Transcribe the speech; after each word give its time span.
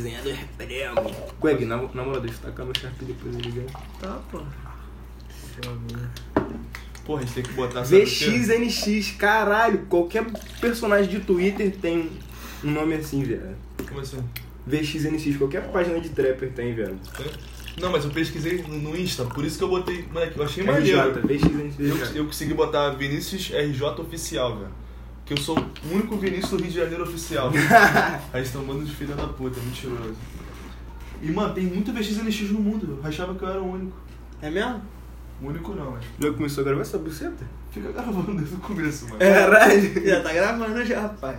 Resenha 0.00 0.22
do 0.22 0.56
prêmio. 0.56 0.94
Greg, 1.42 1.64
na, 1.66 1.76
na 1.76 2.02
moral, 2.02 2.22
deixa 2.22 2.38
eu 2.38 2.50
tacar 2.50 2.64
meu 2.64 2.74
Sharpie 2.74 3.04
depois 3.04 3.34
eu 3.34 3.40
ligar. 3.42 3.66
Tá, 4.00 4.18
pô. 4.30 4.40
Porra, 7.04 7.20
a 7.20 7.24
gente 7.24 7.34
tem 7.34 7.42
que 7.42 7.52
botar? 7.52 7.82
VXNX, 7.82 9.10
caralho, 9.18 9.84
qualquer 9.86 10.24
personagem 10.58 11.10
de 11.10 11.20
Twitter 11.20 11.76
tem 11.76 12.10
um 12.64 12.70
nome 12.70 12.94
assim, 12.94 13.22
velho. 13.22 13.54
Como 13.86 14.00
assim? 14.00 14.24
VXNX, 14.66 15.36
qualquer 15.36 15.70
página 15.70 16.00
de 16.00 16.08
trapper 16.08 16.50
tem, 16.52 16.74
velho. 16.74 16.98
Não, 17.78 17.92
mas 17.92 18.04
eu 18.04 18.10
pesquisei 18.10 18.62
no, 18.62 18.78
no 18.78 18.96
Insta, 18.96 19.24
por 19.24 19.44
isso 19.44 19.58
que 19.58 19.64
eu 19.64 19.68
botei. 19.68 20.06
Moleque, 20.10 20.38
eu 20.38 20.44
achei 20.44 20.62
RJ, 20.64 20.96
maneiro. 20.96 21.28
VXNX. 21.28 21.78
Eu, 21.78 22.16
eu 22.16 22.24
consegui 22.26 22.54
botar 22.54 22.90
Vinícius 22.90 23.50
RJ 23.50 24.00
oficial, 24.00 24.56
velho. 24.56 24.72
Que 25.30 25.34
eu 25.34 25.38
sou 25.38 25.56
o 25.56 25.94
único 25.94 26.16
Vinícius 26.16 26.50
do 26.50 26.56
Rio 26.56 26.72
de 26.72 26.76
Janeiro 26.76 27.04
oficial. 27.04 27.52
Aí 28.34 28.42
estão 28.42 28.62
um 28.62 28.64
bando 28.64 28.84
de 28.84 28.92
filha 28.92 29.14
da 29.14 29.28
puta, 29.28 29.60
mentiroso. 29.60 30.16
E, 31.22 31.30
mano, 31.30 31.54
tem 31.54 31.66
muito 31.66 31.92
VXNX 31.92 32.50
no 32.50 32.58
mundo. 32.58 32.98
Eu 33.00 33.08
achava 33.08 33.32
que 33.36 33.44
eu 33.44 33.48
era 33.48 33.62
o 33.62 33.72
único. 33.74 33.96
É 34.42 34.50
mesmo? 34.50 34.82
O 35.40 35.46
único 35.46 35.72
não, 35.72 35.92
mas. 35.92 36.04
Já 36.18 36.32
começou 36.32 36.62
a 36.62 36.64
gravar 36.64 36.82
essa 36.82 36.98
buceta? 36.98 37.46
Fica 37.70 37.92
gravando 37.92 38.34
desde 38.34 38.56
o 38.56 38.58
começo, 38.58 39.04
mano. 39.04 39.20
Caralho. 39.20 40.04
Já 40.04 40.20
tá 40.20 40.32
gravando 40.32 40.84
já, 40.84 41.00
rapaz. 41.02 41.38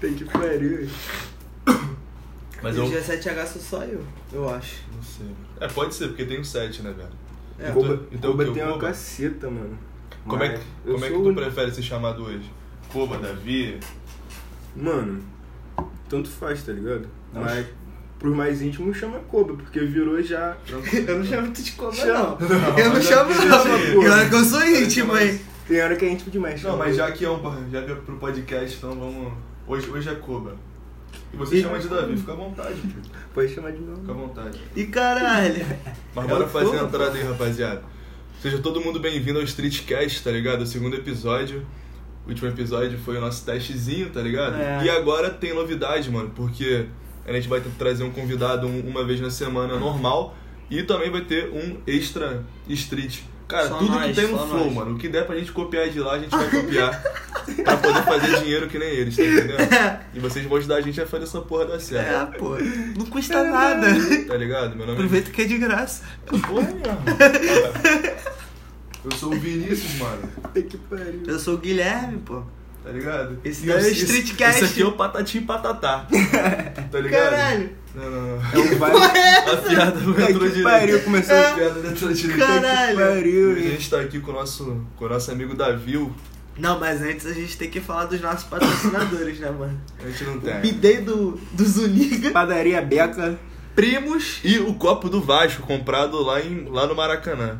Tem 0.00 0.12
que 0.14 0.24
pariu. 0.24 0.88
Mas 2.60 2.76
eu. 2.76 2.84
o 2.84 2.90
G7H 2.90 3.46
sou 3.46 3.62
só 3.62 3.84
eu, 3.84 4.04
eu 4.32 4.52
acho. 4.52 4.82
Não 4.92 5.02
sei. 5.04 5.30
É, 5.60 5.68
pode 5.68 5.94
ser, 5.94 6.08
porque 6.08 6.24
tem 6.24 6.40
o 6.40 6.44
7, 6.44 6.82
né, 6.82 6.92
velho? 6.92 7.08
É. 7.60 7.70
Então- 7.70 7.80
Koba, 7.80 8.06
então 8.10 8.52
tem 8.52 8.64
uma 8.64 8.78
caceta, 8.78 9.48
mano. 9.48 9.78
Como 10.26 10.42
é 10.42 10.48
que, 10.48 10.64
como 10.84 11.04
é 11.04 11.08
que 11.08 11.22
tu 11.22 11.32
prefere 11.32 11.70
ser 11.70 11.82
chamado 11.82 12.24
hoje? 12.24 12.58
Koba, 12.92 13.18
Davi? 13.18 13.78
Mano, 14.76 15.20
tanto 16.08 16.28
faz, 16.28 16.62
tá 16.62 16.72
ligado? 16.72 17.08
Não. 17.32 17.42
Mas 17.42 17.66
pros 18.18 18.34
mais 18.36 18.60
íntimos 18.62 18.96
chama 18.96 19.18
Koba, 19.20 19.54
porque 19.54 19.80
virou 19.80 20.22
já. 20.22 20.56
Eu 21.06 21.18
não 21.18 21.24
chamo 21.24 21.52
tu 21.52 21.62
de 21.62 21.72
cobra, 21.72 21.96
Chama. 21.96 22.36
não. 22.40 22.78
Eu 22.78 22.84
não 22.86 22.92
mas 22.94 23.04
chamo, 23.04 23.30
é 23.32 23.44
não. 23.46 23.58
porque- 23.62 23.92
E 23.92 24.08
olha 24.08 24.28
que 24.28 24.34
eu 24.34 24.44
sou 24.44 24.62
íntimo, 24.66 25.16
hein? 25.18 25.40
Tem 25.66 25.80
hora 25.82 25.96
que 25.96 26.04
é 26.04 26.12
íntimo 26.12 26.30
demais. 26.30 26.62
Não, 26.62 26.76
mas 26.76 26.96
já 26.96 27.10
que 27.12 27.24
é, 27.24 27.30
um, 27.30 27.70
já 27.70 27.82
que 27.82 27.92
é 27.92 27.94
pro 27.94 28.16
podcast, 28.16 28.76
então 28.76 28.90
vamos. 28.98 29.32
Hoje, 29.66 29.88
hoje 29.88 30.08
é 30.08 30.14
Koba. 30.16 30.56
E 31.32 31.36
você 31.36 31.56
E- 31.58 31.62
chama 31.62 31.78
de 31.78 31.88
Davi, 31.88 32.16
fica 32.16 32.32
à 32.32 32.34
vontade, 32.34 32.74
filho. 32.80 32.94
Pode 33.32 33.54
chamar 33.54 33.70
de 33.70 33.78
Fica 33.78 33.92
à 33.92 33.96
novo. 34.14 34.14
vontade. 34.26 34.60
E 34.74 34.84
caralho. 34.86 35.64
Mas 36.14 36.24
É 36.24 36.28
bora 36.28 36.44
o 36.44 36.48
fazer 36.48 36.76
a 36.78 36.82
entrada 36.82 37.16
aí, 37.16 37.22
rapaziada. 37.22 37.82
Seja 38.42 38.58
todo 38.58 38.80
mundo 38.80 38.98
bem-vindo 38.98 39.38
ao 39.38 39.44
Streetcast, 39.44 40.24
tá 40.24 40.30
ligado? 40.32 40.62
O 40.62 40.66
segundo 40.66 40.96
episódio. 40.96 41.64
O 42.30 42.32
último 42.32 42.48
episódio 42.48 42.96
foi 43.04 43.16
o 43.16 43.20
nosso 43.20 43.44
testezinho, 43.44 44.08
tá 44.10 44.20
ligado? 44.22 44.54
É. 44.54 44.84
E 44.84 44.88
agora 44.90 45.30
tem 45.30 45.52
novidade, 45.52 46.08
mano, 46.08 46.30
porque 46.32 46.86
a 47.26 47.32
gente 47.32 47.48
vai 47.48 47.60
trazer 47.76 48.04
um 48.04 48.10
convidado 48.12 48.68
um- 48.68 48.80
uma 48.88 49.04
vez 49.04 49.20
na 49.20 49.30
semana 49.32 49.76
normal 49.76 50.36
e 50.70 50.80
também 50.84 51.10
vai 51.10 51.22
ter 51.22 51.46
um 51.50 51.78
extra 51.88 52.44
street. 52.68 53.22
Cara, 53.48 53.66
Só 53.66 53.78
tudo 53.78 53.92
que 53.94 53.98
nós, 53.98 54.14
tem 54.16 54.28
no 54.28 54.38
flow, 54.38 54.64
nós. 54.66 54.74
mano. 54.74 54.94
O 54.94 54.96
que 54.98 55.08
der 55.08 55.26
pra 55.26 55.34
gente 55.36 55.50
copiar 55.50 55.88
de 55.88 55.98
lá, 55.98 56.12
a 56.12 56.18
gente 56.20 56.30
vai 56.30 56.48
copiar. 56.48 57.02
pra 57.64 57.76
poder 57.78 58.02
fazer 58.04 58.38
dinheiro 58.38 58.68
que 58.68 58.78
nem 58.78 58.88
eles, 58.90 59.16
tá 59.16 59.24
entendendo? 59.24 59.58
E 60.14 60.20
vocês 60.20 60.46
vão 60.46 60.56
ajudar 60.56 60.76
a 60.76 60.80
gente 60.80 61.00
a 61.00 61.06
fazer 61.08 61.24
essa 61.24 61.40
porra 61.40 61.66
dar 61.66 61.80
certo. 61.80 62.34
É, 62.34 62.38
pô. 62.38 62.56
Não 62.96 63.06
custa 63.06 63.42
nada. 63.42 63.88
Tá 64.28 64.36
ligado? 64.36 64.76
Meu 64.76 64.86
nome 64.86 64.90
é 64.92 64.94
Aproveita 65.02 65.32
que 65.32 65.42
é 65.42 65.44
de 65.46 65.58
graça. 65.58 66.04
Porra 66.26 66.62
mesmo. 66.62 66.80
Eu 69.04 69.12
sou 69.16 69.32
o 69.32 69.38
Vinícius, 69.38 69.94
mano. 69.98 70.28
Que 70.54 70.76
pariu. 70.76 71.22
Eu 71.26 71.38
sou 71.38 71.54
o 71.54 71.58
Guilherme, 71.58 72.18
pô. 72.18 72.42
Tá 72.82 72.90
ligado? 72.90 73.38
Esse 73.44 73.66
daí 73.66 73.76
é 73.76 73.88
o 73.88 73.90
Streetcast. 73.92 74.62
Esse 74.64 74.72
aqui 74.72 74.82
é 74.82 74.86
o 74.86 74.92
Patati 74.92 75.38
e 75.38 75.40
Patatá. 75.42 76.06
Tá 76.90 76.98
ligado? 77.00 77.30
Caralho. 77.30 77.70
Não, 77.94 78.10
não, 78.10 78.22
não. 78.22 78.34
É 78.36 78.58
um 78.58 78.78
vibe. 78.78 78.96
A 78.96 79.56
piada 79.56 80.00
não 80.00 80.10
entrou 80.12 80.26
que 80.26 80.32
direito. 80.48 80.62
pariu, 80.62 81.00
começou 81.02 81.34
A 81.36 81.50
a 81.50 81.54
piada 81.54 81.80
não 81.80 81.90
entrou 81.90 82.12
direito. 82.12 82.38
Caralho. 82.38 82.96
pariu. 82.98 83.58
E 83.58 83.66
a 83.66 83.70
gente 83.70 83.90
tá 83.90 84.00
aqui 84.00 84.20
com 84.20 84.30
o 84.30 84.34
nosso, 84.34 84.86
com 84.96 85.04
o 85.04 85.08
nosso 85.08 85.30
amigo 85.30 85.54
Davi. 85.54 85.96
o- 85.98 86.12
Não, 86.58 86.78
mas 86.80 87.00
antes 87.02 87.26
a 87.26 87.32
gente 87.32 87.56
tem 87.56 87.68
que 87.70 87.80
falar 87.80 88.06
dos 88.06 88.20
nossos 88.20 88.44
patrocinadores, 88.44 89.38
né, 89.40 89.50
mano? 89.50 89.78
A 90.04 90.08
gente 90.08 90.24
não 90.24 90.40
tem. 90.40 90.60
Bidei 90.60 91.00
do, 91.02 91.38
do 91.52 91.64
Zuniga. 91.64 92.30
Padaria 92.30 92.80
Beca. 92.82 93.38
Primos. 93.74 94.40
E 94.44 94.58
o 94.58 94.74
copo 94.74 95.08
do 95.08 95.20
Vasco, 95.20 95.62
comprado 95.62 96.20
lá, 96.22 96.40
em, 96.40 96.64
lá 96.68 96.86
no 96.86 96.94
Maracanã. 96.94 97.58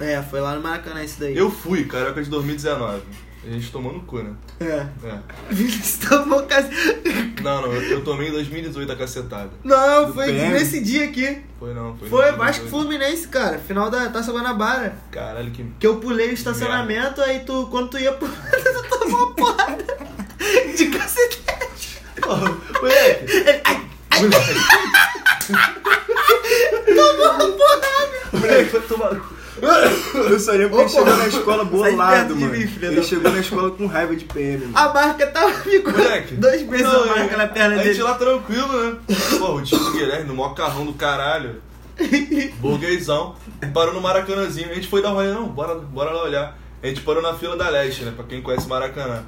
É, 0.00 0.22
foi 0.22 0.40
lá 0.40 0.54
no 0.54 0.62
Maracanã 0.62 1.02
isso 1.02 1.18
daí. 1.20 1.36
Eu 1.36 1.50
fui, 1.50 1.84
Carioca 1.84 2.22
de 2.22 2.30
2019. 2.30 3.02
A 3.46 3.50
gente 3.50 3.70
tomou 3.70 3.92
no 3.92 4.00
cu, 4.02 4.18
né? 4.18 4.32
É. 4.60 4.86
É. 5.06 5.18
Vinícius 5.50 5.98
tomou 6.08 6.42
cacete. 6.42 7.40
Não, 7.42 7.62
não, 7.62 7.72
eu, 7.72 7.82
eu 7.82 8.04
tomei 8.04 8.28
em 8.28 8.32
2018 8.32 8.92
a 8.92 8.96
cacetada. 8.96 9.50
Não, 9.64 10.06
Do 10.06 10.14
foi 10.14 10.26
PM. 10.26 10.52
nesse 10.52 10.80
dia 10.80 11.04
aqui. 11.04 11.40
Foi 11.58 11.72
não, 11.72 11.96
foi. 11.96 12.08
Foi 12.08 12.22
2018. 12.32 12.36
Vasco 12.36 12.66
Fluminense, 12.68 13.28
cara. 13.28 13.58
Final 13.58 13.90
da 13.90 14.08
Taça 14.10 14.32
Guanabara. 14.32 14.96
Caralho, 15.10 15.50
que. 15.52 15.64
Que 15.78 15.86
eu 15.86 15.96
pulei 15.96 16.30
o 16.30 16.34
estacionamento, 16.34 17.20
aí 17.22 17.40
tu, 17.40 17.68
quando 17.70 17.90
tu 17.90 17.98
ia 17.98 18.12
pro. 18.12 18.28
tu 18.28 18.98
tomou 18.98 19.18
uma 19.26 19.34
porrada 19.34 19.84
de 20.76 20.86
cacete. 20.86 21.42
Moleque! 22.26 23.32
Ele, 23.32 23.60
ai, 23.64 23.88
Moleque, 28.32 28.70
foi 28.70 28.80
tomar. 28.82 29.37
Eu 30.30 30.38
só 30.40 30.52
lembro 30.52 30.70
que 30.70 30.74
ele 30.76 30.84
Ô, 30.84 30.88
chegou 30.88 31.16
na 31.16 31.26
escola 31.28 31.64
bolado, 31.64 32.36
mano. 32.36 32.52
mim, 32.52 32.66
filha 32.66 32.86
ele 32.86 32.96
da 32.96 33.02
chegou 33.02 33.30
na 33.32 33.38
escola 33.40 33.70
com 33.70 33.86
raiva 33.86 34.14
de 34.16 34.24
PM, 34.24 34.66
mano. 34.66 34.72
a 34.78 34.92
marca 34.94 35.26
tava 35.26 35.52
ficou 35.52 35.92
Moleque. 35.92 36.34
dois 36.34 36.62
meses 36.62 36.86
Não, 36.86 37.02
a 37.02 37.06
marca 37.06 37.34
é- 37.34 37.36
na 37.36 37.46
perna 37.48 37.74
A 37.74 37.78
gente 37.78 37.86
dele. 37.88 38.02
lá 38.02 38.14
tranquilo, 38.14 38.68
né? 38.84 38.96
Pô, 39.38 39.54
o 39.54 39.62
tio 39.62 39.92
Guilherme, 39.92 40.26
no 40.28 40.34
maior 40.34 40.54
carrão 40.54 40.84
do 40.86 40.92
caralho. 40.92 41.56
Burguesão. 42.60 43.34
Parou 43.74 43.92
no 43.92 44.00
Maracanãzinho. 44.00 44.70
A 44.70 44.74
gente 44.74 44.88
foi 44.88 45.02
dar 45.02 45.10
uma 45.10 45.20
olhada, 45.20 45.34
não, 45.34 45.48
bora, 45.48 45.74
bora 45.74 46.10
lá 46.12 46.22
olhar. 46.22 46.58
A 46.82 46.86
gente 46.86 47.00
parou 47.00 47.20
na 47.22 47.34
fila 47.34 47.56
da 47.56 47.68
Leste, 47.68 48.04
né? 48.04 48.12
Pra 48.14 48.24
quem 48.24 48.40
conhece 48.40 48.68
Maracanã. 48.68 49.24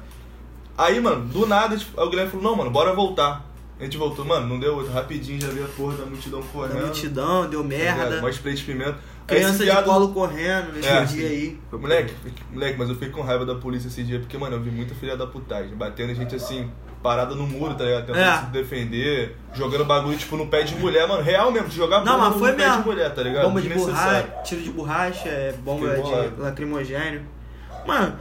Aí, 0.77 0.99
mano, 1.01 1.25
do 1.25 1.45
nada, 1.45 1.75
tipo, 1.75 1.99
aí 1.99 2.07
o 2.07 2.09
Guilherme 2.09 2.31
falou, 2.31 2.45
não, 2.45 2.55
mano, 2.55 2.71
bora 2.71 2.93
voltar. 2.93 3.45
A 3.79 3.83
gente 3.83 3.97
voltou, 3.97 4.23
mano, 4.23 4.47
não 4.47 4.59
deu 4.59 4.75
outro. 4.75 4.93
Rapidinho 4.93 5.41
já 5.41 5.47
vi 5.47 5.61
a 5.61 5.67
porra 5.67 5.97
da 5.97 6.05
multidão 6.05 6.39
Da 6.39 6.45
correndo. 6.47 6.81
multidão, 6.81 7.49
deu 7.49 7.61
tá 7.61 7.67
merda. 7.67 8.21
Mó 8.21 8.29
spray 8.29 8.53
de 8.53 8.63
pimenta. 8.63 8.97
Criança 9.27 9.63
de 9.63 9.83
colo 9.83 10.09
correndo 10.13 10.73
nesse 10.73 10.87
É. 10.87 11.03
dia 11.05 11.27
aí. 11.27 11.59
Moleque, 11.71 12.13
moleque, 12.51 12.77
mas 12.77 12.89
eu 12.89 12.95
fiquei 12.95 13.09
com 13.09 13.21
raiva 13.21 13.45
da 13.45 13.55
polícia 13.55 13.87
esse 13.87 14.03
dia, 14.03 14.19
porque, 14.19 14.37
mano, 14.37 14.55
eu 14.57 14.61
vi 14.61 14.69
muita 14.71 14.93
filha 14.95 15.15
da 15.15 15.25
putagem, 15.25 15.73
batendo 15.75 16.13
gente 16.13 16.35
assim, 16.35 16.69
parada 17.01 17.33
no 17.33 17.47
muro, 17.47 17.73
tá 17.75 17.83
ligado? 17.85 18.05
Tentando 18.07 18.19
É. 18.23 18.37
se 18.39 18.45
defender, 18.47 19.35
jogando 19.53 19.85
bagulho, 19.85 20.17
tipo, 20.17 20.35
no 20.37 20.47
pé 20.47 20.63
de 20.63 20.75
mulher, 20.75 21.07
mano, 21.07 21.23
real 21.23 21.51
mesmo, 21.51 21.69
de 21.69 21.75
jogar 21.75 22.03
Não, 22.03 22.13
bomba 22.13 22.29
no 22.29 22.39
foi 22.39 22.51
pé 22.53 22.65
mesmo. 22.67 22.81
de 22.83 22.89
mulher, 22.89 23.13
tá 23.13 23.23
ligado? 23.23 23.43
Bomba 23.45 23.61
de 23.61 23.69
borracha, 23.69 24.27
tiro 24.43 24.61
de 24.61 24.69
borracha, 24.71 25.29
é, 25.29 25.53
bomba 25.63 25.87
de 25.95 26.41
lacrimogênio. 26.41 27.21
Mano, 27.87 28.15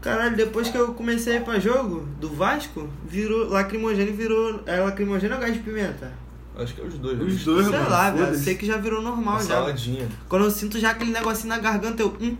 caralho, 0.00 0.36
depois 0.36 0.68
que 0.70 0.76
eu 0.78 0.94
comecei 0.94 1.34
a 1.34 1.36
ir 1.40 1.44
pra 1.44 1.58
jogo 1.58 2.06
do 2.20 2.28
Vasco, 2.30 2.88
virou. 3.04 3.48
Lacrimogênio 3.50 4.14
virou. 4.14 4.60
É 4.66 4.80
lacrimogênio 4.80 5.36
ou 5.36 5.42
gás 5.42 5.52
de 5.52 5.60
pimenta? 5.60 6.10
Acho 6.56 6.74
que 6.74 6.80
é 6.80 6.84
os 6.84 6.94
dois. 6.94 7.20
Os 7.20 7.34
né? 7.38 7.42
dois, 7.44 7.66
Sei 7.66 7.76
mano. 7.78 7.90
lá, 7.90 8.10
velho. 8.10 8.36
Sei 8.38 8.54
que 8.54 8.64
já 8.66 8.76
virou 8.76 9.02
normal 9.02 9.34
Uma 9.34 9.42
já. 9.42 9.54
saladinha. 9.56 10.08
Quando 10.28 10.44
eu 10.44 10.50
sinto 10.50 10.78
já 10.78 10.90
aquele 10.90 11.10
negocinho 11.10 11.48
na 11.48 11.58
garganta, 11.58 12.02
eu. 12.02 12.16
Hum, 12.20 12.36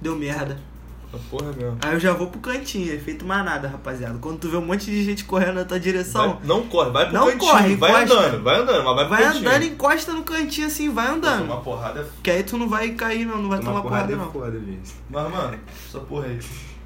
deu 0.00 0.16
merda. 0.16 0.58
A 1.12 1.18
porra 1.28 1.50
mesmo. 1.52 1.76
Aí 1.82 1.92
eu 1.94 1.98
já 1.98 2.12
vou 2.12 2.28
pro 2.28 2.38
cantinho, 2.40 2.92
efeito 2.94 3.24
manada, 3.26 3.66
rapaziada. 3.66 4.16
Quando 4.18 4.38
tu 4.38 4.48
vê 4.48 4.56
um 4.56 4.64
monte 4.64 4.86
de 4.86 5.02
gente 5.04 5.24
correndo 5.24 5.54
na 5.56 5.64
tua 5.64 5.78
direção, 5.80 6.34
Vai- 6.34 6.46
não 6.46 6.62
corre, 6.68 6.90
vai 6.92 7.04
pro 7.06 7.14
Não 7.14 7.24
cantinho, 7.26 7.50
corre, 7.50 7.74
vai 7.76 8.04
encosta. 8.04 8.14
andando, 8.28 8.42
vai 8.44 8.60
andando, 8.60 8.84
mas 8.84 8.94
vai 8.94 9.04
pro 9.06 9.08
vai 9.16 9.22
cantinho. 9.24 9.48
andando, 9.50 9.62
encosta 9.64 10.12
no 10.12 10.22
cantinho 10.22 10.66
assim, 10.68 10.88
vai 10.88 11.08
andando. 11.08 11.44
Uma 11.46 11.60
porrada 11.60 12.00
é 12.00 12.06
Que 12.22 12.30
aí 12.30 12.42
tu 12.44 12.56
não 12.56 12.68
vai 12.68 12.90
cair, 12.90 13.26
não, 13.26 13.42
não 13.42 13.48
vai 13.48 13.58
tomar, 13.58 13.82
porrada, 13.82 14.12
é 14.12 14.16
não. 14.16 14.30
foda, 14.30 14.56
Vince. 14.56 14.94
Mas, 15.10 15.30
mano, 15.32 15.58
essa 15.88 15.98
porra 15.98 16.26
aí. 16.26 16.38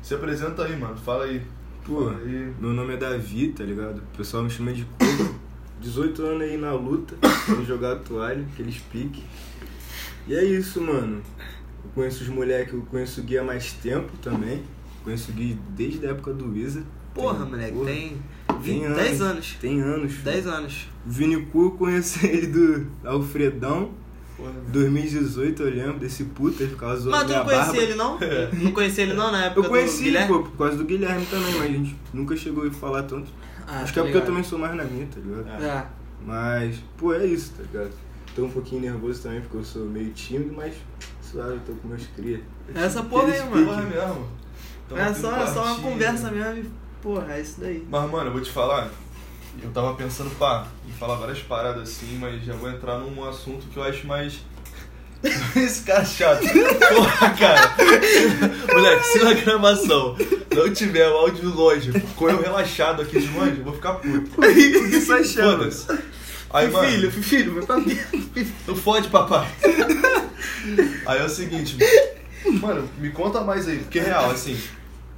Se 0.02 0.14
apresenta 0.14 0.64
aí, 0.64 0.74
mano, 0.74 0.96
fala 0.96 1.24
aí. 1.24 1.42
Pô, 1.84 2.06
Fala 2.06 2.16
aí. 2.24 2.50
meu 2.58 2.70
nome 2.70 2.94
é 2.94 2.96
Davi, 2.96 3.48
tá 3.50 3.62
ligado? 3.62 3.98
O 3.98 4.16
pessoal 4.16 4.42
me 4.42 4.48
chama 4.48 4.72
de. 4.72 4.86
18 5.80 6.22
anos 6.22 6.42
aí 6.42 6.56
na 6.56 6.72
luta, 6.72 7.14
vou 7.48 7.64
jogar 7.64 7.92
a 7.92 7.96
toalha, 7.96 8.44
aqueles 8.52 8.78
piques. 8.78 9.22
E 10.26 10.34
é 10.34 10.42
isso, 10.44 10.80
mano. 10.80 11.20
Eu 11.84 11.90
conheço 11.94 12.22
os 12.22 12.28
moleques, 12.30 12.72
eu 12.72 12.80
conheço 12.82 13.20
o 13.20 13.24
Gui 13.24 13.36
há 13.38 13.44
mais 13.44 13.72
tempo 13.72 14.10
também. 14.22 14.62
Conheço 15.02 15.30
o 15.30 15.34
Gui 15.34 15.58
desde 15.76 16.06
a 16.06 16.10
época 16.10 16.32
do 16.32 16.56
Isa. 16.56 16.82
Porra, 17.14 17.40
Tem- 17.44 17.48
moleque, 17.50 17.72
porra, 17.72 17.84
tem, 17.86 18.16
tem 18.62 18.80
20, 18.80 18.94
10 18.94 19.20
anos. 19.20 19.56
Tem 19.60 19.80
anos. 19.80 20.14
10 20.22 20.46
anos. 20.46 20.88
Vini 21.06 21.36
Cu, 21.46 21.64
eu 21.66 21.70
conheço 21.72 22.24
ele 22.26 22.46
do 22.46 22.86
Alfredão. 23.04 23.90
Porra, 24.36 24.50
2018 24.72 25.62
eu 25.62 25.70
lembro 25.74 25.98
desse 26.00 26.24
puta, 26.24 26.62
ele 26.64 26.72
ficava 26.72 26.96
zoando 26.96 27.10
Mas 27.18 27.26
tu 27.26 27.32
não 27.34 27.44
conhecia 27.44 27.66
barba. 27.66 27.82
ele, 27.82 27.94
não? 27.94 28.18
Não 28.64 28.72
conhecia 28.72 29.04
ele, 29.04 29.12
não, 29.14 29.30
na 29.30 29.44
época 29.44 29.66
Eu 29.66 29.70
conheci, 29.70 29.98
do 29.98 30.02
Guilherme? 30.04 30.28
pô, 30.28 30.42
por 30.42 30.56
causa 30.58 30.76
do 30.76 30.84
Guilherme 30.84 31.26
também, 31.26 31.52
mas 31.54 31.62
a 31.62 31.66
gente 31.68 31.96
nunca 32.12 32.36
chegou 32.36 32.66
a 32.66 32.70
falar 32.72 33.04
tanto. 33.04 33.30
Ah, 33.66 33.80
Acho 33.80 33.92
que 33.92 34.00
é 34.00 34.02
porque 34.02 34.16
eu 34.18 34.24
também 34.24 34.42
sou 34.44 34.58
mais 34.58 34.74
na 34.74 34.84
minha, 34.84 35.06
tá 35.06 35.20
ligado? 35.20 35.62
É. 35.62 35.86
Mas, 36.24 36.76
pô, 36.96 37.12
é 37.14 37.24
isso, 37.26 37.52
tá 37.56 37.62
ligado? 37.62 37.92
Tô 38.34 38.44
um 38.44 38.50
pouquinho 38.50 38.82
nervoso 38.82 39.22
também, 39.22 39.40
porque 39.40 39.56
eu 39.56 39.64
sou 39.64 39.84
meio 39.86 40.10
tímido, 40.12 40.52
mas 40.54 40.74
suave, 41.22 41.58
tô 41.66 41.72
com 41.74 41.88
meus 41.88 42.06
cria. 42.16 42.42
Essa 42.74 43.02
porra 43.02 43.32
aí, 43.32 43.40
mano. 43.48 43.66
porra 43.66 43.82
mesmo. 43.82 44.28
Tamo 44.88 45.00
É 45.00 45.14
só, 45.14 45.36
é 45.36 45.46
só 45.46 45.64
uma 45.64 45.78
conversa 45.82 46.30
mesmo 46.30 46.58
e, 46.58 46.70
porra, 47.00 47.34
é 47.34 47.40
isso 47.40 47.60
daí. 47.60 47.86
Mas, 47.88 48.10
mano, 48.10 48.28
eu 48.28 48.32
vou 48.32 48.40
te 48.40 48.50
falar. 48.50 48.90
eu 49.62 49.70
tava 49.70 49.94
pensando, 49.94 50.30
pá, 50.36 50.66
em 50.88 50.92
falar 50.92 51.14
várias 51.16 51.40
paradas 51.40 51.82
assim, 51.82 52.18
mas 52.18 52.42
já 52.44 52.54
vou 52.54 52.68
entrar 52.70 52.98
num 52.98 53.24
assunto 53.24 53.66
que 53.68 53.76
eu 53.76 53.82
acho 53.84 54.06
mais. 54.06 54.40
Esse 55.56 55.82
cara 55.82 56.02
é 56.02 56.04
chato. 56.04 56.42
Porra, 56.42 57.30
cara. 57.30 57.76
Moleque, 58.72 59.06
se 59.06 59.24
na 59.24 59.32
gravação 59.32 60.16
não 60.54 60.72
tiver 60.72 61.08
o 61.08 61.14
áudio 61.14 61.48
longe, 61.48 61.92
com 62.14 62.28
eu 62.28 62.42
relaxado 62.42 63.02
aqui 63.02 63.20
de 63.20 63.28
longe, 63.28 63.58
eu 63.58 63.64
vou 63.64 63.74
ficar 63.74 63.94
puto. 63.94 64.44
Isso 64.44 65.12
é 65.12 65.24
chato. 65.24 65.98
Aí, 66.50 66.70
mano, 66.70 66.88
filho, 66.88 67.10
filho, 67.10 67.54
vai 67.54 67.66
pra 67.66 67.76
dentro. 67.76 68.52
não 68.66 68.76
fode, 68.76 69.08
papai. 69.08 69.48
Aí 71.06 71.20
é 71.20 71.24
o 71.24 71.28
seguinte, 71.28 71.76
mano, 72.60 72.88
me 72.98 73.10
conta 73.10 73.40
mais 73.40 73.66
aí, 73.66 73.78
porque 73.78 73.98
é 73.98 74.04
real, 74.04 74.30
assim, 74.30 74.58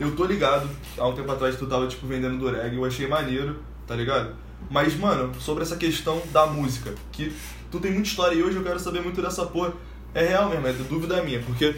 eu 0.01 0.17
tô 0.17 0.25
ligado, 0.25 0.69
há 0.97 1.07
um 1.07 1.15
tempo 1.15 1.31
atrás 1.31 1.57
tu 1.57 1.67
tava, 1.67 1.87
tipo, 1.87 2.07
vendendo 2.07 2.39
dureg, 2.39 2.75
eu 2.75 2.85
achei 2.85 3.07
maneiro, 3.07 3.59
tá 3.87 3.95
ligado? 3.95 4.35
Mas, 4.71 4.97
mano, 4.97 5.33
sobre 5.39 5.63
essa 5.63 5.77
questão 5.77 6.23
da 6.33 6.47
música, 6.47 6.95
que 7.13 7.33
tu 7.71 7.79
tem 7.79 7.93
muita 7.93 8.09
história 8.09 8.35
e 8.35 8.43
hoje 8.43 8.57
eu 8.57 8.63
quero 8.63 8.81
saber 8.81 9.03
muito 9.03 9.21
dessa 9.21 9.45
porra. 9.47 9.73
É 10.17 10.29
real 10.29 10.49
mesmo, 10.49 10.67
é 10.67 10.73
dúvida 10.73 11.23
minha, 11.23 11.41
porque 11.43 11.77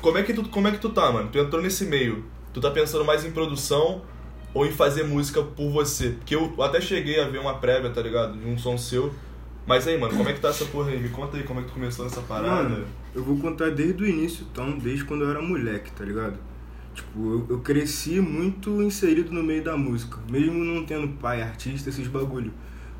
como 0.00 0.16
é 0.16 0.22
que 0.22 0.32
tu, 0.32 0.42
como 0.48 0.66
é 0.68 0.70
que 0.70 0.78
tu 0.78 0.88
tá, 0.88 1.12
mano? 1.12 1.28
Tu 1.30 1.38
entrou 1.38 1.60
nesse 1.60 1.84
meio, 1.84 2.24
tu 2.50 2.62
tá 2.62 2.70
pensando 2.70 3.04
mais 3.04 3.26
em 3.26 3.30
produção 3.30 4.00
ou 4.54 4.64
em 4.64 4.72
fazer 4.72 5.02
música 5.02 5.42
por 5.42 5.70
você? 5.70 6.12
Porque 6.12 6.34
eu 6.34 6.62
até 6.62 6.80
cheguei 6.80 7.20
a 7.20 7.28
ver 7.28 7.38
uma 7.38 7.58
prévia, 7.58 7.90
tá 7.90 8.00
ligado? 8.00 8.38
De 8.38 8.48
um 8.48 8.56
som 8.56 8.78
seu. 8.78 9.12
Mas 9.66 9.86
aí, 9.86 9.98
mano, 9.98 10.16
como 10.16 10.26
é 10.30 10.32
que 10.32 10.40
tá 10.40 10.48
essa 10.48 10.64
porra 10.64 10.92
aí? 10.92 10.98
Me 10.98 11.10
conta 11.10 11.36
aí 11.36 11.42
como 11.42 11.60
é 11.60 11.62
que 11.62 11.68
tu 11.68 11.74
começou 11.74 12.06
nessa 12.06 12.22
parada. 12.22 12.70
Mano, 12.70 12.86
eu 13.14 13.22
vou 13.22 13.36
contar 13.36 13.70
desde 13.70 14.02
o 14.02 14.06
início, 14.06 14.46
então, 14.50 14.78
desde 14.78 15.04
quando 15.04 15.24
eu 15.24 15.30
era 15.30 15.42
moleque, 15.42 15.92
tá 15.92 16.06
ligado? 16.06 16.38
Tipo, 16.94 17.20
eu, 17.20 17.46
eu 17.50 17.60
cresci 17.60 18.18
muito 18.18 18.80
inserido 18.80 19.30
no 19.30 19.42
meio 19.42 19.62
da 19.62 19.76
música, 19.76 20.16
mesmo 20.26 20.64
não 20.64 20.86
tendo 20.86 21.06
pai, 21.18 21.42
artista, 21.42 21.90
esses 21.90 22.06
bagulho. 22.06 22.50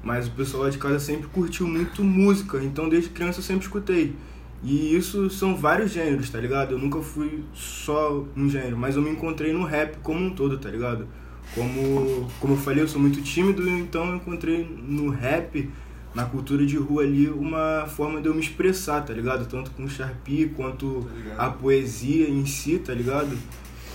Mas 0.03 0.27
o 0.27 0.31
pessoal 0.33 0.65
lá 0.65 0.69
de 0.69 0.77
casa 0.77 0.99
sempre 0.99 1.27
curtiu 1.29 1.67
muito 1.67 2.05
música, 2.05 2.63
então 2.63 2.87
desde 2.87 3.09
criança 3.09 3.39
eu 3.39 3.45
sempre 3.45 3.65
escutei. 3.65 4.15
E 4.63 4.95
isso 4.97 5.31
são 5.31 5.57
vários 5.57 5.93
gêneros, 5.93 6.31
tá 6.31 6.39
ligado? 6.41 6.73
Eu 6.73 6.79
nunca 6.79 7.01
fui 7.01 7.45
só 7.55 8.25
um 8.37 8.49
gênero, 8.49 8.77
mas 8.77 8.97
eu 8.97 9.03
me 9.03 9.11
encontrei 9.11 9.53
no 9.53 9.65
rap 9.65 9.99
como 10.03 10.25
um 10.25 10.31
todo, 10.31 10.59
tá 10.59 10.69
ligado? 10.69 11.07
Como, 11.55 12.29
como 12.41 12.55
eu 12.55 12.59
falei, 12.59 12.83
eu 12.83 12.89
sou 12.89 13.01
muito 13.01 13.23
tímido, 13.23 13.69
então 13.69 14.09
eu 14.11 14.17
encontrei 14.17 14.69
no 14.87 15.09
rap, 15.11 15.71
na 16.15 16.25
cultura 16.25 16.67
de 16.67 16.77
rua 16.77 17.05
ali, 17.05 17.29
uma 17.29 17.87
forma 17.87 18.21
de 18.21 18.27
eu 18.27 18.35
me 18.35 18.41
expressar, 18.41 19.03
tá 19.03 19.13
ligado? 19.13 19.47
Tanto 19.47 19.71
com 19.71 19.85
o 19.85 19.89
Sharpie 19.89 20.49
quanto 20.57 21.07
Tá 21.37 21.47
a 21.47 21.51
poesia 21.51 22.29
em 22.29 22.45
si, 22.45 22.79
tá 22.79 22.93
ligado? 22.93 23.37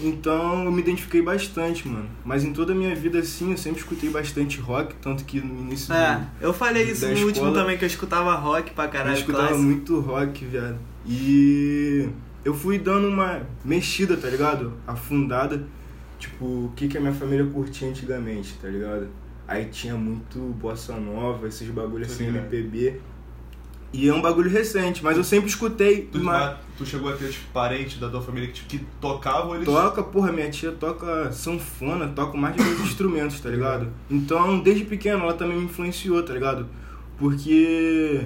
Então 0.01 0.66
eu 0.66 0.72
me 0.72 0.81
identifiquei 0.81 1.22
bastante, 1.22 1.88
mano. 1.88 2.10
Mas 2.25 2.44
em 2.44 2.51
toda 2.51 2.74
a 2.74 2.75
minha 2.75 2.94
vida, 2.95 3.19
assim, 3.19 3.51
eu 3.51 3.57
sempre 3.57 3.80
escutei 3.80 4.10
bastante 4.10 4.60
rock, 4.60 4.95
tanto 4.95 5.24
que 5.24 5.40
no 5.40 5.62
início 5.62 5.94
É, 5.94 6.18
do, 6.18 6.28
eu 6.42 6.54
falei 6.54 6.84
isso 6.92 7.06
no 7.06 7.12
último 7.12 7.30
escola. 7.31 7.54
também, 7.54 7.78
que 7.78 7.84
eu 7.84 7.88
escutava 7.88 8.34
rock 8.36 8.72
pra 8.72 8.86
eu 8.86 8.90
caralho, 8.90 9.18
escutava 9.18 9.48
clássico. 9.50 9.63
muito 9.63 10.00
rock, 10.00 10.45
viado. 10.45 10.78
E 11.06 12.10
eu 12.44 12.54
fui 12.54 12.78
dando 12.80 13.07
uma 13.07 13.42
mexida, 13.63 14.18
tá 14.18 14.28
ligado? 14.28 14.74
Afundada. 14.88 15.63
Tipo, 16.19 16.45
o 16.45 16.74
que, 16.75 16.88
que 16.88 16.98
a 16.98 17.01
minha 17.01 17.13
família 17.13 17.45
curtia 17.45 17.88
antigamente, 17.88 18.54
tá 18.62 18.68
ligado? 18.69 19.07
Aí 19.48 19.66
tinha 19.66 19.95
muito 19.95 20.40
bossa 20.57 20.95
nova, 20.95 21.48
esses 21.48 21.68
bagulhos 21.69 22.12
assim, 22.12 22.28
ligado. 22.28 22.45
MPB. 22.54 23.01
E 23.94 24.10
é 24.10 24.13
um 24.13 24.22
bagulho 24.22 24.50
recente, 24.50 25.04
mas 25.04 25.16
eu 25.16 25.24
sempre 25.24 25.48
escutei. 25.48 26.10
Tu, 26.12 26.18
uma... 26.19 26.57
tu 26.75 26.84
chegou 26.84 27.10
a 27.12 27.16
ter 27.16 27.30
tipo, 27.30 27.45
parente 27.54 28.00
da 28.00 28.10
tua 28.10 28.22
família 28.22 28.48
que, 28.48 28.56
tipo, 28.56 28.68
que 28.68 28.80
tocavam 29.00 29.54
eles. 29.54 29.66
Toca, 29.66 30.01
porra, 30.01 30.31
minha 30.31 30.50
tia 30.50 30.72
toca 30.72 31.31
sanfona, 31.31 32.07
toca 32.07 32.36
mais 32.36 32.56
de 32.56 32.63
dois 32.63 32.80
instrumentos, 32.81 33.40
tá 33.40 33.50
ligado? 33.50 33.88
Então, 34.10 34.60
desde 34.60 34.84
pequeno, 34.84 35.24
ela 35.24 35.34
também 35.36 35.57
me 35.57 35.66
influenciou, 35.66 36.24
tá 36.24 36.34
ligado? 36.34 36.66
Porque, 37.19 38.25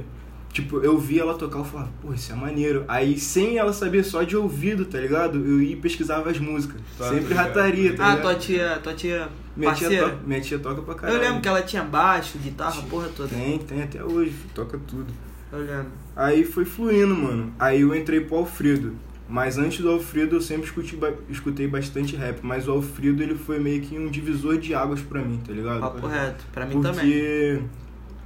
tipo, 0.54 0.80
eu 0.80 0.98
via 0.98 1.22
ela 1.22 1.34
tocar, 1.36 1.60
eu 1.60 1.66
falava, 1.66 1.90
pô, 2.02 2.14
isso 2.14 2.32
é 2.32 2.36
maneiro. 2.36 2.86
Aí, 2.88 3.18
sem 3.20 3.58
ela 3.58 3.74
saber 3.74 4.04
só 4.04 4.24
de 4.24 4.38
ouvido, 4.38 4.86
tá 4.86 5.00
ligado? 5.00 5.38
Eu 5.38 5.62
ia 5.62 5.74
e 5.74 5.76
pesquisava 5.76 6.30
as 6.30 6.40
músicas. 6.40 6.80
Tá, 6.98 7.10
Sempre 7.10 7.36
tá 7.36 7.42
rataria, 7.44 7.96
tá 7.96 8.06
Ah, 8.06 8.10
ligado? 8.16 8.22
tua 8.22 8.36
tia, 8.36 8.80
tua 8.82 8.94
tia 8.94 9.28
minha, 9.56 9.74
tia 9.74 10.18
minha 10.26 10.40
tia 10.42 10.60
toca 10.60 10.82
pra 10.82 10.96
caralho. 10.96 11.18
eu 11.18 11.22
lembro 11.22 11.42
que 11.42 11.48
ela 11.48 11.62
tinha 11.62 11.84
baixo, 11.84 12.38
guitarra, 12.38 12.82
porra 12.90 13.10
toda. 13.16 13.30
Tem, 13.30 13.60
tem 13.60 13.84
até 13.84 14.04
hoje, 14.04 14.34
toca 14.56 14.80
tudo. 14.88 15.08
Eu 15.52 15.60
lembro. 15.60 15.92
Aí 16.16 16.44
foi 16.44 16.66
fluindo, 16.66 17.16
mano. 17.16 17.54
Aí 17.60 17.82
eu 17.82 17.96
entrei 17.96 18.22
pro 18.22 18.38
Alfredo. 18.38 18.94
Mas 19.30 19.58
antes 19.58 19.82
do 19.82 19.90
Alfredo 19.90 20.38
eu 20.38 20.42
sempre 20.42 20.66
escutei, 20.66 21.00
escutei 21.30 21.68
bastante 21.68 22.16
rap. 22.16 22.40
Mas 22.42 22.68
o 22.68 22.72
Alfredo 22.72 23.22
ele 23.22 23.36
foi 23.36 23.60
meio 23.60 23.82
que 23.82 23.98
um 23.98 24.10
divisor 24.10 24.58
de 24.58 24.74
águas 24.74 25.02
pra 25.02 25.22
mim, 25.22 25.40
tá 25.46 25.52
ligado? 25.52 25.82
Papo 25.82 26.08
reto, 26.08 26.46
pra 26.54 26.66
mim 26.66 26.82
Porque 26.82 26.88
também. 26.88 27.70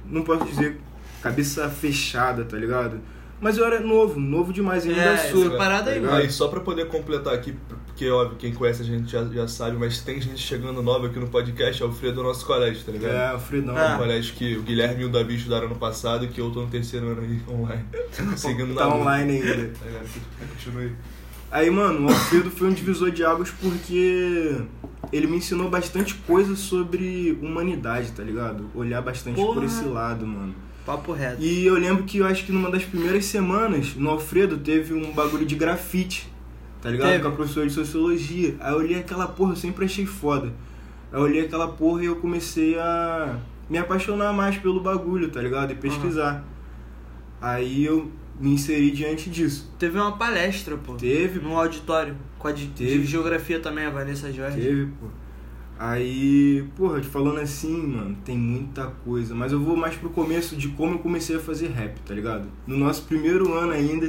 não 0.06 0.22
posso 0.22 0.44
dizer 0.44 0.78
cabeça 1.20 1.68
fechada, 1.68 2.44
tá 2.44 2.56
ligado? 2.56 2.98
Mas 3.42 3.58
eu 3.58 3.66
era 3.66 3.80
novo, 3.80 4.20
novo 4.20 4.52
demais, 4.52 4.86
ainda 4.86 5.00
É, 5.00 5.16
sou. 5.32 5.46
essa 5.48 5.56
parada 5.56 5.90
aí, 5.90 6.00
tá 6.00 6.06
mano. 6.06 6.16
Aí, 6.18 6.30
só 6.30 6.46
pra 6.46 6.60
poder 6.60 6.86
completar 6.86 7.34
aqui, 7.34 7.52
porque 7.86 8.08
óbvio, 8.08 8.38
quem 8.38 8.54
conhece 8.54 8.82
a 8.82 8.84
gente 8.84 9.10
já, 9.10 9.24
já 9.24 9.48
sabe, 9.48 9.76
mas 9.76 10.00
tem 10.00 10.20
gente 10.20 10.38
chegando 10.40 10.80
nova 10.80 11.08
aqui 11.08 11.18
no 11.18 11.26
podcast, 11.26 11.82
é 11.82 11.84
o 11.84 11.90
Fredo 11.92 12.14
do 12.16 12.22
nosso 12.22 12.46
colégio, 12.46 12.84
tá 12.86 12.92
ligado? 12.92 13.12
É, 13.12 13.26
Alfredão. 13.30 13.76
Ah. 13.76 13.94
Um 13.96 13.98
colégio 13.98 14.32
que 14.34 14.56
o 14.56 14.62
Guilherme 14.62 15.02
e 15.02 15.06
o 15.06 15.08
Davi 15.08 15.34
estudaram 15.34 15.68
no 15.68 15.74
passado 15.74 16.24
e 16.24 16.28
que 16.28 16.40
eu 16.40 16.52
tô 16.52 16.60
no 16.62 16.68
terceiro 16.68 17.08
ano 17.08 17.20
aí 17.20 17.40
online. 17.52 17.84
Seguindo 18.36 18.74
Tá 18.76 18.86
na 18.86 18.94
luta. 18.94 19.00
online 19.00 19.32
ainda. 19.32 19.48
Tá 19.76 19.86
ligado? 19.86 20.08
Continua 20.54 20.82
aí. 20.82 20.92
Aí, 21.50 21.68
mano, 21.68 22.06
o 22.06 22.08
Alfredo 22.10 22.50
foi 22.50 22.68
um 22.68 22.72
divisor 22.72 23.10
de 23.10 23.24
águas 23.24 23.50
porque 23.50 24.56
ele 25.12 25.26
me 25.26 25.36
ensinou 25.38 25.68
bastante 25.68 26.14
coisa 26.14 26.54
sobre 26.56 27.36
humanidade, 27.42 28.12
tá 28.12 28.22
ligado? 28.22 28.70
Olhar 28.74 29.02
bastante 29.02 29.34
por 29.36 29.54
Porra. 29.54 29.66
esse 29.66 29.84
lado, 29.84 30.24
mano. 30.26 30.54
Papo 30.84 31.12
reto. 31.12 31.40
E 31.40 31.64
eu 31.64 31.74
lembro 31.74 32.04
que 32.04 32.18
eu 32.18 32.26
acho 32.26 32.44
que 32.44 32.52
numa 32.52 32.70
das 32.70 32.84
primeiras 32.84 33.24
semanas, 33.26 33.94
no 33.94 34.10
Alfredo, 34.10 34.58
teve 34.58 34.92
um 34.94 35.12
bagulho 35.12 35.46
de 35.46 35.54
grafite, 35.54 36.28
tá 36.80 36.90
ligado? 36.90 37.10
Teve. 37.10 37.22
Com 37.22 37.28
a 37.28 37.32
professora 37.32 37.66
de 37.66 37.72
sociologia. 37.72 38.56
Aí 38.60 38.72
eu 38.72 38.78
olhei 38.78 38.98
aquela 38.98 39.26
porra, 39.28 39.52
eu 39.52 39.56
sempre 39.56 39.84
achei 39.84 40.04
foda. 40.06 40.52
Aí 41.12 41.18
eu 41.18 41.22
olhei 41.22 41.42
aquela 41.42 41.68
porra 41.68 42.02
e 42.02 42.06
eu 42.06 42.16
comecei 42.16 42.76
a 42.78 43.36
me 43.70 43.78
apaixonar 43.78 44.32
mais 44.32 44.56
pelo 44.58 44.80
bagulho, 44.80 45.30
tá 45.30 45.40
ligado? 45.40 45.72
E 45.72 45.76
pesquisar. 45.76 46.44
Aí 47.40 47.84
eu 47.84 48.10
me 48.40 48.50
inseri 48.50 48.90
diante 48.90 49.30
disso. 49.30 49.72
Teve 49.78 49.98
uma 49.98 50.16
palestra, 50.16 50.76
pô. 50.76 50.94
Teve, 50.94 51.38
Num 51.38 51.56
auditório. 51.56 52.16
Com 52.38 52.48
a 52.48 52.52
de, 52.52 52.66
de 52.66 52.72
Teve. 52.86 53.04
geografia 53.06 53.60
também, 53.60 53.84
a 53.84 53.90
Vanessa 53.90 54.32
Jorge. 54.32 54.60
Teve, 54.60 54.86
pô. 55.00 55.06
Aí, 55.84 56.64
porra, 56.76 57.00
te 57.00 57.08
falando 57.08 57.40
assim, 57.40 57.76
mano, 57.76 58.16
tem 58.24 58.38
muita 58.38 58.84
coisa. 59.04 59.34
Mas 59.34 59.50
eu 59.50 59.58
vou 59.60 59.76
mais 59.76 59.96
pro 59.96 60.10
começo 60.10 60.54
de 60.54 60.68
como 60.68 60.94
eu 60.94 60.98
comecei 61.00 61.34
a 61.34 61.40
fazer 61.40 61.70
rap, 61.70 61.98
tá 62.06 62.14
ligado? 62.14 62.46
No 62.66 62.76
nosso 62.76 63.02
primeiro 63.02 63.52
ano 63.52 63.72
ainda, 63.72 64.06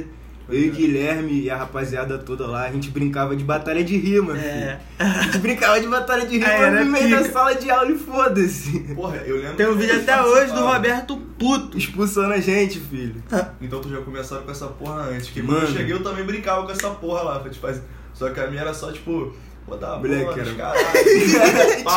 eu 0.48 0.60
e 0.66 0.70
Guilherme 0.70 1.40
e 1.42 1.50
a 1.50 1.56
rapaziada 1.56 2.16
toda 2.16 2.46
lá, 2.46 2.66
a 2.66 2.70
gente 2.70 2.90
brincava 2.90 3.34
de 3.34 3.42
batalha 3.42 3.82
de 3.82 3.96
rima, 3.96 4.38
É. 4.38 4.78
filho. 4.98 5.08
A 5.10 5.22
gente 5.22 5.38
brincava 5.38 5.80
de 5.80 5.88
batalha 5.88 6.24
de 6.24 6.34
rima 6.38 6.46
É, 6.52 6.60
era 6.62 6.84
no 6.84 6.92
meio 6.92 7.10
da 7.10 7.18
pica. 7.18 7.32
sala 7.32 7.54
de 7.56 7.68
aula 7.68 7.90
e 7.90 7.98
foda-se. 7.98 8.78
Porra, 8.94 9.16
eu 9.26 9.36
lembro. 9.38 9.56
Tem 9.56 9.66
um 9.66 9.74
vídeo 9.74 9.96
até 9.96 10.22
hoje 10.22 10.52
do. 10.52 10.60
Roberto 10.64 11.16
Puto. 11.36 11.76
Expulsando 11.76 12.34
a 12.34 12.38
gente, 12.38 12.78
filho. 12.78 13.20
Então 13.60 13.80
tu 13.80 13.88
já 13.88 14.00
começaram 14.00 14.44
com 14.44 14.50
essa 14.52 14.68
porra 14.68 15.08
antes. 15.10 15.28
Que 15.30 15.42
Mano. 15.42 15.58
quando 15.58 15.70
eu 15.70 15.76
cheguei 15.76 15.92
eu 15.92 16.02
também 16.04 16.24
brincava 16.24 16.64
com 16.64 16.70
essa 16.70 16.90
porra 16.90 17.22
lá. 17.22 17.40
Pra 17.40 17.50
te 17.50 17.58
fazer. 17.58 17.82
Só 18.12 18.30
que 18.30 18.38
a 18.38 18.46
minha 18.46 18.60
era 18.60 18.72
só 18.72 18.92
tipo. 18.92 19.34
Vou 19.66 19.78
dar 19.78 19.94
a 19.94 19.96
Moleque, 19.98 20.24
porra 20.24 20.36
nos 20.36 20.48
era- 20.48 20.56
caralho. 20.56 20.84
Pau, 21.84 21.94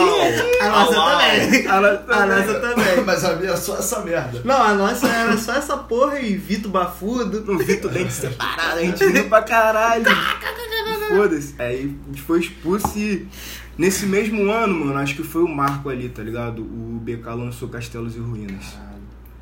A 0.61 0.69
nossa 0.69 0.93
também. 0.93 1.67
A 1.67 1.81
nossa 1.81 2.05
A 2.13 2.25
nossa 2.25 2.59
também. 2.61 3.03
Mas 3.05 3.25
a 3.25 3.35
minha 3.35 3.51
é 3.51 3.55
só 3.57 3.77
essa 3.77 3.99
merda. 4.01 4.41
Não, 4.45 4.61
a 4.61 4.73
nossa 4.73 5.07
era 5.07 5.37
só 5.37 5.53
essa 5.53 5.75
porra 5.77 6.19
e 6.19 6.35
Vito 6.37 6.69
Bafudo. 6.69 7.41
No 7.41 7.57
Vitor 7.59 7.91
dente 7.91 8.13
separado, 8.13 8.79
a 8.79 8.83
gente 8.83 9.05
riu 9.05 9.27
pra 9.27 9.41
caralho. 9.41 10.05
Foda-se. 11.09 11.55
Aí 11.59 11.95
a 12.05 12.09
gente 12.09 12.21
foi 12.21 12.39
expulso 12.39 12.97
e 12.97 13.27
nesse 13.77 14.05
mesmo 14.05 14.49
ano, 14.51 14.73
mano, 14.85 14.97
acho 14.99 15.15
que 15.15 15.23
foi 15.23 15.43
o 15.43 15.47
marco 15.47 15.89
ali, 15.89 16.09
tá 16.09 16.21
ligado? 16.23 16.61
O 16.61 16.99
BK 17.01 17.25
lançou 17.35 17.67
Castelos 17.69 18.15
e 18.15 18.19
Ruínas. 18.19 18.65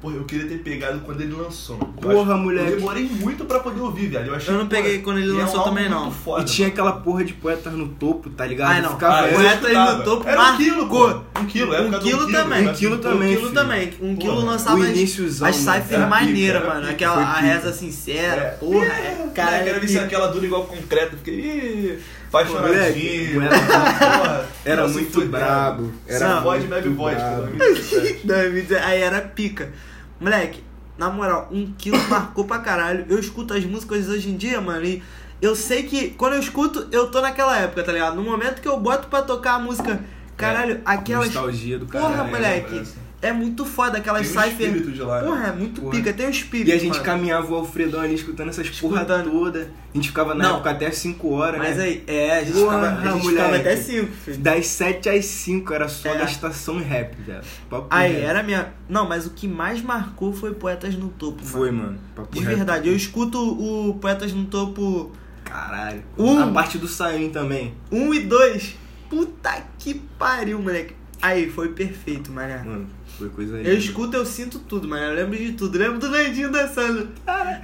Porra, 0.06 0.18
eu 0.18 0.24
queria 0.26 0.48
ter 0.48 0.60
pegado 0.60 1.00
quando 1.00 1.20
ele 1.22 1.34
lançou. 1.34 1.80
Eu 1.80 1.88
Porra, 2.10 2.34
acho- 2.36 2.44
moleque. 2.44 2.70
Eu 2.74 2.76
demorei 2.78 3.04
muito 3.10 3.44
pra 3.46 3.58
poder 3.60 3.82
ouvir, 3.82 4.06
velho. 4.08 4.28
Eu, 4.28 4.36
achei, 4.36 4.54
Eu 4.54 4.60
não 4.60 4.68
peguei 4.68 5.00
quando 5.00 5.18
ele 5.18 5.32
é 5.32 5.34
um 5.34 5.38
lançou 5.38 5.62
álbum 5.62 5.72
também, 5.72 5.90
não. 5.90 6.12
Foda, 6.12 6.44
e 6.44 6.46
tinha 6.46 6.68
aquela 6.68 6.92
porra 6.92 7.24
de 7.24 7.34
poetas 7.34 7.74
no 7.74 7.88
topo, 7.88 8.30
tá 8.30 8.46
ligado? 8.46 8.70
Ai, 8.70 8.82
não. 8.84 8.92
Ficava 8.92 9.22
Ah, 9.22 9.28
eu 9.30 9.34
Poetas 9.34 9.98
no 9.98 10.04
topo 10.04 10.30
Era 10.30 10.52
um 10.52 10.58
quilo, 10.58 10.88
pô. 10.88 11.08
Um 11.42 11.46
quilo, 11.48 11.74
época 11.74 11.88
Um 11.88 12.00
do 12.00 12.06
quilo 12.06 12.32
também. 12.32 12.68
Um 12.70 12.74
quilo 12.74 12.98
também, 13.00 13.34
Um 13.34 13.38
quilo 13.40 13.52
também. 13.52 13.94
Um 14.00 14.16
quilo 14.16 14.46
lançava 14.46 14.78
o 14.78 14.84
as, 14.84 14.90
iníciozão, 14.90 15.48
Era 15.48 15.82
pica, 15.82 16.06
maneiras, 16.08 16.62
era 16.64 16.74
mano. 16.76 16.88
Aquela 16.88 17.16
a 17.24 17.40
reza 17.40 17.74
sincera, 17.74 18.42
É. 18.42 18.50
porra. 18.60 18.86
Cara, 19.34 19.58
eu 19.58 19.64
quero 19.64 19.80
ver 19.82 19.88
se 19.88 19.98
aquela 19.98 20.28
dura 20.28 20.46
igual 20.46 20.66
concreto. 20.66 21.18
Fiquei, 21.18 21.34
ih, 21.34 22.00
Moleque, 22.32 22.48
apaixonadinho. 22.52 23.42
era- 23.42 23.58
porra. 24.20 24.46
Era 24.66 24.88
muito 24.88 25.26
brabo. 25.26 25.92
Era 26.08 26.26
Era 26.26 26.40
voz 26.42 26.70
muito 26.70 26.92
vodka. 26.94 27.18
brabo. 27.20 27.58
2017. 27.58 28.28
2010, 28.28 28.84
Aí 28.86 29.02
era 29.02 29.22
pica. 29.22 29.70
Moleque, 30.20 30.64
na 30.98 31.10
moral, 31.10 31.50
um 31.52 31.72
quilo 31.78 31.98
marcou 32.10 32.46
pra 32.46 32.60
caralho. 32.60 33.06
Eu 33.10 33.20
escuto 33.20 33.54
as 33.54 33.66
músicas 33.66 34.08
hoje 34.08 34.30
em 34.30 34.38
dia, 34.38 34.62
mano, 34.62 34.86
e 34.86 35.04
eu 35.42 35.56
sei 35.56 35.84
que 35.84 36.10
quando 36.12 36.34
eu 36.34 36.40
escuto, 36.40 36.88
eu 36.92 37.12
tô 37.12 37.22
naquela 37.22 37.58
época, 37.58 37.84
tá 37.84 37.92
ligado? 37.92 38.16
No 38.16 38.24
momento 38.24 38.62
que 38.62 38.68
eu 38.68 38.80
boto 38.80 39.08
pra 39.08 39.22
tocar 39.22 39.56
a 39.56 39.60
música 39.60 40.02
Caralho, 40.38 40.82
aquelas. 40.86 41.34
Nostalgia 41.34 41.80
do 41.80 41.86
Porra, 41.86 42.10
caralho. 42.10 42.30
moleque. 42.30 42.84
É 43.28 43.34
muito 43.34 43.66
foda 43.66 43.98
aquelas 43.98 44.28
Tem 44.30 44.38
um 44.38 44.42
cypher. 44.44 44.68
espírito 44.68 44.92
de 44.92 45.02
lá, 45.02 45.22
né? 45.22 45.28
Porra, 45.28 45.48
é 45.48 45.52
muito 45.52 45.82
Porra. 45.82 45.96
pica. 45.96 46.14
Tem 46.14 46.28
um 46.28 46.30
espírito. 46.30 46.70
E 46.70 46.74
a 46.74 46.78
gente 46.78 46.92
mano. 46.94 47.04
caminhava 47.04 47.52
o 47.52 47.56
Alfredão 47.56 48.02
ali 48.02 48.16
escutando 48.16 48.50
essas 48.50 48.70
porra 48.70 49.02
Escutando. 49.02 49.32
toda. 49.32 49.60
A 49.94 49.98
gente 49.98 50.10
ficava 50.10 50.36
na 50.36 50.44
Não. 50.44 50.56
época 50.56 50.70
até 50.72 50.92
5 50.92 51.30
horas, 51.34 51.58
Mas 51.60 51.78
né? 51.78 51.84
aí, 51.86 52.04
é, 52.06 52.38
a 52.40 52.44
gente, 52.44 52.54
Porra, 52.60 52.78
ficava, 52.90 53.10
a 53.10 53.14
gente 53.14 53.28
ficava 53.30 53.56
até 53.56 53.76
5, 53.78 54.12
filho. 54.14 54.38
Das 54.40 54.68
7 54.68 55.10
às 55.10 55.26
5 55.26 55.74
era 55.74 55.88
só 55.88 56.10
É. 56.10 56.18
gastação 56.18 56.78
rap, 56.80 57.16
velho. 57.22 57.42
Papo 57.70 57.88
Aí, 57.90 58.14
reto. 58.14 58.26
era 58.26 58.44
minha. 58.44 58.74
Não, 58.90 59.08
mas 59.08 59.26
o 59.26 59.30
que 59.32 59.48
mais 59.48 59.82
marcou 59.82 60.34
foi 60.34 60.54
Poetas 60.54 60.96
no 60.96 61.10
Topo. 61.10 61.44
Foi, 61.44 61.72
mano. 61.72 61.98
Papo 62.16 62.32
De 62.34 62.40
reto. 62.44 62.56
verdade, 62.58 62.90
eu 62.90 62.96
escuto 62.96 63.40
o 63.40 63.96
Poetas 63.96 64.34
no 64.34 64.46
Topo 64.46 65.12
Caralho. 65.46 66.04
Um. 66.18 66.40
A 66.40 66.48
parte 66.48 66.78
do 66.78 66.88
Saim 66.88 67.30
também. 67.30 67.74
1 67.92 68.14
e 68.14 68.20
2. 68.22 68.76
Puta 69.10 69.64
que 69.78 69.94
pariu, 69.94 70.60
moleque. 70.60 70.94
Aí, 71.22 71.50
foi 71.50 71.70
perfeito, 71.70 72.32
mané. 72.32 72.58
Mano, 72.58 72.88
foi 73.18 73.30
coisa 73.30 73.58
Eu 73.62 73.78
escuto, 73.78 74.18
eu 74.18 74.26
sinto 74.26 74.60
tudo, 74.60 74.88
mano. 74.88 75.04
Eu 75.06 75.16
lembro 75.16 75.38
de 75.38 75.54
tudo. 75.54 75.78
Lembro 75.78 76.00
do 76.00 76.10
Nandinho 76.10 76.52
dançando. 76.52 77.10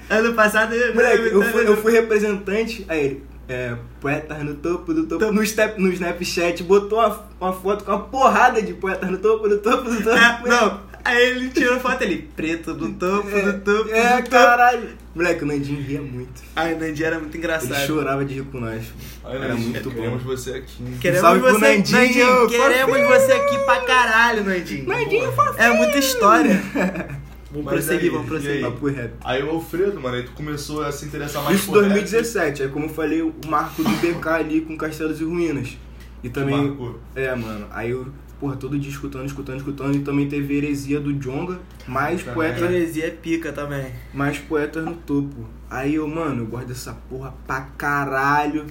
Ano 0.09 0.33
passado 0.33 0.73
eu. 0.73 0.93
Moleque, 0.95 1.27
eu 1.27 1.43
fui, 1.43 1.67
eu 1.67 1.77
fui 1.77 1.91
representante, 1.91 2.85
aí 2.87 3.05
ele, 3.05 3.23
é, 3.47 3.75
poetas 3.99 4.43
no 4.43 4.55
topo 4.55 4.93
do 4.93 5.05
topo, 5.05 5.31
no, 5.31 5.45
step, 5.45 5.81
no 5.81 5.91
Snapchat, 5.91 6.63
botou 6.63 6.99
uma, 6.99 7.25
uma 7.39 7.53
foto 7.53 7.83
com 7.83 7.91
uma 7.91 7.99
porrada 7.99 8.61
de 8.61 8.73
poetas 8.73 9.09
no 9.09 9.17
topo 9.17 9.49
do 9.49 9.57
topo 9.57 9.89
do 9.89 9.97
topo. 9.97 10.17
É, 10.17 10.41
não. 10.47 10.90
Aí 11.03 11.29
ele 11.31 11.49
tirou 11.49 11.79
foto 11.79 12.03
ali. 12.03 12.29
Preto 12.35 12.73
do 12.73 12.91
topo, 12.93 13.29
do 13.29 13.53
topo, 13.59 13.89
É, 13.91 14.17
do 14.17 14.23
topo. 14.23 14.29
caralho. 14.29 14.89
Moleque, 15.15 15.43
o 15.43 15.47
Nandinho 15.47 15.81
ria 15.81 16.01
muito. 16.01 16.41
Ai, 16.55 16.73
o 16.73 16.79
Nandinho 16.79 17.05
era 17.07 17.19
muito 17.19 17.31
Ele 17.35 17.39
engraçado. 17.39 17.85
chorava 17.87 18.23
de 18.23 18.35
rir 18.35 18.43
com 18.45 18.59
nós. 18.59 18.83
Aí, 19.25 19.35
Era 19.35 19.47
Nandinho, 19.49 19.69
muito 19.71 19.89
bom. 19.89 19.95
Queremos 19.95 20.23
você 20.23 20.51
aqui. 20.51 20.83
Queremos 21.01 21.21
Salve 21.21 21.41
pro 21.41 21.53
você, 21.53 21.75
Nandinho, 21.77 21.97
Nandinho, 21.99 22.47
queremos 22.47 22.97
fofinho. 22.97 23.07
você 23.09 23.31
aqui 23.33 23.57
pra 23.65 23.81
caralho, 23.81 24.43
Nandinho. 24.45 24.87
Nandinho, 24.87 25.33
É 25.57 25.69
muita 25.71 25.97
história. 25.97 26.61
Vamos 27.53 27.65
Mas 27.65 27.73
prosseguir, 27.73 28.03
aí, 28.03 28.09
vamos 28.11 28.27
prosseguir. 28.29 28.55
aí? 28.65 28.71
Papo 28.71 28.87
reto. 28.87 29.13
Aí 29.25 29.43
o 29.43 29.49
Alfredo, 29.49 29.99
mano, 29.99 30.15
aí 30.15 30.23
tu 30.23 30.31
começou 30.31 30.83
a 30.85 30.89
se 30.93 31.03
interessar 31.05 31.43
mais 31.43 31.57
Isso 31.59 31.69
em 31.69 31.73
por 31.73 31.83
rap. 31.83 31.89
2017, 31.91 32.63
aí 32.63 32.69
como 32.69 32.85
eu 32.85 32.89
falei, 32.89 33.21
o 33.21 33.33
marco 33.45 33.83
do 33.83 33.89
BK 33.89 34.25
ali 34.29 34.61
com 34.61 34.77
Castelos 34.77 35.19
e 35.19 35.25
Ruínas. 35.25 35.77
E 36.23 36.29
também. 36.29 36.55
marcou. 36.67 36.97
É, 37.13 37.35
mano. 37.35 37.67
Aí 37.71 37.89
eu, 37.89 38.07
porra, 38.41 38.55
todo 38.57 38.77
dia 38.79 38.89
escutando, 38.89 39.27
escutando, 39.27 39.57
escutando. 39.59 39.95
E 39.95 39.99
também 39.99 40.27
teve 40.27 40.57
Heresia 40.57 40.99
do 40.99 41.13
Jonga, 41.13 41.59
mais 41.87 42.21
Também. 42.21 42.33
poetas 42.33 42.61
Heresia 42.63 43.05
é 43.05 43.11
pica 43.11 43.53
também. 43.53 43.85
mais 44.13 44.39
poetas 44.39 44.83
no 44.83 44.95
topo. 44.95 45.47
Aí 45.69 45.95
eu, 45.95 46.07
mano, 46.07 46.41
eu 46.41 46.47
gosto 46.47 46.67
dessa 46.67 46.93
porra 47.07 47.31
pra 47.45 47.61
caralho. 47.77 48.65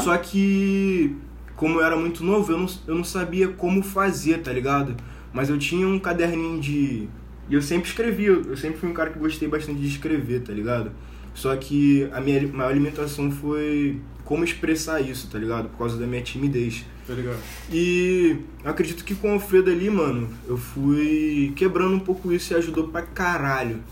Só 0.00 0.16
que, 0.18 1.16
como 1.54 1.78
eu 1.78 1.84
era 1.84 1.96
muito 1.96 2.24
novo, 2.24 2.50
eu 2.52 2.58
não, 2.58 2.66
eu 2.88 2.94
não 2.96 3.04
sabia 3.04 3.46
como 3.48 3.82
fazer, 3.82 4.38
tá 4.38 4.52
ligado? 4.52 4.96
Mas 5.32 5.48
eu 5.48 5.56
tinha 5.56 5.86
um 5.86 5.98
caderninho 6.00 6.60
de. 6.60 7.08
E 7.48 7.54
eu 7.54 7.62
sempre 7.62 7.88
escrevia, 7.88 8.28
eu 8.28 8.42
eu 8.44 8.56
sempre 8.56 8.78
fui 8.78 8.88
um 8.90 8.92
cara 8.92 9.10
que 9.10 9.18
gostei 9.18 9.48
bastante 9.48 9.80
de 9.80 9.86
escrever, 9.86 10.40
tá 10.40 10.52
ligado? 10.52 10.90
Só 11.32 11.54
que 11.56 12.08
a 12.12 12.20
minha 12.20 12.46
maior 12.48 12.74
limitação 12.74 13.30
foi 13.30 14.00
como 14.24 14.44
expressar 14.44 15.00
isso, 15.00 15.28
tá 15.30 15.38
ligado? 15.38 15.68
Por 15.70 15.78
causa 15.78 15.96
da 15.96 16.06
minha 16.06 16.22
timidez. 16.22 16.84
Tá 17.06 17.14
ligado? 17.14 17.38
E 17.70 18.38
acredito 18.64 19.04
que 19.04 19.14
com 19.14 19.30
o 19.30 19.32
Alfredo 19.34 19.70
ali, 19.70 19.90
mano, 19.90 20.28
eu 20.46 20.56
fui 20.56 21.52
quebrando 21.56 21.94
um 21.94 22.00
pouco 22.00 22.32
isso 22.32 22.52
e 22.52 22.56
ajudou 22.56 22.88
pra 22.88 23.02
caralho. 23.02 23.82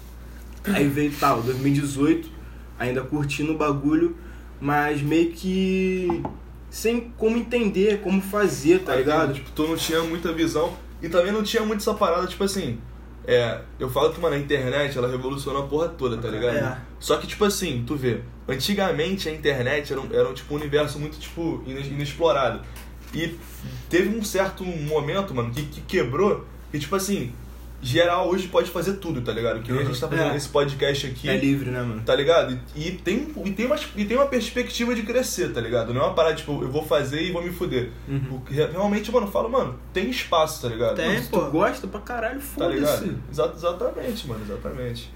Aí 0.64 0.87
veio 0.87 1.12
tal, 1.19 1.43
2018, 1.43 2.31
ainda 2.79 3.02
curtindo 3.02 3.52
o 3.52 3.57
bagulho, 3.57 4.17
mas 4.61 5.02
meio 5.02 5.33
que 5.33 6.23
sem 6.71 7.12
como 7.17 7.37
entender, 7.37 8.00
como 8.00 8.23
fazer, 8.23 8.81
tá 8.81 8.93
Aí, 8.93 8.99
ligado? 8.99 9.35
Tipo, 9.35 9.50
tu 9.50 9.67
não 9.67 9.76
tinha 9.76 10.02
muita 10.02 10.33
visão 10.33 10.76
e 11.02 11.09
também 11.09 11.33
não 11.33 11.43
tinha 11.43 11.64
muito 11.64 11.81
essa 11.81 11.95
parada, 11.95 12.26
tipo 12.26 12.45
assim. 12.45 12.79
É, 13.26 13.61
eu 13.79 13.90
falo 13.90 14.12
que, 14.12 14.21
mano, 14.21 14.35
a 14.35 14.38
internet, 14.38 14.97
ela 14.97 15.09
revolucionou 15.09 15.62
a 15.62 15.67
porra 15.67 15.88
toda, 15.88 16.17
tá 16.17 16.29
ligado? 16.29 16.57
É. 16.57 16.79
Só 16.99 17.17
que, 17.17 17.26
tipo 17.26 17.45
assim, 17.45 17.85
tu 17.87 17.95
vê, 17.95 18.23
antigamente 18.49 19.29
a 19.29 19.33
internet 19.33 19.93
era 19.93 20.00
um, 20.00 20.09
era 20.12 20.29
um, 20.29 20.35
tipo, 20.35 20.55
um 20.55 20.57
universo 20.57 20.99
muito, 20.99 21.19
tipo, 21.19 21.62
inexplorado. 21.67 22.61
E 23.14 23.37
teve 23.88 24.09
um 24.17 24.23
certo 24.23 24.64
momento, 24.64 25.35
mano, 25.35 25.50
que, 25.50 25.62
que 25.62 25.81
quebrou, 25.83 26.47
que, 26.71 26.79
tipo 26.79 26.95
assim, 26.95 27.33
geral 27.83 28.29
hoje 28.29 28.47
pode 28.47 28.71
fazer 28.71 28.95
tudo, 28.95 29.21
tá 29.23 29.33
ligado? 29.33 29.62
Que 29.62 29.73
nem 29.73 29.81
a 29.81 29.85
gente 29.85 29.99
tá 29.99 30.07
fazendo 30.07 30.33
É. 30.33 30.37
esse 30.37 30.49
podcast 30.49 31.07
aqui. 31.07 31.29
É 31.29 31.37
livre, 31.37 31.71
né, 31.71 31.81
mano? 31.83 32.02
Tá 32.02 32.14
ligado? 32.14 32.59
E, 32.76 32.88
e 32.88 32.93
tem, 32.93 33.26
e, 33.45 33.50
tem 33.52 33.67
uma, 33.67 33.76
e 33.97 34.05
tem 34.05 34.17
uma 34.17 34.26
perspectiva 34.26 34.95
de 34.95 35.02
crescer, 35.02 35.52
tá 35.52 35.61
ligado? 35.61 35.93
Não 35.95 36.02
é 36.02 36.05
uma 36.05 36.14
parada, 36.14 36.37
tipo, 36.37 36.62
eu 36.62 36.71
vou 36.71 36.85
fazer 36.85 37.23
e 37.23 37.33
vou 37.33 37.43
me 37.43 37.50
fuder. 37.50 37.90
Uhum. 38.07 38.40
Realmente, 38.49 39.11
mano, 39.11 39.26
eu 39.26 39.31
falo, 39.33 39.49
mano, 39.49 39.79
tem 39.93 40.09
espaço, 40.11 40.62
tá 40.62 40.69
ligado? 40.69 40.97
Tem. 40.97 41.21
Se 41.23 41.29
pô. 41.31 41.40
tu 41.40 41.50
gosta 41.50 41.87
pra 41.88 42.00
caralho, 42.00 42.40
Tá 42.57 42.69
ligado? 42.69 42.99
foda-se. 42.99 43.17
Exa- 43.33 43.52
exatamente, 43.57 44.29
mano, 44.29 44.40
exatamente. 44.45 45.11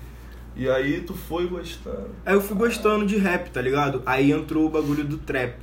E 0.57 0.69
aí 0.69 1.01
tu 1.01 1.15
foi 1.15 1.47
gostando. 1.47 2.11
Aí 2.25 2.35
eu 2.35 2.41
fui 2.41 2.57
gostando 2.57 3.05
de 3.05 3.17
rap, 3.19 3.51
tá 3.51 3.61
ligado? 3.61 4.03
Aí 4.07 4.31
entrou 4.33 4.67
o 4.67 4.69
bagulho 4.71 5.05
do 5.05 5.19
trap. 5.19 5.57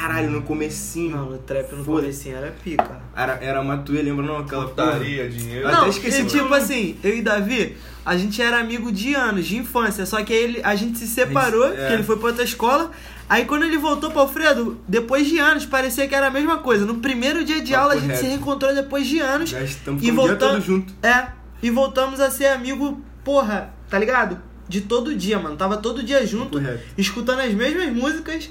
Caralho, 0.00 0.30
no 0.30 0.42
comecinho. 0.42 1.16
Não, 1.16 1.30
no 1.30 1.38
trap 1.38 1.72
no 1.74 1.84
Foda. 1.84 2.02
comecinho 2.02 2.36
era 2.36 2.50
pica. 2.62 3.00
Era, 3.16 3.32
era 3.42 3.62
Matuê, 3.62 4.00
lembra 4.02 4.24
não? 4.24 4.38
Aquela 4.38 4.68
porra? 4.68 4.92
Putaria, 4.92 5.28
dinheiro. 5.28 5.62
Eu 5.62 5.68
até 5.68 5.76
Não, 5.76 5.88
esqueci 5.88 6.20
e 6.20 6.22
o 6.22 6.26
tipo 6.26 6.54
assim, 6.54 6.96
eu 7.02 7.16
e 7.16 7.22
Davi, 7.22 7.76
a 8.06 8.16
gente 8.16 8.40
era 8.40 8.58
amigo 8.60 8.92
de 8.92 9.14
anos, 9.14 9.46
de 9.46 9.56
infância, 9.56 10.06
só 10.06 10.22
que 10.22 10.32
aí 10.32 10.38
ele, 10.44 10.60
a 10.62 10.74
gente 10.74 10.98
se 10.98 11.06
separou, 11.08 11.68
gente- 11.68 11.80
é. 11.80 11.86
que 11.88 11.92
ele 11.94 12.02
foi 12.04 12.16
pra 12.16 12.28
outra 12.28 12.44
escola. 12.44 12.90
Aí 13.28 13.44
quando 13.44 13.64
ele 13.64 13.76
voltou 13.76 14.10
pro 14.10 14.20
Alfredo, 14.20 14.80
depois 14.88 15.26
de 15.26 15.38
anos, 15.38 15.66
parecia 15.66 16.06
que 16.08 16.14
era 16.14 16.28
a 16.28 16.30
mesma 16.30 16.58
coisa. 16.58 16.86
No 16.86 16.94
primeiro 16.96 17.44
dia 17.44 17.60
de 17.60 17.72
Papo 17.72 17.82
aula 17.82 17.94
a 17.94 17.98
gente 17.98 18.08
reto. 18.10 18.20
se 18.20 18.26
reencontrou 18.26 18.74
depois 18.74 19.06
de 19.06 19.18
anos. 19.18 19.50
Já 19.50 19.60
estamos 19.62 20.02
E 20.02 20.10
o 20.10 20.36
todo 20.36 20.60
junto. 20.60 20.94
É, 21.02 21.26
e 21.62 21.70
voltamos 21.70 22.20
a 22.20 22.30
ser 22.30 22.46
amigo, 22.46 23.02
porra, 23.24 23.74
tá 23.90 23.98
ligado? 23.98 24.40
De 24.68 24.82
todo 24.82 25.14
dia, 25.14 25.38
mano. 25.38 25.56
Tava 25.56 25.76
todo 25.78 26.02
dia 26.02 26.26
junto, 26.26 26.58
escutando 26.96 27.40
as 27.40 27.52
mesmas 27.52 27.90
músicas, 27.92 28.48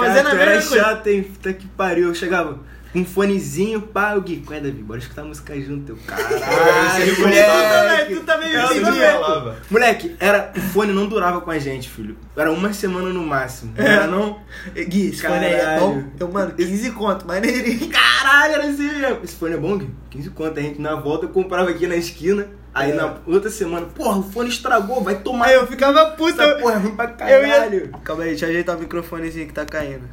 fazendo 0.00 0.28
a 0.28 0.34
mesma 0.34 0.52
coisa. 0.52 0.76
chato, 0.76 1.06
hein? 1.06 1.22
Puta 1.22 1.52
que 1.52 1.66
pariu. 1.68 2.08
Eu 2.08 2.14
chegava 2.14 2.58
um 2.94 3.04
fonezinho, 3.04 3.80
pá, 3.82 4.14
o 4.14 4.20
Gui, 4.20 4.42
é, 4.50 4.54
Davi? 4.60 4.82
Bora 4.82 4.98
escutar 4.98 5.22
música 5.24 5.58
junto, 5.60 5.84
teu 5.94 5.98
caralho, 6.06 7.16
também, 7.16 7.20
moleque. 7.20 8.14
tu 8.16 8.20
também 8.22 8.52
Ela 8.54 8.74
me 8.74 8.80
não 8.80 8.88
entendia. 8.90 9.12
falava. 9.12 9.56
Moleque, 9.70 10.16
era, 10.18 10.52
o 10.56 10.60
fone 10.60 10.92
não 10.92 11.06
durava 11.06 11.40
com 11.40 11.50
a 11.50 11.58
gente, 11.58 11.88
filho. 11.88 12.16
Era 12.36 12.50
uma 12.50 12.72
semana 12.72 13.10
no 13.10 13.22
máximo. 13.24 13.72
É. 13.76 13.84
Era 13.86 14.06
não? 14.06 14.40
Gui, 14.74 15.10
esse 15.10 15.22
fone 15.22 15.44
aí 15.44 15.52
é 15.54 15.58
Caralho. 15.60 15.80
bom? 15.80 16.02
Eu, 16.18 16.28
mano, 16.32 16.52
15 16.52 16.90
conto, 16.92 17.26
maneirinho. 17.26 17.88
Caralho, 17.92 18.54
era 18.54 18.64
assim 18.66 18.88
mesmo. 18.92 19.18
Esse 19.22 19.36
fone 19.36 19.54
é 19.54 19.58
bom, 19.58 19.78
Gui? 19.78 19.90
15 20.10 20.30
conto. 20.30 20.58
A 20.58 20.62
gente 20.62 20.80
na 20.80 20.94
volta 20.96 21.26
eu 21.26 21.30
comprava 21.30 21.70
aqui 21.70 21.86
na 21.86 21.96
esquina. 21.96 22.48
Aí 22.72 22.92
É. 22.92 22.94
na 22.94 23.16
outra 23.26 23.50
semana, 23.50 23.86
porra, 23.86 24.18
o 24.18 24.22
fone 24.22 24.48
estragou, 24.48 25.02
vai 25.02 25.16
tomar. 25.16 25.46
Aí 25.46 25.54
eu 25.54 25.66
ficava 25.66 26.06
puta. 26.12 26.42
Essa 26.42 26.54
porra 26.60 26.74
é 26.74 26.76
ruim 26.78 26.94
pra 26.94 27.14
eu 27.28 27.44
ia... 27.46 27.54
caralho. 27.54 27.88
Calma 28.04 28.22
aí, 28.22 28.30
deixa 28.30 28.46
eu 28.46 28.50
ajeitar 28.50 28.76
o 28.76 28.80
microfonezinho 28.80 29.46
que 29.48 29.52
tá 29.52 29.64
caindo. 29.64 30.08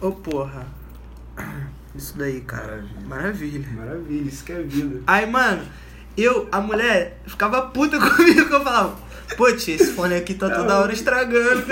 Ô, 0.00 0.12
porra. 0.12 0.64
Isso 1.98 2.16
daí, 2.16 2.40
cara. 2.42 2.84
Maravilha. 3.08 3.68
Maravilha, 3.72 4.28
isso 4.28 4.44
que 4.44 4.52
é 4.52 4.62
vida. 4.62 5.02
Aí, 5.04 5.26
mano, 5.26 5.66
eu, 6.16 6.48
a 6.52 6.60
mulher, 6.60 7.20
ficava 7.26 7.62
puta 7.62 7.98
comigo 8.14 8.46
que 8.46 8.54
eu 8.54 8.62
falava, 8.62 8.96
pô, 9.36 9.52
tia, 9.52 9.74
esse 9.74 9.92
fone 9.92 10.14
aqui 10.14 10.34
tá 10.34 10.48
toda 10.48 10.78
hora 10.78 10.92
estragando. 10.92 11.64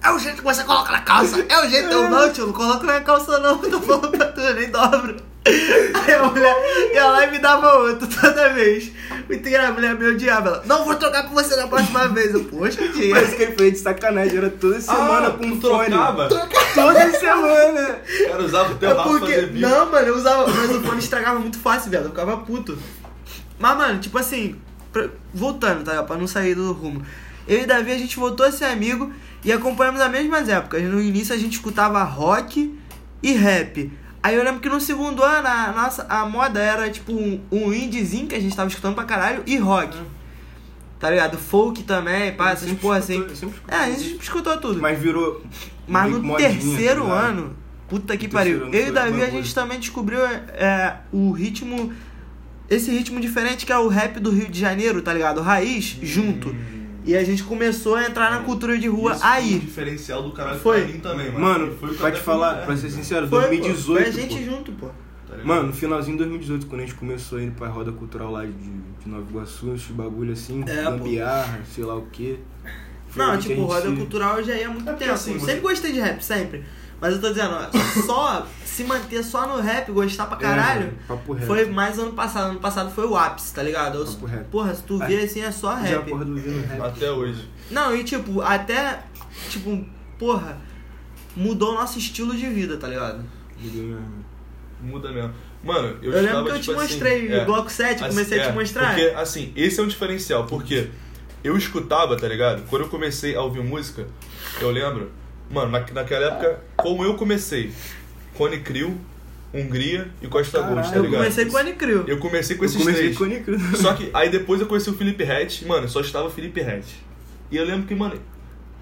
É 0.00 0.10
o 0.12 0.18
jeito 0.18 0.36
que 0.36 0.44
você 0.44 0.62
coloca 0.62 0.92
na 0.92 1.00
calça. 1.00 1.44
É 1.48 1.58
o 1.58 1.68
jeito. 1.68 1.90
Eu 1.90 2.08
não, 2.08 2.32
tio, 2.32 2.46
não 2.46 2.52
coloco 2.52 2.84
na 2.84 3.00
calça 3.00 3.38
não. 3.40 3.58
Tô 3.58 3.80
falando 3.80 4.10
pra 4.16 4.26
tu, 4.26 4.40
eu 4.40 4.54
nem 4.54 4.70
dobro. 4.70 5.16
Aí 5.46 6.14
a 6.14 6.22
mulher 6.24 6.90
ia 6.94 7.06
lá 7.06 7.26
e 7.26 7.30
me 7.30 7.38
dava 7.38 7.74
outro 7.78 8.08
toda 8.08 8.50
vez. 8.54 8.90
Muito 9.28 9.46
engraçado, 9.46 9.70
a 9.72 9.74
mulher 9.74 9.94
me 9.94 10.06
odiava. 10.06 10.48
Ela, 10.48 10.62
não 10.66 10.84
vou 10.84 10.94
trocar 10.94 11.24
com 11.28 11.34
você 11.34 11.54
na 11.56 11.66
próxima 11.68 12.08
vez. 12.08 12.32
Eu, 12.34 12.44
poxa, 12.44 12.86
tia. 12.88 13.14
Parece 13.14 13.36
que 13.36 13.46
fez 13.52 13.72
de 13.74 13.78
sacanagem, 13.80 14.38
era 14.38 14.50
toda 14.50 14.80
semana 14.80 15.28
Ah, 15.28 15.30
com 15.32 15.46
um 15.46 15.60
tu 15.60 15.68
fone. 15.68 15.86
trocava? 15.90 16.28
Toda 16.28 17.10
semana. 17.12 17.98
O 18.20 18.26
cara 18.28 18.42
usava 18.42 18.72
o 18.72 18.76
teu 18.76 18.90
É 18.90 18.94
porque. 19.02 19.40
Não, 19.52 19.90
mano, 19.90 20.08
eu 20.08 20.16
usava. 20.16 20.46
Mas 20.50 20.70
o 20.70 20.80
fone 20.82 20.98
estragava 20.98 21.38
muito 21.38 21.58
fácil, 21.58 21.90
velho. 21.90 22.04
Eu 22.04 22.10
ficava 22.10 22.36
puto. 22.38 22.78
Mas, 23.58 23.76
mano, 23.76 24.00
tipo 24.00 24.16
assim. 24.18 24.56
pra- 24.92 25.08
voltando, 25.32 25.84
tá? 25.84 26.02
Pra 26.02 26.16
não 26.16 26.26
sair 26.26 26.54
do 26.54 26.72
rumo. 26.72 27.02
Eu 27.46 27.60
e 27.60 27.66
Davi, 27.66 27.92
a 27.92 27.98
gente 27.98 28.16
voltou 28.16 28.46
a 28.46 28.50
ser 28.52 28.64
amigo 28.64 29.12
e 29.44 29.52
acompanhamos 29.52 30.00
as 30.00 30.10
mesmas 30.10 30.48
épocas. 30.48 30.82
No 30.84 31.00
início 31.00 31.34
a 31.34 31.38
gente 31.38 31.52
escutava 31.54 32.02
rock 32.02 32.78
e 33.22 33.32
rap. 33.32 33.92
Aí 34.24 34.36
eu 34.36 34.42
lembro 34.42 34.58
que 34.62 34.70
no 34.70 34.80
segundo 34.80 35.22
ano 35.22 35.46
a, 35.46 35.70
nossa, 35.72 36.06
a 36.08 36.24
moda 36.24 36.58
era 36.58 36.88
tipo 36.88 37.12
um, 37.12 37.38
um 37.52 37.74
indiezinho 37.74 38.26
que 38.26 38.34
a 38.34 38.40
gente 38.40 38.56
tava 38.56 38.70
escutando 38.70 38.94
pra 38.94 39.04
caralho 39.04 39.42
e 39.46 39.58
rock. 39.58 39.94
Tá 40.98 41.10
ligado? 41.10 41.36
Folk 41.36 41.82
também, 41.82 42.32
pá, 42.32 42.52
essas 42.52 42.72
porra 42.72 43.00
escutou- 43.00 43.26
assim. 43.30 43.52
É, 43.68 43.76
a 43.76 43.90
gente 43.90 44.16
escutou 44.22 44.56
tudo. 44.56 44.80
Mas 44.80 44.98
virou. 44.98 45.44
Mas 45.86 46.10
no 46.10 46.36
terceiro 46.38 47.04
tá 47.04 47.12
ano, 47.12 47.54
puta 47.86 48.16
que 48.16 48.26
pariu. 48.26 48.70
Eu 48.72 48.88
e 48.88 48.90
Davi, 48.90 49.22
a 49.22 49.28
gente 49.28 49.54
também 49.54 49.78
descobriu 49.78 50.24
é, 50.24 50.96
o 51.12 51.30
ritmo. 51.32 51.92
Esse 52.70 52.90
ritmo 52.90 53.20
diferente 53.20 53.66
que 53.66 53.72
é 53.72 53.76
o 53.76 53.88
rap 53.88 54.18
do 54.18 54.30
Rio 54.30 54.48
de 54.48 54.58
Janeiro, 54.58 55.02
tá 55.02 55.12
ligado? 55.12 55.42
Raiz, 55.42 55.98
junto. 56.00 56.56
E 57.04 57.14
a 57.14 57.22
gente 57.22 57.42
começou 57.44 57.96
a 57.96 58.04
entrar 58.06 58.30
na 58.30 58.38
cultura 58.44 58.78
de 58.78 58.88
rua 58.88 59.12
Isso 59.12 59.20
foi 59.20 59.28
um 59.28 59.32
aí. 59.32 59.58
diferencial 59.58 60.22
do 60.22 60.32
caralho 60.32 60.58
Foi. 60.58 60.82
pra 60.82 60.92
mim 60.92 61.00
também, 61.00 61.26
mano. 61.30 61.40
Mano, 61.40 61.76
Foi 61.78 61.94
pra 61.94 62.10
te 62.10 62.20
falar, 62.20 62.50
falei, 62.50 62.64
pra 62.64 62.74
né? 62.74 62.80
ser 62.80 62.90
sincero, 62.90 63.28
Foi, 63.28 63.40
pô, 63.42 63.48
2018. 63.48 64.02
foi 64.02 64.08
a 64.08 64.12
gente 64.12 64.36
pô, 64.38 64.50
junto, 64.50 64.72
pô. 64.72 64.86
ligado? 65.30 65.46
Mano, 65.46 65.66
no 65.68 65.72
finalzinho 65.74 66.16
de 66.16 66.22
2018, 66.24 66.66
quando 66.66 66.80
a 66.80 66.84
gente 66.86 66.94
começou 66.96 67.38
a 67.38 67.42
ir 67.42 67.50
pra 67.50 67.68
roda 67.68 67.92
cultural 67.92 68.30
lá 68.32 68.44
de, 68.46 68.52
de 68.52 69.06
Nova 69.08 69.26
Iguaçu, 69.28 69.74
esses 69.74 69.90
bagulho 69.90 70.32
assim, 70.32 70.64
É, 70.66 70.84
pô. 70.84 70.90
gambiarra, 70.92 71.60
sei 71.74 71.84
lá 71.84 71.94
o 71.94 72.06
quê. 72.06 72.38
Foi 73.08 73.22
Não, 73.22 73.32
aí 73.32 73.38
tipo, 73.38 73.54
gente 73.54 73.66
roda 73.66 73.90
se- 73.90 73.96
cultural 73.96 74.38
eu 74.38 74.44
já 74.44 74.54
ia 74.54 74.66
há 74.68 74.70
muito 74.70 74.88
É 74.88 74.92
tempo. 74.94 75.12
assim, 75.12 75.34
você- 75.38 75.46
sempre 75.46 75.60
gostei 75.60 75.92
de 75.92 76.00
rap, 76.00 76.20
sempre. 76.24 76.64
Mas 77.00 77.12
eu 77.14 77.20
tô 77.20 77.28
dizendo, 77.28 77.52
ó, 77.54 78.02
só 78.06 78.46
se 78.74 78.82
manter 78.82 79.22
só 79.22 79.46
no 79.46 79.62
rap, 79.62 79.92
gostar 79.92 80.26
pra 80.26 80.36
É, 80.36 80.40
caralho, 80.40 80.92
reto. 81.08 81.46
foi 81.46 81.64
mais 81.66 81.96
ano 81.96 82.12
passado. 82.12 82.50
Ano 82.50 82.58
passado 82.58 82.90
foi 82.92 83.06
o 83.06 83.16
ápice, 83.16 83.54
tá 83.54 83.62
ligado? 83.62 83.98
Eu- 83.98 84.04
Papo 84.06 84.26
reto. 84.26 84.44
porra, 84.50 84.74
se 84.74 84.82
tu 84.82 85.00
Ah, 85.00 85.06
vê 85.06 85.18
assim, 85.22 85.42
é 85.42 85.52
só 85.52 85.76
Já 85.76 85.82
rap. 85.82 86.10
porra 86.10 86.24
do 86.24 86.34
Vino 86.34 86.60
Rap. 86.66 86.80
Até 86.82 87.08
hoje. 87.10 87.48
Não, 87.70 87.94
e 87.94 88.02
tipo, 88.02 88.40
até, 88.40 89.04
tipo, 89.48 89.84
porra, 90.18 90.58
mudou 91.36 91.70
o 91.70 91.74
nosso 91.74 91.98
estilo 92.00 92.34
de 92.36 92.48
vida, 92.48 92.76
tá 92.76 92.88
ligado? 92.88 93.22
Mudou 93.60 93.82
mesmo. 93.84 94.24
Muda 94.82 95.12
mesmo. 95.12 95.32
Mano, 95.62 95.96
eu, 96.02 96.12
Eu, 96.12 96.22
lembro 96.22 96.44
que 96.46 96.50
eu 96.50 96.54
te 96.56 96.60
tipo 96.62 96.72
assim, 96.80 96.90
mostrei 96.94 97.32
é, 97.32 97.42
o 97.42 97.44
Bloco 97.46 97.70
7, 97.70 98.02
assim, 98.04 98.08
comecei 98.14 98.40
a 98.40 98.42
é, 98.42 98.46
te 98.48 98.54
mostrar. 98.54 98.88
Porque, 98.88 99.14
assim, 99.16 99.52
esse 99.54 99.78
é 99.78 99.82
um 99.82 99.86
diferencial, 99.86 100.46
porque 100.46 100.90
eu 101.44 101.56
escutava, 101.56 102.16
tá 102.16 102.26
ligado? 102.26 102.64
Quando 102.68 102.82
eu 102.82 102.88
comecei 102.88 103.36
a 103.36 103.40
ouvir 103.40 103.62
música, 103.62 104.04
eu 104.60 104.70
lembro, 104.72 105.12
mano, 105.48 105.70
na, 105.70 105.78
naquela 105.92 106.26
época, 106.26 106.60
como 106.76 107.02
eu 107.04 107.14
comecei, 107.14 107.72
Cone 108.36 108.58
Crew, 108.60 108.96
Hungria 109.52 110.08
e 110.20 110.26
Costa 110.26 110.58
Caralho, 110.58 110.74
Gold, 110.76 110.90
tá 110.90 110.96
eu 110.96 111.02
ligado? 111.04 111.20
comecei 111.20 111.44
com 111.46 111.52
o 111.54 111.56
Anicrio. 111.58 112.04
Eu 112.08 112.18
comecei 112.18 112.56
com 112.56 112.64
Eu 112.64 112.66
esses 112.66 112.78
comecei 112.82 113.14
três. 113.14 113.44
com. 113.46 113.58
Só 113.76 113.94
que 113.94 114.10
aí 114.12 114.28
depois 114.28 114.60
eu 114.60 114.66
conheci 114.66 114.90
o 114.90 114.94
Felipe 114.94 115.22
Hatch, 115.24 115.62
mano, 115.62 115.88
só 115.88 116.00
estava 116.00 116.26
o 116.26 116.30
Felipe 116.30 116.60
Hatch. 116.60 116.88
E 117.50 117.56
eu 117.56 117.64
lembro 117.64 117.86
que, 117.86 117.94
mano, 117.94 118.14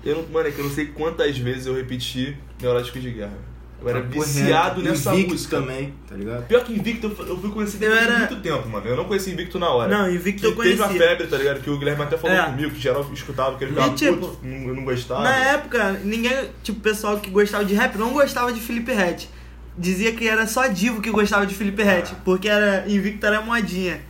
eu 0.05 0.17
não, 0.17 0.27
mano, 0.29 0.49
é 0.49 0.51
que 0.51 0.59
eu 0.59 0.65
não 0.65 0.73
sei 0.73 0.87
quantas 0.87 1.37
vezes 1.37 1.67
eu 1.67 1.75
repeti 1.75 2.37
Neurótico 2.61 2.99
de 2.99 3.11
Guerra. 3.11 3.53
Eu 3.83 3.89
era 3.89 4.01
Papo 4.01 4.13
viciado 4.23 4.81
nessa 4.81 5.13
Invicto 5.13 5.33
música. 5.33 5.57
também, 5.57 5.93
tá 6.09 6.15
ligado? 6.15 6.47
Pior 6.47 6.63
que 6.65 6.73
Invicto, 6.73 7.09
eu 7.19 7.27
eu 7.27 7.37
fui 7.37 7.51
conhecer 7.51 7.77
Eu 7.79 7.81
depois 7.91 8.01
de 8.01 8.07
era- 8.07 8.19
muito 8.21 8.37
tempo, 8.37 8.69
mano. 8.69 8.87
Eu 8.87 8.97
não 8.97 9.05
conheci 9.07 9.31
Invicto 9.33 9.59
na 9.59 9.69
hora. 9.71 9.91
Não, 9.99 10.09
Invicto 10.09 10.41
que 10.41 10.47
eu 10.47 10.55
Teve 10.57 10.81
uma 10.81 10.89
febre, 10.89 11.27
tá 11.27 11.37
ligado? 11.37 11.61
Que 11.61 11.69
o 11.69 11.77
Guilherme 11.77 12.03
até 12.05 12.17
falou 12.17 12.37
É. 12.37 12.45
comigo, 12.47 12.71
que 12.71 12.81
geral 12.81 13.05
escutava, 13.13 13.59
que 13.59 13.65
ele 13.65 13.73
ficava 13.73 13.93
tipo, 13.95 14.17
puto, 14.17 14.39
não- 14.47 14.69
eu 14.69 14.75
não 14.77 14.85
gostava. 14.85 15.25
Na 15.25 15.35
época, 15.37 16.01
ninguém, 16.05 16.33
tipo, 16.63 16.79
o 16.79 16.81
pessoal 16.83 17.19
que 17.19 17.29
gostava 17.29 17.65
de 17.65 17.75
rap 17.75 17.97
não 17.99 18.13
gostava 18.13 18.53
de 18.53 18.61
Felipe 18.61 18.93
Ret. 18.93 19.29
Dizia 19.77 20.13
que 20.15 20.29
era 20.29 20.47
só 20.47 20.67
Divo 20.67 21.01
que 21.01 21.11
gostava 21.11 21.47
de 21.47 21.55
Felipe 21.55 21.83
Ret, 21.83 22.11
Ah. 22.13 22.17
porque 22.25 22.49
era 22.49 22.85
Invicto 22.89 23.25
era 23.27 23.41
modinha. 23.41 24.01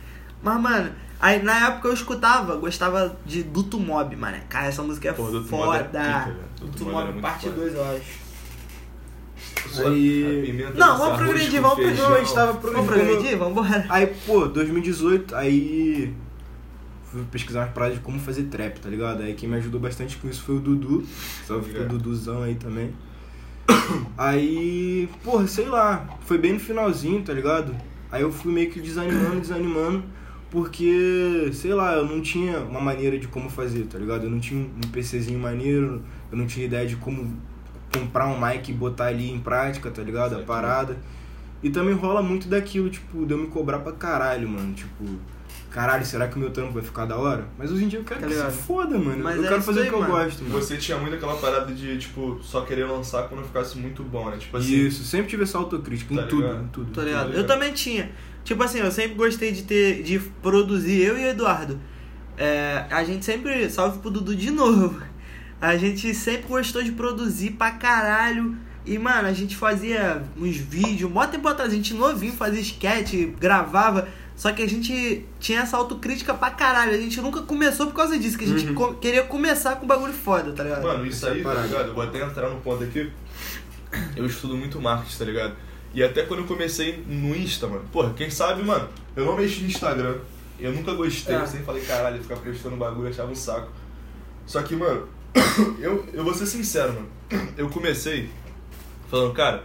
Mas, 0.41 0.59
mano, 0.61 0.91
aí 1.21 1.41
na 1.41 1.67
época 1.67 1.87
eu 1.87 1.93
escutava, 1.93 2.55
gostava 2.57 3.17
de 3.25 3.43
Duto 3.43 3.79
Mob, 3.79 4.15
mano. 4.15 4.37
Cara, 4.49 4.67
essa 4.67 4.83
música 4.83 5.09
é 5.09 5.13
Pô, 5.13 5.23
Duto 5.31 5.47
foda. 5.47 5.65
Mob 5.65 5.77
é 5.77 5.83
pica. 5.83 6.35
Duto 6.59 6.71
Duto 6.79 6.85
Mob 6.91 7.21
parte 7.21 7.45
foda. 7.45 7.55
2, 7.61 7.73
eu 7.75 7.83
acho. 7.95 8.23
Aí- 9.85 10.65
Não, 10.75 10.97
vamos 10.97 11.17
progredir, 11.17 11.61
vamos 11.61 11.75
progredir. 11.77 12.05
a 12.05 12.17
gente 12.19 12.33
tava 12.33 12.53
pro- 12.55 12.71
Vamos 12.71 12.87
progredir? 12.87 13.37
Vambora. 13.37 13.85
Aí, 13.89 14.07
pô, 14.25 14.45
2018, 14.47 15.35
aí 15.35 16.13
fui 17.11 17.23
pesquisar 17.31 17.61
umas 17.61 17.71
paradas 17.71 17.95
de 17.97 18.03
como 18.03 18.19
fazer 18.19 18.43
trap, 18.43 18.79
tá 18.79 18.89
ligado? 18.89 19.21
Aí 19.23 19.33
quem 19.33 19.47
me 19.49 19.55
ajudou 19.57 19.79
bastante 19.79 20.17
com 20.17 20.27
isso 20.27 20.41
foi 20.43 20.55
o 20.57 20.59
Dudu. 20.59 21.03
Salve 21.47 21.71
pro. 21.73 21.87
Duduzão 21.87 22.43
aí 22.43 22.55
também. 22.55 22.93
Aí, 24.17 25.09
porra, 25.23 25.47
sei 25.47 25.65
lá, 25.65 26.07
foi 26.21 26.37
bem 26.37 26.53
no 26.53 26.59
finalzinho, 26.59 27.21
tá 27.21 27.33
ligado? 27.33 27.75
Aí 28.11 28.21
eu 28.21 28.31
fui 28.31 28.51
meio 28.51 28.69
que 28.69 28.79
desanimando, 28.79 29.41
desanimando, 29.41 30.03
porque, 30.51 31.49
sei 31.53 31.73
lá, 31.73 31.93
eu 31.93 32.05
não 32.05 32.21
tinha 32.21 32.59
uma 32.59 32.79
maneira 32.79 33.17
de 33.17 33.27
como 33.27 33.49
fazer, 33.49 33.85
tá 33.85 33.97
ligado? 33.97 34.25
Eu 34.25 34.29
não 34.29 34.39
tinha 34.39 34.59
um 34.61 34.89
PCzinho 34.91 35.39
maneiro, 35.39 36.03
eu 36.31 36.37
não 36.37 36.45
tinha 36.45 36.65
ideia 36.65 36.87
de 36.87 36.95
como 36.95 37.35
comprar 37.91 38.27
um 38.27 38.39
mic 38.39 38.69
e 38.69 38.73
botar 38.73 39.05
ali 39.05 39.31
em 39.31 39.39
prática, 39.39 39.89
tá 39.89 40.01
ligado? 40.01 40.35
A 40.35 40.39
parada. 40.39 40.97
E 41.61 41.69
também 41.69 41.93
rola 41.93 42.21
muito 42.21 42.47
daquilo, 42.47 42.89
tipo, 42.89 43.25
de 43.25 43.33
eu 43.33 43.37
me 43.37 43.47
cobrar 43.47 43.79
pra 43.79 43.93
caralho, 43.93 44.47
mano. 44.49 44.73
Tipo, 44.73 45.05
caralho, 45.73 46.05
será 46.05 46.27
que 46.27 46.35
o 46.37 46.39
meu 46.39 46.51
trampo 46.51 46.71
vai 46.73 46.83
ficar 46.83 47.05
da 47.05 47.17
hora? 47.17 47.47
Mas 47.57 47.71
hoje 47.71 47.83
em 47.83 47.87
dia 47.87 47.99
eu 47.99 48.03
quero 48.03 48.21
Tá 48.21 48.27
que 48.27 48.33
se 48.33 48.51
foda, 48.51 48.97
mano. 48.97 49.23
Mas 49.23 49.35
eu 49.37 49.45
é 49.45 49.47
quero 49.49 49.61
fazer 49.61 49.81
aí, 49.81 49.87
o 49.87 49.89
que 49.89 49.95
eu 49.95 50.01
mano. 50.01 50.13
gosto, 50.13 50.43
mano. 50.43 50.55
Você 50.61 50.77
tinha 50.77 50.97
muito 50.97 51.15
aquela 51.15 51.35
parada 51.35 51.73
de, 51.73 51.97
tipo, 51.97 52.39
só 52.43 52.61
querer 52.61 52.85
lançar 52.85 53.27
quando 53.27 53.43
ficasse 53.43 53.77
muito 53.77 54.03
bom, 54.03 54.29
né? 54.29 54.37
Tipo 54.37 54.55
assim. 54.57 54.73
Isso, 54.85 55.03
sempre 55.03 55.27
tive 55.31 55.43
essa 55.43 55.57
autocrítica, 55.57 56.13
em 56.13 56.17
Tá 56.17 56.23
tudo, 56.23 56.43
ligado? 56.43 56.63
em 56.63 56.67
tudo. 56.67 56.91
Tô 56.91 57.01
ligado? 57.01 57.27
ligado. 57.29 57.41
Eu 57.41 57.47
também 57.47 57.73
tinha. 57.73 58.11
Tipo 58.43 58.61
assim, 58.63 58.79
eu 58.79 58.91
sempre 58.91 59.15
gostei 59.15 59.51
de 59.51 59.63
ter. 59.63 60.03
de 60.03 60.19
produzir, 60.19 61.01
eu 61.01 61.17
e 61.17 61.25
o 61.25 61.27
Eduardo. 61.29 61.79
É, 62.37 62.85
a 62.91 63.03
gente 63.03 63.25
sempre. 63.25 63.69
Salve 63.69 63.99
pro 63.99 64.11
Dudu 64.11 64.35
de 64.35 64.51
novo. 64.51 65.01
A 65.61 65.77
gente 65.77 66.13
sempre 66.13 66.49
gostou 66.49 66.83
de 66.83 66.91
produzir 66.91 67.51
pra 67.51 67.71
caralho. 67.71 68.53
E, 68.85 68.97
mano, 68.99 69.29
a 69.29 69.31
gente 69.31 69.55
fazia 69.55 70.21
uns 70.37 70.57
vídeos, 70.57 71.09
mó 71.09 71.25
tempo 71.25 71.47
atrás, 71.47 71.71
a 71.71 71.75
gente 71.75 71.93
novinho 71.93 72.33
fazia 72.33 72.59
sketch, 72.59 73.13
gravava. 73.39 74.09
Só 74.43 74.51
que 74.51 74.61
a 74.61 74.67
gente 74.67 75.25
tinha 75.39 75.61
essa 75.61 75.77
autocrítica 75.77 76.33
pra 76.33 76.51
caralho. 76.51 76.91
A 76.93 76.97
gente 76.97 77.21
nunca 77.21 77.43
começou 77.43 77.87
por 77.87 77.93
causa 77.95 78.19
disso, 78.19 78.37
que 78.37 78.43
a 78.43 78.47
gente 78.49 78.67
Uhum. 78.67 78.75
co- 78.75 78.93
queria 78.95 79.23
começar 79.23 79.77
com 79.77 79.87
bagulho 79.87 80.11
foda, 80.11 80.51
tá 80.51 80.63
ligado? 80.63 80.83
Mano, 80.83 81.05
isso 81.05 81.25
aí, 81.25 81.39
Essa 81.39 81.49
tá 81.55 81.61
ligado? 81.61 81.87
Eu 81.87 81.93
vou 81.93 82.03
até 82.03 82.21
entrar 82.21 82.49
no 82.49 82.59
ponto 82.59 82.83
aqui. 82.83 83.09
Eu 84.17 84.25
estudo 84.25 84.57
muito 84.57 84.81
marketing, 84.81 85.17
tá 85.17 85.23
ligado? 85.23 85.53
E 85.93 86.03
até 86.03 86.23
quando 86.23 86.41
eu 86.41 86.45
comecei 86.45 87.01
no 87.07 87.33
Insta, 87.33 87.67
mano. 87.67 87.85
Porra, 87.89 88.13
quem 88.17 88.29
sabe, 88.29 88.63
mano, 88.63 88.89
eu 89.15 89.25
não 89.25 89.37
mexi 89.37 89.61
no 89.61 89.67
Instagram. 89.67 90.17
Eu 90.59 90.73
nunca 90.73 90.93
gostei, 90.93 91.35
É. 91.35 91.39
eu 91.39 91.47
sempre 91.47 91.65
falei, 91.65 91.85
caralho, 91.85 92.21
ficar 92.21 92.35
prestando 92.35 92.75
bagulho, 92.75 93.07
achava 93.07 93.31
um 93.31 93.35
saco. 93.35 93.71
Só 94.45 94.61
que, 94.61 94.75
mano, 94.75 95.07
eu, 95.79 96.05
eu 96.11 96.21
vou 96.21 96.33
ser 96.33 96.47
sincero, 96.47 96.91
mano. 96.95 97.07
Eu 97.57 97.69
comecei 97.69 98.29
falando, 99.09 99.33
cara, 99.33 99.63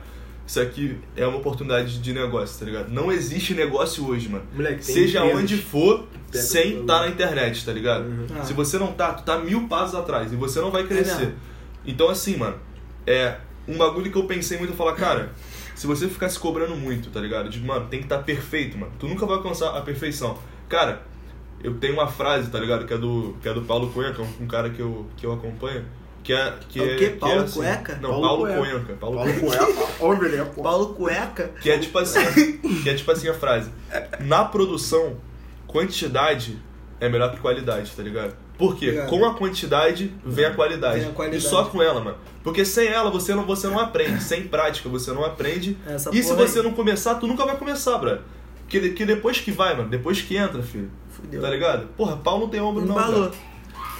isso 0.49 0.61
aqui 0.63 0.97
é 1.15 1.27
uma 1.27 1.37
oportunidade 1.37 1.99
de 1.99 2.13
negócio, 2.15 2.59
tá 2.59 2.65
ligado? 2.65 2.89
Não 2.91 3.13
existe 3.13 3.53
negócio 3.53 4.09
hoje, 4.09 4.31
mano. 4.31 4.47
Moleque, 4.55 4.83
tem 4.83 4.95
Seja 4.95 5.19
empresas 5.19 5.43
onde 5.43 5.57
for, 5.59 6.09
sem 6.33 6.81
estar 6.81 6.95
valor. 6.95 7.07
na 7.07 7.09
internet, 7.09 7.67
tá 7.67 7.71
ligado? 7.71 8.07
Uhum. 8.07 8.27
Ah. 8.35 8.45
Se 8.45 8.55
você 8.55 8.79
não 8.79 8.95
tá, 8.95 9.13
tu 9.13 9.25
tá 9.25 9.37
mil 9.37 9.69
passos 9.69 9.95
atrás 9.95 10.33
e 10.33 10.37
você 10.37 10.59
não 10.59 10.71
vai 10.71 10.85
crescer. 10.85 11.19
mesmo. 11.19 11.35
então, 11.85 12.09
assim, 12.09 12.35
mano, 12.39 12.57
é 13.07 13.37
um 13.69 13.77
bagulho 13.77 14.11
que 14.11 14.17
eu 14.17 14.25
pensei 14.25 14.57
muito, 14.57 14.73
eu 14.73 14.77
falar, 14.77 14.95
cara, 14.95 15.33
se 15.75 15.87
você 15.87 16.09
ficar 16.09 16.31
se 16.31 16.39
cobrando 16.39 16.75
muito, 16.75 17.11
tá 17.11 17.21
ligado? 17.21 17.51
De, 17.51 17.61
mano, 17.61 17.87
tem 17.91 17.99
que 17.99 18.07
estar 18.07 18.21
perfeito, 18.21 18.79
mano. 18.79 18.93
Tu 18.99 19.07
nunca 19.07 19.27
vai 19.27 19.37
alcançar 19.37 19.77
a 19.77 19.83
perfeição. 19.83 20.39
Cara, 20.67 21.03
eu 21.63 21.75
tenho 21.75 21.93
uma 21.93 22.09
frase, 22.09 22.49
tá 22.51 22.59
ligado? 22.59 22.87
Que 22.87 22.95
é 22.95 22.99
do, 22.99 23.37
que 23.43 23.47
é 23.51 23.53
do 23.53 23.61
Paulo 23.61 23.91
Cuenca, 23.91 24.23
um, 24.23 24.45
um 24.45 24.47
cara 24.47 24.71
que 24.71 24.81
eu, 24.81 25.07
que 25.15 25.27
eu 25.27 25.33
acompanho. 25.35 25.85
Que 26.29 26.35
é. 26.35 26.53
Que 26.69 26.79
É 26.79 26.83
o 26.83 26.85
é, 26.91 26.97
quê? 26.97 27.09
que 27.09 27.17
Paulo 27.17 27.41
é 27.41 27.45
assim- 27.45 27.59
Cueca? 27.61 27.99
Não, 28.03 28.11
Paulo 28.11 28.23
Paulo, 28.27 28.43
Cueca. 28.43 28.61
Cuenca. 28.61 28.95
Paulo, 29.01 29.17
Paulo. 29.17 29.41
Cueca. 29.41 29.89
Onde 29.99 30.25
ele 30.27 30.37
é, 30.37 30.45
pô? 30.45 30.63
Paulo 30.63 30.87
Cueca? 30.89 31.51
Que 31.63 31.71
é 31.71 31.79
tipo 31.79 31.99
assim, 31.99 32.59
que 32.83 32.91
é 32.91 32.95
tipo 32.95 33.11
assim 33.11 33.29
a 33.31 33.33
frase. 33.35 33.71
Na 34.21 34.45
produção, 34.45 35.17
quantidade 35.67 36.59
é 37.01 37.09
melhor 37.09 37.33
que 37.33 37.41
qualidade, 37.41 37.91
tá 37.97 38.03
ligado? 38.03 38.35
Por 38.59 38.77
quê? 38.77 38.93
Com 39.09 39.25
a 39.25 39.35
quantidade 39.37 40.13
vem 40.23 40.45
a 40.45 40.53
qualidade. 40.53 41.01
Vem 41.01 41.09
a 41.09 41.13
qualidade. 41.13 41.43
E 41.43 41.49
só 41.49 41.65
com 41.65 41.83
ela, 41.83 41.99
mano. 41.99 42.19
Porque 42.45 42.63
sem 42.63 42.89
ela 42.89 43.11
você 43.11 43.35
não, 43.35 43.47
você 43.47 43.67
não 43.67 43.79
aprende. 43.79 44.23
Sem 44.23 44.43
prática 44.49 44.87
você 44.91 45.11
não 45.13 45.25
aprende. 45.25 45.79
Essa 45.87 46.11
e 46.15 46.23
se 46.23 46.29
porra 46.29 46.43
aí. 46.43 46.49
você 46.49 46.61
não 46.61 46.73
começar, 46.73 47.15
tu 47.15 47.27
nunca 47.27 47.47
vai 47.47 47.57
começar, 47.57 47.97
brother. 47.97 48.21
Que, 48.69 48.91
que 48.91 49.07
depois 49.07 49.41
que 49.41 49.51
vai, 49.51 49.75
mano, 49.75 49.89
depois 49.89 50.21
que 50.21 50.37
entra, 50.37 50.63
filho. 50.63 50.91
Fudeu. 51.09 51.41
Tá 51.41 51.49
ligado? 51.49 51.87
Porra, 51.97 52.17
pau 52.19 52.39
não 52.39 52.49
tem 52.51 52.61
ombro 52.61 52.85
não, 52.85 52.93
Embalou. 52.95 53.31
cara. 53.31 53.48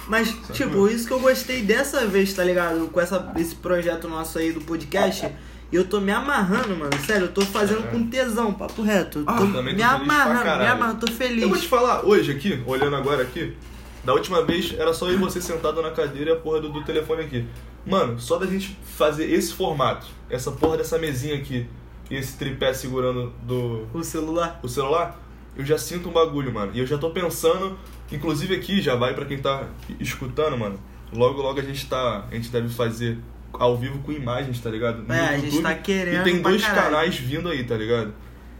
Mas, 0.09 0.35
tipo, 0.53 0.87
isso 0.87 1.05
que 1.07 1.13
eu 1.13 1.19
gostei 1.19 1.61
dessa 1.61 2.05
vez, 2.07 2.33
tá 2.33 2.43
ligado? 2.43 2.87
Com 2.91 2.99
essa, 2.99 3.31
esse 3.37 3.55
projeto 3.55 4.07
nosso 4.09 4.39
aí 4.39 4.51
do 4.51 4.59
podcast. 4.61 5.29
E 5.71 5.75
eu 5.75 5.85
tô 5.87 5.99
me 6.01 6.11
amarrando, 6.11 6.75
mano. 6.75 6.91
Sério, 7.05 7.25
eu 7.27 7.31
tô 7.31 7.41
fazendo 7.41 7.83
com 7.91 8.07
tesão, 8.09 8.51
papo 8.53 8.81
reto. 8.81 9.19
Eu 9.19 9.25
tô 9.25 9.31
Ah, 9.31 9.37
também 9.37 9.75
tô 9.75 9.77
me 9.77 9.83
amarrando, 9.83 10.59
me 10.63 10.67
amarrando, 10.67 11.05
tô 11.05 11.11
feliz. 11.13 11.43
Eu 11.43 11.49
vou 11.49 11.57
te 11.59 11.67
falar, 11.67 12.03
hoje 12.03 12.31
aqui, 12.31 12.59
olhando 12.65 12.95
agora 12.95 13.21
aqui, 13.21 13.55
da 14.03 14.13
última 14.13 14.43
vez 14.43 14.73
era 14.79 14.91
só 14.95 15.07
eu 15.07 15.13
e 15.13 15.17
você 15.17 15.39
sentado 15.39 15.79
na 15.83 15.91
cadeira 15.91 16.31
e 16.31 16.33
a 16.33 16.37
porra 16.37 16.59
do, 16.59 16.69
do 16.69 16.83
telefone 16.83 17.21
aqui. 17.23 17.45
Mano, 17.85 18.19
só 18.19 18.37
da 18.39 18.47
gente 18.47 18.75
fazer 18.97 19.31
esse 19.31 19.53
formato, 19.53 20.07
essa 20.27 20.51
porra 20.51 20.77
dessa 20.77 20.97
mesinha 20.97 21.35
aqui 21.35 21.67
e 22.09 22.15
esse 22.15 22.35
tripé 22.35 22.73
segurando 22.73 23.31
do 23.43 23.85
O 23.93 24.03
celular. 24.03 24.59
o 24.63 24.67
celular, 24.67 25.19
eu 25.55 25.63
já 25.63 25.77
sinto 25.77 26.09
um 26.09 26.11
bagulho, 26.11 26.51
mano. 26.51 26.71
E 26.73 26.79
eu 26.79 26.87
já 26.87 26.97
tô 26.97 27.11
pensando, 27.11 27.77
inclusive 28.11 28.55
aqui, 28.55 28.81
já 28.81 28.95
vai 28.95 29.13
pra 29.13 29.25
quem 29.25 29.37
tá 29.37 29.67
escutando, 29.99 30.57
mano. 30.57 30.79
Logo, 31.13 31.41
logo 31.41 31.59
a 31.59 31.63
gente 31.63 31.85
tá. 31.87 32.25
A 32.31 32.35
gente 32.35 32.49
deve 32.49 32.69
fazer 32.69 33.17
ao 33.53 33.75
vivo 33.77 33.99
com 33.99 34.11
imagens, 34.11 34.59
tá 34.59 34.69
ligado? 34.69 35.01
No 35.03 35.13
É, 35.13 35.29
a 35.29 35.37
gente 35.37 35.61
tá 35.61 35.73
querendo 35.73 36.21
E 36.21 36.23
tem 36.31 36.41
dois 36.41 36.61
caralho. 36.63 36.83
canais 36.83 37.15
vindo 37.17 37.49
aí, 37.49 37.63
tá 37.63 37.75
ligado? 37.75 38.13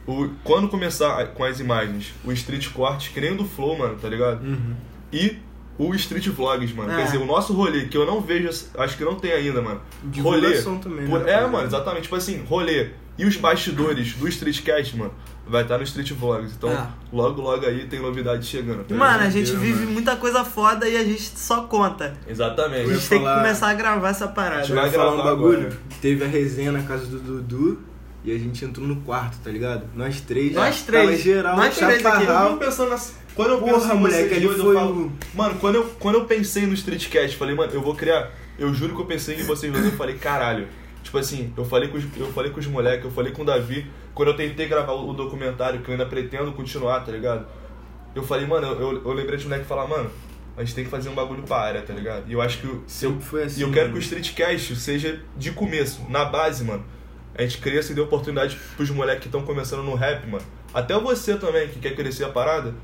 O, 0.06 0.28
quando 0.42 0.68
começar 0.68 1.24
com 1.28 1.44
as 1.44 1.60
imagens, 1.60 2.12
o 2.24 2.32
Street 2.32 2.68
Corte, 2.70 3.10
que 3.10 3.20
nem 3.20 3.32
o 3.32 3.36
do 3.36 3.44
Flow, 3.44 3.78
mano, 3.78 3.96
tá 4.00 4.08
ligado? 4.08 4.42
Uhum. 4.44 4.74
E 5.12 5.38
o 5.78 5.94
Street 5.94 6.26
Vlogs, 6.28 6.72
mano. 6.74 6.92
É. 6.92 6.96
Quer 6.96 7.04
dizer, 7.04 7.18
o 7.18 7.24
nosso 7.24 7.52
rolê, 7.54 7.84
que 7.86 7.96
eu 7.96 8.04
não 8.04 8.20
vejo, 8.20 8.48
acho 8.76 8.96
que 8.96 9.04
não 9.04 9.14
tem 9.14 9.30
ainda, 9.32 9.62
mano. 9.62 9.80
Rolê. 10.20 10.40
Divulgação 10.40 10.78
também, 10.78 11.06
Por- 11.06 11.20
né, 11.20 11.32
é, 11.32 11.46
mano, 11.46 11.64
exatamente. 11.66 12.02
Tipo 12.02 12.16
assim, 12.16 12.42
rolê. 12.48 12.90
E 13.16 13.24
os 13.24 13.36
bastidores 13.36 14.14
do 14.14 14.26
Streetcast, 14.26 14.96
mano, 14.96 15.12
vai 15.50 15.62
estar 15.62 15.76
no 15.76 15.84
Street 15.84 16.12
Vlogs. 16.12 16.52
Então, 16.56 16.70
É. 16.70 16.86
logo, 17.12 17.42
logo 17.42 17.66
aí 17.66 17.86
tem 17.86 18.00
novidade 18.00 18.46
chegando. 18.46 18.84
tá 18.84 18.94
Mano, 18.94 19.24
a 19.24 19.28
gente 19.30 19.50
vive 19.56 19.80
mano. 19.80 19.90
muita 19.92 20.16
coisa 20.16 20.44
foda 20.44 20.88
e 20.88 20.96
a 20.96 21.04
gente 21.04 21.22
só 21.38 21.62
conta. 21.64 22.16
A 22.26 22.30
Exatamente. 22.30 22.88
ia 22.88 22.94
gente 22.94 23.08
tem 23.08 23.18
que 23.18 23.24
falar- 23.24 23.42
começar 23.42 23.68
a 23.68 23.74
gravar 23.74 24.08
essa 24.08 24.28
parada. 24.28 24.60
gente 24.62 24.70
Eu 24.70 24.76
vai 24.76 24.90
falar 24.90 25.12
um 25.14 25.22
bagulho. 25.24 25.58
agora. 25.66 25.78
Teve 26.00 26.24
a 26.24 26.28
resenha 26.28 26.72
na 26.72 26.82
casa 26.82 27.04
do 27.06 27.18
Dudu. 27.18 27.82
e 28.22 28.30
a 28.34 28.38
gente 28.38 28.62
entrou 28.66 28.86
no 28.86 28.96
quarto, 28.96 29.38
tá 29.42 29.50
ligado? 29.50 29.84
Nós 29.96 30.20
três. 30.20 30.52
Nós 30.52 30.82
três. 30.82 31.04
Tava 31.06 31.16
geral, 31.16 31.56
Nós 31.56 31.74
três 31.74 32.04
aqui. 32.04 32.24
Eu 32.26 32.56
pensando 32.58 32.90
nessa. 32.90 33.14
Quando 33.34 33.52
eu 33.52 33.58
Porra, 33.60 33.72
penso 33.80 33.94
moleque, 33.96 34.34
ali 34.34 34.46
foi 34.48 34.58
eu 34.58 34.74
falo. 34.74 35.06
o- 35.06 35.12
Mano, 35.34 35.54
quando 35.58 35.74
eu, 35.76 35.84
quando 35.98 36.16
eu 36.16 36.24
pensei 36.26 36.66
no 36.66 36.74
Streetcast, 36.74 37.36
falei, 37.38 37.54
mano, 37.54 37.72
eu 37.72 37.80
vou 37.80 37.94
criar. 37.94 38.30
Eu 38.58 38.74
juro 38.74 38.94
que 38.94 39.00
eu 39.00 39.06
pensei 39.06 39.40
em 39.40 39.44
vocês 39.44 39.72
dois, 39.72 39.86
eu 39.86 39.92
falei, 39.92 40.16
caralho. 40.16 40.68
Tipo 41.02 41.16
assim, 41.16 41.50
eu 41.56 41.64
falei 41.64 41.88
com 41.88 41.96
os, 41.96 42.04
eu 42.18 42.30
falei 42.32 42.50
com 42.50 42.60
os 42.60 42.66
moleques, 42.66 43.06
eu 43.06 43.10
falei 43.10 43.32
com 43.32 43.40
o 43.40 43.44
Davi, 43.46 43.86
quando 44.14 44.28
eu 44.28 44.36
tentei 44.36 44.66
gravar 44.66 44.92
o, 44.92 45.12
documentário, 45.12 45.80
que 45.80 45.88
eu 45.88 45.92
ainda 45.92 46.06
pretendo 46.06 46.52
continuar, 46.52 47.00
tá 47.00 47.12
ligado? 47.12 47.46
Eu 48.14 48.22
falei, 48.22 48.46
mano, 48.46 48.66
eu, 48.66 49.04
eu, 49.04 49.12
lembrei 49.12 49.38
de 49.38 49.44
moleque 49.44 49.64
falar, 49.64 49.86
mano, 49.86 50.10
a 50.56 50.64
gente 50.64 50.74
tem 50.74 50.84
que 50.84 50.90
fazer 50.90 51.08
um 51.08 51.14
bagulho 51.14 51.42
pra 51.42 51.58
área, 51.58 51.82
tá 51.82 51.94
ligado? 51.94 52.24
E 52.28 52.32
eu 52.32 52.42
acho 52.42 52.58
que 52.58 52.66
o- 52.66 52.82
se 52.86 53.06
eu, 53.06 53.20
foi 53.20 53.44
assim. 53.44 53.60
e 53.60 53.62
eu 53.62 53.70
quero 53.70 53.90
que 53.92 53.96
o. 53.96 54.00
Streetcast 54.00 54.76
seja 54.76 55.20
de 55.36 55.52
começo, 55.52 56.04
na 56.08 56.24
base, 56.24 56.64
mano. 56.64 56.84
A 57.34 57.42
gente 57.42 57.58
cresça 57.58 57.92
e 57.92 57.94
dê 57.94 58.00
oportunidade 58.00 58.58
pros 58.76 58.90
moleques 58.90 59.22
que 59.22 59.28
estão 59.28 59.42
começando 59.42 59.82
no 59.82 59.94
rap, 59.94 60.26
mano. 60.26 60.44
Até 60.74 60.98
você 60.98 61.36
também, 61.36 61.68
que 61.68 61.78
quer 61.78 61.94
crescer 61.94 62.24
a 62.24 62.28
parada, 62.28 62.74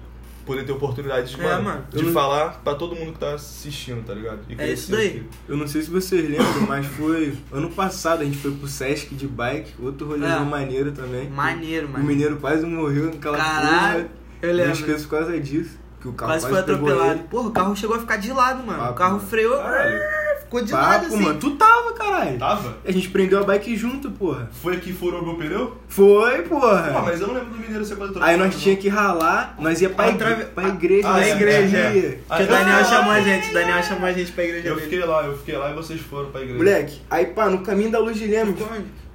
poder 0.46 0.64
ter 0.64 0.72
oportunidade 0.72 1.34
de, 1.34 1.40
É, 1.40 1.44
mano, 1.44 1.64
mano. 1.64 1.84
de 1.92 2.02
não- 2.04 2.12
falar 2.12 2.60
pra 2.64 2.74
todo 2.74 2.94
mundo 2.96 3.12
que 3.12 3.18
tá 3.18 3.34
assistindo, 3.34 4.02
tá 4.06 4.14
ligado? 4.14 4.38
E 4.48 4.54
É 4.58 4.72
isso 4.72 4.90
daí. 4.92 5.08
aqui. 5.08 5.24
Eu 5.48 5.56
não 5.56 5.66
sei 5.66 5.82
se 5.82 5.90
vocês 5.90 6.22
lembram, 6.30 6.62
mas 6.68 6.86
foi 6.86 7.34
ano 7.52 7.68
passado, 7.70 8.22
a 8.22 8.24
gente 8.24 8.38
foi 8.38 8.52
pro 8.52 8.66
Sesc 8.68 9.14
de 9.14 9.26
bike, 9.26 9.72
outro 9.82 10.06
rolezão 10.06 10.42
É. 10.42 10.44
maneiro 10.44 10.92
também. 10.92 11.28
Maneiro, 11.28 11.88
O 11.88 11.90
mano. 11.90 12.04
mineiro 12.04 12.36
quase 12.36 12.64
morreu 12.64 13.06
naquela 13.06 13.36
Caralho, 13.36 14.04
porra. 14.04 14.08
eu 14.42 14.48
Não 14.48 14.56
lembro. 14.56 14.72
esqueço 14.72 15.08
por 15.08 15.18
causa 15.18 15.40
disso. 15.40 15.78
Que 16.00 16.08
o 16.08 16.12
carro 16.12 16.30
Quase 16.32 16.46
quase, 16.46 16.64
foi 16.66 16.74
atropelado. 16.74 17.18
Porra, 17.24 17.48
o 17.48 17.50
carro 17.52 17.74
chegou 17.74 17.96
a 17.96 17.98
ficar 17.98 18.16
de 18.16 18.30
lado, 18.32 18.64
mano. 18.64 18.90
o 18.90 18.94
carro 18.94 19.16
mano. 19.16 19.26
freou, 19.28 19.56
Caralho. 19.58 19.98
Ficou 20.46 20.64
de 20.64 20.72
lado 20.72 21.02
Papo, 21.02 21.06
assim. 21.14 21.22
mano. 21.22 21.38
Tu 21.38 21.50
tava, 21.52 21.92
caralho. 21.92 22.38
Tava? 22.38 22.76
A 22.84 22.90
gente 22.90 23.10
prendeu 23.10 23.40
a 23.40 23.42
bike 23.44 23.76
junto, 23.76 24.10
porra. 24.10 24.48
Foi 24.62 24.76
aqui 24.76 24.90
e 24.90 24.92
furou 24.92 25.22
meu 25.24 25.34
pneu? 25.34 25.76
Foi, 25.88 26.42
Pô, 26.42 26.58
porra. 26.60 27.02
mas 27.04 27.20
eu 27.20 27.26
não 27.28 27.34
lembro 27.34 27.50
do 27.50 27.58
mineiro 27.58 27.84
ser 27.84 27.96
quase 27.96 28.14
Aí 28.20 28.36
nós 28.36 28.58
tinha 28.60 28.76
que 28.76 28.88
ralar, 28.88 29.54
nós 29.58 29.80
ia 29.82 29.90
pra, 29.90 30.06
Ah, 30.06 30.10
igre- 30.10 30.44
pra 30.46 30.68
igreja. 30.68 31.08
Ah, 31.08 31.14
né? 31.14 31.28
é, 31.30 31.32
igreja. 31.36 31.78
Ia. 31.92 32.20
Ah, 32.30 32.36
Que 32.38 32.42
o 32.44 32.46
Daniel 32.46 32.76
Ah, 32.78 32.84
chamou 32.84 33.12
a 33.12 33.20
gente, 33.20 33.50
o 33.50 33.52
Daniel 33.52 33.82
chamou 33.82 34.06
a 34.08 34.12
gente 34.12 34.32
pra 34.32 34.44
igreja 34.44 34.68
Eu 34.68 34.74
dele. 34.76 34.86
fiquei 34.88 35.04
lá, 35.04 35.22
eu 35.24 35.36
fiquei 35.38 35.56
lá 35.58 35.70
e 35.70 35.74
vocês 35.74 36.00
foram 36.00 36.30
pra 36.30 36.40
igreja. 36.40 36.58
Moleque, 36.58 37.00
aí 37.10 37.26
pá, 37.26 37.48
no 37.50 37.58
caminho 37.58 37.90
da 37.90 37.98
luz 37.98 38.16
de 38.16 38.26
Lemos? 38.26 38.58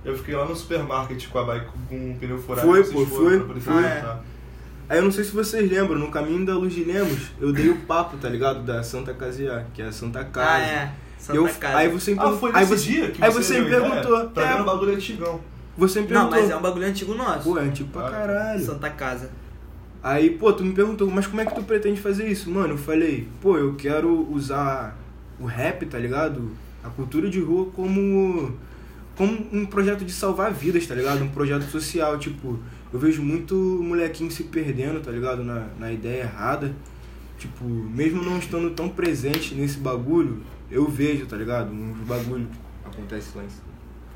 Eu 0.04 0.18
fiquei 0.18 0.36
lá 0.36 0.46
no 0.46 0.56
supermarket 0.56 1.28
com 1.30 1.40
a 1.40 1.44
bike 1.44 1.66
com 1.88 1.96
um 1.96 2.16
pneu 2.20 2.38
furado. 2.40 2.68
Foi, 2.68 2.84
pô, 2.84 3.06
foi, 3.06 3.38
pra 3.38 3.48
poder 3.48 3.60
foi. 3.60 3.74
consertar. 3.74 4.20
Aí 4.90 4.98
eu 4.98 5.04
não 5.04 5.12
sei 5.12 5.24
se 5.24 5.32
vocês 5.32 5.72
lembram, 5.72 5.98
no 5.98 6.12
caminho 6.12 6.46
da 6.46 6.54
Luz 6.54 6.74
de 6.74 6.84
Lemos, 6.84 7.32
eu 7.40 7.54
dei 7.54 7.70
o 7.70 7.78
papo, 7.78 8.18
tá 8.18 8.28
ligado? 8.28 8.62
Da 8.64 8.84
Santa 8.84 9.14
Casia, 9.14 9.66
que 9.74 9.82
é 9.82 9.86
a 9.86 9.92
Santa 9.92 10.22
Casa. 10.26 10.50
Ah, 10.52 10.60
é. 10.60 10.92
Santa 11.22 11.38
Eu, 11.38 11.48
Casa. 11.48 11.78
aí 11.78 11.88
você 11.88 12.12
me 12.14 12.20
Ah, 12.20 12.24
pergun- 12.24 12.38
foi 12.40 12.50
aí 12.52 12.56
nesse 12.56 12.68
você, 12.78 12.84
dia 12.92 13.12
que 13.12 13.24
aí 13.24 13.32
você 13.32 13.44
você 13.44 13.60
me 13.62 13.68
ideia? 13.68 13.82
perguntou. 13.82 14.30
Pra 14.30 14.44
mim 14.44 14.50
é, 14.50 14.54
era 14.54 14.62
um 14.62 14.66
bagulho 14.66 14.94
antigão. 14.96 15.40
você 15.78 16.02
me 16.02 16.08
Não, 16.08 16.14
perguntou. 16.14 16.42
mas 16.42 16.50
é 16.50 16.56
um 16.56 16.62
bagulho 16.62 16.86
antigo 16.88 17.14
nosso. 17.14 17.44
Pô, 17.50 17.58
é 17.60 17.62
antigo 17.62 17.90
pra 17.92 18.08
Ah, 18.08 18.12
caralho. 18.12 18.66
Santa 18.66 18.90
Casa. 18.90 19.30
Aí, 20.04 20.32
pô, 20.32 20.52
tu 20.52 20.64
me 20.66 20.74
perguntou, 20.74 21.08
mas 21.12 21.28
como 21.28 21.42
é 21.42 21.46
que 21.46 21.54
tu 21.54 21.62
pretende 21.62 22.02
fazer 22.02 22.28
isso? 22.28 22.50
Mano, 22.50 22.74
eu 22.74 22.78
falei, 22.78 23.28
pô, 23.40 23.56
eu 23.58 23.76
quero 23.76 24.28
usar 24.32 24.98
o 25.40 25.46
rap, 25.46 25.86
tá 25.86 26.00
ligado? 26.00 26.52
A 26.84 26.90
cultura 26.90 27.30
de 27.30 27.40
rua 27.40 27.68
como 27.76 28.52
como 29.16 29.46
um 29.54 29.66
projeto 29.68 30.04
de 30.04 30.12
salvar 30.12 30.52
vidas, 30.52 30.88
tá 30.88 30.96
ligado? 30.96 31.24
Um 31.24 31.28
projeto 31.30 31.64
social, 31.70 32.18
tipo, 32.18 32.58
eu 32.92 32.98
vejo 33.00 33.22
muito 33.22 33.54
molequinho 33.56 34.32
se 34.32 34.44
perdendo, 34.46 35.00
tá 35.02 35.12
ligado? 35.12 35.44
Na, 35.44 35.68
na 35.80 35.92
ideia 35.92 36.22
errada. 36.24 36.74
Tipo, 37.38 37.64
mesmo 37.66 38.24
não 38.24 38.38
estando 38.40 38.72
tão 38.72 38.90
presente 38.90 39.54
nesse 39.54 39.78
bagulho, 39.78 40.42
eu 40.72 40.88
vejo, 40.88 41.26
tá 41.26 41.36
ligado? 41.36 41.72
Uns 41.72 41.98
bagulho 42.08 42.48
que 42.48 42.88
acontece 42.90 43.30
lá 43.38 43.44
em 43.44 43.50
cima, 43.50 43.64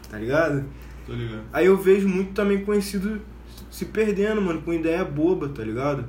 tá 0.09 0.17
ligado? 0.17 0.63
Tô 1.05 1.13
ligado. 1.13 1.43
Aí 1.53 1.65
eu 1.65 1.77
vejo 1.77 2.07
muito 2.07 2.31
também 2.33 2.63
conhecido 2.63 3.21
se 3.69 3.85
perdendo, 3.85 4.41
mano, 4.41 4.61
com 4.61 4.73
ideia 4.73 5.03
boba, 5.03 5.49
tá 5.49 5.63
ligado? 5.63 6.05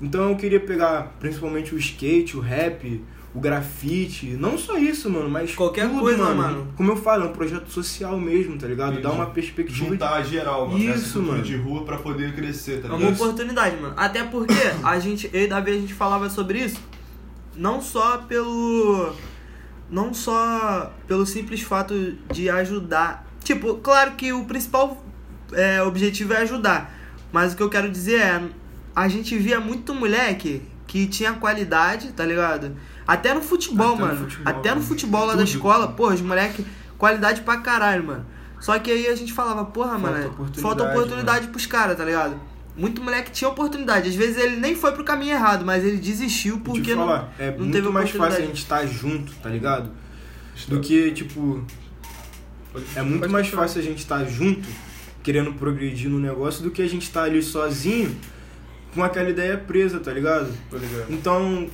Então 0.00 0.30
eu 0.30 0.36
queria 0.36 0.60
pegar 0.60 1.14
principalmente 1.18 1.74
o 1.74 1.78
skate, 1.78 2.36
o 2.36 2.40
rap, 2.40 3.02
o 3.34 3.40
grafite, 3.40 4.26
não 4.38 4.58
só 4.58 4.76
isso, 4.78 5.08
mano, 5.10 5.28
mas 5.30 5.54
Qualquer 5.54 5.88
tudo, 5.88 6.00
coisa, 6.00 6.18
mano. 6.22 6.36
mano. 6.42 6.68
Como 6.76 6.92
eu 6.92 6.96
falo, 6.96 7.24
é 7.24 7.26
um 7.28 7.32
projeto 7.32 7.68
social 7.70 8.18
mesmo, 8.18 8.58
tá 8.58 8.66
ligado? 8.66 9.00
Dá 9.00 9.10
uma 9.10 9.26
perspectiva 9.26 9.84
de... 9.84 9.90
Juntar 9.92 10.22
geral, 10.22 10.68
mano. 10.68 10.78
Isso, 10.82 11.22
mano. 11.22 11.42
de 11.42 11.56
rua 11.56 11.84
pra 11.84 11.96
poder 11.98 12.34
crescer, 12.34 12.80
tá 12.82 12.88
É 12.88 12.90
uma 12.90 12.98
ligado? 12.98 13.14
oportunidade, 13.14 13.76
mano. 13.80 13.94
Até 13.96 14.22
porque 14.24 14.54
a 14.82 14.98
gente, 14.98 15.30
eu 15.32 15.42
e 15.44 15.46
Davi, 15.46 15.70
a 15.70 15.74
gente 15.78 15.94
falava 15.94 16.28
sobre 16.28 16.58
isso, 16.64 16.80
não 17.54 17.80
só 17.80 18.18
pelo. 18.18 19.14
Não 19.90 20.12
só 20.12 20.92
pelo 21.06 21.24
simples 21.24 21.62
fato 21.62 21.94
de 22.32 22.50
ajudar. 22.50 23.24
Tipo, 23.44 23.76
claro 23.76 24.12
que 24.12 24.32
o 24.32 24.44
principal 24.44 25.04
é, 25.52 25.80
objetivo 25.82 26.32
é 26.34 26.38
ajudar. 26.38 26.92
Mas 27.32 27.52
o 27.52 27.56
que 27.56 27.62
eu 27.62 27.70
quero 27.70 27.90
dizer 27.90 28.20
é. 28.20 28.42
A 28.94 29.08
gente 29.08 29.36
via 29.36 29.60
muito 29.60 29.94
moleque 29.94 30.62
que 30.86 31.06
tinha 31.06 31.34
qualidade, 31.34 32.12
tá 32.12 32.24
ligado? 32.24 32.74
Até 33.06 33.34
no 33.34 33.42
futebol, 33.42 33.94
Até 33.94 34.00
no 34.00 34.06
mano. 34.06 34.18
futebol, 34.18 34.52
Até 34.54 34.68
no 34.70 34.74
mano. 34.76 34.86
futebol 34.88 35.20
lá 35.26 35.32
da 35.34 35.38
Tudo. 35.40 35.48
escola, 35.50 35.88
pô, 35.88 36.08
os 36.08 36.20
moleque, 36.22 36.66
qualidade 36.96 37.42
pra 37.42 37.58
caralho, 37.58 38.02
mano. 38.04 38.26
Só 38.58 38.78
que 38.78 38.90
aí 38.90 39.06
a 39.06 39.14
gente 39.14 39.32
falava, 39.34 39.64
porra, 39.66 39.90
Falta 39.98 40.00
mano, 40.00 40.26
oportunidade, 40.28 40.60
falta 40.62 40.82
oportunidade 40.84 41.48
pros 41.48 41.66
caras, 41.66 41.96
tá 41.96 42.04
ligado? 42.04 42.40
Muito 42.76 43.02
moleque 43.02 43.30
tinha 43.30 43.48
oportunidade. 43.48 44.08
Às 44.08 44.14
vezes 44.14 44.36
ele 44.36 44.56
nem 44.56 44.74
foi 44.74 44.92
pro 44.92 45.02
caminho 45.02 45.32
errado, 45.32 45.64
mas 45.64 45.84
ele 45.84 45.96
desistiu 45.96 46.60
porque 46.60 46.94
não, 46.94 47.06
falar, 47.06 47.34
é 47.38 47.50
não 47.50 47.58
muito 47.60 47.72
teve 47.72 47.88
mais 47.88 48.10
fácil 48.10 48.42
a 48.42 48.46
gente 48.46 48.58
estar 48.58 48.86
junto, 48.86 49.32
tá 49.36 49.48
ligado? 49.48 49.90
Do 50.68 50.80
que, 50.80 51.10
tipo, 51.12 51.64
é 52.94 53.02
muito 53.02 53.28
mais 53.28 53.48
fácil 53.48 53.80
a 53.80 53.84
gente 53.84 53.98
estar 53.98 54.24
junto, 54.24 54.66
querendo 55.22 55.52
progredir 55.54 56.10
no 56.10 56.18
negócio, 56.18 56.62
do 56.62 56.70
que 56.70 56.82
a 56.82 56.88
gente 56.88 57.02
estar 57.02 57.24
ali 57.24 57.42
sozinho, 57.42 58.14
com 58.94 59.02
aquela 59.02 59.30
ideia 59.30 59.56
presa, 59.56 59.98
tá 59.98 60.12
ligado? 60.12 60.52
Então, 61.08 61.68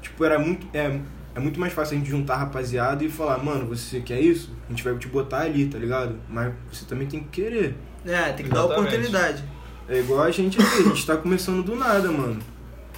tipo, 0.00 0.24
era 0.24 0.38
muito. 0.38 0.66
É, 0.72 0.98
é 1.34 1.40
muito 1.40 1.60
mais 1.60 1.72
fácil 1.72 1.96
a 1.96 1.98
gente 1.98 2.10
juntar 2.10 2.34
a 2.34 2.38
rapaziada 2.38 3.04
e 3.04 3.10
falar, 3.10 3.38
mano, 3.38 3.66
você 3.66 4.00
quer 4.00 4.20
isso? 4.20 4.50
A 4.66 4.70
gente 4.70 4.82
vai 4.82 4.96
te 4.96 5.06
botar 5.06 5.40
ali, 5.40 5.66
tá 5.66 5.76
ligado? 5.76 6.18
Mas 6.30 6.52
você 6.72 6.84
também 6.86 7.06
tem 7.06 7.20
que 7.20 7.42
querer. 7.42 7.76
É, 8.06 8.32
tem 8.32 8.46
que 8.46 8.52
dar 8.52 8.64
Exatamente. 8.64 8.80
oportunidade. 8.80 9.44
É 9.88 9.98
igual 10.00 10.22
a 10.22 10.30
gente 10.30 10.60
aqui, 10.60 10.78
a 10.80 10.82
gente 10.82 11.06
tá 11.06 11.16
começando 11.16 11.62
do 11.62 11.76
nada, 11.76 12.10
mano. 12.10 12.38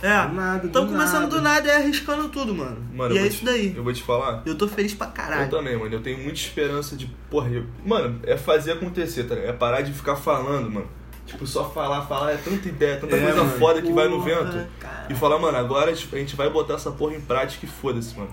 É. 0.00 0.26
Do 0.28 0.34
nada, 0.34 0.58
do 0.60 0.66
Estamos 0.68 0.90
começando 0.90 1.22
nada. 1.22 1.36
do 1.36 1.42
nada 1.42 1.68
e 1.68 1.70
arriscando 1.72 2.28
tudo, 2.28 2.54
mano. 2.54 2.76
Mano, 2.94 3.12
e 3.14 3.16
eu 3.16 3.18
é 3.18 3.20
vou 3.22 3.28
isso 3.28 3.38
te- 3.40 3.44
daí. 3.44 3.74
Eu 3.76 3.82
vou 3.84 3.92
te 3.92 4.02
falar. 4.02 4.42
Eu 4.46 4.54
tô 4.56 4.68
feliz 4.68 4.94
pra 4.94 5.08
Eu 5.08 5.12
caralho. 5.12 5.50
também, 5.50 5.76
mano. 5.76 5.92
Eu 5.92 6.00
tenho 6.00 6.18
muita 6.18 6.38
esperança 6.38 6.96
de. 6.96 7.06
Porra, 7.30 7.48
eu... 7.50 7.64
mano, 7.84 8.20
é 8.22 8.36
fazer 8.36 8.72
acontecer, 8.72 9.24
tá 9.24 9.34
ligado? 9.34 9.50
É 9.50 9.52
parar 9.52 9.80
de 9.82 9.92
ficar 9.92 10.16
falando, 10.16 10.70
mano. 10.70 10.86
Tipo, 11.26 11.46
só 11.46 11.68
falar, 11.68 12.06
falar, 12.06 12.32
é 12.32 12.36
tanta 12.38 12.68
ideia, 12.68 12.96
tanta 12.98 13.16
É, 13.16 13.20
coisa 13.22 13.44
mano. 13.44 13.58
foda 13.58 13.82
que 13.82 13.92
vai 13.92 14.08
no 14.08 14.22
Porra, 14.22 14.44
vento. 14.44 14.66
cara. 14.80 15.06
E 15.10 15.14
falar, 15.14 15.38
mano, 15.38 15.58
agora 15.58 15.90
a 15.90 15.94
gente 15.94 16.34
vai 16.36 16.48
botar 16.48 16.74
essa 16.74 16.90
porra 16.90 17.16
em 17.16 17.20
prática 17.20 17.66
e 17.66 17.68
foda-se, 17.68 18.16
mano. 18.16 18.30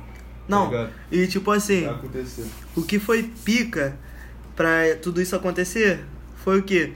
Não, 0.48 0.70
Tá 0.70 0.89
e 1.12 1.26
tipo 1.28 1.50
assim, 1.52 1.86
Vai 1.86 1.96
acontecer. 1.96 2.46
o 2.76 2.84
que 2.84 3.00
foi 3.00 3.24
pica 3.44 3.98
pra 4.56 4.96
tudo 5.02 5.20
isso 5.22 5.36
acontecer 5.36 6.06
foi 6.44 6.60
o 6.60 6.63
quê? 6.63 6.94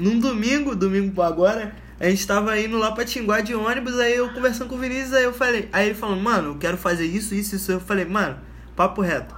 Num 0.00 0.18
domingo, 0.18 0.74
domingo 0.74 1.14
pra 1.14 1.26
agora, 1.26 1.74
a 2.00 2.08
gente 2.08 2.26
tava 2.26 2.58
indo 2.58 2.78
lá 2.78 2.92
pra 2.92 3.04
Tinguá 3.04 3.40
de 3.40 3.54
ônibus, 3.54 3.98
aí 3.98 4.16
eu 4.16 4.32
conversando 4.32 4.68
com 4.68 4.76
o 4.76 4.78
Vinícius, 4.78 5.12
aí 5.12 5.24
eu 5.24 5.34
falei, 5.34 5.68
aí 5.70 5.86
ele 5.86 5.94
falou, 5.94 6.16
mano, 6.16 6.52
eu 6.52 6.56
quero 6.56 6.78
fazer 6.78 7.04
isso, 7.04 7.34
isso, 7.34 7.56
isso. 7.56 7.70
Eu 7.70 7.80
falei, 7.80 8.06
mano, 8.06 8.38
papo 8.74 9.02
reto. 9.02 9.34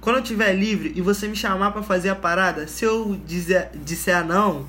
Quando 0.00 0.16
eu 0.16 0.22
tiver 0.22 0.52
livre 0.52 0.92
e 0.96 1.00
você 1.00 1.28
me 1.28 1.36
chamar 1.36 1.70
pra 1.70 1.82
fazer 1.82 2.08
a 2.08 2.16
parada, 2.16 2.66
se 2.66 2.84
eu 2.84 3.20
dizer, 3.26 3.70
disser 3.84 4.16
ah, 4.16 4.24
não, 4.24 4.66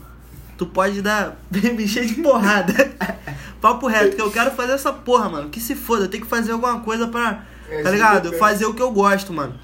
tu 0.58 0.66
pode 0.68 1.02
dar 1.02 1.40
me 1.50 1.84
encher 1.84 2.06
de 2.06 2.16
porrada. 2.16 2.92
papo 3.60 3.88
reto, 3.88 4.16
que 4.16 4.22
eu 4.22 4.30
quero 4.30 4.52
fazer 4.52 4.74
essa 4.74 4.94
porra, 4.94 5.30
mano. 5.30 5.50
Que 5.50 5.60
se 5.60 5.74
foda, 5.74 6.04
eu 6.04 6.08
tenho 6.10 6.24
que 6.24 6.30
fazer 6.30 6.52
alguma 6.52 6.82
coisa 6.82 7.08
pra. 7.08 7.46
Tá 7.84 7.90
ligado? 7.90 8.34
Fazer 8.34 8.66
o 8.66 8.74
que 8.74 8.82
eu 8.82 8.92
gosto, 8.92 9.34
mano. 9.34 9.58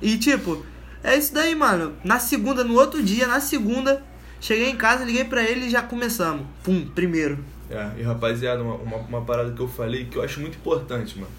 E 0.00 0.18
tipo, 0.18 0.64
é 1.02 1.16
isso 1.16 1.34
daí, 1.34 1.54
mano. 1.54 1.94
Na 2.04 2.18
segunda, 2.18 2.62
no 2.62 2.74
outro 2.74 3.02
dia, 3.02 3.26
na 3.26 3.40
segunda, 3.40 4.04
cheguei 4.44 4.68
em 4.68 4.76
casa, 4.76 5.04
liguei 5.04 5.24
pra 5.24 5.42
ele 5.42 5.66
e 5.66 5.70
já 5.70 5.80
começamos. 5.82 6.46
Pum, 6.62 6.86
primeiro. 6.94 7.38
É, 7.70 7.90
e 7.98 8.02
rapaziada, 8.02 8.62
uma, 8.62 8.74
uma, 8.74 8.96
uma 8.98 9.20
parada 9.22 9.50
que 9.52 9.60
eu 9.60 9.66
falei 9.66 10.04
que 10.04 10.16
eu 10.18 10.22
acho 10.22 10.38
muito 10.40 10.56
importante, 10.58 11.18
mano. 11.18 11.32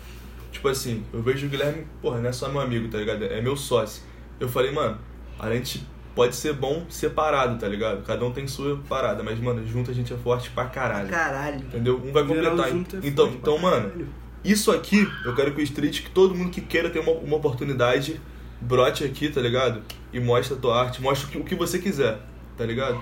Tipo 0.51 0.67
assim, 0.69 1.03
eu 1.13 1.21
vejo 1.21 1.45
o 1.45 1.49
Guilherme, 1.49 1.85
porra, 2.01 2.19
não 2.19 2.29
é 2.29 2.31
só 2.31 2.49
meu 2.49 2.59
amigo, 2.61 2.87
tá 2.87 2.97
ligado? 2.97 3.23
É 3.25 3.41
meu 3.41 3.55
sócio. 3.55 4.01
Eu 4.39 4.49
falei, 4.49 4.71
mano, 4.71 4.97
a 5.37 5.51
gente 5.53 5.85
pode 6.15 6.35
ser 6.35 6.53
bom 6.53 6.85
separado, 6.89 7.59
tá 7.59 7.67
ligado? 7.67 8.01
Cada 8.03 8.25
um 8.25 8.31
tem 8.31 8.47
sua 8.47 8.77
parada, 8.89 9.21
mas, 9.21 9.39
mano, 9.39 9.65
junto 9.67 9.91
a 9.91 9.93
gente 9.93 10.11
é 10.11 10.17
forte 10.17 10.49
pra 10.49 10.65
caralho. 10.65 11.09
Caralho. 11.09 11.59
Entendeu? 11.59 12.01
Um 12.03 12.11
vai 12.11 12.23
completar. 12.25 12.69
junto 12.69 12.95
é 12.95 12.99
Então, 13.03 13.25
forte 13.25 13.37
então 13.39 13.59
pra 13.59 13.69
mano, 13.69 13.89
caralho. 13.89 14.07
isso 14.43 14.71
aqui, 14.71 15.07
eu 15.23 15.35
quero 15.35 15.53
que 15.53 15.61
o 15.61 15.63
Street, 15.63 16.01
que 16.01 16.09
todo 16.09 16.33
mundo 16.33 16.49
que 16.49 16.61
queira 16.61 16.89
ter 16.89 16.99
uma, 16.99 17.11
uma 17.11 17.37
oportunidade, 17.37 18.19
brote 18.59 19.03
aqui, 19.03 19.29
tá 19.29 19.41
ligado? 19.41 19.81
E 20.11 20.19
mostre 20.19 20.55
a 20.55 20.59
tua 20.59 20.81
arte, 20.81 21.01
mostre 21.01 21.27
o 21.27 21.29
que, 21.31 21.37
o 21.37 21.43
que 21.43 21.55
você 21.55 21.77
quiser, 21.77 22.17
tá 22.57 22.65
ligado? 22.65 22.99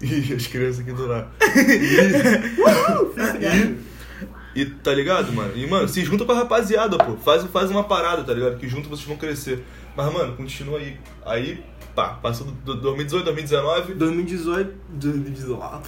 Ih, 0.00 0.32
as 0.34 0.46
crianças 0.46 0.80
aqui 0.80 0.92
do 0.92 1.06
lado. 1.06 1.28
E, 4.54 4.54
E 4.54 4.64
tá 4.64 4.92
ligado, 4.92 5.32
mano? 5.32 5.52
E, 5.56 5.66
mano, 5.66 5.88
se 5.88 6.04
junta 6.04 6.24
com 6.24 6.32
a 6.32 6.36
rapaziada, 6.36 6.98
pô. 6.98 7.16
Faz, 7.16 7.44
faz 7.44 7.70
uma 7.70 7.84
parada, 7.84 8.24
tá 8.24 8.34
ligado? 8.34 8.58
Que 8.58 8.68
junto 8.68 8.88
vocês 8.88 9.06
vão 9.06 9.16
crescer. 9.16 9.62
Mas, 9.96 10.12
mano, 10.12 10.36
continua 10.36 10.78
aí. 10.78 10.96
Aí, 11.24 11.64
pá, 11.94 12.10
passou 12.14 12.46
do, 12.46 12.74
do 12.74 12.80
2018, 12.80 13.24
2019. 13.24 13.94
2018, 13.94 14.74
2019, 14.88 15.82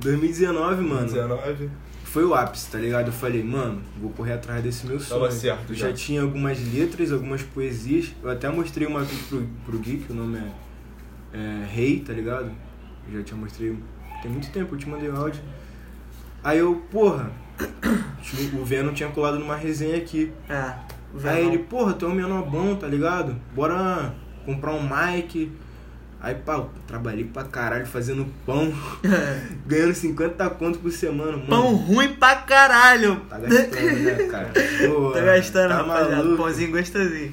2019, 0.00 0.82
mano. 0.82 1.00
2019. 1.00 1.70
Foi 2.04 2.24
o 2.24 2.34
ápice, 2.34 2.70
tá 2.70 2.78
ligado? 2.78 3.06
Eu 3.06 3.12
falei, 3.12 3.42
mano, 3.42 3.80
vou 3.98 4.10
correr 4.10 4.34
atrás 4.34 4.62
desse 4.62 4.86
meu 4.86 5.00
sonho. 5.00 5.20
Tava 5.22 5.32
certo 5.32 5.74
já. 5.74 5.88
já 5.88 5.94
tinha 5.94 6.20
algumas 6.20 6.58
letras, 6.72 7.10
algumas 7.10 7.42
poesias. 7.42 8.12
Eu 8.22 8.30
até 8.30 8.50
mostrei 8.50 8.86
uma 8.86 9.02
vez 9.02 9.18
pro, 9.22 9.48
pro 9.64 9.78
Gui, 9.78 9.96
que 9.96 10.12
o 10.12 10.14
nome 10.14 10.38
é, 10.38 10.52
é 11.32 11.64
Rei, 11.70 12.00
tá 12.00 12.12
ligado? 12.12 12.50
Eu 13.10 13.18
já 13.18 13.24
tinha 13.24 13.40
mostrei 13.40 13.76
tem 14.22 14.30
muito 14.30 14.50
tempo, 14.52 14.74
eu 14.74 14.78
te 14.78 14.88
mandei 14.88 15.08
o 15.08 15.16
áudio. 15.16 15.42
Aí 16.44 16.58
eu, 16.58 16.76
porra, 16.90 17.30
o 18.54 18.64
Venom 18.64 18.92
tinha 18.92 19.08
colado 19.10 19.38
numa 19.38 19.56
resenha 19.56 19.96
aqui. 19.96 20.32
É. 20.48 20.74
o 21.12 21.28
Aí 21.28 21.46
ele, 21.46 21.58
porra, 21.58 21.92
tu 21.92 22.06
é 22.06 22.08
um 22.08 22.14
menor 22.14 22.48
bom, 22.48 22.74
tá 22.76 22.86
ligado? 22.86 23.36
Bora 23.54 24.14
comprar 24.46 24.72
um 24.72 24.82
mic. 24.82 25.50
Aí, 26.20 26.36
pá, 26.36 26.54
eu 26.54 26.70
trabalhei 26.86 27.24
pra 27.24 27.42
caralho 27.42 27.84
fazendo 27.84 28.24
pão, 28.46 28.72
ganhando 29.66 29.92
50 29.92 30.50
conto 30.50 30.78
por 30.78 30.92
semana, 30.92 31.32
mano. 31.32 31.46
Pão 31.48 31.74
ruim 31.74 32.14
pra 32.14 32.36
caralho. 32.36 33.16
Tá 33.28 33.40
gastando, 33.40 33.98
né, 33.98 34.14
cara? 34.30 34.52
Pô, 34.86 35.10
Tá 35.10 35.20
gastando, 35.20 35.68
tá 35.70 35.76
rapaziada. 35.78 36.16
maluco. 36.16 36.36
Pãozinho 36.44 36.70
gostosinho. 36.70 37.32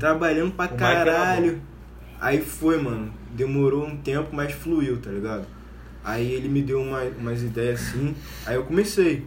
Trabalhando 0.00 0.50
pra 0.50 0.64
O 0.66 0.76
caralho. 0.76 1.62
Aí 2.20 2.40
foi, 2.40 2.82
mano. 2.82 3.12
Demorou 3.32 3.86
um 3.86 3.96
tempo, 3.96 4.28
mas 4.34 4.52
fluiu, 4.52 4.96
tá 4.98 5.10
ligado? 5.10 5.46
Aí 6.04 6.32
ele 6.32 6.48
me 6.48 6.62
deu 6.62 6.80
uma, 6.80 7.02
umas 7.18 7.42
ideias 7.42 7.80
assim. 7.80 8.14
Aí 8.46 8.54
eu 8.56 8.64
comecei. 8.64 9.24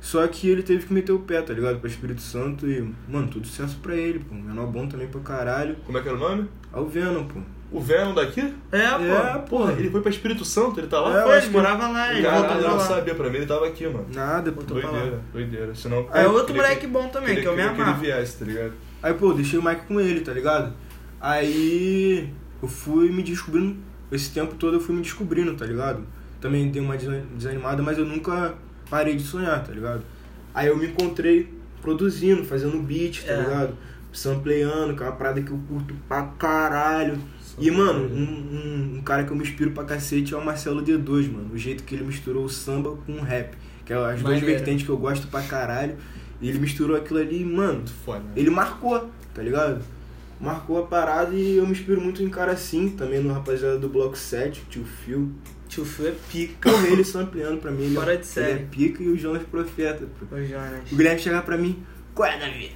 Só 0.00 0.26
que 0.26 0.48
ele 0.50 0.62
teve 0.62 0.84
que 0.86 0.92
meter 0.92 1.12
o 1.12 1.18
pé, 1.20 1.40
tá 1.40 1.54
ligado? 1.54 1.78
Pra 1.80 1.88
Espírito 1.88 2.20
Santo 2.20 2.66
e, 2.68 2.92
mano, 3.08 3.26
tudo 3.28 3.46
sucesso 3.46 3.78
pra 3.82 3.94
ele, 3.96 4.18
pô. 4.18 4.34
Menor 4.34 4.66
bom 4.66 4.86
também 4.86 5.06
pra 5.08 5.20
caralho. 5.22 5.76
Como 5.86 5.96
é 5.96 6.02
que 6.02 6.08
era 6.08 6.16
o 6.16 6.20
nome? 6.20 6.46
Aí 6.72 6.80
o 6.82 6.86
Venom, 6.86 7.24
pô. 7.24 7.40
O 7.72 7.80
Venom 7.80 8.12
daqui? 8.14 8.52
É, 8.70 8.78
É, 8.84 9.38
pô. 9.48 9.56
Porra, 9.58 9.72
ele 9.72 9.88
foi 9.90 10.02
pra 10.02 10.10
Espírito 10.10 10.44
Santo, 10.44 10.78
ele 10.78 10.86
tá 10.88 11.00
lá? 11.00 11.16
É, 11.16 11.22
eu 11.22 11.26
Foi, 11.26 11.36
ele 11.38 11.46
que- 11.46 11.52
morava 11.52 11.88
lá, 11.88 12.12
ele 12.12 12.20
voltou 12.22 12.40
Caralho, 12.42 12.54
eu 12.56 12.60
pra 12.60 12.70
não 12.70 12.76
lá. 12.76 12.84
sabia, 12.86 13.14
pra 13.14 13.30
mim 13.30 13.36
ele 13.38 13.46
tava 13.46 13.66
aqui, 13.66 13.86
mano. 13.86 14.06
Nada, 14.14 14.52
pô. 14.52 14.60
Lá. 14.60 14.66
Doideira, 14.82 15.20
doideira. 15.32 15.74
Senão. 15.74 16.06
É 16.12 16.24
eu 16.26 16.32
outro 16.34 16.54
moleque 16.54 16.86
bom 16.86 17.08
também, 17.08 17.28
queria- 17.36 17.42
que 17.42 17.48
eu 17.48 17.52
me 17.52 17.56
queria 17.56 17.74
que 17.74 17.80
ele 17.80 17.88
amarro. 17.90 18.00
viesse, 18.02 18.38
tá 18.38 18.44
ligado? 18.44 18.72
Aí, 19.02 19.14
pô, 19.14 19.30
eu 19.30 19.34
deixei 19.36 19.58
o 19.58 19.62
mic 19.64 19.86
com 19.88 19.98
ele, 19.98 20.20
tá 20.20 20.32
ligado? 20.34 20.74
Aí 21.18 22.28
eu 22.64 22.68
fui 22.68 23.10
me 23.10 23.22
descobrindo. 23.22 23.76
Esse 24.10 24.30
tempo 24.30 24.54
todo 24.54 24.74
eu 24.76 24.80
fui 24.80 24.94
me 24.94 25.02
descobrindo, 25.02 25.54
tá 25.54 25.64
ligado? 25.66 26.02
Também 26.40 26.70
dei 26.70 26.80
uma 26.82 26.96
desa- 26.96 27.22
desanimada, 27.36 27.82
mas 27.82 27.98
eu 27.98 28.04
nunca 28.04 28.54
parei 28.90 29.16
de 29.16 29.22
sonhar, 29.22 29.62
tá 29.64 29.72
ligado? 29.72 30.02
Aí 30.54 30.66
eu 30.68 30.76
me 30.76 30.86
encontrei 30.86 31.52
produzindo, 31.82 32.44
fazendo 32.44 32.78
beat, 32.82 33.24
tá 33.24 33.32
É. 33.32 33.40
ligado? 33.42 33.74
Sampleando, 34.12 34.94
que 34.94 35.02
é 35.02 35.06
uma 35.06 35.12
parada 35.16 35.42
que 35.42 35.50
eu 35.50 35.58
curto 35.68 35.94
pra 36.08 36.22
caralho. 36.22 37.18
E, 37.58 37.70
mano, 37.70 38.04
um, 38.12 38.22
um, 38.22 38.98
um 38.98 39.02
cara 39.02 39.24
que 39.24 39.30
eu 39.30 39.36
me 39.36 39.42
inspiro 39.42 39.70
pra 39.72 39.84
cacete 39.84 40.34
é 40.34 40.36
o 40.36 40.44
Marcelo 40.44 40.82
D2, 40.82 41.30
mano. 41.32 41.50
O 41.52 41.58
jeito 41.58 41.82
que 41.84 41.94
ele 41.94 42.04
misturou 42.04 42.44
o 42.44 42.48
samba 42.48 42.96
com 43.04 43.12
o 43.12 43.20
rap. 43.22 43.56
Que 43.84 43.92
é 43.92 43.96
as 43.96 44.22
duas 44.22 44.40
vertentes 44.40 44.84
que 44.84 44.90
eu 44.90 44.96
gosto 44.96 45.26
pra 45.28 45.42
caralho. 45.42 45.96
E 46.40 46.48
ele 46.48 46.58
misturou 46.58 46.96
aquilo 46.96 47.18
ali, 47.20 47.42
e, 47.42 47.44
mano, 47.44 47.82
foda. 48.04 48.20
né? 48.20 48.30
ele 48.36 48.50
marcou, 48.50 49.08
tá 49.32 49.42
ligado? 49.42 49.82
Marcou 50.44 50.78
a 50.78 50.86
parada 50.86 51.34
e 51.34 51.56
eu 51.56 51.64
me 51.66 51.72
inspiro 51.72 52.00
muito 52.00 52.22
em 52.22 52.28
cara 52.28 52.52
assim, 52.52 52.90
também 52.90 53.20
no 53.20 53.32
rapaziada 53.32 53.78
do 53.78 53.88
Bloco 53.88 54.16
7, 54.16 54.60
o 54.60 54.64
tio 54.70 54.84
Phil. 54.84 55.32
Tio 55.68 55.84
Phil 55.84 56.08
é 56.08 56.14
pica. 56.30 56.70
Porra, 56.70 56.86
ele 56.88 57.02
sampleando 57.04 57.56
pra 57.58 57.70
mim, 57.70 57.84
ele, 57.84 57.94
Fora 57.94 58.12
de 58.12 58.18
ele 58.18 58.24
série. 58.24 58.52
é 58.52 58.66
pica 58.70 59.02
e 59.02 59.08
o 59.08 59.16
Jonas 59.18 59.42
Profeta. 59.44 60.06
Ô, 60.30 60.36
Jonas. 60.42 60.92
O 60.92 60.96
Guilherme 60.96 61.20
chegar 61.20 61.42
pra 61.42 61.56
mim, 61.56 61.82
qual 62.14 62.28
é, 62.28 62.38
Davi? 62.38 62.70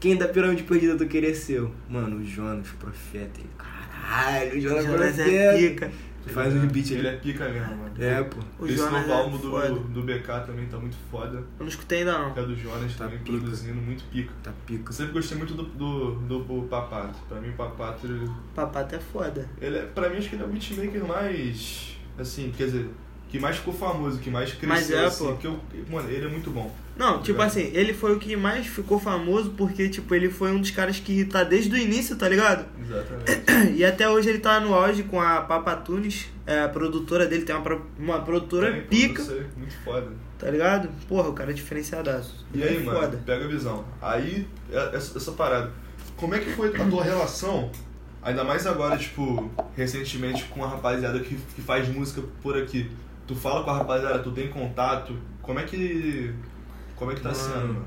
Quem 0.00 0.16
da 0.16 0.26
pirâmide 0.26 0.62
perdida 0.62 0.96
tu 0.96 1.06
queria 1.06 1.34
ser? 1.34 1.58
Eu, 1.58 1.70
Mano, 1.88 2.16
o 2.16 2.24
Jonas 2.24 2.66
Profeta. 2.78 3.38
Ele, 3.38 3.50
caralho, 3.58 4.56
o 4.56 4.60
Jonas, 4.60 4.84
Jonas 4.86 5.14
Profeta. 5.16 5.30
é 5.30 5.58
pica. 5.58 5.92
Faz 6.26 6.54
uns 6.54 6.64
beats 6.70 6.90
Ele 6.90 7.06
é 7.08 7.16
pica 7.16 7.48
mesmo, 7.48 7.76
mano. 7.76 7.94
É, 7.98 8.22
pô. 8.22 8.38
O 8.58 8.66
Esse 8.66 8.76
Jonas 8.76 8.92
novo 8.92 9.10
é 9.10 9.14
álbum 9.14 9.38
do, 9.38 9.78
do 9.88 10.02
BK 10.02 10.26
também 10.46 10.66
tá 10.66 10.78
muito 10.78 10.96
foda. 11.10 11.38
Eu 11.38 11.44
não 11.60 11.68
escutei 11.68 12.00
ainda 12.00 12.18
não. 12.18 12.30
É 12.36 12.42
do 12.42 12.54
Jonas 12.54 12.94
Tá 12.94 13.04
também 13.04 13.18
pica. 13.20 13.38
produzindo 13.38 13.80
muito 13.80 14.04
pica. 14.10 14.32
Tá 14.42 14.50
Eu 14.50 14.56
pica. 14.66 14.92
sempre 14.92 15.12
gostei 15.12 15.38
muito 15.38 15.54
do, 15.54 15.62
do, 15.64 16.14
do, 16.16 16.38
do 16.44 16.68
Papato. 16.68 17.18
Pra 17.28 17.40
mim, 17.40 17.48
o 17.50 17.52
Papato, 17.54 18.06
ele, 18.06 18.30
Papato 18.54 18.94
é 18.94 18.98
foda. 18.98 19.48
ele 19.60 19.78
é, 19.78 19.82
pra 19.86 20.08
mim, 20.10 20.18
acho 20.18 20.28
que 20.28 20.34
ele 20.36 20.42
é 20.42 20.46
o 20.46 20.48
beatmaker 20.50 21.04
mais. 21.06 21.96
Assim, 22.18 22.52
quer 22.56 22.64
dizer, 22.64 22.90
que 23.30 23.38
mais 23.38 23.56
ficou 23.56 23.72
famoso, 23.72 24.18
que 24.18 24.28
mais 24.30 24.52
cresceu. 24.52 24.68
Mas 24.68 24.90
é, 24.90 25.04
assim, 25.06 25.24
pô. 25.26 25.36
Que 25.36 25.46
eu, 25.46 25.58
mano, 25.90 26.10
ele 26.10 26.26
é 26.26 26.28
muito 26.28 26.50
bom. 26.50 26.74
Não, 27.00 27.18
tipo 27.22 27.32
Ligado? 27.38 27.46
assim, 27.48 27.70
ele 27.72 27.94
foi 27.94 28.14
o 28.14 28.18
que 28.18 28.36
mais 28.36 28.66
ficou 28.66 29.00
famoso 29.00 29.50
porque, 29.56 29.88
tipo, 29.88 30.14
ele 30.14 30.28
foi 30.28 30.52
um 30.52 30.60
dos 30.60 30.70
caras 30.70 31.00
que 31.00 31.24
tá 31.24 31.42
desde 31.42 31.74
o 31.74 31.78
início, 31.78 32.14
tá 32.16 32.28
ligado? 32.28 32.66
Exatamente. 32.80 33.40
E 33.76 33.84
até 33.84 34.08
hoje 34.08 34.28
ele 34.28 34.38
tá 34.38 34.60
no 34.60 34.74
auge 34.74 35.02
com 35.04 35.20
a 35.20 35.40
Papa 35.42 35.74
Tunes, 35.76 36.28
é, 36.46 36.60
a 36.62 36.68
produtora 36.68 37.26
dele 37.26 37.44
tem 37.44 37.54
uma, 37.56 37.78
uma 37.98 38.20
produtora 38.20 38.70
Tem, 38.72 38.82
pica, 38.82 39.22
sei, 39.22 39.46
Muito 39.56 39.74
foda. 39.84 40.08
tá 40.38 40.50
ligado? 40.50 40.88
Porra, 41.08 41.28
o 41.28 41.32
cara 41.32 41.50
é 41.50 41.54
diferenciadaço. 41.54 42.46
E 42.54 42.62
aí, 42.62 42.76
É 42.76 42.80
mano, 42.80 43.00
foda. 43.00 43.22
pega 43.24 43.44
a 43.44 43.48
visão. 43.48 43.84
Aí, 44.02 44.46
é- 44.70 44.90
essa, 44.96 45.16
essa 45.16 45.32
parada. 45.32 45.70
Como 46.16 46.34
é 46.34 46.38
que 46.38 46.50
foi 46.52 46.68
a 46.76 46.84
tua 46.86 47.02
relação, 47.04 47.70
ainda 48.22 48.44
mais 48.44 48.66
agora, 48.66 48.96
tipo, 48.98 49.50
recentemente, 49.76 50.44
com 50.44 50.62
a 50.64 50.68
rapaziada 50.68 51.18
que, 51.20 51.34
que 51.54 51.62
faz 51.62 51.88
música 51.88 52.22
por 52.42 52.56
aqui? 52.58 52.90
Tu 53.26 53.34
fala 53.34 53.62
com 53.64 53.70
a 53.70 53.76
rapaziada, 53.78 54.18
tu 54.18 54.30
tem 54.32 54.48
contato, 54.48 55.14
como 55.42 55.58
é 55.58 55.62
que. 55.64 56.34
Como 57.00 57.10
é 57.10 57.14
que 57.16 57.20
tá 57.22 57.30
Mano, 57.30 57.40
sendo, 57.40 57.66
mano? 57.74 57.84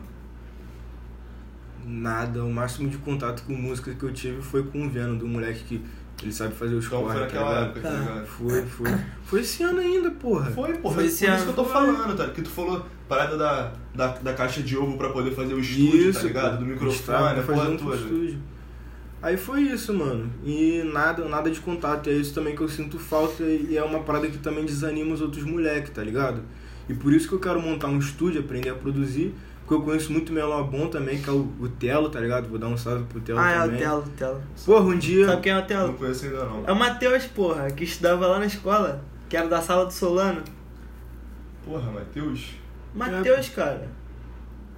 Nada, 1.85 2.43
o 2.43 2.51
máximo 2.51 2.89
de 2.89 2.97
contato 2.97 3.43
com 3.43 3.53
música 3.53 3.93
que 3.93 4.03
eu 4.03 4.11
tive 4.11 4.41
foi 4.41 4.63
com 4.63 4.85
o 4.85 4.89
Venom, 4.89 5.15
do 5.17 5.27
moleque 5.27 5.63
que 5.63 6.25
ele 6.25 6.31
sabe 6.31 6.55
fazer 6.55 6.75
os 6.75 6.85
Então 6.85 7.03
foi 7.05 7.13
tá 7.13 7.19
naquela 7.21 7.49
ligado? 7.49 7.63
época, 7.65 7.81
tá 7.81 7.89
ligado? 7.99 8.25
Foi, 8.25 8.65
foi. 8.65 8.91
Foi 9.25 9.41
esse 9.41 9.63
ano 9.63 9.79
ainda, 9.79 10.09
porra. 10.11 10.49
Foi, 10.51 10.73
porra. 10.77 10.95
Foi 10.95 11.05
esse 11.05 11.25
por 11.25 11.27
ano. 11.29 11.35
isso 11.35 11.43
que 11.45 11.49
eu 11.51 11.55
tô 11.55 11.65
falando, 11.65 12.17
tá? 12.17 12.29
Que 12.29 12.41
tu 12.41 12.49
falou 12.49 12.85
parada 13.07 13.37
da, 13.37 13.73
da, 13.93 14.07
da 14.07 14.33
caixa 14.33 14.63
de 14.63 14.75
ovo 14.77 14.97
pra 14.97 15.09
poder 15.09 15.31
fazer 15.31 15.53
o 15.53 15.59
estúdio, 15.59 16.13
tá 16.13 16.21
ligado? 16.23 16.57
pô. 16.57 16.57
Do 16.57 16.63
A 16.63 16.67
gente 16.67 16.73
microfone, 16.73 17.39
a 17.39 17.43
porra 17.43 17.77
toda. 17.77 17.95
estúdio. 17.97 18.39
Aí 19.21 19.37
foi 19.37 19.61
isso, 19.61 19.93
mano. 19.93 20.29
E 20.43 20.83
nada, 20.91 21.25
nada 21.27 21.51
de 21.51 21.59
contato. 21.59 22.09
E 22.09 22.13
é 22.13 22.15
isso 22.15 22.33
também 22.33 22.55
que 22.55 22.61
eu 22.61 22.69
sinto 22.69 22.97
falta 22.97 23.43
e 23.43 23.77
é 23.77 23.83
uma 23.83 23.99
parada 23.99 24.27
que 24.27 24.37
também 24.37 24.65
desanima 24.65 25.13
os 25.13 25.21
outros 25.21 25.43
moleques, 25.43 25.91
tá 25.91 26.03
ligado? 26.03 26.41
E 26.89 26.93
por 26.93 27.13
isso 27.13 27.27
que 27.27 27.33
eu 27.35 27.39
quero 27.39 27.61
montar 27.61 27.87
um 27.87 27.97
estúdio, 27.99 28.41
aprender 28.41 28.69
a 28.69 28.75
produzir. 28.75 29.33
Porque 29.61 29.75
eu 29.75 29.81
conheço 29.81 30.11
muito 30.11 30.33
menor 30.33 30.63
bom 30.65 30.87
também, 30.87 31.21
que 31.21 31.29
é 31.29 31.31
o, 31.31 31.47
o 31.59 31.69
Telo, 31.69 32.09
tá 32.09 32.19
ligado? 32.19 32.49
Vou 32.49 32.59
dar 32.59 32.67
um 32.67 32.75
salve 32.75 33.05
pro 33.05 33.21
Telo 33.21 33.39
Ah, 33.39 33.49
é 33.51 33.59
também. 33.61 33.75
o 33.75 33.79
Telo, 33.79 33.99
o 34.01 34.09
Telo. 34.09 34.41
Porra, 34.65 34.85
um 34.85 34.97
dia. 34.97 35.25
Sabe 35.25 35.41
quem 35.41 35.51
é 35.53 35.55
o 35.55 35.59
Não 35.61 35.67
Telo? 35.67 35.93
conheço 35.93 36.25
ainda 36.25 36.43
não. 36.45 36.63
É 36.67 36.71
o 36.71 36.75
Matheus, 36.75 37.25
porra, 37.27 37.71
que 37.71 37.85
estudava 37.85 38.27
lá 38.27 38.39
na 38.39 38.45
escola, 38.45 39.01
que 39.29 39.37
era 39.37 39.47
da 39.47 39.61
sala 39.61 39.85
do 39.85 39.93
Solano. 39.93 40.41
Porra, 41.65 41.91
Matheus. 41.91 42.55
Matheus, 42.93 43.47
cara. 43.49 43.87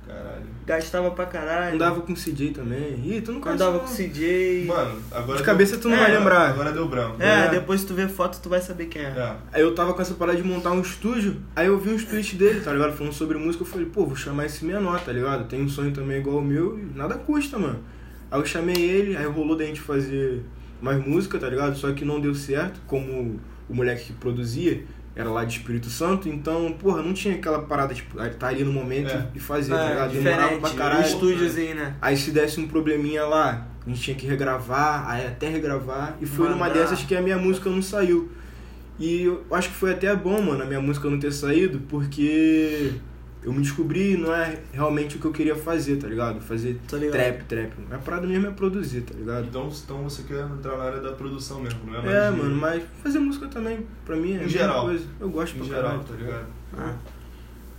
Caralho. 0.08 0.46
Gastava 0.66 1.12
pra 1.12 1.26
caralho. 1.26 1.76
Andava 1.76 2.02
com 2.02 2.14
o 2.14 2.16
CJ 2.16 2.52
também. 2.52 3.00
Ih, 3.06 3.22
tu 3.22 3.32
não 3.32 3.40
conhece 3.40 3.62
Andava 3.62 3.78
não. 3.78 3.86
com 3.86 3.92
o 3.92 3.96
CJ. 3.96 4.66
Mano, 4.66 5.00
agora. 5.12 5.38
De 5.38 5.44
cabeça 5.44 5.78
tu 5.78 5.90
não 5.90 5.96
É, 5.96 6.00
vai 6.00 6.18
lembrar. 6.18 6.50
Agora 6.50 6.72
deu 6.72 6.88
branco. 6.88 7.22
É, 7.22 7.46
É. 7.46 7.50
depois 7.50 7.82
se 7.82 7.88
tu 7.88 7.94
ver 7.94 8.08
foto, 8.10 8.40
tu 8.42 8.50
vai 8.50 8.62
saber 8.62 8.86
quem 8.88 9.02
é. 9.02 9.06
É. 9.06 9.36
Aí 9.54 9.62
eu 9.62 9.74
tava 9.76 9.94
com 9.94 10.02
essa 10.02 10.14
parada 10.16 10.38
de 10.38 10.44
montar 10.48 10.72
um 10.72 10.82
estúdio, 10.82 11.38
aí 11.56 11.68
eu 11.68 11.78
vi 11.80 11.90
uns 11.92 12.04
tweets 12.04 12.34
dele, 12.36 12.62
tá 12.62 12.72
ligado? 12.72 12.94
Falando 12.96 13.14
sobre 13.14 13.38
música, 13.38 13.64
eu 13.64 13.68
falei, 13.68 13.86
pô, 13.88 14.06
vou 14.06 14.16
chamar 14.16 14.46
esse 14.46 14.64
menor, 14.66 15.00
tá 15.02 15.12
ligado? 15.12 15.48
Tem 15.48 15.62
um 15.62 15.70
sonho 15.70 15.92
também 15.92 16.18
igual 16.18 16.38
o 16.38 16.42
meu 16.44 16.80
e 16.80 16.98
nada 16.98 17.16
custa, 17.16 17.58
mano. 17.60 17.80
Aí 18.32 18.40
eu 18.40 18.46
chamei 18.46 18.76
ele, 18.76 19.16
aí 19.16 19.26
rolou 19.26 19.56
da 19.56 19.66
gente 19.66 19.82
fazer 19.82 20.44
mais 20.82 21.04
música, 21.06 21.38
tá 21.40 21.48
ligado? 21.50 21.76
Só 21.78 21.92
que 21.94 22.04
não 22.04 22.20
deu 22.20 22.34
certo, 22.34 22.80
como 22.88 23.40
o 23.70 23.74
moleque 23.74 24.06
que 24.06 24.14
produzia 24.14 24.84
era 25.16 25.30
lá 25.30 25.46
de 25.46 25.58
Espírito 25.58 25.90
Santo, 25.90 26.28
então, 26.28 26.74
porra, 26.78 27.02
não 27.02 27.14
tinha 27.14 27.36
aquela 27.36 27.60
parada, 27.62 27.94
tipo, 27.94 28.18
tá 28.38 28.48
ali 28.50 28.64
no 28.66 28.74
momento 28.74 29.12
É. 29.12 29.28
e 29.34 29.40
fazer, 29.40 29.72
tá 29.74 29.84
É, 29.86 29.90
ligado? 29.90 30.12
Demorava 30.12 30.58
pra 30.60 30.70
caralho. 30.72 31.06
estúdiozinho, 31.06 31.76
né? 31.76 31.96
Aí 32.02 32.18
se 32.18 32.32
desse 32.32 32.60
um 32.60 32.68
probleminha 32.68 33.24
lá, 33.26 33.66
a 33.86 33.90
gente 33.90 34.02
tinha 34.02 34.16
que 34.18 34.26
regravar, 34.28 35.10
aí 35.10 35.26
até 35.26 35.48
regravar, 35.48 36.18
e 36.22 36.26
foi 36.26 36.50
numa 36.50 36.70
dessas 36.70 37.02
que 37.04 37.16
a 37.16 37.22
minha 37.22 37.38
música 37.38 37.70
não 37.70 37.82
saiu. 37.82 38.30
E 39.00 39.24
eu 39.24 39.46
acho 39.52 39.70
que 39.70 39.76
foi 39.76 39.92
até 39.92 40.14
bom, 40.16 40.42
mano, 40.42 40.64
a 40.64 40.66
minha 40.66 40.82
música 40.82 41.10
não 41.10 41.20
ter 41.20 41.32
saído, 41.32 41.80
porque 41.88 42.94
eu 43.46 43.54
me 43.54 43.62
descobri 43.62 44.14
e 44.14 44.18
não 44.18 44.34
é 44.36 44.58
realmente 44.74 45.16
o 45.16 45.20
que 45.20 45.26
eu 45.26 45.32
queria 45.32 45.56
fazer, 45.56 45.98
tá 45.98 46.08
ligado? 46.08 46.42
Fazer 46.42 46.80
Tô 46.88 46.98
ligado. 46.98 47.14
trap, 47.14 47.44
trap. 47.46 47.72
A 47.92 47.98
parada 48.00 48.26
mesmo 48.28 48.48
é 48.48 48.52
produzir, 48.52 49.02
tá 49.02 49.14
ligado? 49.16 49.46
Então, 49.46 49.70
então 49.84 50.04
você 50.04 50.24
quer 50.24 50.44
entrar 50.46 50.78
na 50.78 50.84
área 50.84 51.00
da 51.00 51.12
produção 51.14 51.62
mesmo, 51.62 51.80
não 51.86 51.96
é 51.96 52.02
mais. 52.02 52.14
É, 52.16 52.32
de- 52.32 52.38
mano, 52.38 52.56
mas 52.56 52.84
fazer 53.04 53.20
música 53.20 53.48
também, 53.48 53.86
pra 54.04 54.16
mim, 54.16 54.32
é 54.32 54.34
a 54.34 54.36
Em 54.36 54.40
mesma 54.44 54.50
geral. 54.50 54.86
coisa. 54.86 55.06
Eu 55.20 55.30
gosto 55.30 55.56
Em 55.56 55.60
pra 55.60 55.68
geral, 55.68 55.84
caralho. 55.84 56.04
tá 56.04 56.16
ligado? 56.16 56.46
Ah. 56.78 56.96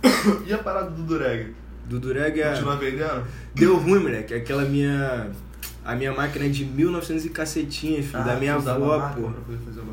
E 0.47 0.53
a 0.53 0.57
parada 0.57 0.89
do 0.91 1.03
Dureg? 1.03 1.53
Do 1.85 1.99
Dureg 1.99 2.39
é... 2.41 2.51
Continua 2.51 2.75
vendendo? 2.77 3.23
Deu 3.55 3.77
ruim, 3.77 3.99
moleque. 3.99 4.33
Aquela 4.33 4.63
minha... 4.63 5.29
A 5.85 5.95
minha 5.95 6.13
máquina 6.13 6.45
é 6.45 6.49
de 6.49 6.65
1900 6.65 7.25
e 7.25 7.29
cacetinha, 7.29 8.03
filho, 8.03 8.19
Ah, 8.19 8.23
da 8.23 8.35
minha 8.35 8.55
avó, 8.55 9.09
pô. 9.15 9.31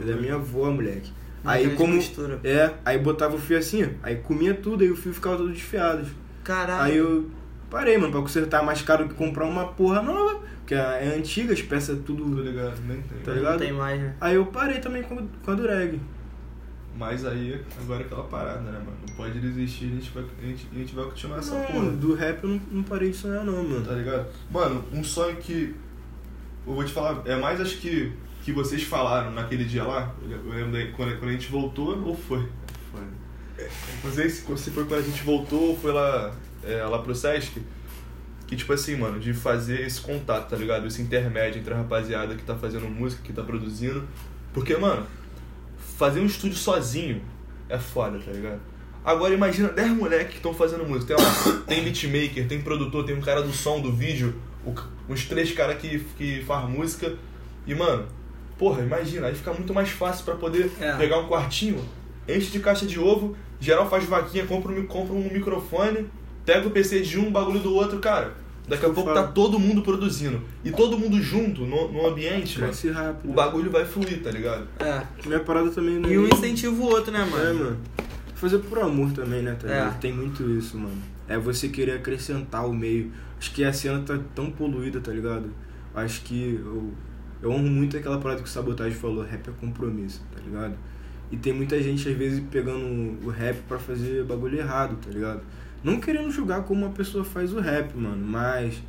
É 0.02 0.04
da 0.04 0.16
minha 0.16 0.34
avó, 0.34 0.68
moleque. 0.70 1.12
Aí 1.44 1.70
como. 1.76 1.96
costura. 1.96 2.40
É, 2.42 2.70
aí 2.84 2.98
botava 2.98 3.36
o 3.36 3.38
fio 3.38 3.58
assim, 3.58 3.84
ó, 3.84 3.88
aí 4.02 4.16
comia 4.16 4.54
tudo, 4.54 4.82
aí 4.82 4.90
o 4.90 4.96
fio 4.96 5.12
ficava 5.12 5.36
todo 5.36 5.52
desfiado. 5.52 6.06
Caralho. 6.42 6.82
Aí 6.82 6.96
eu 6.96 7.30
parei, 7.70 7.96
mano, 7.98 8.12
pra 8.12 8.20
consertar 8.20 8.62
é 8.62 8.64
mais 8.66 8.80
caro 8.82 9.08
que 9.08 9.14
comprar 9.14 9.44
uma 9.46 9.68
porra 9.68 10.00
nova, 10.02 10.40
porque 10.60 10.74
é 10.74 11.14
antiga, 11.16 11.52
as 11.52 11.60
peças 11.62 11.98
Tô 11.98 12.14
tudo. 12.14 12.42
ligado, 12.42 12.80
nem 12.86 12.96
tem. 13.02 13.18
Tá 13.18 13.30
Não 13.32 13.34
ligado? 13.38 13.58
tem 13.58 13.72
mais, 13.72 14.00
né? 14.00 14.14
Aí 14.20 14.34
eu 14.36 14.46
parei 14.46 14.78
também 14.78 15.02
com, 15.02 15.16
com 15.44 15.50
a 15.50 15.54
Dureg. 15.54 16.00
Mas 16.96 17.26
aí, 17.26 17.60
agora 17.82 18.02
é 18.02 18.06
aquela 18.06 18.22
parada, 18.24 18.60
né, 18.60 18.70
mano? 18.78 18.96
Não 19.08 19.16
pode 19.16 19.40
desistir, 19.40 19.86
a 19.86 19.88
gente 19.96 20.10
vai, 20.12 20.24
a 20.40 20.46
gente, 20.46 20.68
a 20.72 20.78
gente 20.78 20.94
vai 20.94 21.04
continuar 21.06 21.38
essa 21.38 21.58
Não, 21.58 21.64
porra. 21.66 21.90
do 21.90 22.14
rap 22.14 22.44
eu 22.44 22.50
não, 22.50 22.60
não 22.70 22.82
parei 22.84 23.10
de 23.10 23.16
sonhar 23.16 23.44
não, 23.44 23.64
mano. 23.64 23.84
Tá 23.84 23.94
ligado? 23.94 24.26
Mano, 24.50 24.84
um 24.92 25.02
sonho 25.02 25.34
que. 25.36 25.74
Eu 26.66 26.72
vou 26.72 26.84
te 26.84 26.92
falar, 26.92 27.20
é 27.26 27.34
mais 27.36 27.60
acho 27.60 27.78
que. 27.78 28.12
Que 28.44 28.52
vocês 28.52 28.82
falaram 28.82 29.30
naquele 29.30 29.64
dia 29.64 29.82
lá. 29.82 30.14
Eu 30.28 30.50
lembro 30.50 30.72
daí, 30.72 30.92
quando, 30.92 31.18
quando 31.18 31.30
a 31.30 31.32
gente 31.32 31.50
voltou, 31.50 31.98
ou 32.06 32.14
foi? 32.14 32.46
Foi. 32.92 33.00
Não 34.04 34.12
sei 34.12 34.28
se, 34.28 34.44
se 34.58 34.70
foi 34.70 34.84
quando 34.84 35.00
a 35.00 35.02
gente 35.02 35.22
voltou 35.22 35.70
ou 35.70 35.78
foi 35.78 35.92
lá, 35.92 36.34
é, 36.62 36.84
lá 36.84 36.98
pro 36.98 37.14
Sesc. 37.14 37.62
Que 38.46 38.54
tipo 38.54 38.72
assim, 38.74 38.96
mano, 38.96 39.18
de 39.18 39.32
fazer 39.32 39.80
esse 39.80 39.98
contato, 40.00 40.50
tá 40.50 40.56
ligado? 40.56 40.86
Esse 40.86 41.00
intermédio 41.00 41.58
entre 41.58 41.72
a 41.72 41.78
rapaziada 41.78 42.34
que 42.34 42.42
tá 42.42 42.54
fazendo 42.54 42.86
música, 42.86 43.22
que 43.22 43.32
tá 43.32 43.42
produzindo. 43.42 44.06
Porque, 44.52 44.76
mano, 44.76 45.06
fazer 45.96 46.20
um 46.20 46.26
estúdio 46.26 46.58
sozinho 46.58 47.22
é 47.68 47.78
foda, 47.78 48.18
tá 48.18 48.30
ligado? 48.30 48.60
Agora 49.02 49.32
imagina 49.34 49.68
10 49.68 49.90
moleques 49.92 50.30
que 50.32 50.36
estão 50.36 50.52
fazendo 50.52 50.84
música. 50.84 51.16
Tem, 51.16 51.82
tem 51.82 51.84
beatmaker, 51.84 52.46
tem 52.46 52.60
produtor, 52.60 53.04
tem 53.04 53.16
um 53.16 53.20
cara 53.20 53.42
do 53.42 53.52
som, 53.52 53.80
do 53.80 53.92
vídeo, 53.92 54.34
uns 55.08 55.24
três 55.26 55.52
caras 55.52 55.78
que, 55.78 55.98
que 56.16 56.42
faz 56.42 56.68
música. 56.68 57.14
E, 57.66 57.74
mano, 57.74 58.06
porra, 58.58 58.82
imagina, 58.82 59.26
aí 59.26 59.34
fica 59.34 59.52
muito 59.52 59.72
mais 59.74 59.88
fácil 59.90 60.24
pra 60.24 60.34
poder 60.34 60.70
É. 60.80 60.92
pegar 60.96 61.18
um 61.18 61.28
quartinho, 61.28 61.80
enche 62.28 62.50
de 62.50 62.60
caixa 62.60 62.86
de 62.86 62.98
ovo, 62.98 63.36
geral 63.60 63.88
faz 63.88 64.04
vaquinha, 64.04 64.46
compra 64.46 64.72
um, 64.72 64.86
compra 64.86 65.14
um 65.14 65.30
microfone, 65.32 66.06
pega 66.44 66.66
o 66.66 66.70
PC 66.70 67.00
de 67.00 67.18
um, 67.18 67.30
bagulho 67.30 67.60
do 67.60 67.74
outro, 67.74 67.98
cara. 67.98 68.32
Daqui 68.66 68.86
a 68.86 68.90
pouco 68.90 69.12
tá 69.12 69.24
todo 69.24 69.58
mundo 69.58 69.82
produzindo. 69.82 70.40
E 70.64 70.70
todo 70.70 70.98
mundo 70.98 71.20
junto, 71.20 71.66
no, 71.66 71.92
no 71.92 72.06
ambiente, 72.06 72.58
mano, 72.58 72.72
Cresce 72.72 72.90
rápido. 72.90 73.30
o 73.30 73.34
bagulho 73.34 73.70
vai 73.70 73.84
fluir, 73.84 74.22
tá 74.22 74.30
ligado? 74.30 74.66
É. 74.80 75.02
Minha 75.26 75.40
parada 75.40 75.70
também 75.70 75.98
não 75.98 76.10
E 76.10 76.16
um 76.16 76.26
incentiva 76.26 76.74
o 76.74 76.84
outro, 76.86 77.12
né, 77.12 77.22
mano? 77.30 77.44
É, 77.44 77.52
mano. 77.52 77.76
Fazer 78.34 78.58
por 78.60 78.78
amor 78.78 79.12
também, 79.12 79.42
né, 79.42 79.54
tá 79.60 79.68
É. 79.68 79.70
ligado? 79.72 80.00
Tem 80.00 80.12
muito 80.14 80.48
isso, 80.50 80.78
mano. 80.78 80.96
É 81.28 81.36
você 81.36 81.68
querer 81.68 81.92
acrescentar 81.92 82.66
o 82.66 82.72
meio. 82.72 83.12
Acho 83.38 83.52
que 83.52 83.62
a 83.64 83.72
cena 83.72 84.00
tá 84.00 84.18
tão 84.34 84.50
poluída, 84.50 84.98
tá 84.98 85.12
ligado? 85.12 85.50
Acho 85.94 86.22
que 86.22 86.58
eu, 86.64 86.90
eu 87.42 87.50
honro 87.50 87.68
muito 87.68 87.96
aquela 87.96 88.18
parada 88.18 88.42
que 88.42 88.48
o 88.48 88.50
Sabotagem 88.50 88.98
falou, 88.98 89.24
rap 89.24 89.48
é 89.48 89.52
compromisso, 89.60 90.22
tá 90.34 90.40
ligado? 90.40 90.74
E 91.30 91.36
tem 91.36 91.52
muita 91.52 91.82
gente, 91.82 92.08
às 92.08 92.16
vezes, 92.16 92.42
pegando 92.50 93.18
o 93.24 93.28
rap 93.28 93.56
pra 93.68 93.78
fazer 93.78 94.24
bagulho 94.24 94.58
errado, 94.58 94.96
tá 95.04 95.10
ligado? 95.10 95.40
Não 95.82 96.00
querendo 96.00 96.30
julgar 96.30 96.62
como 96.62 96.84
uma 96.86 96.94
pessoa 96.94 97.24
faz 97.24 97.52
o 97.52 97.60
rap, 97.60 97.94
mano, 97.96 98.24
mas... 98.26 98.82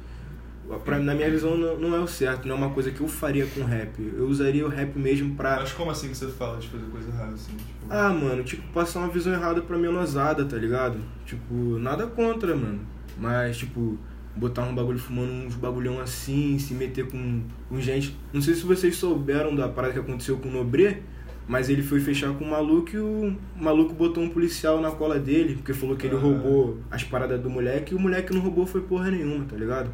Pra, 0.84 0.98
na 0.98 1.14
minha 1.14 1.30
visão, 1.30 1.56
não, 1.56 1.78
não 1.78 1.96
é 1.96 2.00
o 2.00 2.08
certo, 2.08 2.48
não 2.48 2.56
é 2.56 2.58
uma 2.58 2.70
coisa 2.72 2.90
que 2.90 3.00
eu 3.00 3.08
faria 3.08 3.46
com 3.46 3.64
rap. 3.64 4.00
Eu 4.00 4.26
usaria 4.28 4.66
o 4.66 4.70
rap 4.70 4.98
mesmo 4.98 5.36
pra... 5.36 5.58
Mas 5.58 5.72
como 5.74 5.92
assim 5.92 6.10
que 6.10 6.18
você 6.18 6.28
fala 6.28 6.58
de 6.58 6.68
fazer 6.68 6.86
coisa 6.86 7.10
errada 7.10 7.34
assim? 7.34 7.52
Tipo... 7.52 7.86
Ah, 7.88 8.10
mano, 8.10 8.44
tipo, 8.44 8.64
passar 8.74 9.00
uma 9.00 9.10
visão 9.10 9.32
errada 9.32 9.62
pra 9.62 9.78
menosada, 9.78 10.44
tá 10.44 10.58
ligado? 10.58 10.98
Tipo, 11.24 11.54
nada 11.78 12.08
contra, 12.08 12.56
mano. 12.56 12.80
Mas, 13.18 13.58
tipo, 13.58 13.98
botar 14.36 14.64
um 14.64 14.76
bagulho 14.76 15.00
fumando 15.00 15.32
uns 15.32 15.56
bagulhão 15.56 16.00
assim, 16.00 16.58
se 16.60 16.74
meter 16.74 17.08
com, 17.08 17.42
com 17.70 17.80
gente. 17.80 18.16
Não 18.34 18.42
sei 18.42 18.54
se 18.54 18.64
vocês 18.66 18.96
souberam 18.96 19.56
da 19.56 19.68
parada 19.70 19.94
que 19.94 20.00
aconteceu 20.00 20.38
com 20.38 20.50
o 20.50 20.52
Nobre, 20.52 21.02
mas 21.48 21.70
ele 21.70 21.82
foi 21.84 22.00
fechar 22.00 22.34
com 22.34 22.44
o 22.44 22.50
maluco 22.52 22.90
e 22.94 22.98
o 23.00 23.36
maluco 23.56 23.94
botou 23.94 24.24
um 24.24 24.30
policial 24.30 24.82
na 24.82 24.92
cola 24.92 25.20
dele, 25.20 25.56
porque 25.56 25.74
falou 25.74 25.96
que 25.96 26.08
ele 26.08 26.16
Ah. 26.16 26.20
roubou 26.20 26.78
as 26.92 27.04
paradas 27.04 27.40
do 27.40 27.50
moleque 27.50 27.94
e 27.94 27.98
o 27.98 28.00
moleque 28.00 28.34
não 28.34 28.42
roubou 28.42 28.66
foi 28.66 28.82
porra 28.82 29.10
nenhuma, 29.12 29.46
tá 29.46 29.56
ligado? 29.56 29.90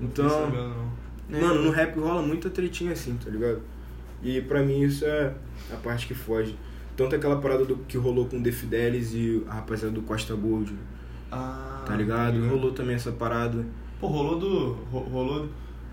Não 0.00 0.08
Então. 0.08 0.28
sabendo, 0.28 0.74
não. 1.28 1.40
Mano, 1.40 1.62
no 1.64 1.70
rap 1.70 1.98
rola 1.98 2.22
muita 2.22 2.50
tretinha 2.50 2.92
assim, 2.92 3.16
tá 3.22 3.30
ligado? 3.30 3.60
E 4.22 4.40
pra 4.42 4.62
mim 4.62 4.82
isso 4.82 5.04
é 5.04 5.32
a 5.72 5.76
parte 5.76 6.06
que 6.06 6.14
foge. 6.14 6.54
Tanto 6.96 7.14
aquela 7.16 7.40
parada 7.40 7.64
do, 7.64 7.76
que 7.88 7.96
rolou 7.96 8.26
com 8.26 8.38
o 8.38 8.42
The 8.42 8.52
Fidelis 8.52 9.14
e 9.14 9.42
a 9.48 9.54
rapaziada 9.54 9.94
do 9.94 10.02
Costa 10.02 10.34
Gold, 10.34 10.74
Ah, 11.32 11.82
tá 11.86 11.94
ligado? 11.96 12.46
Rolou 12.48 12.72
também 12.72 12.96
essa 12.96 13.12
parada. 13.12 13.64
Pô, 14.00 14.06
rolou 14.06 14.38
do. 14.38 14.72
ro- 14.90 15.08
Rolou 15.12 15.48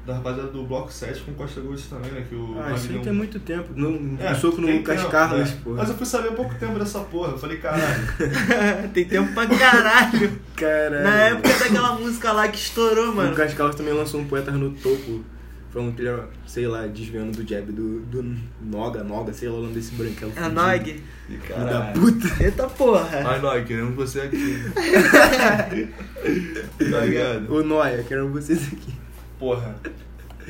da 0.05 0.13
rapaziada 0.15 0.47
do 0.49 0.63
Bloco 0.63 0.89
7 0.89 1.19
com 1.23 1.33
Costa 1.33 1.59
Gold 1.59 1.81
também, 1.83 2.09
né? 2.11 2.25
Que 2.29 2.33
o 2.33 2.55
Ah, 2.57 2.71
isso 2.73 2.89
aí 2.93 2.99
tem 2.99 3.11
muito 3.11 3.37
tempo. 3.41 3.67
No, 3.75 4.17
É, 4.23 4.31
um 4.31 4.35
soco 4.35 4.61
no 4.61 4.71
Lucas 4.71 4.97
tempo, 5.01 5.11
Carlos, 5.11 5.49
né? 5.51 5.57
pô. 5.65 5.71
Mas 5.71 5.89
eu 5.89 5.95
fui 5.97 6.05
saber 6.05 6.29
há 6.29 6.31
pouco 6.31 6.55
tempo 6.55 6.79
dessa 6.79 6.99
porra. 7.01 7.31
Eu 7.33 7.37
falei, 7.37 7.57
caralho. 7.57 8.07
tem 8.93 9.03
tempo 9.03 9.33
pra 9.33 9.45
caralho. 9.47 10.31
Caralho. 10.55 11.03
Na 11.03 11.13
época 11.23 11.49
daquela 11.59 11.93
música 11.95 12.31
lá 12.31 12.47
que 12.47 12.57
estourou, 12.57 13.11
O 13.11 13.15
mano. 13.17 13.31
Lucas 13.31 13.53
Carlos 13.53 13.75
também 13.75 13.93
lançou 13.93 14.21
um 14.21 14.25
Poetas 14.25 14.53
no 14.53 14.71
Topo. 14.71 15.25
Falando 15.71 15.95
que 15.95 16.01
ele 16.01 16.09
era, 16.09 16.27
sei 16.45 16.67
lá, 16.67 16.85
desviando 16.87 17.37
do 17.37 17.47
jab 17.47 17.71
do, 17.71 17.99
do 18.01 18.35
Noga, 18.61 19.03
Noga, 19.03 19.33
sei 19.33 19.49
lá 19.49 19.55
o 19.57 19.61
nome 19.63 19.73
desse 19.73 19.93
branquelo. 19.95 20.31
É. 20.35 20.47
Nog. 20.49 21.03
E 21.29 21.37
da 21.49 21.91
puta. 21.93 22.43
Eita 22.43 22.67
porra. 22.67 23.09
Ai, 23.27 23.41
Noi, 23.41 23.63
queremos 23.65 23.95
você 23.95 24.21
aqui. 24.21 24.55
tá 26.91 27.05
ligado? 27.05 27.53
Ô 27.53 27.63
Noia, 27.63 28.03
quero 28.03 28.27
vocês 28.29 28.67
aqui. 28.67 28.93
Porra. 29.39 29.75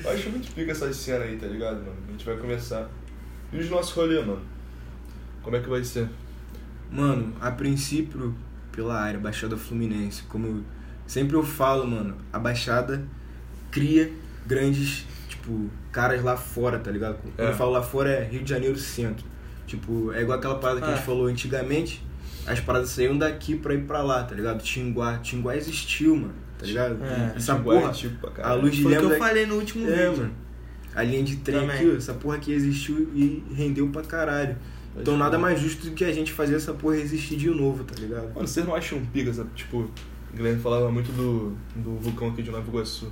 Eu 0.04 0.12
acho 0.12 0.30
muito 0.30 0.52
pica 0.54 0.72
essa 0.72 0.92
cena 0.94 1.26
aí, 1.26 1.38
tá 1.38 1.48
ligado, 1.48 1.78
mano? 1.78 1.96
A 2.08 2.12
gente 2.12 2.26
vai 2.26 2.38
começar. 2.38 2.88
E 3.52 3.58
os 3.58 3.70
nossos 3.70 3.92
rolês, 3.94 4.26
mano? 4.26 4.42
Como 5.42 5.56
é 5.56 5.60
que 5.60 5.70
vai 5.70 5.84
ser? 5.84 6.08
Mano, 6.92 7.34
a 7.42 7.50
princípio, 7.52 8.36
pela 8.72 9.00
área, 9.02 9.20
Baixada 9.20 9.58
Fluminense, 9.58 10.24
como 10.24 10.48
eu- 10.48 10.64
sempre 11.08 11.36
eu 11.36 11.44
falo, 11.44 11.88
mano, 11.88 12.16
a 12.32 12.38
Baixada 12.38 13.04
cria 13.72 14.12
grandes, 14.48 15.06
tipo, 15.28 15.70
caras 15.92 16.24
lá 16.24 16.38
fora, 16.38 16.80
tá 16.80 16.90
ligado? 16.92 17.18
Quando 17.22 17.40
É. 17.48 17.52
eu 17.52 17.56
falo 17.56 17.72
lá 17.72 17.82
fora 17.82 18.10
é 18.10 18.24
Rio 18.24 18.44
de 18.44 18.50
Janeiro 18.50 18.78
Centro. 18.78 19.26
Tipo, 19.66 20.12
é 20.14 20.22
igual 20.22 20.38
aquela 20.38 20.56
parada 20.56 20.80
que 20.80 20.88
a 20.88 20.92
É. 20.92 20.96
gente 20.96 21.06
falou 21.06 21.28
antigamente, 21.28 22.02
as 22.46 22.60
paradas 22.62 22.90
saíam 22.90 23.18
daqui 23.18 23.56
pra 23.58 23.74
ir 23.74 23.84
pra 23.84 24.02
lá, 24.02 24.24
tá 24.24 24.34
ligado? 24.34 24.62
Tinguá, 24.64 25.18
Tinguá 25.18 25.56
existiu, 25.58 26.16
mano, 26.16 26.34
tá 26.58 26.66
ligado? 26.66 26.98
É. 27.04 27.34
Essa 27.36 27.56
Tinguá 27.56 27.76
é 27.76 27.80
porra, 27.82 27.92
tipo 27.94 28.32
pra 28.32 28.48
a 28.50 28.54
luz 28.54 28.74
de 28.76 28.84
Foi 28.84 28.96
o 28.96 29.00
que 29.00 29.06
eu 29.14 29.18
falei 29.18 29.46
no 29.46 29.56
último 29.56 29.86
É, 29.90 29.92
vídeo. 30.10 30.18
mano. 30.24 30.34
A 30.96 31.04
linha 31.04 31.22
de 31.24 31.36
trem 31.38 31.60
Também. 31.60 31.76
aqui, 31.76 31.92
ó, 31.94 31.98
essa 31.98 32.14
porra 32.14 32.38
aqui 32.38 32.52
existiu 32.54 33.10
e 33.14 33.44
rendeu 33.54 33.88
pra 33.90 34.02
caralho. 34.02 34.56
Então 35.00 35.16
nada 35.16 35.38
mais 35.38 35.60
justo 35.60 35.86
do 35.90 35.92
que 35.94 36.04
a 36.04 36.12
gente 36.12 36.32
fazer 36.32 36.56
essa 36.56 36.74
porra 36.74 36.96
existir 36.96 37.36
de 37.36 37.50
novo, 37.52 37.84
tá 37.84 37.94
ligado? 38.00 38.34
Mano, 38.34 38.48
vocês 38.48 38.66
não 38.66 38.74
acham 38.74 39.00
pica, 39.14 39.32
sabe? 39.32 39.50
Tipo, 39.54 39.82
o 39.82 40.36
Guilherme 40.36 40.60
falava 40.60 40.90
muito 40.90 41.12
do, 41.12 41.56
do 41.76 41.98
vulcão 42.00 42.30
aqui 42.30 42.42
de 42.42 42.50
Nova 42.50 42.68
Iguaçu. 42.68 43.12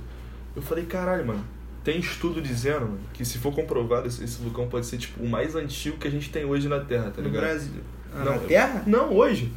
Eu 0.56 0.62
falei, 0.62 0.86
caralho, 0.86 1.24
mano, 1.24 1.44
tem 1.84 2.00
estudo 2.00 2.40
dizendo, 2.40 2.80
mano, 2.80 2.98
que 3.12 3.24
se 3.24 3.38
for 3.38 3.54
comprovado, 3.54 4.08
esse, 4.08 4.24
esse 4.24 4.40
vulcão 4.40 4.66
pode 4.68 4.86
ser, 4.86 4.96
tipo, 4.96 5.22
o 5.22 5.28
mais 5.28 5.54
antigo 5.54 5.98
que 5.98 6.08
a 6.08 6.10
gente 6.10 6.30
tem 6.30 6.44
hoje 6.44 6.66
na 6.66 6.80
Terra, 6.80 7.12
tá 7.14 7.20
No 7.22 7.28
ligado? 7.28 7.42
Brasil. 7.42 7.82
Ah, 8.14 8.24
Não, 8.24 8.32
na 8.32 8.38
Terra? 8.38 8.82
Não, 8.86 9.12
hoje. 9.12 9.52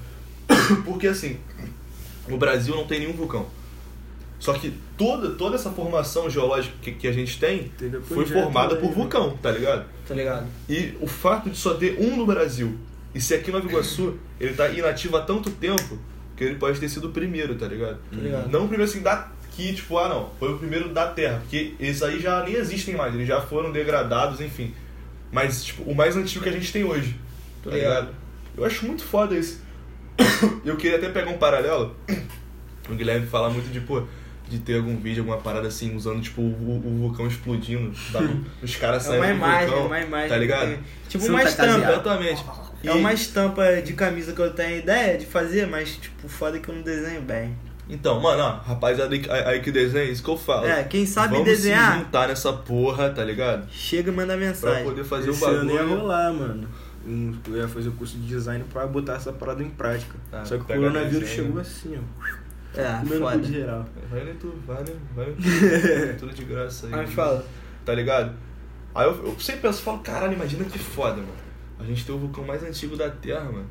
Porque 0.85 1.07
assim, 1.07 1.37
no 2.27 2.37
Brasil 2.37 2.75
não 2.75 2.85
tem 2.85 2.99
nenhum 2.99 3.13
vulcão. 3.13 3.47
Só 4.39 4.53
que 4.53 4.73
toda, 4.97 5.31
toda 5.31 5.55
essa 5.55 5.69
formação 5.69 6.29
geológica 6.29 6.75
que, 6.81 6.93
que 6.93 7.07
a 7.07 7.11
gente 7.11 7.37
tem 7.39 7.71
a 7.81 8.01
foi 8.01 8.25
formada 8.25 8.75
por 8.77 8.89
né? 8.89 8.95
vulcão, 8.95 9.37
tá 9.37 9.51
ligado? 9.51 9.85
Tá 10.07 10.13
ligado? 10.13 10.47
E 10.67 10.93
o 11.01 11.07
fato 11.07 11.49
de 11.49 11.57
só 11.57 11.73
ter 11.73 11.97
um 11.99 12.15
no 12.15 12.25
Brasil 12.25 12.77
e 13.13 13.19
ser 13.19 13.35
aqui 13.35 13.49
em 13.49 13.53
Nova 13.53 13.67
Iguaçu, 13.67 14.17
ele 14.39 14.53
tá 14.53 14.69
inativo 14.69 15.17
há 15.17 15.21
tanto 15.21 15.49
tempo 15.49 15.97
que 16.37 16.43
ele 16.43 16.55
pode 16.55 16.79
ter 16.79 16.87
sido 16.87 17.09
o 17.09 17.11
primeiro, 17.11 17.55
tá 17.55 17.67
ligado? 17.67 17.97
Tá 18.11 18.17
ligado. 18.17 18.49
Não 18.49 18.61
o 18.63 18.67
primeiro 18.67 18.89
assim 18.89 19.01
da 19.01 19.29
que, 19.59 19.73
tipo, 19.73 19.97
ah 19.97 20.07
não, 20.07 20.29
foi 20.39 20.53
o 20.53 20.57
primeiro 20.57 20.89
da 20.89 21.07
Terra, 21.07 21.39
porque 21.39 21.73
esses 21.79 22.01
aí 22.01 22.19
já 22.19 22.43
nem 22.43 22.53
existem 22.55 22.95
mais, 22.95 23.13
eles 23.13 23.27
já 23.27 23.41
foram 23.41 23.71
degradados, 23.71 24.39
enfim. 24.39 24.73
Mas, 25.31 25.65
tipo, 25.65 25.83
o 25.83 25.93
mais 25.93 26.15
antigo 26.15 26.41
que 26.43 26.49
a 26.49 26.53
gente 26.53 26.71
tem 26.71 26.83
hoje, 26.83 27.15
tá 27.63 27.69
Tá 27.69 27.75
ligado? 27.75 27.99
ligado. 28.05 28.15
Eu 28.57 28.65
acho 28.65 28.85
muito 28.85 29.03
foda 29.03 29.35
isso. 29.35 29.61
Eu 30.65 30.75
queria 30.77 30.97
até 30.97 31.09
pegar 31.09 31.29
um 31.31 31.37
paralelo. 31.37 31.95
O 32.89 32.95
Guilherme 32.95 33.27
fala 33.27 33.51
muito 33.51 33.71
de, 33.71 33.79
pô, 33.81 34.01
de 34.47 34.57
ter 34.57 34.77
algum 34.77 34.97
vídeo, 34.97 35.21
alguma 35.21 35.37
parada 35.37 35.67
assim, 35.67 35.95
usando, 35.95 36.21
tipo, 36.21 36.41
o, 36.41 36.81
o 36.83 36.97
vulcão 37.01 37.27
explodindo, 37.27 37.91
da- 38.11 38.21
os 38.63 38.75
caras 38.77 39.05
É 39.05 39.09
saindo 39.09 39.19
uma 39.21 39.27
do 39.27 39.35
imagem, 39.35 39.67
vulcão, 39.67 39.85
uma 39.85 39.99
imagem. 40.01 40.29
tá 40.29 40.37
ligado? 40.37 40.79
Tipo 41.07 41.25
uma 41.27 41.43
estampa. 41.43 41.71
Caseada. 41.73 41.93
Exatamente. 41.93 42.45
É 42.83 42.91
uma 42.93 43.13
estampa 43.13 43.81
de 43.83 43.93
camisa 43.93 44.33
que 44.33 44.39
eu 44.41 44.51
tenho 44.53 44.79
ideia 44.79 45.17
de 45.19 45.25
fazer, 45.27 45.67
mas 45.67 45.97
tipo, 45.97 46.27
foda 46.27 46.57
que 46.59 46.67
eu 46.69 46.73
não 46.73 46.81
desenho 46.81 47.21
bem. 47.21 47.55
Então, 47.89 48.19
mano, 48.21 48.43
ó, 48.43 48.49
rapaziada 48.67 49.13
aí, 49.15 49.23
aí 49.47 49.59
que 49.61 49.71
desenha, 49.71 50.03
isso 50.05 50.23
que 50.23 50.29
eu 50.29 50.37
falo. 50.37 50.67
É, 50.67 50.83
quem 50.83 51.05
sabe 51.07 51.33
Vamos 51.33 51.45
desenhar, 51.45 51.93
se 51.93 51.99
juntar 52.03 52.27
nessa 52.27 52.53
porra, 52.53 53.09
tá 53.09 53.23
ligado? 53.23 53.67
chega 53.71 54.11
e 54.11 54.13
manda 54.13 54.37
Pra 54.37 54.45
mensagem. 54.45 54.83
poder 54.83 55.03
fazer 55.03 55.31
Esse 55.31 55.43
o 55.43 55.47
ano 55.47 55.71
ia 55.71 55.79
bagulho. 55.79 55.99
rolar, 56.01 56.31
mano. 56.33 56.67
Eu 57.47 57.57
ia 57.57 57.67
fazer 57.67 57.89
o 57.89 57.93
curso 57.93 58.17
de 58.17 58.27
design 58.27 58.63
pra 58.71 58.85
botar 58.85 59.15
essa 59.15 59.33
parada 59.33 59.63
em 59.63 59.69
prática. 59.71 60.15
Ah, 60.31 60.45
Só 60.45 60.57
que 60.57 60.63
o 60.63 60.65
coronavírus 60.65 61.27
desenho. 61.29 61.45
chegou 61.47 61.61
assim, 61.61 61.97
ó. 61.97 62.79
É, 62.79 62.99
Comendo 62.99 63.19
foda. 63.21 63.43
geral. 63.43 63.85
Vai 64.11 64.23
nem 64.23 64.35
tu, 64.35 64.53
vai 64.67 64.83
nem, 64.83 64.95
vai 65.15 65.33
tudo 66.19 66.31
de 66.31 66.43
graça 66.43 66.85
aí. 66.85 66.91
Mas 66.91 67.11
fala. 67.11 67.43
Tá 67.83 67.95
ligado? 67.95 68.33
Aí 68.93 69.07
eu, 69.07 69.25
eu 69.25 69.39
sempre 69.39 69.61
penso, 69.61 69.81
falo, 69.81 69.99
caralho, 69.99 70.33
imagina 70.33 70.63
que 70.65 70.77
foda, 70.77 71.15
mano. 71.15 71.33
A 71.79 71.83
gente 71.83 72.05
tem 72.05 72.13
o 72.13 72.19
vulcão 72.19 72.43
mais 72.43 72.61
antigo 72.63 72.95
da 72.95 73.09
Terra, 73.09 73.45
mano. 73.45 73.65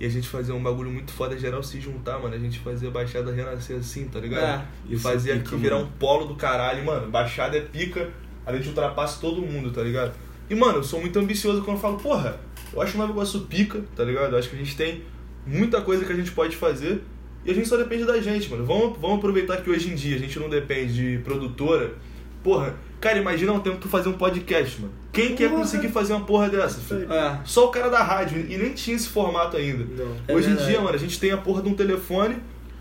E 0.00 0.06
a 0.06 0.08
gente 0.08 0.28
fazia 0.28 0.54
um 0.54 0.62
bagulho 0.62 0.90
muito 0.90 1.12
foda, 1.12 1.38
geral 1.38 1.62
se 1.62 1.80
juntar, 1.80 2.18
mano. 2.18 2.34
A 2.34 2.38
gente 2.38 2.58
fazia 2.58 2.88
a 2.88 2.92
Baixada 2.92 3.32
renascer 3.32 3.76
assim, 3.76 4.06
tá 4.06 4.18
ligado? 4.18 4.62
É. 4.62 4.66
E 4.88 4.94
Isso 4.94 5.02
fazia 5.02 5.34
é 5.34 5.36
pica, 5.38 5.50
aqui 5.50 5.62
virar 5.62 5.76
um 5.78 5.86
polo 5.86 6.26
do 6.26 6.34
caralho, 6.34 6.84
mano. 6.84 7.10
Baixada 7.10 7.56
é 7.56 7.60
pica, 7.60 8.10
a 8.44 8.52
gente 8.54 8.68
ultrapassa 8.68 9.20
todo 9.20 9.40
mundo, 9.42 9.70
tá 9.70 9.82
ligado? 9.82 10.14
E, 10.50 10.54
mano, 10.54 10.78
eu 10.78 10.84
sou 10.84 11.00
muito 11.00 11.18
ambicioso 11.18 11.62
quando 11.62 11.76
eu 11.76 11.80
falo, 11.80 11.98
porra, 11.98 12.40
eu 12.72 12.82
acho 12.82 12.96
o 12.96 12.98
Nova 12.98 13.12
Iguaçu 13.12 13.42
pica, 13.42 13.82
tá 13.94 14.04
ligado? 14.04 14.32
Eu 14.32 14.38
acho 14.38 14.50
que 14.50 14.56
a 14.56 14.58
gente 14.58 14.76
tem 14.76 15.02
muita 15.46 15.80
coisa 15.80 16.04
que 16.04 16.12
a 16.12 16.16
gente 16.16 16.30
pode 16.32 16.56
fazer 16.56 17.02
e 17.44 17.50
a 17.50 17.54
gente 17.54 17.68
só 17.68 17.76
depende 17.76 18.04
da 18.04 18.20
gente, 18.20 18.48
mano. 18.50 18.64
Vamos, 18.64 18.98
vamos 18.98 19.18
aproveitar 19.18 19.62
que 19.62 19.70
hoje 19.70 19.90
em 19.90 19.94
dia 19.94 20.16
a 20.16 20.18
gente 20.18 20.38
não 20.38 20.48
depende 20.48 20.94
de 20.94 21.24
produtora. 21.24 21.94
Porra, 22.42 22.74
cara, 23.02 23.18
imagina 23.18 23.52
um 23.52 23.60
tempo 23.60 23.76
tu 23.78 23.88
fazer 23.88 24.08
um 24.08 24.14
podcast, 24.14 24.80
mano. 24.80 24.92
Quem 25.12 25.34
quer 25.34 25.48
Porra. 25.50 25.60
conseguir 25.60 25.88
fazer 25.88 26.14
uma 26.14 26.24
porra 26.24 26.48
dessa, 26.48 26.80
filho? 26.80 27.12
É. 27.12 27.40
Só 27.44 27.66
o 27.66 27.70
cara 27.70 27.90
da 27.90 28.02
rádio, 28.02 28.40
e 28.48 28.56
nem 28.56 28.72
tinha 28.72 28.96
esse 28.96 29.08
formato 29.08 29.56
ainda. 29.58 29.84
Não. 29.84 30.16
É 30.26 30.34
Hoje 30.34 30.46
em 30.46 30.50
verdade. 30.50 30.70
dia, 30.70 30.80
mano, 30.80 30.94
a 30.94 30.98
gente 30.98 31.20
tem 31.20 31.30
a 31.32 31.36
porra 31.36 31.60
de 31.62 31.68
um 31.68 31.74
telefone, 31.74 32.38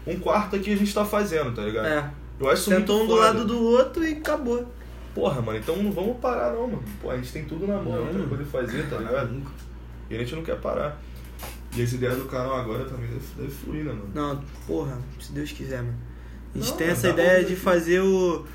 um 0.08 0.18
quarto 0.18 0.56
aqui 0.56 0.72
a 0.72 0.78
gente 0.78 0.94
tá 0.94 1.04
fazendo, 1.04 1.54
tá 1.54 1.62
ligado? 1.64 1.88
É. 1.88 2.10
Eu 2.40 2.50
acho 2.50 2.64
Sentou 2.70 2.96
um 2.96 3.00
muito 3.00 3.10
do 3.12 3.18
foda. 3.22 3.28
lado 3.34 3.46
do 3.46 3.62
outro 3.62 4.04
e 4.06 4.14
acabou. 4.14 4.66
Porra, 5.14 5.42
mano, 5.42 5.60
então 5.60 5.76
não 5.76 5.92
vamos 5.92 6.18
parar 6.22 6.54
não, 6.54 6.68
mano. 6.68 6.84
Pô, 7.02 7.12
a 7.12 7.18
gente 7.18 7.32
tem 7.34 7.44
tudo 7.44 7.68
na 7.68 7.76
mão, 7.76 7.94
Não, 7.98 8.06
mano. 8.14 8.28
coisa 8.30 8.46
fazer, 8.46 8.90
tá 8.90 8.98
ligado? 8.98 9.34
Nunca. 9.34 9.52
E 10.10 10.16
a 10.16 10.20
gente 10.20 10.36
não 10.36 10.42
quer 10.44 10.56
parar. 10.58 10.98
E 11.76 11.82
essa 11.82 11.96
ideia 11.96 12.16
do 12.16 12.26
canal 12.26 12.56
agora 12.56 12.86
também 12.86 13.08
deve, 13.08 13.22
deve 13.38 13.50
fluir, 13.52 13.84
né, 13.84 13.92
mano? 13.92 14.10
Não, 14.14 14.42
porra, 14.66 14.98
se 15.20 15.32
Deus 15.34 15.52
quiser, 15.52 15.82
mano. 15.84 15.98
A 16.54 16.58
gente 16.58 16.70
Não, 16.70 16.78
tem 16.78 16.88
essa 16.88 17.10
ideia 17.10 17.40
pra- 17.40 17.48
de 17.50 17.56
fazer 17.56 18.02
o, 18.02 18.46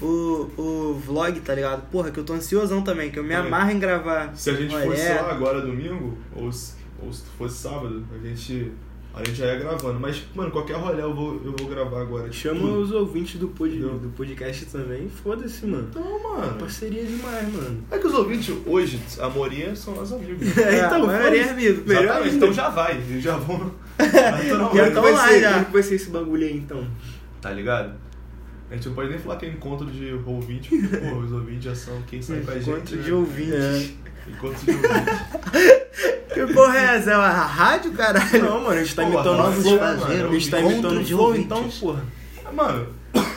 o, 0.00 0.50
o 0.56 0.94
vlog, 1.04 1.38
tá 1.40 1.54
ligado? 1.54 1.82
Porra, 1.90 2.10
que 2.10 2.18
eu 2.18 2.24
tô 2.24 2.32
ansiosão 2.34 2.82
também, 2.82 3.10
que 3.10 3.18
eu 3.18 3.24
me 3.24 3.32
É. 3.32 3.36
amarro 3.36 3.70
em 3.70 3.78
gravar. 3.78 4.32
Se 4.34 4.50
a 4.50 4.54
gente 4.54 4.74
Olha, 4.74 4.86
fosse 4.86 5.02
é. 5.02 5.20
lá 5.20 5.30
agora 5.30 5.60
domingo, 5.60 6.16
ou 6.34 6.50
se, 6.52 6.74
ou 7.02 7.12
se 7.12 7.22
fosse 7.38 7.56
sábado, 7.62 8.04
a 8.14 8.26
gente, 8.26 8.72
a 9.14 9.18
gente 9.24 9.34
já 9.36 9.46
ia 9.46 9.56
gravando. 9.58 9.98
Mas, 10.00 10.22
mano, 10.34 10.50
qualquer 10.50 10.76
rolê 10.76 11.02
eu 11.02 11.14
vou, 11.14 11.40
eu 11.44 11.54
vou 11.58 11.68
gravar 11.68 12.02
agora. 12.02 12.30
Chama 12.32 12.60
Tudo. 12.60 12.80
os 12.80 12.92
ouvintes 12.92 13.38
do, 13.40 13.48
pod, 13.48 13.70
Entendeu? 13.74 13.98
do 13.98 14.08
podcast 14.10 14.66
também. 14.66 15.08
Foda-se, 15.08 15.66
mano. 15.66 15.88
Não, 15.94 16.22
mano. 16.22 16.58
Parceria 16.58 17.04
demais, 17.04 17.52
mano. 17.52 17.82
É 17.90 17.98
que 17.98 18.06
os 18.06 18.14
ouvintes 18.14 18.54
hoje, 18.66 19.00
a 19.18 19.28
maioria 19.28 19.74
são 19.74 19.94
nossos 19.94 20.12
amigos. 20.12 20.46
É, 20.58 20.86
então, 20.86 21.04
a 21.04 21.06
maioria 21.06 21.42
é 21.46 21.50
amigo. 21.50 21.82
Melhor 21.88 22.26
então 22.26 22.52
já 22.52 22.68
vai, 22.68 22.96
eles 22.96 23.22
já 23.22 23.36
vão. 23.36 23.58
Como 23.58 24.12
naturalmente. 24.12 24.76
Já 24.76 24.82
é 24.82 24.88
que 24.88 24.94
tão 24.94 25.02
vai 25.02 25.12
lá, 25.12 25.28
ser? 25.28 25.40
já. 25.40 25.58
Vai 25.64 25.82
ser 25.82 25.94
esse 25.96 26.10
bagulho 26.10 26.46
aí, 26.46 26.56
então? 26.56 26.86
Tá 27.40 27.50
ligado? 27.50 27.94
A 28.70 28.74
gente 28.74 28.88
não 28.88 28.94
pode 28.94 29.10
nem 29.10 29.18
falar 29.18 29.36
que 29.36 29.46
é 29.46 29.48
encontro 29.48 29.86
de 29.86 30.12
ouvinte, 30.24 30.68
porque, 30.68 30.96
pô, 30.96 31.16
os 31.18 31.32
ouvintes 31.32 31.64
já 31.64 31.74
são 31.74 32.00
quem 32.02 32.22
sai 32.22 32.40
com 32.40 32.50
a 32.50 32.54
gente. 32.54 32.70
Encontro 32.70 32.96
né? 32.96 33.02
de 33.02 33.12
ouvintes. 33.12 33.54
É. 33.54 34.30
Encontro 34.30 34.64
de 34.64 34.70
ouvintes. 34.70 35.80
Que 36.32 36.46
porra 36.54 36.78
é 36.78 36.96
essa? 36.96 37.10
É 37.10 37.16
uma 37.16 37.28
rádio, 37.28 37.92
caralho? 37.92 38.42
Não, 38.44 38.60
mano, 38.60 38.70
a 38.70 38.84
gente 38.84 38.94
tá 38.94 39.02
imitando 39.02 39.40
o 39.40 39.52
Flow, 39.52 39.80
mano. 39.80 40.02
um 40.02 40.28
A 40.28 40.32
gente 40.32 40.50
tá 40.50 40.60
imitando 40.60 41.00
o 41.00 41.04
de 41.04 41.12
Flow, 41.12 41.36
então, 41.36 41.68
porra. 41.68 42.04
Mano, 42.52 42.86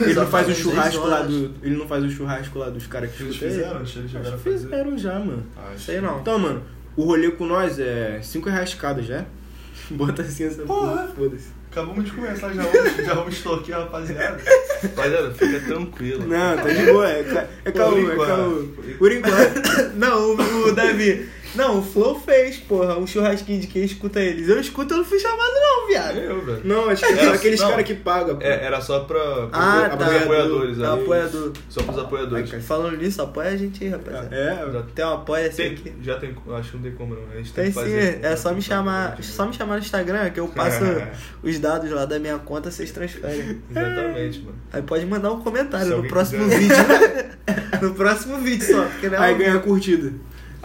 Ele 0.00 0.14
não 0.14 0.26
faz 0.26 0.48
o 0.48 0.54
churrasco 0.54 1.06
lá 1.06 1.22
do. 1.22 1.54
Ele 1.62 1.76
não 1.76 1.86
faz 1.86 2.04
o 2.04 2.10
churrasco 2.10 2.58
lá 2.58 2.70
dos 2.70 2.86
caras 2.86 3.12
que 3.12 3.22
eles 3.22 3.36
fizeram, 3.36 3.78
eles 3.78 3.90
chegaram 3.90 4.38
fazer. 4.38 4.58
fizeram 4.58 4.98
já, 4.98 5.18
mano. 5.18 5.44
Acho. 5.72 5.84
Sei 5.84 6.00
não. 6.00 6.20
Então, 6.20 6.38
mano, 6.38 6.62
o 6.96 7.04
rolê 7.04 7.30
com 7.30 7.46
nós 7.46 7.78
é 7.78 8.20
5 8.22 8.48
reais 8.48 8.74
cada 8.74 9.02
já. 9.02 9.24
Bota 9.90 10.22
assim 10.22 10.44
essa 10.44 10.62
porra. 10.62 11.08
Foda-se. 11.14 11.48
Acabamos 11.74 12.04
de 12.04 12.12
começar, 12.12 12.52
já 12.54 12.62
vamos, 12.62 12.96
já 13.04 13.14
vamos 13.14 13.34
extorquir 13.34 13.74
a 13.74 13.80
rapaziada. 13.80 14.40
Rapaziada, 14.80 15.34
fica 15.34 15.58
tranquilo. 15.58 16.24
Não, 16.24 16.56
tá 16.56 16.68
de 16.68 16.86
boa. 16.86 17.10
É, 17.10 17.48
é 17.64 17.70
Por 17.72 17.72
caô, 17.72 17.98
é 17.98 18.00
enquanto. 18.00 18.26
caô. 18.28 18.94
Por 18.96 19.10
enquanto. 19.12 19.62
Não, 19.98 20.36
o, 20.36 20.68
o 20.68 20.72
Davi. 20.72 21.28
Não, 21.56 21.80
o 21.80 21.82
Flow 21.82 22.20
fez, 22.20 22.58
porra, 22.58 22.96
um 22.96 23.08
churrasquinho 23.08 23.60
de 23.60 23.66
quem 23.66 23.82
escuta 23.82 24.20
eles. 24.20 24.48
Eu 24.48 24.60
escuto, 24.60 24.94
eu 24.94 24.98
não 24.98 25.04
fui 25.04 25.18
chamado, 25.18 25.52
não, 25.52 25.88
viado. 25.88 26.18
Eu. 26.18 26.43
Não, 26.64 26.88
acho 26.88 27.06
que 27.06 27.12
Era- 27.12 27.34
aqueles 27.34 27.60
caras 27.60 27.84
que 27.84 27.94
pagam. 27.94 28.38
É, 28.40 28.64
era 28.64 28.80
só 28.80 29.00
pra, 29.00 29.20
Ah, 29.52 29.90
tá. 29.98 30.16
apoiadores, 30.16 30.78
É 30.78 30.80
né? 30.82 30.92
apoiador. 30.92 31.52
Só 31.68 31.82
pros 31.82 31.98
apoiadores. 31.98 32.52
Ai, 32.54 32.60
Falando 32.60 32.96
nisso, 32.96 33.20
apoia 33.22 33.50
a 33.50 33.56
gente 33.56 33.84
aí, 33.84 33.90
rapaziada. 33.90 34.34
É, 34.34 34.72
Já 34.72 34.82
Tem 34.94 35.04
um 35.04 35.12
apoia 35.14 35.46
assim 35.48 35.56
tem, 35.56 35.72
aqui. 35.72 35.92
já 36.02 36.18
tem, 36.18 36.34
acho 36.56 36.70
que 36.70 36.76
não 36.76 36.82
tem 36.84 36.92
como 36.92 37.14
não. 37.14 37.22
A 37.32 37.36
gente 37.36 37.52
tem, 37.52 37.64
Tem 37.64 37.72
que 37.72 37.78
sim, 37.78 37.84
fazer. 37.84 38.18
é 38.22 38.36
só 38.36 38.52
me 38.54 38.62
chamar, 38.62 39.22
só 39.22 39.46
me 39.46 39.52
chamar 39.52 39.74
no 39.74 39.80
Instagram 39.80 40.30
que 40.30 40.40
eu 40.40 40.48
passo 40.48 40.80
os 41.42 41.58
dados 41.58 41.90
lá 41.90 42.04
da 42.06 42.18
minha 42.18 42.38
conta, 42.38 42.70
vocês 42.70 42.90
transferem. 42.90 43.60
Exatamente, 43.70 44.40
mano. 44.40 44.56
Aí 44.72 44.82
pode 44.82 45.04
mandar 45.06 45.30
um 45.32 45.40
comentário 45.40 45.86
Se 45.88 45.94
no 45.94 46.08
próximo 46.08 46.44
quiser. 46.48 46.58
vídeo. 46.58 47.34
no 47.82 47.94
próximo 47.94 48.38
vídeo 48.38 48.66
só, 48.66 48.84
porque 48.84 49.08
não 49.08 49.22
é 49.22 49.26
Aí 49.28 49.34
ganha 49.36 49.58
curtida. 49.60 50.12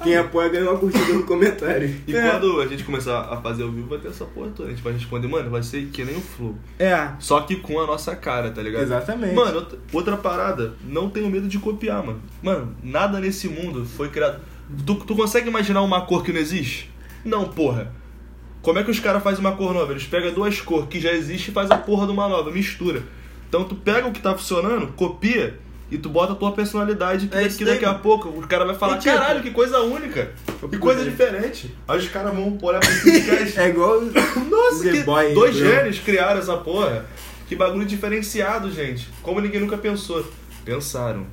Quem 0.03 0.15
apoia 0.17 0.49
ganha 0.49 0.69
uma 0.69 0.77
curtida 0.79 1.13
no 1.13 1.23
comentário. 1.23 1.95
E 2.07 2.15
É. 2.15 2.29
quando 2.29 2.61
a 2.61 2.67
gente 2.67 2.83
começar 2.83 3.19
a 3.21 3.37
fazer 3.37 3.63
ao 3.63 3.69
vivo, 3.71 3.87
vai 3.87 3.99
ter 3.99 4.07
essa 4.09 4.25
porra 4.25 4.49
toda. 4.55 4.69
A 4.69 4.71
gente 4.71 4.81
vai 4.83 4.93
responder, 4.93 5.27
mano, 5.27 5.49
vai 5.49 5.61
ser 5.63 5.85
que 5.91 6.03
nem 6.03 6.15
o 6.15 6.21
Flow. 6.21 6.55
É. 6.77 7.09
Só 7.19 7.41
que 7.41 7.57
com 7.57 7.79
a 7.79 7.85
nossa 7.87 8.15
cara, 8.15 8.49
tá 8.51 8.61
ligado? 8.61 8.83
Exatamente. 8.83 9.35
Mano, 9.35 9.65
outra, 9.93 10.17
parada, 10.17 10.73
não 10.83 11.09
tenho 11.09 11.29
medo 11.29 11.47
de 11.47 11.59
copiar, 11.59 12.03
mano. 12.05 12.21
Mano, 12.41 12.75
nada 12.83 13.19
nesse 13.19 13.47
mundo 13.47 13.85
foi 13.85 14.09
criado. 14.09 14.39
Tu, 14.85 14.95
tu 14.95 15.15
consegue 15.15 15.47
imaginar 15.49 15.81
uma 15.81 16.01
cor 16.01 16.23
que 16.23 16.31
não 16.31 16.39
existe? 16.39 16.91
Não, 17.25 17.45
porra. 17.49 17.91
Como 18.61 18.77
é 18.77 18.83
que 18.83 18.91
os 18.91 18.99
caras 18.99 19.23
fazem 19.23 19.39
uma 19.39 19.53
cor 19.55 19.73
nova? 19.73 19.91
Eles 19.91 20.05
pegam 20.05 20.33
duas 20.33 20.59
cores 20.61 20.87
que 20.89 20.99
já 20.99 21.11
existe 21.13 21.49
e 21.49 21.53
faz 21.53 21.71
a 21.71 21.77
porra 21.77 22.05
de 22.05 22.11
uma 22.11 22.27
nova, 22.27 22.51
mistura. 22.51 23.03
Então 23.47 23.63
tu 23.63 23.73
pega 23.75 24.07
o 24.07 24.11
que 24.11 24.21
tá 24.21 24.35
funcionando, 24.37 24.87
copia 24.93 25.57
e 25.91 25.97
tu 25.97 26.09
bota 26.09 26.33
a 26.33 26.35
tua 26.35 26.51
personalidade 26.51 27.27
que, 27.27 27.35
É 27.35 27.43
daqui, 27.47 27.65
daqui 27.65 27.85
a 27.85 27.93
pouco 27.95 28.29
o 28.29 28.47
cara 28.47 28.65
vai 28.65 28.75
falar, 28.75 28.97
tipo- 28.99 29.15
caralho, 29.15 29.41
que 29.41 29.51
coisa 29.51 29.79
única. 29.79 30.31
Que 30.69 30.77
coisa 30.77 31.03
diferente. 31.03 31.75
Aí 31.87 31.97
os 31.99 32.07
caras 32.09 32.33
vão 32.33 32.57
olhar 32.61 32.79
pra 32.79 32.89
esse 32.89 33.11
podcast. 33.11 33.59
É 33.59 33.69
igual 33.69 34.01
Nossa, 34.49 34.83
The 34.83 34.91
que 34.91 35.03
Boy, 35.03 35.33
dois 35.33 35.55
gênios 35.55 35.99
criaram 35.99 36.39
essa 36.39 36.57
porra. 36.57 37.05
Que 37.47 37.55
bagulho 37.55 37.85
diferenciado, 37.85 38.71
gente. 38.71 39.09
Como 39.23 39.39
ninguém 39.41 39.59
nunca 39.61 39.77
pensou. 39.77 40.23
Pensaram. 40.63 41.25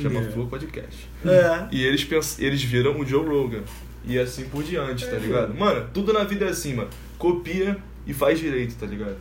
Chama 0.00 0.20
É. 0.20 0.30
Flow 0.30 0.46
Podcast. 0.46 1.08
É. 1.26 1.66
E 1.72 1.84
eles, 1.84 2.04
pens... 2.04 2.38
eles 2.38 2.62
viram 2.62 2.98
o 3.00 3.04
Joe 3.04 3.26
Rogan. 3.26 3.62
E 4.06 4.18
assim 4.18 4.44
por 4.44 4.62
diante, 4.62 5.06
tá 5.06 5.16
ligado? 5.16 5.54
Mano, 5.54 5.88
tudo 5.92 6.12
na 6.12 6.24
vida 6.24 6.44
é 6.44 6.48
assim, 6.50 6.74
mano. 6.74 6.88
Copia 7.18 7.76
e 8.06 8.12
faz 8.14 8.38
direito, 8.38 8.74
tá 8.76 8.86
ligado? 8.86 9.16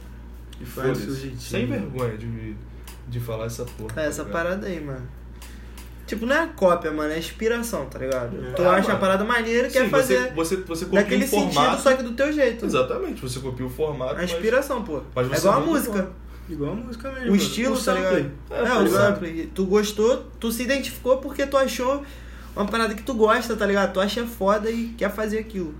E 0.61 0.65
faz 0.65 0.97
seu 0.97 1.15
jeitinho. 1.15 1.39
Sem 1.39 1.65
vergonha 1.65 2.17
de, 2.17 2.53
de 3.07 3.19
falar 3.19 3.45
essa 3.45 3.65
porra. 3.65 4.01
É, 4.01 4.05
essa 4.07 4.23
tá 4.25 4.31
parada 4.31 4.67
aí, 4.67 4.79
mano. 4.83 5.07
Tipo, 6.05 6.25
não 6.25 6.35
é 6.35 6.47
cópia, 6.55 6.91
mano, 6.91 7.11
é 7.13 7.17
inspiração, 7.17 7.85
tá 7.85 7.97
ligado? 7.97 8.35
É. 8.45 8.51
Tu 8.51 8.61
Ah, 8.61 8.71
acha 8.75 8.81
mano. 8.89 8.95
a 8.95 8.99
parada 8.99 9.23
maneira 9.23 9.67
e 9.67 9.71
Sim, 9.71 9.79
quer 9.79 9.89
fazer 9.89 10.33
Você, 10.33 10.57
você, 10.57 10.63
você 10.63 10.85
copia 10.85 11.01
daquele 11.01 11.23
o 11.23 11.27
formato. 11.27 11.53
sentido, 11.55 11.81
só 11.81 11.95
que 11.95 12.03
do 12.03 12.11
teu 12.11 12.31
jeito. 12.33 12.65
Exatamente, 12.65 13.21
você 13.21 13.39
copia 13.39 13.65
o 13.65 13.69
formato. 13.69 14.11
A 14.11 14.15
mas- 14.17 14.31
inspiração, 14.31 14.83
pô. 14.83 15.01
mas 15.15 15.31
é 15.31 15.37
igual 15.37 15.53
a 15.55 15.59
música. 15.61 16.09
Igual 16.49 16.73
a 16.73 16.75
música 16.75 17.07
mesmo. 17.09 17.21
O 17.23 17.31
mano. 17.31 17.35
estilo, 17.37 17.75
O 17.75 17.81
tá 17.81 17.93
ligado? 17.93 18.15
É, 18.17 18.59
É, 18.59 18.63
tá 18.65 18.79
o 18.79 18.87
sample. 18.89 19.51
Tu 19.55 19.65
gostou, 19.65 20.25
tu 20.39 20.51
se 20.51 20.63
identificou 20.63 21.17
porque 21.17 21.47
tu 21.47 21.55
achou 21.55 22.03
uma 22.53 22.65
parada 22.65 22.93
que 22.93 23.01
tu 23.01 23.13
gosta, 23.13 23.55
tá 23.55 23.65
ligado? 23.65 23.93
Tu 23.93 23.99
acha 24.01 24.25
foda 24.25 24.69
e 24.69 24.89
quer 24.97 25.09
fazer 25.09 25.39
aquilo. 25.39 25.73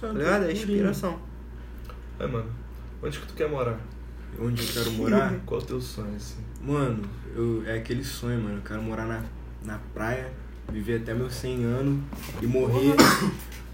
Tá 0.00 0.08
ligado? 0.08 0.34
É 0.44 0.46
purinho. 0.46 0.52
inspiração. 0.52 1.18
É, 2.20 2.26
mano. 2.26 2.46
Onde 3.02 3.18
que 3.18 3.26
tu 3.26 3.34
quer 3.34 3.48
morar? 3.50 3.78
Onde 4.40 4.62
eu 4.62 4.68
quero 4.72 4.92
morar? 4.92 5.34
Qual 5.46 5.60
é 5.60 5.62
o 5.62 5.66
teu 5.66 5.80
sonho, 5.80 6.14
assim? 6.16 6.38
Mano, 6.60 7.02
eu, 7.34 7.62
é 7.66 7.78
aquele 7.78 8.04
sonho, 8.04 8.40
mano. 8.40 8.58
Eu 8.58 8.62
quero 8.62 8.82
morar 8.82 9.06
na, 9.06 9.22
na 9.64 9.78
praia, 9.94 10.30
viver 10.70 11.00
até 11.02 11.14
meus 11.14 11.34
100 11.34 11.64
anos 11.64 12.00
e 12.42 12.46
morrer. 12.46 12.94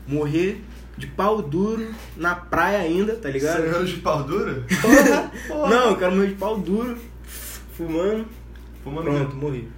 morrer 0.07 0.63
de 0.97 1.07
pau 1.07 1.41
duro 1.41 1.95
na 2.17 2.35
praia 2.35 2.79
ainda, 2.79 3.17
tá 3.17 3.29
ligado? 3.31 3.63
Cem 3.63 3.71
anos 3.71 3.91
de 3.91 3.97
pau 4.01 4.25
dura? 4.25 4.65
Não, 5.49 5.91
eu 5.91 5.97
quero 5.97 6.15
morrer 6.15 6.29
de 6.29 6.35
pau 6.35 6.59
duro, 6.59 6.99
fumando. 7.77 8.27
Fumando 8.85 9.05
Pronto, 9.05 9.33
o 9.33 9.37
morri. 9.37 9.69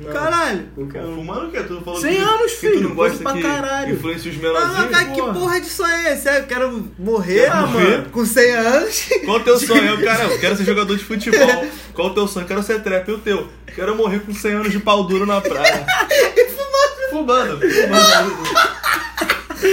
Não, 0.00 0.12
Caralho! 0.12 0.68
Um. 0.76 0.88
Fumando 1.16 1.46
o 1.48 1.50
quê? 1.50 1.60
Tu 1.66 1.80
falou 1.80 2.00
100 2.00 2.14
que, 2.14 2.22
anos, 2.22 2.52
que 2.52 2.56
filho, 2.58 2.74
tu 2.82 2.88
não 2.88 2.94
gosta 2.94 3.10
coisa 3.18 3.22
pra 3.24 3.32
que 3.32 3.42
caralho. 3.42 3.94
influencia 3.94 4.30
os 4.30 4.36
Ah, 4.36 4.40
menorzinhos? 4.40 4.90
cara, 4.90 5.04
que 5.06 5.20
porra. 5.20 5.32
porra 5.34 5.60
de 5.60 5.66
sonho 5.66 5.92
é 5.92 6.12
esse? 6.12 6.28
É, 6.28 6.38
Eu 6.38 6.44
quero 6.44 6.88
morrer, 6.98 7.40
Quer 7.42 7.50
ah, 7.52 7.66
morrer? 7.66 7.90
mano, 7.98 8.10
com 8.10 8.24
100 8.24 8.52
anos. 8.54 9.08
Qual 9.24 9.36
o 9.38 9.40
teu 9.40 9.58
sonho? 9.58 9.84
Eu, 9.84 10.04
cara, 10.04 10.24
eu 10.24 10.38
quero 10.38 10.56
ser 10.56 10.64
jogador 10.64 10.96
de 10.96 11.04
futebol. 11.04 11.66
Qual 11.94 12.08
o 12.08 12.14
teu 12.14 12.28
sonho? 12.28 12.46
Quero 12.46 12.62
ser 12.62 12.80
trap. 12.82 13.08
E 13.08 13.12
o 13.12 13.18
teu? 13.18 13.48
Quero 13.74 13.96
morrer 13.96 14.20
com 14.20 14.32
100 14.32 14.52
anos 14.52 14.70
de 14.72 14.78
pau 14.78 15.04
duro 15.04 15.26
na 15.26 15.40
praia. 15.40 15.84
Fumando. 17.10 17.60
Fumando. 17.60 18.68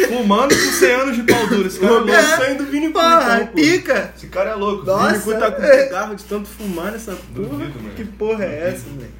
Fumando 0.07 0.55
com 0.55 0.71
100 0.71 0.91
anos 0.93 1.15
de 1.17 1.23
pau 1.23 1.47
duro. 1.47 1.67
Esse 1.67 1.79
cara 1.79 1.91
é 1.91 1.95
O 1.95 1.99
louco. 1.99 2.11
meu 2.11 2.21
sonho 2.37 2.57
do 2.57 2.65
Vini 2.65 2.89
Porra, 2.89 3.41
então, 3.41 3.47
pica! 3.53 4.13
Esse 4.17 4.27
cara 4.27 4.49
é 4.51 4.55
louco. 4.55 4.85
Nossa. 4.85 5.09
Vini 5.11 5.21
Cu 5.23 5.33
tá 5.39 5.51
com 5.51 5.61
cigarro 5.61 6.15
de 6.15 6.23
tanto 6.23 6.47
fumar 6.49 6.91
nessa 6.91 7.11
porra. 7.11 7.47
Duvido, 7.49 7.79
mano. 7.79 7.95
Que 7.95 8.03
porra 8.05 8.43
é 8.45 8.69
essa, 8.73 8.85
moleque? 8.89 9.13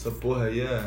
Essa 0.00 0.10
porra 0.12 0.44
aí 0.46 0.60
é... 0.60 0.82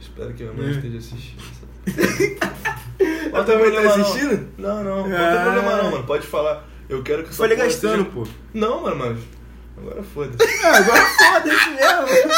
Espero 0.00 0.32
que 0.34 0.42
a 0.42 0.46
minha 0.52 0.56
mãe 0.64 0.74
É. 0.74 0.76
esteja 0.76 0.98
assistindo. 0.98 1.40
Ela 3.32 3.44
também 3.44 3.70
tá 3.70 3.80
assistindo? 3.94 4.48
Não, 4.58 4.82
não. 4.82 5.08
Não 5.08 5.16
tem 5.16 5.40
problema 5.42 5.76
não, 5.76 5.90
mano. 5.92 6.04
Pode 6.04 6.26
falar. 6.26 6.68
Eu 6.88 7.00
quero 7.04 7.22
que 7.22 7.28
essa 7.28 7.38
Falei 7.38 7.56
porra 7.56 7.68
gastando, 7.68 7.98
seja- 7.98 8.10
pô. 8.10 8.26
Não, 8.52 8.82
mano, 8.82 8.96
mas... 8.96 9.18
Agora 9.76 10.02
foda-se. 10.02 10.64
Ah, 10.64 10.76
agora 10.78 11.04
foda-se 11.04 11.70
mesmo. 11.70 12.32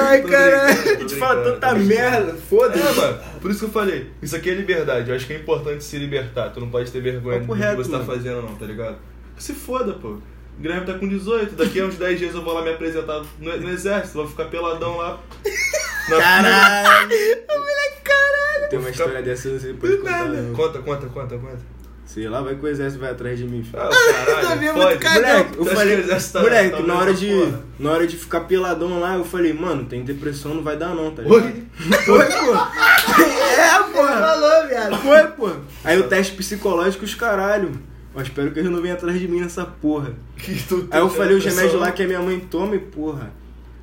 Ai, 0.00 0.22
Tô 0.22 0.28
caralho. 0.28 0.74
brincando, 0.74 0.90
A 0.90 0.94
tô 0.94 1.00
gente 1.00 1.14
fala 1.16 1.34
brincando, 1.34 1.60
tanta 1.60 1.68
tô 1.68 1.74
brincando. 1.74 2.00
merda, 2.02 2.30
É, 2.32 2.34
foda-se. 2.34 2.96
mano. 3.00 3.18
Por 3.42 3.50
isso 3.50 3.60
que 3.60 3.66
eu 3.66 3.70
falei, 3.70 4.10
isso 4.22 4.36
aqui 4.36 4.48
é 4.50 4.54
liberdade. 4.54 5.10
Eu 5.10 5.16
acho 5.16 5.26
que 5.26 5.34
é 5.34 5.36
importante 5.36 5.84
se 5.84 5.98
libertar. 5.98 6.48
Tu 6.50 6.60
não 6.60 6.70
pode 6.70 6.90
ter 6.90 7.02
vergonha 7.02 7.40
Papo 7.40 7.54
do 7.54 7.60
reto, 7.60 7.76
que 7.76 7.84
você 7.84 7.90
tá 7.90 7.98
mano. 7.98 8.10
fazendo, 8.10 8.40
não, 8.42 8.54
tá 8.54 8.64
ligado? 8.64 8.96
Se 9.36 9.52
foda, 9.52 9.92
pô. 9.92 10.16
O 10.58 10.62
Guilherme 10.62 10.86
tá 10.86 10.94
com 10.94 11.06
18, 11.06 11.54
daqui 11.54 11.80
a 11.80 11.84
uns 11.84 11.96
10 11.96 12.18
dias 12.18 12.34
eu 12.34 12.42
vou 12.42 12.54
lá 12.54 12.62
me 12.62 12.70
apresentar 12.70 13.22
no, 13.38 13.56
no 13.58 13.70
exército, 13.70 14.14
vou 14.18 14.26
ficar 14.26 14.46
peladão 14.46 14.96
lá. 14.96 15.20
Na 16.08 16.16
Caralho! 16.18 17.08
Moleque, 17.08 18.00
caralho! 18.04 18.68
Tem 18.70 18.78
uma 18.78 18.90
história 18.90 19.22
dessa, 19.22 19.50
você 19.50 19.72
pode 19.74 19.96
contar. 19.98 20.28
não. 20.28 20.54
Conta, 20.54 20.78
conta, 20.78 21.06
conta, 21.08 21.36
conta. 21.38 21.76
Sei 22.06 22.28
lá, 22.28 22.40
vai 22.40 22.54
que 22.54 22.64
o 22.64 22.68
exército 22.68 23.00
vai 23.00 23.10
atrás 23.10 23.36
de 23.36 23.44
mim, 23.44 23.64
filho. 23.64 23.82
Ah, 23.82 23.88
caralho, 23.90 24.60
vendo 24.60 24.74
pode. 24.74 24.86
muito 24.86 24.98
cagão. 25.00 25.20
Moleque, 25.22 25.58
eu 25.58 25.64
falei, 25.66 26.00
o 26.00 26.06
tá- 26.32 26.40
moleque, 26.40 26.70
tá 26.76 26.82
na 26.82 26.94
hora 26.94 27.12
de, 27.12 27.26
porra? 27.26 27.60
na 27.80 27.90
hora 27.90 28.06
de 28.06 28.16
ficar 28.16 28.40
peladão 28.42 29.00
lá, 29.00 29.16
eu 29.16 29.24
falei, 29.24 29.52
mano, 29.52 29.84
tem 29.84 30.04
depressão, 30.04 30.54
não 30.54 30.62
vai 30.62 30.76
dar 30.76 30.94
não, 30.94 31.10
tá 31.10 31.22
ligado? 31.22 31.44
Oi? 31.44 31.64
Foi, 32.04 32.26
pô. 32.26 32.56
É, 33.56 33.76
Ele 33.78 33.94
falou, 33.94 34.68
viado. 34.68 34.96
Foi, 34.98 35.24
pô. 35.28 35.50
Aí 35.82 35.98
o 35.98 36.04
teste 36.04 36.34
psicológico, 36.34 37.04
os 37.04 37.14
caralho. 37.14 37.72
Eu 38.16 38.22
espero 38.22 38.50
que 38.50 38.58
eles 38.58 38.70
não 38.70 38.80
venham 38.80 38.96
atrás 38.96 39.20
de 39.20 39.28
mim 39.28 39.40
nessa 39.40 39.64
porra. 39.64 40.14
Aí 40.90 41.00
eu 41.00 41.10
falei 41.10 41.36
os 41.36 41.44
remédios 41.44 41.74
lá 41.74 41.92
que 41.92 42.02
a 42.02 42.06
minha 42.06 42.20
mãe 42.22 42.40
toma 42.40 42.74
e 42.74 42.78
porra. 42.78 43.30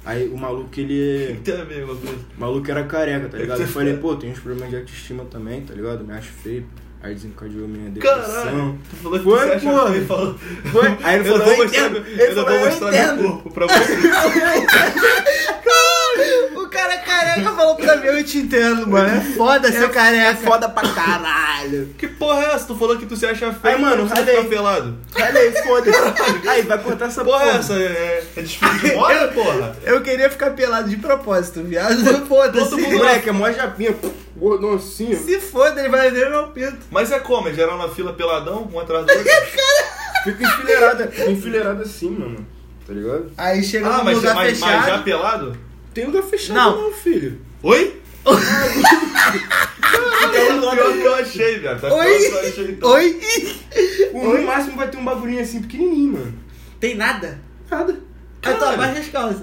Aí 0.03 0.27
o 0.27 0.35
maluco, 0.37 0.69
ele. 0.77 1.39
O 2.35 2.39
maluco 2.41 2.69
era 2.69 2.83
careca, 2.83 3.29
tá 3.29 3.37
ligado? 3.37 3.61
Eu 3.61 3.67
falei, 3.67 3.95
pô, 3.95 4.15
tem 4.15 4.31
uns 4.31 4.39
problemas 4.39 4.69
de 4.71 4.77
autoestima 4.77 5.23
também, 5.25 5.61
tá 5.61 5.73
ligado? 5.73 6.03
Me 6.03 6.13
acho 6.13 6.31
feio. 6.31 6.65
Aí 7.01 7.13
desencadeou 7.13 7.67
minha 7.67 7.89
depressão. 7.89 8.23
Caralho, 8.23 8.79
tu 8.89 8.95
falou 8.95 9.19
que 9.19 9.23
Foi, 9.25 9.59
tu 9.59 9.59
porra. 9.65 9.91
feio, 9.91 10.05
falou. 10.05 10.35
Foi? 10.71 10.87
Aí 11.03 11.19
ele 11.19 11.29
eu 11.29 11.31
falou, 11.33 11.45
vou 11.45 11.53
eu 11.53 11.63
mostrar, 11.63 11.85
entendo. 11.85 12.07
Ele 12.07 12.21
eu 12.23 12.27
falou, 12.33 12.45
vou 12.45 12.53
eu 12.53 12.65
mostrar 12.65 12.91
meu 12.91 13.03
entendo. 13.03 13.23
corpo 13.23 13.51
pra 13.51 13.67
você. 13.67 13.93
O 16.63 16.67
cara 16.73 16.97
careca 16.97 17.51
falou 17.51 17.75
pra 17.75 17.97
mim, 17.97 18.07
eu 18.07 18.23
te 18.23 18.39
entendo, 18.39 18.87
mano. 18.87 19.15
É 19.15 19.21
foda 19.35 19.71
ser 19.71 19.89
careca. 19.91 20.35
Foda 20.37 20.67
pra 20.69 20.87
caralho. 20.89 21.93
Que 21.97 22.07
porra 22.07 22.43
é 22.45 22.55
essa? 22.55 22.65
Tu 22.65 22.75
falou 22.75 22.97
que 22.97 23.05
tu 23.05 23.15
se 23.15 23.25
acha 23.27 23.53
feio 23.53 23.75
Aí, 23.75 23.81
mano, 23.81 24.05
ralei. 24.07 24.35
ficar 24.37 24.49
pelado. 24.49 24.97
Olha 25.15 25.39
aí, 25.39 25.51
foda-se. 25.63 25.97
Aí, 26.49 26.61
vai 26.63 26.77
cortar 26.79 27.05
essa 27.07 27.23
Porra 27.23 27.39
porra. 27.41 27.51
é 27.51 27.55
essa? 27.57 27.73
É, 27.75 28.23
é 28.37 28.41
desfile 28.41 28.79
de 28.79 28.95
moda, 28.95 29.27
porra? 29.35 29.77
Eu 29.83 30.01
queria 30.01 30.29
ficar 30.29 30.51
pelado 30.51 30.89
de 30.89 30.97
propósito, 30.97 31.61
viado. 31.61 32.25
Foda-se. 32.25 32.69
todo 32.69 32.79
mundo- 32.81 32.97
Moleque, 32.97 33.29
é 33.29 33.31
mó 33.31 33.51
japinha. 33.51 33.95
Gordão 34.35 34.73
assim. 34.73 35.15
Se 35.15 35.39
foda, 35.39 35.79
ele 35.79 35.89
vai 35.89 36.09
ver 36.09 36.29
meu 36.29 36.47
pinto. 36.47 36.77
Mas 36.89 37.11
é 37.11 37.19
como? 37.19 37.49
É 37.49 37.53
geral 37.53 37.77
na 37.77 37.89
fila 37.89 38.13
peladão, 38.13 38.67
um 38.73 38.79
atrás 38.79 39.05
do 39.05 39.11
outro? 39.11 39.31
Fica 40.23 40.43
enfileirada. 40.43 41.11
Enfileirada 41.27 41.83
assim, 41.83 42.09
mano. 42.09 42.45
Tá 42.87 42.93
ligado? 42.93 43.31
Aí 43.37 43.63
chega 43.63 43.87
ah, 43.87 43.97
num 43.99 44.03
mas, 44.05 44.17
lugar 44.17 44.35
mas, 44.35 44.59
fechado. 44.59 44.77
mas 44.77 44.85
já 44.87 44.97
pelado? 44.99 45.57
Tem 45.93 46.05
lugar 46.05 46.23
fechado 46.23 46.55
Não. 46.55 46.81
não, 46.83 46.91
filho. 46.91 47.39
Oi? 47.61 48.01
Tá 48.23 48.31
Pior 50.75 50.93
que 50.93 51.01
eu 51.03 51.15
achei, 51.15 51.59
velho. 51.59 51.79
Tá 51.79 51.93
Oi? 51.93 52.17
que 52.17 52.25
eu 52.25 52.39
achei, 52.39 52.71
então. 52.71 52.89
Oi? 52.91 53.19
No 54.13 54.41
máximo 54.43 54.77
vai 54.77 54.89
ter 54.89 54.97
um 54.97 55.05
bagulhinho 55.05 55.41
assim 55.41 55.61
pequenininho, 55.61 56.13
mano. 56.13 56.33
Tem 56.79 56.95
nada? 56.95 57.39
Nada. 57.69 57.93
Aí 57.93 58.53
tu 58.53 58.59
Caralho. 58.59 58.73
abaixa 58.81 58.99
as 58.99 59.07
calças. 59.09 59.41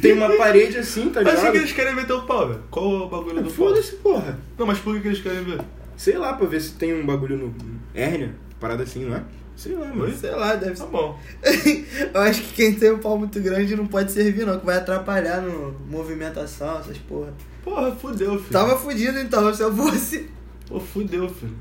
Tem 0.00 0.12
uma 0.12 0.30
parede 0.36 0.78
assim, 0.78 1.10
tá 1.10 1.20
Mas 1.22 1.34
ligado? 1.34 1.38
achei 1.38 1.50
que 1.52 1.56
eles 1.58 1.72
querem 1.72 1.94
meter 1.94 2.12
o 2.14 2.22
pau, 2.22 2.48
velho. 2.48 2.62
Qual 2.70 2.84
é 2.84 3.04
o 3.04 3.08
bagulho 3.08 3.36
do 3.36 3.42
pau? 3.42 3.50
Foda-se, 3.50 3.92
porra. 3.96 4.38
Não, 4.58 4.66
mas 4.66 4.78
por 4.78 4.94
que 4.94 5.00
que 5.02 5.08
eles 5.08 5.20
querem 5.20 5.44
ver? 5.44 5.60
Sei 5.96 6.16
lá, 6.16 6.32
pra 6.32 6.46
ver 6.46 6.60
se 6.60 6.72
tem 6.72 6.94
um 6.94 7.04
bagulho 7.04 7.36
no 7.36 7.54
hérnia. 7.94 8.34
Parada 8.58 8.84
assim, 8.84 9.04
não 9.04 9.16
é? 9.16 9.22
Sei 9.56 9.74
lá, 9.74 9.86
mano. 9.86 10.12
Sei 10.14 10.30
lá, 10.30 10.54
deve 10.56 10.72
Tá 10.76 10.84
ser. 10.84 10.90
bom. 10.90 11.18
Eu 12.14 12.20
acho 12.20 12.42
que 12.42 12.52
quem 12.54 12.74
tem 12.74 12.90
um 12.92 12.98
pau 12.98 13.18
muito 13.18 13.40
grande 13.40 13.76
não 13.76 13.86
pode 13.86 14.10
servir, 14.12 14.44
não, 14.46 14.58
que 14.58 14.66
vai 14.66 14.76
atrapalhar 14.78 15.40
no 15.42 15.72
movimentação, 15.88 16.78
essas 16.80 16.98
porra. 16.98 17.32
Porra, 17.62 17.92
fudeu, 17.92 18.38
filho. 18.38 18.50
Tava 18.50 18.76
fudido 18.76 19.18
então, 19.18 19.52
se 19.54 19.62
eu 19.62 19.72
fosse. 19.74 20.28
Pô, 20.68 20.80
fudeu, 20.80 21.28
filho. 21.28 21.54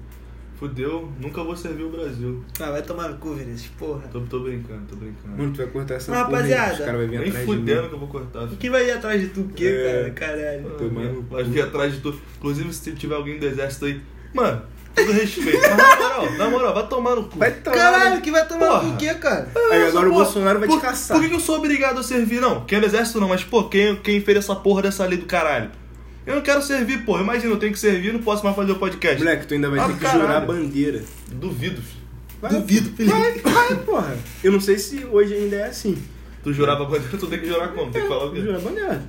Fudeu, 0.57 1.11
nunca 1.19 1.43
vou 1.43 1.55
servir 1.55 1.83
o 1.83 1.89
Brasil. 1.89 2.43
Ah, 2.59 2.69
vai 2.71 2.83
tomar 2.83 3.09
no 3.09 3.17
cu, 3.17 3.33
Vinícius, 3.33 3.71
porra. 3.79 4.07
Tô, 4.11 4.21
tô 4.21 4.41
brincando, 4.41 4.81
tô 4.87 4.95
brincando. 4.95 5.35
Mano, 5.35 5.51
tu 5.51 5.57
vai 5.57 5.65
cortar 5.67 5.95
essa 5.95 6.11
Mas, 6.11 6.23
porra 6.27 6.37
aí, 6.43 6.51
rapaziada, 6.51 6.73
Os 6.73 6.79
caras 6.85 7.01
vão 7.01 7.09
vir 7.09 7.19
Nem 7.19 7.29
atrás 7.29 7.45
fudendo 7.45 7.87
que 7.89 7.93
eu 7.95 7.99
vou 7.99 8.07
cortar. 8.07 8.45
filho. 8.45 8.57
Quem 8.57 8.69
vai 8.69 8.87
ir 8.87 8.91
atrás 8.91 9.21
de 9.21 9.27
tu 9.29 9.41
o 9.41 9.47
quê, 9.49 9.65
É. 9.65 10.11
cara? 10.11 10.11
Caralho. 10.11 10.69
Tomando 10.77 11.21
Vai 11.31 11.43
cu. 11.43 11.49
vir 11.49 11.61
atrás 11.63 11.93
de 11.93 11.99
tu. 11.99 12.15
Inclusive, 12.37 12.73
se 12.73 12.91
tiver 12.93 13.15
alguém 13.15 13.39
do 13.39 13.45
exército 13.47 13.85
aí. 13.85 14.01
Mano, 14.35 14.61
todo 14.95 15.11
respeito. 15.11 15.59
Mas 15.61 15.77
na 15.77 15.95
moral, 15.97 16.31
na 16.37 16.49
moral, 16.49 16.73
vai 16.73 16.87
tomar 16.87 17.15
no 17.15 17.23
cu. 17.25 17.37
Vai 17.39 17.51
tomar. 17.51 17.77
Caralho, 17.77 18.21
que 18.21 18.31
vai 18.31 18.47
tomar 18.47 18.67
Porra. 18.67 18.83
no 18.83 18.89
cu 18.89 18.95
o 18.95 18.97
quê, 18.97 19.13
cara? 19.15 19.47
Aí 19.71 19.83
agora 19.87 20.07
o 20.07 20.11
Pô, 20.11 20.17
Bolsonaro 20.17 20.59
vai 20.59 20.67
por, 20.67 20.77
te 20.79 20.81
caçar. 20.81 21.17
Por 21.19 21.27
que 21.27 21.33
eu 21.33 21.39
sou 21.39 21.57
obrigado 21.57 21.99
a 21.99 22.03
servir? 22.03 22.39
Não, 22.41 22.65
quem 22.65 22.77
é 22.77 22.81
do 22.81 22.87
exército 22.87 23.19
não, 23.19 23.27
mas 23.29 23.43
pô, 23.43 23.63
quem, 23.65 23.95
quem 23.97 24.21
fez 24.21 24.37
essa 24.37 24.55
porra 24.55 24.83
dessa 24.83 25.05
lei 25.05 25.17
do 25.17 25.25
caralho? 25.25 25.71
Eu 26.25 26.35
não 26.35 26.41
quero 26.41 26.61
servir, 26.61 27.03
pô. 27.03 27.19
Imagina, 27.19 27.51
eu 27.53 27.57
tenho 27.57 27.73
que 27.73 27.79
servir, 27.79 28.13
não 28.13 28.21
posso 28.21 28.43
mais 28.43 28.55
fazer 28.55 28.71
o 28.71 28.75
podcast. 28.75 29.17
Moleque, 29.17 29.47
tu 29.47 29.53
ainda 29.55 29.69
vai 29.69 29.79
Ah, 29.79 29.87
ter 29.87 29.93
que 29.93 29.99
caralho. 29.99 30.21
jurar 30.21 30.37
a 30.37 30.41
bandeira. 30.45 31.01
Duvido, 31.31 31.81
filho. 31.81 32.01
Vai, 32.41 32.51
Duvido, 32.51 32.95
Felipe. 32.95 33.15
Vai, 33.17 33.33
vai, 33.39 33.75
porra. 33.77 34.15
Eu 34.43 34.51
não 34.51 34.59
sei 34.59 34.77
se 34.77 35.05
hoje 35.05 35.33
ainda 35.33 35.55
é 35.55 35.63
assim. 35.67 35.97
Tu 36.43 36.53
jurava 36.53 36.85
bandeira, 36.85 37.17
tu 37.17 37.27
tem 37.27 37.39
que 37.39 37.47
jurar 37.47 37.69
como? 37.69 37.91
Tem 37.91 38.01
que 38.01 38.07
falar 38.07 38.25
o 38.25 38.31
quê? 38.33 38.41
Jurar 38.41 38.57
a 38.57 38.59
bandeira. 38.61 39.01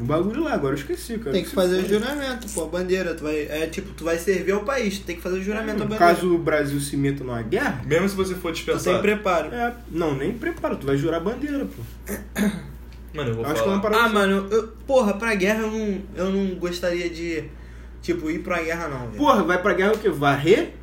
Um 0.00 0.04
bagulho 0.06 0.42
lá, 0.44 0.54
agora 0.54 0.74
eu 0.74 0.78
esqueci, 0.78 1.18
cara. 1.18 1.32
Tem 1.32 1.44
que 1.44 1.50
fazer 1.50 1.76
o 1.84 1.86
juramento, 1.88 2.48
pô, 2.54 2.64
a 2.64 2.66
bandeira. 2.68 3.14
Tu 3.14 3.22
vai, 3.22 3.36
é 3.42 3.66
tipo, 3.66 3.92
tu 3.92 4.04
vai 4.04 4.16
servir 4.18 4.52
ao 4.52 4.62
país, 4.64 4.98
tu 4.98 5.04
tem 5.04 5.16
que 5.16 5.22
fazer 5.22 5.38
o 5.38 5.42
juramento 5.42 5.82
à 5.82 5.86
bandeira. 5.86 5.98
Caso 6.14 6.34
o 6.34 6.38
Brasil 6.38 6.80
se 6.80 6.96
meta 6.96 7.22
numa 7.22 7.42
guerra, 7.42 7.82
Mesmo 7.86 8.08
se 8.08 8.16
você 8.16 8.34
for 8.34 8.52
tu 8.52 8.64
tem 8.64 8.74
dispensado. 8.74 9.02
preparo. 9.02 9.54
é, 9.54 9.74
não, 9.90 10.14
nem 10.16 10.32
prepara, 10.32 10.74
tu 10.76 10.86
vai 10.86 10.96
jurar 10.96 11.18
a 11.18 11.20
bandeira, 11.20 11.66
pô. 11.66 12.12
Mano, 13.12 13.30
eu 13.30 13.34
vou 13.34 13.44
Acho 13.44 13.54
que 13.54 13.60
é 13.60 13.62
falar. 13.64 13.74
uma 13.74 13.82
parada 13.82 14.02
Ah, 14.02 14.06
assim. 14.06 14.14
mano, 14.14 14.46
eu, 14.50 14.68
porra, 14.86 15.14
pra 15.14 15.34
guerra 15.34 15.62
eu 15.62 15.70
não, 15.70 15.98
eu 16.16 16.30
não 16.30 16.54
gostaria 16.54 17.10
de, 17.10 17.44
tipo, 18.00 18.30
ir 18.30 18.38
pra 18.38 18.62
guerra 18.62 18.86
não, 18.88 19.00
velho. 19.06 19.16
Porra, 19.18 19.42
vai 19.42 19.60
pra 19.60 19.74
guerra 19.74 19.92
o 19.94 19.98
quê? 19.98 20.08
Varrer? 20.08 20.74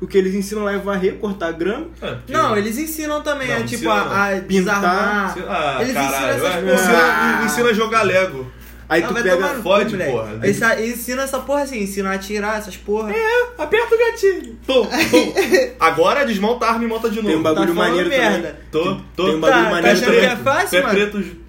O 0.00 0.06
que 0.06 0.16
eles 0.18 0.34
ensinam 0.34 0.64
lá 0.64 0.72
é 0.72 0.78
varrer, 0.78 1.16
cortar 1.18 1.52
grama. 1.52 1.88
É, 2.00 2.14
porque- 2.14 2.32
Não, 2.32 2.56
eles 2.56 2.76
ensinam 2.78 3.20
também, 3.22 3.48
Não, 3.48 3.54
é 3.54 3.62
tipo, 3.64 3.74
ensina 3.84 3.92
a, 3.94 4.28
a 4.36 4.40
Pintar. 4.40 4.46
desarmar. 4.80 5.36
Ah, 5.48 5.78
eles 5.82 5.92
caralho, 5.94 6.14
ensinam 6.16 6.28
essas 6.30 6.44
é, 6.44 6.60
porra. 6.60 6.74
ensina, 6.74 7.44
ensina 7.46 7.68
a 7.68 7.72
jogar 7.72 8.02
Lego. 8.02 8.46
Aí 8.92 9.02
Ah, 9.02 9.08
tu 9.08 9.14
pega. 9.14 9.36
cu, 9.36 9.62
fode, 9.62 9.92
moleque. 9.92 10.10
porra. 10.12 10.40
Eles 10.42 10.60
ensinam 10.98 11.22
essa 11.24 11.38
porra 11.38 11.62
assim, 11.62 11.78
ensinam 11.82 12.10
a 12.10 12.14
atirar 12.14 12.58
essas 12.58 12.76
porra. 12.76 13.10
É, 13.10 13.46
aperta 13.56 13.94
o 13.94 13.98
gatilho. 13.98 14.58
Pum, 14.66 14.84
pum. 15.10 15.32
Agora 15.80 16.24
desmonta 16.26 16.66
a 16.66 16.70
arma 16.72 16.84
e 16.84 16.86
monta 16.88 17.08
de 17.08 17.16
novo. 17.16 17.28
Tem 17.28 17.36
um 17.36 17.42
bagulho 17.42 17.68
Tá 17.68 17.74
maneiro 17.74 18.08
merda. 18.08 18.36
também. 18.36 18.54
Tô, 18.70 19.00
tô. 19.16 19.24
Tem 19.24 19.36
um 19.36 19.40
bagulho 19.40 19.58
Tá, 19.62 19.64
tá 19.64 19.70
maneiro 19.70 19.96
achando 19.96 20.04
também. 20.14 20.20
que 20.20 20.26
é 20.26 20.36
fácil, 20.36 20.70
Pé 20.70 20.82
mano? 20.82 20.94
preto 20.94 21.41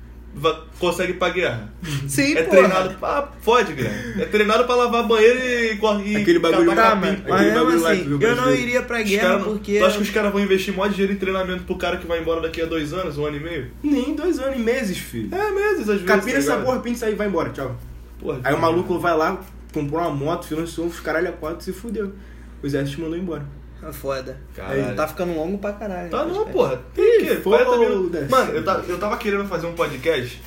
consegue 0.80 1.12
ir 1.12 1.16
pra 1.16 1.30
guerra. 1.30 1.72
Sim, 2.08 2.34
É 2.36 2.44
porra. 2.44 2.58
treinado 2.58 2.94
pra. 2.96 3.30
Fode, 3.42 3.74
Guilherme. 3.74 4.22
É 4.22 4.26
treinado 4.26 4.66
pra 4.66 4.76
lavar 4.76 5.08
banheiro 5.08 5.40
e, 5.40 6.12
e 6.12 6.16
Aquele 6.18 6.40
bagulho 6.40 6.76
Tá, 6.76 6.96
mas 6.96 7.12
Aquele 7.12 7.52
mesmo 7.52 7.54
bagulho 7.60 7.82
lá 7.82 7.92
assim, 7.92 8.04
que 8.04 8.10
viu 8.10 8.22
eu 8.22 8.36
não 8.36 8.54
iria 8.54 8.82
pra 8.82 9.02
guerra 9.02 9.22
cara 9.22 9.44
porque... 9.44 9.80
Tu 9.80 9.86
acha 9.86 9.98
que 9.98 10.04
os 10.04 10.10
caras 10.10 10.32
vão 10.32 10.42
investir 10.42 10.74
mó 10.74 10.88
dinheiro 10.88 11.14
em 11.14 11.18
treinamento 11.18 11.64
pro 11.64 11.78
cara 11.78 11.98
que 11.98 12.08
vai 12.08 12.20
embora 12.20 12.42
daqui 12.42 12.62
a 12.62 12.66
dois 12.66 12.94
anos, 12.94 13.18
um 13.18 13.26
ano 13.26 13.38
e 13.38 13.40
meio? 13.40 13.72
Nem 13.84 14.16
dois 14.16 14.40
anos 14.40 14.58
e 14.58 14.62
meses, 14.62 14.98
filho. 14.98 15.34
É, 15.34 15.52
meses, 15.52 15.82
às 15.82 15.88
vezes. 15.88 16.04
Capina 16.06 16.34
tá 16.34 16.40
essa 16.40 16.58
porra, 16.58 16.80
pinta 16.80 16.96
isso 16.96 17.06
aí 17.06 17.14
e 17.14 17.16
vai 17.16 17.28
embora, 17.28 17.50
tchau. 17.50 17.78
Porra, 18.20 18.40
Aí 18.44 18.54
o 18.54 18.60
maluco 18.60 18.98
vai 19.00 19.16
lá, 19.16 19.40
comprou 19.74 20.02
uma 20.02 20.10
moto, 20.10 20.46
financiou 20.48 20.88
uns 20.88 21.00
caralho 21.00 21.30
a 21.30 21.32
quatro 21.34 21.62
e 21.62 21.64
se 21.64 21.74
fudeu. 21.74 22.14
O 22.62 22.66
exército 22.66 23.02
mandou 23.02 23.18
embora. 23.18 23.46
É 23.88 23.92
foda. 23.92 24.38
Caralho. 24.56 24.96
Tá 24.96 25.08
ficando 25.08 25.34
longo 25.34 25.58
pra 25.58 25.74
caralho. 25.74 26.10
Tá 26.10 26.26
né? 26.26 26.34
não, 26.34 26.46
porra. 26.48 26.82
Tem 26.94 27.18
o 27.18 27.20
quê? 27.20 27.36
foda-se. 27.36 27.66
40 27.66 27.78
minutos. 27.78 28.30
Mano, 28.30 28.52
eu 28.52 28.64
tava, 28.64 28.86
eu 28.88 29.00
tava 29.00 29.18
querendo 29.18 29.46
fazer 29.48 29.68
um 29.68 29.74
podcast, 29.74 30.42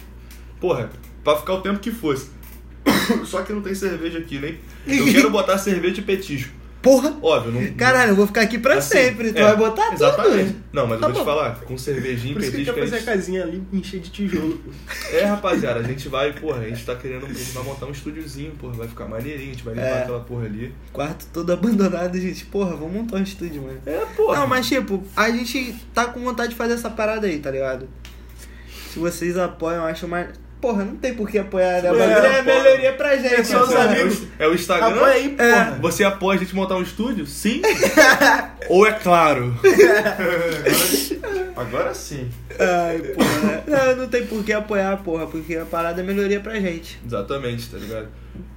porra, 0.61 0.91
pra 1.22 1.37
ficar 1.37 1.55
o 1.55 1.61
tempo 1.61 1.78
que 1.78 1.91
fosse. 1.91 2.30
Só 3.26 3.43
que 3.43 3.53
não 3.53 3.61
tem 3.61 3.74
cerveja 3.74 4.18
aqui, 4.18 4.39
nem. 4.39 4.59
Eu 4.87 5.05
quero 5.12 5.30
botar 5.30 5.59
cerveja 5.59 6.01
e 6.01 6.05
petisco. 6.05 6.53
Porra! 6.87 7.16
Óbvio, 7.20 7.53
não. 7.53 7.74
Caralho, 7.74 8.12
eu 8.12 8.16
vou 8.16 8.26
ficar 8.26 8.43
aqui 8.43 8.59
pra 8.59 8.76
assim, 8.76 8.91
sempre. 8.97 9.32
Tu 9.32 9.39
é, 9.39 9.43
vai 9.43 9.57
botar 9.57 9.93
Exatamente. 9.93 10.53
tudo. 10.53 10.64
Não, 10.72 10.87
mas 10.87 11.01
Tá 11.01 11.09
eu 11.09 11.12
vou 11.12 11.22
te 11.22 11.24
bom. 11.26 11.32
falar, 11.32 11.55
com 11.61 11.76
cervejinha 11.76 12.30
e 12.30 12.34
Por 12.34 12.43
isso 12.43 12.51
que 12.53 12.57
ele 12.59 12.64
petisco. 12.66 12.74
quer 12.74 12.80
a 12.80 12.84
fazer 12.84 12.97
a 12.97 12.99
gente- 12.99 13.07
casinha 13.07 13.43
ali 13.43 13.62
encher 13.72 14.01
de 14.01 14.11
tijolo. 14.11 14.61
É, 15.12 15.24
rapaziada, 15.24 15.80
a 15.80 15.82
gente 15.82 16.09
vai, 16.09 16.32
porra, 16.32 16.61
a 16.61 16.68
gente 16.68 16.84
tá 16.84 16.95
querendo. 16.95 17.26
A 17.26 17.28
gente 17.32 17.51
vai 17.53 17.64
montar 17.64 17.87
um 17.87 17.91
estúdiozinho, 17.91 18.53
porra, 18.53 18.74
vai 18.74 18.89
ficar 18.89 19.07
maneirinho, 19.07 19.51
a 19.51 19.53
gente 19.53 19.64
vai 19.64 19.74
limpar 19.74 19.87
É. 19.87 20.03
aquela 20.03 20.20
porra 20.20 20.45
ali. 20.47 20.72
Quarto 20.93 21.26
todo 21.32 21.53
abandonado, 21.53 22.18
gente. 22.20 22.45
Porra, 22.47 22.76
vamos 22.76 22.93
montar 22.95 23.16
um 23.16 23.22
estúdio, 23.22 23.62
mano. 23.62 23.80
É, 23.84 24.05
porra. 24.16 24.39
Não, 24.41 24.47
mas 24.47 24.66
tipo, 24.68 25.03
a 25.16 25.30
gente 25.30 25.74
tá 25.93 26.05
com 26.07 26.20
vontade 26.20 26.51
de 26.51 26.55
fazer 26.57 26.74
essa 26.74 26.89
parada 26.91 27.26
aí, 27.26 27.39
tá 27.39 27.51
ligado? 27.51 27.89
Se 28.93 28.99
vocês 28.99 29.37
apoiam, 29.37 29.82
eu 29.82 29.89
acho 29.89 30.07
mais. 30.09 30.28
Porra, 30.61 30.84
não 30.84 30.96
tem 30.96 31.14
por 31.14 31.28
que 31.28 31.38
apoiar, 31.38 31.82
né? 31.82 31.92
O 31.92 31.96
É, 32.00 32.09
bagulho 32.09 32.32
é 32.32 32.42
melhoria 32.42 32.92
pra 32.94 33.16
gente. 33.16 33.34
É 33.34 33.44
só 33.44 33.62
os 33.64 33.74
amigos. 33.74 34.22
É 34.38 34.48
o 34.48 34.54
Instagram. 34.54 34.96
Apoia 34.96 35.12
aí, 35.14 35.28
porra. 35.30 35.78
Você 35.82 36.02
apoia 36.04 36.38
a 36.38 36.42
gente 36.42 36.54
montar 36.54 36.76
um 36.76 36.82
estúdio? 36.82 37.26
Sim? 37.26 37.61
Ou 38.68 38.86
é 38.86 38.92
claro? 38.92 39.54
Agora 41.57 41.94
sim. 41.94 42.28
Ai, 42.59 42.98
porra. 42.98 43.64
Não, 43.66 43.96
não 43.96 44.09
tem 44.09 44.26
por 44.26 44.44
que 44.44 44.52
apoiar, 44.52 44.96
porra, 44.98 45.26
porque 45.26 45.57
a 45.57 45.64
parada 45.64 46.00
é 46.00 46.04
melhoria 46.04 46.40
pra 46.40 46.59
gente. 46.61 46.98
Exatamente, 47.04 47.68
tá 47.70 47.78
ligado? 47.78 48.09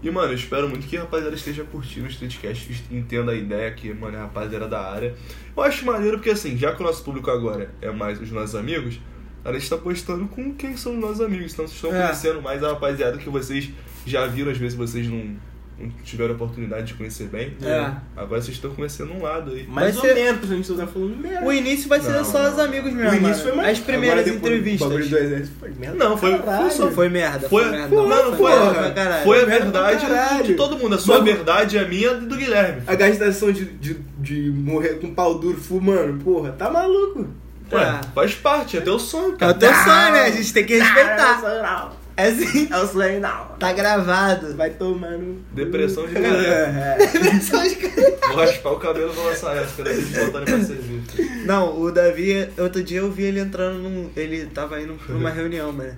E, 0.04 0.10
mano, 0.12 0.32
eu 0.32 0.36
espero 0.36 0.68
muito 0.68 0.88
que 0.88 0.97
a 0.97 1.02
rapaziada 1.02 1.36
esteja 1.36 1.64
curtindo 1.64 2.06
o 2.08 2.10
Streetcast, 2.10 2.84
entenda 2.91 3.32
a 3.32 3.36
ideia 3.36 3.72
que, 3.72 3.93
mano, 3.93 4.16
é 4.18 4.20
a 4.20 4.24
rapaziada 4.24 4.68
da 4.68 4.80
área. 4.82 5.14
Eu 5.56 5.64
acho 5.64 5.86
maneiro 5.86 6.18
porque, 6.18 6.30
assim, 6.32 6.58
já 6.58 6.74
que 6.74 6.82
o 6.82 6.86
nosso 6.86 7.04
público 7.04 7.30
agora 7.30 7.70
é 7.82 7.89
mais 7.91 8.20
os 8.22 8.32
nossos 8.32 8.56
amigos, 8.56 9.00
a 9.46 9.54
gente 9.54 9.70
tá 9.70 9.78
postando 9.78 10.28
com 10.28 10.54
quem 10.54 10.76
são 10.78 10.94
os 10.94 11.00
nossos 11.00 11.22
amigos. 11.22 11.54
Então 11.54 11.66
vocês 11.68 11.76
estão 11.76 11.96
É. 11.96 12.04
conhecendo 12.04 12.42
mais 12.42 12.64
a 12.64 12.70
rapaziada 12.70 13.18
que 13.18 13.30
vocês 13.30 13.70
já 14.06 14.26
viram, 14.28 14.52
às 14.52 14.58
vezes 14.58 14.78
vocês 14.78 15.08
não, 15.08 15.36
não 15.80 15.90
tiveram 16.04 16.32
a 16.32 16.36
oportunidade 16.36 16.88
de 16.88 16.94
conhecer 16.96 17.28
bem. 17.30 17.54
É. 17.62 17.92
Agora 18.18 18.42
vocês 18.42 18.56
estão 18.58 18.72
conhecendo 18.72 19.14
um 19.14 19.22
lado 19.22 19.52
aí. 19.52 19.66
Mais 19.68 19.96
Vai 19.96 20.10
ou 20.10 20.10
ser- 20.16 20.22
menos, 20.24 20.40
pra 20.46 20.56
gente 20.56 20.74
tá 20.74 20.88
falando 20.88 21.16
merda. 21.18 21.46
O 21.48 21.54
início 21.54 21.88
vai 21.88 22.02
ser 22.02 22.12
Não, 22.12 22.26
só 22.26 22.44
não, 22.44 22.52
os 22.52 22.60
amigos 22.60 22.92
O 22.92 22.96
mesmo. 22.96 23.16
início 23.16 23.44
foi 23.44 23.52
mais 23.54 23.78
As 23.78 23.84
primeiras 23.86 24.20
Agora, 24.28 24.36
entrevistas. 24.38 24.82
O 24.82 24.90
bagulho 24.90 25.10
do 25.10 25.18
exército 25.18 25.58
foi 25.60 25.70
merda. 25.80 25.96
Não, 25.98 26.18
foi, 26.18 26.38
foi 26.38 26.70
só 26.72 26.92
Foi 26.92 27.10
merda, 27.10 27.48
Foi, 27.50 27.64
foi 27.64 27.72
merda. 27.72 27.96
não, 27.96 28.08
não, 28.10 28.38
foi, 28.38 28.52
merda 28.52 29.22
foi 29.24 29.42
a 29.42 29.46
verdade 29.46 30.48
de 30.48 30.54
todo 30.56 30.78
mundo. 30.78 30.96
A 30.96 30.98
sua 30.98 31.16
Mas- 31.22 31.26
verdade 31.36 31.78
é 31.78 31.82
a 31.82 31.88
minha 31.88 32.12
e 32.12 32.26
do 32.26 32.36
Guilherme. 32.36 32.82
A 32.86 32.96
gastação 32.96 33.52
de, 33.54 33.66
de, 33.66 33.98
de 34.20 34.52
morrer 34.52 35.00
com 35.00 35.14
pau 35.14 35.40
duro 35.40 35.58
fumando, 35.58 36.22
porra, 36.24 36.52
tá 36.52 36.70
maluco? 36.70 37.26
Ué, 37.72 37.86
Tá. 37.86 38.02
faz 38.16 38.34
parte, 38.36 38.78
é 38.78 38.82
teu 38.82 38.98
sonho, 39.00 39.34
É 39.36 39.38
cara. 39.38 39.52
o 39.52 39.56
teu 39.56 39.74
sonho, 39.74 40.12
né? 40.14 40.26
A 40.26 40.32
gente 40.32 40.54
tem 40.54 40.66
que 40.66 40.78
respeitar. 40.80 41.42
não. 41.42 42.00
É 42.18 42.28
assim. 42.28 42.68
É 42.70 42.78
o 42.78 42.86
sonho 42.86 43.22
não. 43.22 43.46
Tá 43.58 43.72
gravado. 43.72 44.54
Vai 44.58 44.72
tomando. 44.72 45.42
Depressão 45.54 46.06
de 46.06 46.16
É, 46.18 46.22
galera. 46.22 46.98
é. 47.04 47.40
São 47.40 47.66
os 47.66 47.74
caras. 47.76 48.20
Vou 48.28 48.36
raspar 48.36 48.70
o 48.72 48.78
cabelo 48.80 49.12
e 49.12 49.16
vou 49.16 49.26
lançar 49.26 49.56
essa, 49.56 49.74
quando 49.76 49.88
eles 49.88 50.10
voltarem 50.18 50.46
pra 50.46 50.64
servir. 50.66 51.46
Não, 51.46 51.80
o 51.80 51.90
Davi, 51.92 52.50
outro 52.58 52.84
dia 52.84 53.00
eu 53.00 53.10
vi 53.10 53.24
ele 53.24 53.40
entrando 53.40 53.78
num. 53.80 54.10
Ele 54.18 54.46
tava 54.48 54.82
indo 54.82 54.96
pra 54.96 55.16
uma 55.16 55.30
reunião, 55.30 55.72
mano. 55.72 55.94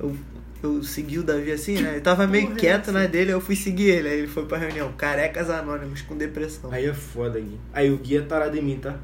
Eu, 0.00 0.16
eu 0.62 0.82
segui 0.82 1.18
o 1.18 1.22
Davi 1.22 1.52
assim, 1.52 1.74
né? 1.82 1.90
Ele 1.92 2.00
tava 2.00 2.26
meio 2.26 2.46
Porra, 2.46 2.56
quieto 2.58 2.88
é 2.88 2.92
na 2.92 3.04
dele, 3.06 3.32
eu 3.32 3.40
fui 3.40 3.54
seguir 3.54 3.90
ele. 3.90 4.08
Aí 4.08 4.18
ele 4.20 4.26
foi 4.26 4.46
pra 4.46 4.56
reunião. 4.56 4.90
Carecas 4.96 5.50
anônimos 5.50 6.00
com 6.00 6.16
depressão. 6.16 6.70
Aí 6.72 6.86
é 6.86 6.94
foda, 6.94 7.38
Gui. 7.38 7.60
Aí 7.74 7.90
o 7.90 7.98
Gui 7.98 8.16
é 8.16 8.22
tarado 8.22 8.56
em 8.56 8.62
mim, 8.62 8.78
tá? 8.80 8.94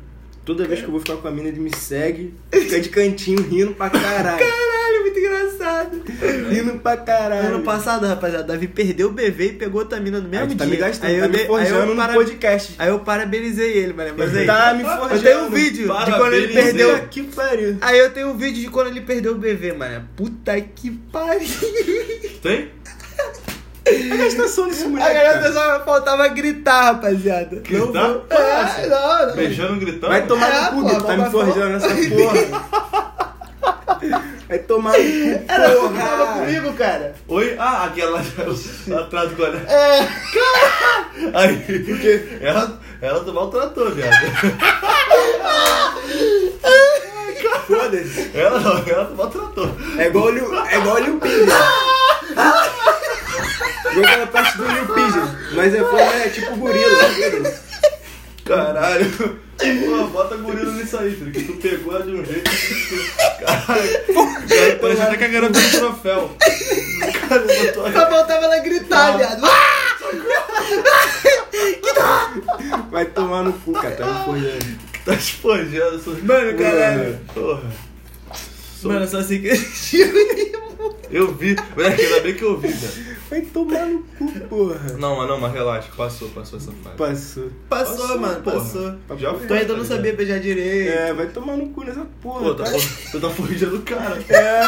Toda 0.45 0.67
vez 0.67 0.81
que 0.81 0.87
eu 0.87 0.91
vou 0.91 1.01
ficar 1.01 1.17
com 1.17 1.27
a 1.27 1.31
mina, 1.31 1.49
ele 1.49 1.59
me 1.59 1.75
segue, 1.75 2.35
fica 2.53 2.79
de 2.79 2.91
cantinho 2.91 3.41
rindo 3.43 3.73
pra 3.75 3.89
caralho. 3.89 4.39
Caralho, 4.39 5.01
muito 5.01 5.19
engraçado. 5.19 6.03
rindo 6.51 6.79
pra 6.81 6.97
caralho. 6.99 7.49
Ano 7.55 7.63
passado, 7.65 8.07
rapaziada, 8.07 8.45
o 8.45 8.47
Davi 8.49 8.69
perdeu 8.69 9.09
o 9.09 9.13
BV 9.13 9.45
e 9.47 9.53
pegou 9.55 9.81
outra 9.81 9.99
mina 9.99 10.21
no 10.21 10.29
mesmo 10.29 10.45
Aí 10.45 10.51
tu 10.51 10.57
tá 10.59 10.65
dia. 10.67 10.75
me 10.75 10.81
gastando, 10.81 11.11
aí 11.11 11.19
tá 11.19 11.25
eu 11.25 11.29
me 11.31 11.33
dei- 11.37 11.41
aí 11.43 11.47
forjando 11.49 11.81
eu 11.81 11.87
no 11.87 11.97
para- 11.97 12.13
podcast. 12.13 12.75
Aí 12.79 12.89
eu 12.89 12.99
parabenizei 12.99 13.73
ele, 13.73 13.93
mano. 13.95 14.15
Mas 14.19 14.37
aí, 14.37 14.47
Tá 14.47 14.75
me 14.75 14.85
forjando. 14.85 15.15
eu 15.15 15.23
tenho 15.23 15.45
um 15.47 15.51
vídeo 15.51 15.87
de 16.05 16.13
quando 16.13 16.33
ele 16.35 16.49
perdeu. 16.53 16.91
Puta 16.95 17.07
que 17.07 17.23
pariu. 17.23 17.77
Aí 17.81 17.99
eu 17.99 18.11
tenho 18.11 18.29
um 18.29 18.37
vídeo 18.37 18.61
de 18.61 18.69
quando 18.69 18.89
ele 18.89 19.01
perdeu 19.01 19.33
o 19.33 19.39
BV, 19.39 19.73
mano. 19.73 20.07
Puta 20.15 20.61
que 20.61 20.91
pariu. 20.91 21.49
Tem? 22.43 22.69
A 23.87 24.17
gastação 24.17 24.69
desse 24.69 24.85
A 24.85 24.89
moleque. 24.89 25.13
galera 25.15 25.39
cara. 25.41 25.53
só 25.53 25.81
faltava 25.85 26.29
gritar, 26.29 26.83
rapaziada. 26.85 27.57
Gritar? 27.57 27.93
Não 27.93 28.15
vou- 28.15 28.25
É, 28.31 28.87
não, 28.89 29.27
não. 29.29 29.35
Beijando, 29.37 29.77
gritando? 29.81 30.11
Vai 30.11 30.27
tomar 30.27 30.55
É, 30.55 30.71
no 30.71 30.83
cu, 30.83 30.89
pô, 30.95 31.03
tá 31.03 31.17
me 31.17 31.31
forjando 31.31 31.69
nessa 31.71 31.89
porra. 31.89 32.35
Vai 34.49 34.59
tomar 34.61 34.93
no 34.93 34.99
cu, 34.99 35.45
Era 35.49 35.71
tu 35.71 35.89
que 35.91 35.99
tava 35.99 36.27
comigo, 36.39 36.73
cara. 36.75 37.15
Oi? 37.29 37.57
Ah, 37.59 37.85
aquela 37.85 38.23
lá 38.89 39.01
atrás 39.01 39.31
do 39.31 39.37
colégio. 39.37 39.67
É. 39.69 40.09
Aí, 41.35 41.57
porque 41.85 42.39
ela, 42.41 42.79
ela 43.03 43.21
tu 43.21 43.33
maltratou, 43.35 43.91
viado. 43.91 44.15
Foda-se. 47.67 48.31
Ela 48.35 48.61
não, 48.61 48.77
ela 48.87 49.05
tu 49.07 49.15
maltratou. 49.15 49.71
É 49.99 50.07
igual 50.07 50.27
o 50.27 50.31
Liu, 50.31 50.55
é 50.55 50.75
Igual 53.91 54.07
aquela 54.07 54.27
parte 54.27 54.57
do 54.59 54.67
Liu 54.67 54.87
Pigeon. 54.87 55.27
Mas 55.55 55.75
é 55.75 55.79
foda, 55.79 56.03
é 56.03 56.29
tipo 56.29 56.57
gorila. 56.57 56.97
foda-se. 56.97 57.75
Caralho. 58.45 59.41
Pô, 59.57 60.07
bota 60.09 60.37
gorila 60.37 60.73
nisso 60.73 60.99
aí, 60.99 61.15
filho, 61.15 61.33
que 61.33 61.45
tu 61.45 61.55
pegou 61.55 61.95
ela 61.95 62.05
de 62.05 62.13
um 62.13 62.25
jeito 62.25 62.51
que... 62.51 63.45
Caralho. 63.45 64.81
Parece 64.81 65.03
até 65.03 65.17
que 65.17 65.25
a 65.25 65.29
garota 65.29 65.61
tem 65.61 65.71
troféu. 65.71 66.37
Cara, 67.29 67.41
botou 67.41 67.93
Só 67.93 68.11
faltava 68.11 68.45
ela 68.45 68.59
gritar, 68.59 69.17
viado. 69.17 69.43
Vai 72.91 73.05
tomar 73.07 73.43
no 73.45 73.53
cu, 73.53 73.73
cara. 73.73 73.97
Tá 73.97 74.07
me 74.07 74.25
forjando. 74.25 74.79
Tá 75.05 75.15
esponjando. 75.15 76.25
Mano, 76.25 76.59
caralho. 76.59 77.21
Porra. 77.33 77.94
Sou- 78.85 78.93
Mano, 78.93 79.09
só 79.09 79.19
assim 79.19 79.41
que 79.41 79.49
Eu 81.11 81.33
vi. 81.35 81.57
Moleque, 81.77 82.03
ainda 82.03 82.21
bem 82.21 82.35
que 82.35 82.43
eu 82.43 82.59
vi, 82.59 82.69
velho. 82.69 83.15
Vai 83.31 83.41
tomar 83.41 83.87
no 83.87 84.03
cu, 84.19 84.31
porra. 84.49 84.79
Não, 84.99 85.17
mas 85.17 85.29
não, 85.29 85.41
mas 85.41 85.53
relaxa. 85.55 85.89
Passou, 85.97 86.29
passou 86.29 86.59
essa 86.59 86.71
fase. 86.73 86.97
Passou. 86.97 87.51
Passou, 87.69 87.97
Passou, 87.99 88.19
mano, 88.21 88.43
porra. 88.43 88.57
passou. 88.61 88.95
Já 89.19 89.33
foi, 89.35 89.47
Tu 89.47 89.53
ainda 89.55 89.65
tá 89.67 89.73
não 89.73 89.83
ligado? 89.83 89.97
sabia 89.97 90.13
beijar 90.13 90.41
direito. 90.41 90.93
É, 90.93 91.13
vai 91.15 91.27
tomar 91.29 91.57
no 91.57 91.69
cu 91.71 91.85
nessa 91.85 92.07
porra. 92.21 92.41
Pô, 92.41 92.55
tá, 92.55 92.65
tá? 92.65 92.71
tu 93.13 93.21
tá 93.21 93.31
forjando 93.31 93.77
o 93.77 93.83
cara. 93.83 94.19
É. 94.29 94.61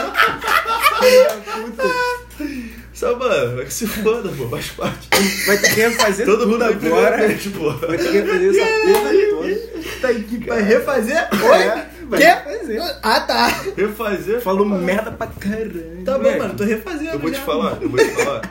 Só, 2.94 3.14
mano, 3.16 3.60
é 3.60 3.64
que 3.66 3.74
se 3.74 3.86
foda, 3.86 4.30
pô, 4.30 4.48
faz 4.48 4.68
parte. 4.70 5.08
Vai 5.46 5.58
ter 5.58 5.74
que 5.74 5.80
refazer 5.80 6.24
Todo 6.26 6.38
tudo 6.40 6.48
mundo 6.52 6.58
vai 6.60 6.72
agora. 6.72 7.28
pô. 7.58 7.70
Vai 7.86 7.98
ter 7.98 8.04
que 8.10 8.18
refazer 8.20 8.56
essa 8.56 8.92
porra 8.92 9.10
toda. 9.30 9.56
Tá 10.00 10.08
aqui 10.08 10.38
pra 10.44 10.56
refazer? 10.56 11.16
É, 11.16 11.86
vai 12.08 12.20
Quê? 12.20 12.26
refazer. 12.26 12.98
Ah, 13.02 13.20
tá. 13.20 13.48
Refazer. 13.76 14.40
Falou 14.40 14.64
merda 14.66 15.10
pra 15.12 15.26
caralho. 15.26 16.02
Tá 16.04 16.18
bom, 16.18 16.38
mano, 16.38 16.54
tô 16.54 16.64
refazendo. 16.64 17.10
Eu 17.12 17.18
vou 17.18 17.30
te 17.30 17.36
já. 17.36 17.42
falar, 17.42 17.78
eu 17.82 17.88
vou 17.88 17.98
te 17.98 18.10
falar. 18.12 18.42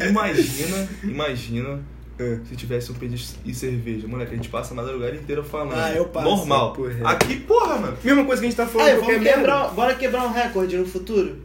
Imagina, 0.08 0.88
imagina 1.04 1.80
É. 2.18 2.38
se 2.48 2.56
tivesse 2.56 2.90
um 2.90 2.94
pedido 2.94 3.22
e 3.44 3.54
cerveja. 3.54 4.06
Moleque, 4.08 4.32
a 4.32 4.36
gente 4.36 4.48
passa 4.48 4.72
a 4.72 4.76
madrugada 4.76 5.14
inteira 5.14 5.42
falando. 5.42 5.74
Ah, 5.74 5.92
eu 5.92 6.06
passo. 6.06 6.28
Normal. 6.28 6.72
Porra. 6.72 6.94
Aqui, 7.10 7.36
porra, 7.40 7.76
mano. 7.78 7.96
Mesma 8.02 8.24
coisa 8.24 8.40
que 8.42 8.46
a 8.46 8.50
gente 8.50 8.56
tá 8.56 8.66
falando. 8.66 8.98
Qualquer 8.98 9.18
vamos 9.18 9.28
quebrar, 9.32 9.68
bora 9.70 9.94
quebrar 9.94 10.24
um 10.24 10.32
recorde 10.32 10.76
no 10.76 10.86
futuro. 10.86 11.36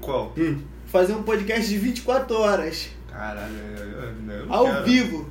Qual? 0.00 0.32
Hum. 0.38 0.58
Fazer 0.86 1.12
um 1.12 1.22
podcast 1.22 1.68
de 1.68 1.78
24 1.78 2.34
horas. 2.38 2.88
Caralho, 3.10 3.52
eu, 3.76 4.34
eu, 4.34 4.44
eu 4.46 4.52
Ao 4.52 4.64
quero. 4.64 4.84
vivo. 4.84 5.28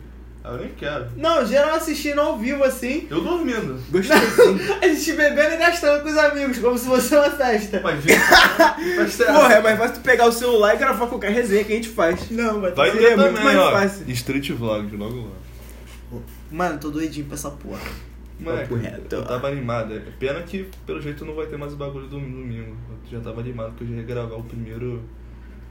Eu 0.51 0.57
nem 0.57 0.69
quero. 0.69 1.07
Não, 1.15 1.45
geral 1.45 1.75
assistindo 1.75 2.19
ao 2.19 2.37
vivo 2.37 2.63
assim. 2.63 3.07
Eu 3.09 3.21
dormindo. 3.21 3.79
Gostosinho. 3.89 4.59
A 4.81 4.87
gente 4.87 5.13
bebendo 5.13 5.55
e 5.55 5.57
gastando 5.57 6.01
com 6.03 6.09
os 6.09 6.17
amigos, 6.17 6.59
como 6.59 6.77
se 6.77 6.85
fosse 6.85 7.15
uma 7.15 7.29
festa. 7.29 7.81
Mas, 7.83 8.03
gente, 8.03 8.19
mas? 8.97 9.17
Porra, 9.17 9.53
é 9.55 9.61
mais 9.61 9.77
fácil 9.77 9.95
tu 9.95 10.01
pegar 10.01 10.25
o 10.27 10.31
celular 10.31 10.75
e 10.75 10.77
gravar 10.77 11.07
qualquer 11.07 11.31
resenha 11.31 11.63
que 11.63 11.73
a 11.73 11.75
gente 11.75 11.89
faz. 11.89 12.29
Não, 12.31 12.61
vai 12.61 12.71
Vai 12.71 12.91
Vai 12.91 12.99
ter 12.99 13.11
é 13.11 13.15
muito 13.15 13.41
mais 13.41 13.57
ó. 13.57 13.71
fácil. 13.71 14.09
Street 14.09 14.51
Vlog, 14.51 14.95
logo 14.95 15.29
lá. 16.11 16.21
Mano, 16.51 16.79
tô 16.79 16.89
doidinho 16.89 17.25
pra 17.25 17.35
essa 17.35 17.51
porra. 17.51 17.81
Papo 18.43 18.75
reto. 18.75 19.15
eu 19.15 19.25
tava 19.25 19.47
animado. 19.47 19.95
É 19.95 20.01
Pena 20.19 20.41
que, 20.43 20.69
pelo 20.85 21.01
jeito, 21.01 21.25
não 21.25 21.33
vai 21.33 21.47
ter 21.47 21.57
mais 21.57 21.73
o 21.73 21.75
bagulho 21.75 22.05
do 22.05 22.19
domingo. 22.19 22.77
Eu 23.11 23.17
já 23.17 23.19
tava 23.19 23.41
animado 23.41 23.73
que 23.75 23.83
eu 23.83 23.87
já 23.87 23.95
ia 23.95 24.03
gravar 24.03 24.35
o 24.35 24.43
primeiro... 24.43 25.01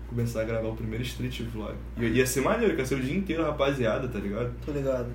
Começar 0.08 0.42
a 0.42 0.44
gravar 0.44 0.68
o 0.68 0.76
primeiro 0.76 1.02
Street 1.04 1.42
Vlog. 1.52 1.74
E 1.98 2.04
ia 2.06 2.26
ser 2.26 2.40
maneiro, 2.42 2.74
que 2.74 2.80
ia 2.80 2.86
ser 2.86 2.94
o 2.94 3.00
dia 3.00 3.16
inteiro, 3.16 3.42
rapaziada, 3.42 4.06
tá 4.08 4.18
ligado? 4.18 4.50
Tô 4.64 4.72
ligado. 4.72 5.08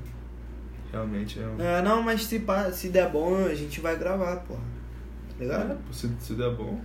Realmente 0.92 1.39
é 1.39 1.46
um... 1.48 1.62
É, 1.62 1.82
não, 1.82 2.02
mas 2.04 2.24
se, 2.24 2.44
se 2.74 2.89
der 2.89 3.10
bom, 3.10 3.46
a 3.46 3.56
gente 3.56 3.80
vai 3.80 3.96
gravar, 3.96 4.36
porra. 4.38 4.60
Tá 4.60 5.44
ligado? 5.44 5.72
É, 5.72 5.94
se, 5.94 6.10
se 6.20 6.34
der 6.34 6.52
bom... 6.52 6.80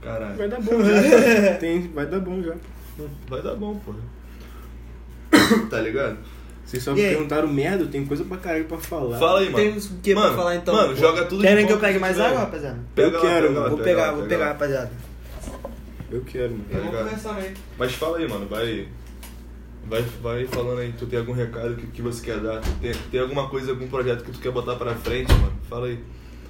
Caralho. 0.00 0.36
Vai 0.36 0.48
dar 0.48 0.60
bom 0.60 0.78
já. 0.84 1.54
Tem, 1.58 1.88
vai 1.88 2.06
dar 2.06 2.20
bom 2.20 2.40
já. 2.42 2.54
Vai 3.28 3.42
dar 3.42 3.54
bom, 3.56 3.74
porra. 3.76 3.98
tá 5.68 5.80
ligado? 5.80 6.18
Vocês 6.64 6.82
só 6.82 6.94
me 6.94 7.02
perguntaram 7.02 7.48
merda, 7.48 7.84
tem 7.86 8.06
coisa 8.06 8.24
pra 8.24 8.38
caralho 8.38 8.64
pra 8.64 8.78
falar. 8.78 9.18
Fala 9.18 9.40
aí, 9.40 9.50
mano. 9.50 9.56
Tem 9.56 9.76
o 9.76 9.80
que 10.00 10.12
pra 10.14 10.22
Mano, 10.22 10.36
falar 10.36 10.56
então? 10.56 10.74
Mano, 10.74 10.88
pô? 10.90 10.96
joga 10.96 11.24
tudo 11.26 11.42
de 11.42 11.46
Querem 11.48 11.66
que 11.66 11.72
eu 11.74 11.78
pegue 11.78 11.98
mais 11.98 12.18
água, 12.18 12.38
rapaziada? 12.40 12.78
Pega 12.94 13.08
Eu 13.08 13.12
lá, 13.12 13.20
quero, 13.20 13.34
pega 13.48 13.48
mano. 13.48 13.60
lá, 13.60 13.68
Vou 13.68 13.78
pega 13.78 13.90
pegar, 13.90 14.06
vou 14.12 14.22
pega 14.22 14.28
pegar, 14.28 14.44
lá. 14.44 14.52
rapaziada. 14.52 14.90
Eu 16.10 16.20
quero, 16.22 16.52
mano. 16.52 16.64
Tá 16.70 16.76
Eu 16.76 16.82
vou 16.84 16.90
ligado? 16.92 17.08
começar 17.08 17.34
também. 17.34 17.54
Mas 17.78 17.94
fala 17.94 18.18
aí, 18.18 18.28
mano, 18.28 18.46
vai. 18.46 18.88
Vai, 19.86 20.00
vai 20.22 20.46
falando 20.46 20.78
aí, 20.78 20.94
tu 20.98 21.04
tem 21.06 21.18
algum 21.18 21.32
recado 21.32 21.76
que, 21.76 21.86
que 21.88 22.00
você 22.02 22.24
quer 22.24 22.40
dar? 22.40 22.60
Tem, 22.80 22.92
tem 23.10 23.20
alguma 23.20 23.48
coisa, 23.50 23.70
algum 23.70 23.86
projeto 23.86 24.24
que 24.24 24.32
tu 24.32 24.38
quer 24.40 24.50
botar 24.50 24.76
pra 24.76 24.94
frente, 24.94 25.30
mano? 25.34 25.52
Fala 25.68 25.88
aí. 25.88 25.98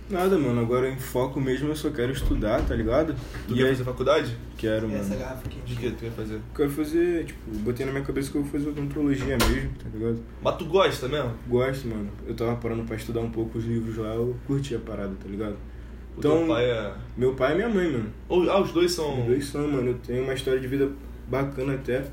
Nada, 0.08 0.38
mano. 0.38 0.60
Agora 0.60 0.88
em 0.88 0.98
foco 0.98 1.40
mesmo 1.40 1.68
eu 1.70 1.74
só 1.74 1.90
quero 1.90 2.12
estudar, 2.12 2.60
tá 2.62 2.74
ligado? 2.76 3.16
Tu 3.48 3.54
e 3.54 3.56
quer 3.56 3.62
aí, 3.64 3.68
fazer 3.70 3.84
faculdade? 3.84 4.36
quero, 4.56 4.86
Essa 4.92 5.08
mano. 5.08 5.20
garrafa 5.20 5.46
aqui. 5.46 5.58
De 5.66 5.74
que 5.76 5.90
tu 5.90 5.96
quer 5.96 6.10
fazer? 6.12 6.34
Eu 6.34 6.40
quero 6.54 6.70
fazer, 6.70 7.24
tipo, 7.24 7.50
botei 7.60 7.84
na 7.86 7.90
minha 7.92 8.04
cabeça 8.04 8.30
que 8.30 8.36
eu 8.36 8.42
vou 8.42 8.52
fazer 8.52 8.68
odontologia 8.68 9.36
mesmo, 9.36 9.70
tá 9.82 9.88
ligado? 9.92 10.20
Mas 10.42 10.56
tu 10.56 10.66
gosta 10.66 11.08
mesmo? 11.08 11.32
Gosto, 11.48 11.88
mano. 11.88 12.10
Eu 12.28 12.34
tava 12.36 12.54
parando 12.56 12.84
pra 12.84 12.94
estudar 12.96 13.20
um 13.20 13.30
pouco 13.30 13.58
os 13.58 13.64
livros 13.64 13.96
lá, 13.96 14.14
eu 14.14 14.36
curti 14.46 14.74
a 14.76 14.78
parada, 14.78 15.14
tá 15.20 15.28
ligado? 15.28 15.56
O 16.16 16.20
Então- 16.20 16.46
pai 16.46 16.64
é. 16.70 16.92
Meu 17.16 17.34
pai 17.34 17.52
e 17.52 17.56
minha 17.56 17.68
mãe, 17.68 17.90
mano. 17.90 18.10
Ou- 18.28 18.48
ah, 18.50 18.60
os 18.60 18.72
dois 18.72 18.92
são. 18.92 19.20
Os 19.20 19.26
dois 19.26 19.44
são, 19.46 19.66
mano. 19.68 19.88
Eu 19.90 19.94
tenho 20.04 20.22
uma 20.22 20.34
história 20.34 20.60
de 20.60 20.66
vida 20.68 20.90
bacana 21.28 21.74
até. 21.74 22.04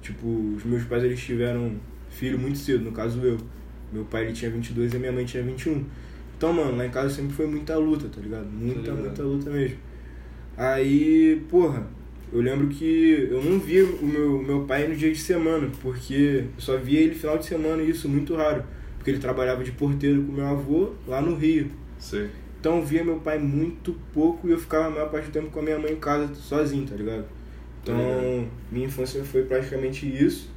Tipo, 0.00 0.26
os 0.56 0.64
meus 0.64 0.84
pais 0.84 1.02
eles 1.02 1.20
tiveram 1.20 1.72
filho 2.08 2.38
muito 2.38 2.58
cedo, 2.58 2.84
no 2.84 2.92
caso 2.92 3.20
eu. 3.20 3.36
Meu 3.92 4.04
pai 4.04 4.24
ele 4.24 4.32
tinha 4.32 4.50
22 4.50 4.92
e 4.94 4.98
minha 4.98 5.10
mãe 5.12 5.24
tinha 5.24 5.42
21. 5.42 5.84
Então, 6.36 6.52
mano, 6.52 6.76
lá 6.76 6.86
em 6.86 6.90
casa 6.90 7.10
sempre 7.10 7.32
foi 7.34 7.46
muita 7.46 7.76
luta, 7.76 8.06
tá 8.08 8.20
ligado? 8.20 8.46
Muita, 8.46 8.80
ligado. 8.80 8.98
muita 9.00 9.22
luta 9.22 9.50
mesmo. 9.50 9.76
Aí, 10.56 11.42
porra, 11.48 11.86
eu 12.32 12.40
lembro 12.40 12.68
que 12.68 13.28
eu 13.30 13.42
não 13.42 13.58
via 13.58 13.84
o 13.84 14.06
meu, 14.06 14.42
meu 14.42 14.60
pai 14.64 14.86
no 14.86 14.94
dia 14.94 15.10
de 15.12 15.18
semana, 15.18 15.68
porque 15.80 16.44
eu 16.56 16.60
só 16.60 16.76
via 16.76 17.00
ele 17.00 17.14
final 17.14 17.38
de 17.38 17.46
semana 17.46 17.82
e 17.82 17.90
isso 17.90 18.08
muito 18.08 18.34
raro. 18.34 18.62
Porque 18.96 19.10
ele 19.10 19.18
trabalhava 19.18 19.62
de 19.64 19.72
porteiro 19.72 20.22
com 20.22 20.32
meu 20.32 20.46
avô 20.46 20.92
lá 21.06 21.20
no 21.20 21.34
Rio. 21.34 21.70
Sei. 21.98 22.28
Então 22.60 22.78
eu 22.78 22.84
via 22.84 23.04
meu 23.04 23.16
pai 23.16 23.38
muito 23.38 23.94
pouco 24.12 24.48
e 24.48 24.50
eu 24.50 24.58
ficava 24.58 24.86
a 24.86 24.90
maior 24.90 25.10
parte 25.10 25.26
do 25.26 25.32
tempo 25.32 25.50
com 25.50 25.60
a 25.60 25.62
minha 25.62 25.78
mãe 25.78 25.92
em 25.92 25.96
casa 25.96 26.34
sozinho, 26.34 26.86
tá 26.86 26.96
ligado? 26.96 27.24
Então 27.82 27.96
ligado. 27.96 28.48
minha 28.72 28.86
infância 28.86 29.22
foi 29.24 29.44
praticamente 29.44 30.06
isso. 30.06 30.50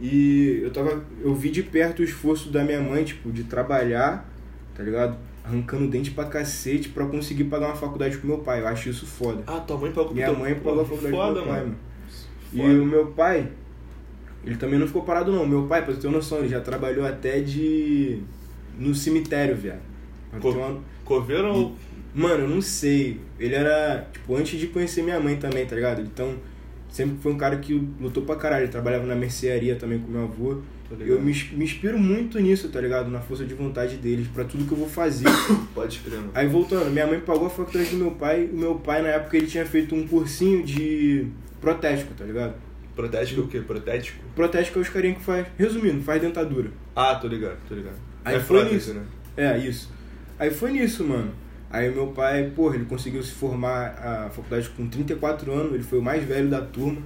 E 0.00 0.60
eu 0.62 0.70
tava. 0.70 1.02
Eu 1.22 1.34
vi 1.34 1.50
de 1.50 1.62
perto 1.62 2.00
o 2.00 2.02
esforço 2.02 2.50
da 2.50 2.64
minha 2.64 2.80
mãe, 2.80 3.04
tipo, 3.04 3.30
de 3.30 3.44
trabalhar, 3.44 4.28
tá 4.74 4.82
ligado? 4.82 5.16
Arrancando 5.44 5.88
dente 5.88 6.10
pra 6.10 6.24
cacete 6.24 6.88
pra 6.88 7.06
conseguir 7.06 7.44
pagar 7.44 7.66
uma 7.66 7.76
faculdade 7.76 8.16
com 8.18 8.26
meu 8.26 8.38
pai. 8.38 8.60
Eu 8.60 8.66
acho 8.66 8.88
isso 8.88 9.06
foda. 9.06 9.42
Ah, 9.46 9.60
tua 9.60 9.76
mãe 9.76 9.92
pagou 9.92 10.14
Minha 10.14 10.32
mãe 10.32 10.54
pagou 10.54 10.80
a 10.80 10.84
faculdade 10.84 11.14
Foda, 11.14 11.40
do 11.40 11.40
meu 11.40 11.44
pai, 11.44 11.60
mano. 11.60 11.76
mano. 12.52 12.72
E 12.72 12.80
o 12.80 12.86
meu 12.86 13.06
pai, 13.08 13.48
ele 14.44 14.56
também 14.56 14.78
não 14.78 14.86
ficou 14.86 15.02
parado 15.02 15.30
não. 15.30 15.46
Meu 15.46 15.66
pai, 15.66 15.84
pra 15.84 15.92
você 15.94 16.00
ter 16.00 16.06
uma 16.06 16.16
noção, 16.16 16.38
ele 16.38 16.48
já 16.48 16.60
trabalhou 16.60 17.06
até 17.06 17.40
de. 17.40 18.20
no 18.78 18.94
cemitério, 18.94 19.54
viado. 19.54 19.89
Co- 20.40 20.52
Coveiro 21.04 21.48
ou. 21.52 21.76
Mano, 22.14 22.44
eu 22.44 22.48
não 22.48 22.60
sei. 22.60 23.20
Ele 23.38 23.54
era, 23.54 24.08
tipo, 24.12 24.34
antes 24.36 24.58
de 24.58 24.66
conhecer 24.68 25.02
minha 25.02 25.20
mãe 25.20 25.36
também, 25.36 25.64
tá 25.64 25.76
ligado? 25.76 26.02
Então, 26.02 26.34
sempre 26.88 27.16
foi 27.22 27.32
um 27.32 27.38
cara 27.38 27.56
que 27.58 27.72
lutou 28.00 28.24
pra 28.24 28.34
caralho. 28.36 28.64
Ele 28.64 28.72
trabalhava 28.72 29.06
na 29.06 29.14
mercearia 29.14 29.76
também 29.76 29.98
com 30.00 30.10
meu 30.10 30.22
avô. 30.24 30.58
Eu 30.98 31.20
me, 31.20 31.32
me 31.52 31.64
inspiro 31.64 31.96
muito 31.96 32.36
nisso, 32.40 32.68
tá 32.68 32.80
ligado? 32.80 33.08
Na 33.08 33.20
força 33.20 33.44
de 33.44 33.54
vontade 33.54 33.96
deles, 33.96 34.26
pra 34.26 34.42
tudo 34.42 34.64
que 34.64 34.72
eu 34.72 34.76
vou 34.78 34.88
fazer. 34.88 35.24
Pode 35.72 36.00
crer, 36.00 36.16
mano. 36.18 36.32
Aí 36.34 36.48
voltando, 36.48 36.90
minha 36.90 37.06
mãe 37.06 37.20
pagou 37.20 37.46
a 37.46 37.50
faculdade 37.50 37.90
do 37.90 37.96
meu 37.96 38.10
pai. 38.10 38.50
O 38.52 38.56
meu 38.56 38.74
pai, 38.74 39.00
na 39.02 39.08
época, 39.10 39.36
ele 39.36 39.46
tinha 39.46 39.64
feito 39.64 39.94
um 39.94 40.04
cursinho 40.08 40.64
de 40.64 41.26
protético, 41.60 42.12
tá 42.14 42.24
ligado? 42.24 42.54
Protético 42.96 43.42
o 43.42 43.46
quê? 43.46 43.60
Protético? 43.60 44.18
Protético 44.34 44.80
é 44.80 44.82
os 44.82 44.88
carinhos 44.88 45.18
que 45.18 45.24
faz. 45.24 45.46
Resumindo, 45.56 46.02
faz 46.02 46.20
dentadura. 46.20 46.70
Ah, 46.96 47.14
tô 47.14 47.28
ligado, 47.28 47.56
tô 47.68 47.74
ligado. 47.76 47.94
Aí 48.24 48.34
é 48.34 48.40
foi 48.40 48.58
prótese, 48.58 48.74
nisso. 48.74 48.94
né? 48.94 49.02
É, 49.36 49.58
isso. 49.58 49.92
Aí 50.40 50.50
foi 50.50 50.72
nisso, 50.72 51.04
mano. 51.04 51.30
Aí 51.70 51.88
meu 51.94 52.08
pai, 52.08 52.50
porra, 52.56 52.74
ele 52.76 52.86
conseguiu 52.86 53.22
se 53.22 53.30
formar 53.32 53.90
a 53.90 54.30
faculdade 54.30 54.68
com 54.70 54.88
34 54.88 55.52
anos, 55.52 55.74
ele 55.74 55.82
foi 55.84 55.98
o 55.98 56.02
mais 56.02 56.24
velho 56.24 56.48
da 56.48 56.60
turma. 56.62 57.00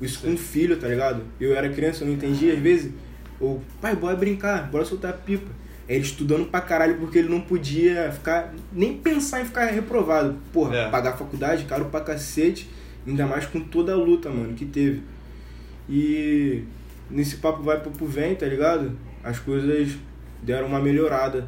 Isso 0.00 0.20
com 0.22 0.28
um 0.30 0.36
filho, 0.36 0.78
tá 0.78 0.88
ligado? 0.88 1.22
Eu 1.38 1.54
era 1.54 1.68
criança, 1.68 2.02
eu 2.02 2.08
não 2.08 2.14
entendia, 2.14 2.54
às 2.54 2.58
vezes. 2.58 2.90
Ou, 3.38 3.62
pai, 3.82 3.94
bora 3.94 4.16
brincar, 4.16 4.70
bora 4.70 4.84
soltar 4.84 5.12
pipa. 5.12 5.50
Aí 5.86 5.96
Ele 5.96 6.04
estudando 6.04 6.46
pra 6.50 6.60
caralho 6.62 6.96
porque 6.96 7.18
ele 7.18 7.28
não 7.28 7.40
podia 7.42 8.10
ficar, 8.10 8.54
nem 8.72 8.96
pensar 8.96 9.42
em 9.42 9.44
ficar 9.44 9.66
reprovado. 9.66 10.38
Porra, 10.52 10.74
É. 10.76 10.88
pagar 10.90 11.10
a 11.10 11.16
faculdade, 11.16 11.64
caro 11.66 11.84
pra 11.86 12.00
cacete, 12.00 12.70
ainda 13.06 13.26
mais 13.26 13.44
com 13.44 13.60
toda 13.60 13.92
a 13.92 13.96
luta, 13.96 14.30
mano, 14.30 14.54
que 14.54 14.64
teve. 14.64 15.02
E 15.88 16.64
nesse 17.10 17.36
papo 17.36 17.62
vai 17.62 17.78
papo 17.80 18.06
vem, 18.06 18.34
tá 18.34 18.46
ligado? 18.46 18.96
As 19.22 19.38
coisas 19.38 19.96
deram 20.42 20.66
uma 20.68 20.80
melhorada. 20.80 21.46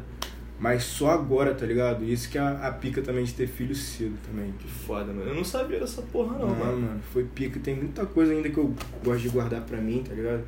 Mas 0.59 0.83
só 0.83 1.09
agora, 1.11 1.53
tá 1.53 1.65
ligado? 1.65 2.05
Isso 2.05 2.29
que 2.29 2.37
é 2.37 2.41
a, 2.41 2.67
a 2.67 2.71
pica 2.71 3.01
também 3.01 3.23
de 3.25 3.33
ter 3.33 3.47
filho 3.47 3.75
cedo 3.75 4.15
também. 4.25 4.53
Que 4.59 4.67
foda, 4.67 5.11
mano. 5.11 5.29
Eu 5.29 5.35
não 5.35 5.43
sabia 5.43 5.79
dessa 5.79 6.01
porra, 6.03 6.37
não, 6.37 6.47
Não, 6.47 6.55
mano. 6.55 6.81
mano, 6.81 6.99
foi 7.11 7.23
pica. 7.25 7.59
Tem 7.59 7.75
muita 7.75 8.05
coisa 8.05 8.31
ainda 8.31 8.49
que 8.49 8.57
eu 8.57 8.73
gosto 9.03 9.21
de 9.21 9.29
guardar 9.29 9.61
pra 9.61 9.77
mim, 9.79 10.03
tá 10.07 10.13
ligado? 10.13 10.43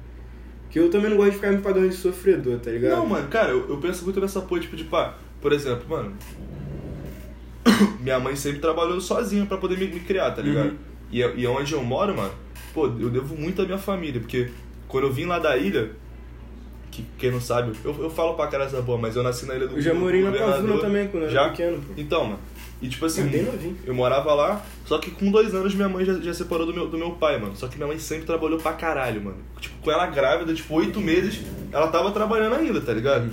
Que 0.69 0.79
eu 0.79 0.89
também 0.89 1.09
não 1.09 1.17
gosto 1.17 1.31
de 1.31 1.35
ficar 1.37 1.51
me 1.51 1.57
pagando 1.61 1.89
de 1.89 1.95
sofredor, 1.95 2.59
tá 2.59 2.71
ligado? 2.71 2.97
Não, 2.97 3.05
mano, 3.05 3.27
cara, 3.27 3.51
eu, 3.51 3.67
eu 3.67 3.77
penso 3.77 4.03
muito 4.05 4.19
nessa 4.21 4.41
porra, 4.41 4.61
tipo, 4.61 4.75
de 4.75 4.83
pá, 4.85 5.15
por 5.41 5.51
exemplo, 5.51 5.85
mano. 5.89 6.13
Minha 7.99 8.19
mãe 8.19 8.35
sempre 8.35 8.59
trabalhou 8.59 8.99
sozinha 9.01 9.45
pra 9.45 9.57
poder 9.57 9.77
me, 9.77 9.87
me 9.87 9.99
criar, 9.99 10.31
tá 10.31 10.41
ligado? 10.41 10.69
Uhum. 10.69 10.77
E, 11.11 11.19
e 11.19 11.47
onde 11.47 11.73
eu 11.73 11.83
moro, 11.83 12.15
mano, 12.15 12.31
pô, 12.73 12.85
eu 12.87 13.09
devo 13.09 13.35
muito 13.35 13.61
à 13.61 13.65
minha 13.65 13.77
família, 13.77 14.19
porque 14.19 14.49
quando 14.87 15.05
eu 15.05 15.13
vim 15.13 15.25
lá 15.25 15.39
da 15.39 15.57
ilha, 15.57 15.91
que 16.95 17.05
quem 17.17 17.31
não 17.31 17.41
sabe, 17.41 17.73
eu, 17.83 17.95
eu 18.03 18.09
falo 18.09 18.33
pra 18.35 18.47
cara 18.47 18.65
essa 18.65 18.81
boa, 18.81 18.97
mas 18.97 19.15
eu 19.15 19.23
nasci 19.23 19.45
na 19.45 19.55
ilha 19.55 19.67
do 19.67 19.75
Eu 19.75 19.81
já 19.81 19.93
morei 19.93 20.21
na. 20.23 20.31
Pavuna 20.31 20.77
também, 20.79 21.07
quando 21.07 21.23
eu 21.23 21.29
já? 21.29 21.41
era 21.41 21.49
pequeno, 21.51 21.77
pô. 21.81 21.93
Então, 21.97 22.23
mano, 22.25 22.39
e 22.81 22.87
tipo 22.87 23.05
assim, 23.05 23.25
Bem 23.27 23.43
novinho. 23.43 23.77
eu 23.85 23.93
morava 23.93 24.33
lá, 24.33 24.65
só 24.85 24.97
que 24.97 25.11
com 25.11 25.29
dois 25.31 25.53
anos 25.53 25.73
minha 25.75 25.89
mãe 25.89 26.05
já, 26.05 26.13
já 26.19 26.33
separou 26.33 26.65
do 26.65 26.73
meu, 26.73 26.87
do 26.87 26.97
meu 26.97 27.11
pai, 27.11 27.39
mano. 27.39 27.55
Só 27.55 27.67
que 27.67 27.75
minha 27.77 27.87
mãe 27.87 27.97
sempre 27.99 28.25
trabalhou 28.25 28.59
pra 28.59 28.73
caralho, 28.73 29.21
mano. 29.23 29.37
Tipo, 29.59 29.75
com 29.81 29.91
ela 29.91 30.05
grávida, 30.07 30.53
tipo, 30.53 30.73
oito 30.75 30.99
meses, 31.01 31.41
ela 31.71 31.87
tava 31.87 32.11
trabalhando 32.11 32.55
ainda, 32.55 32.79
tá 32.81 32.93
ligado? 32.93 33.29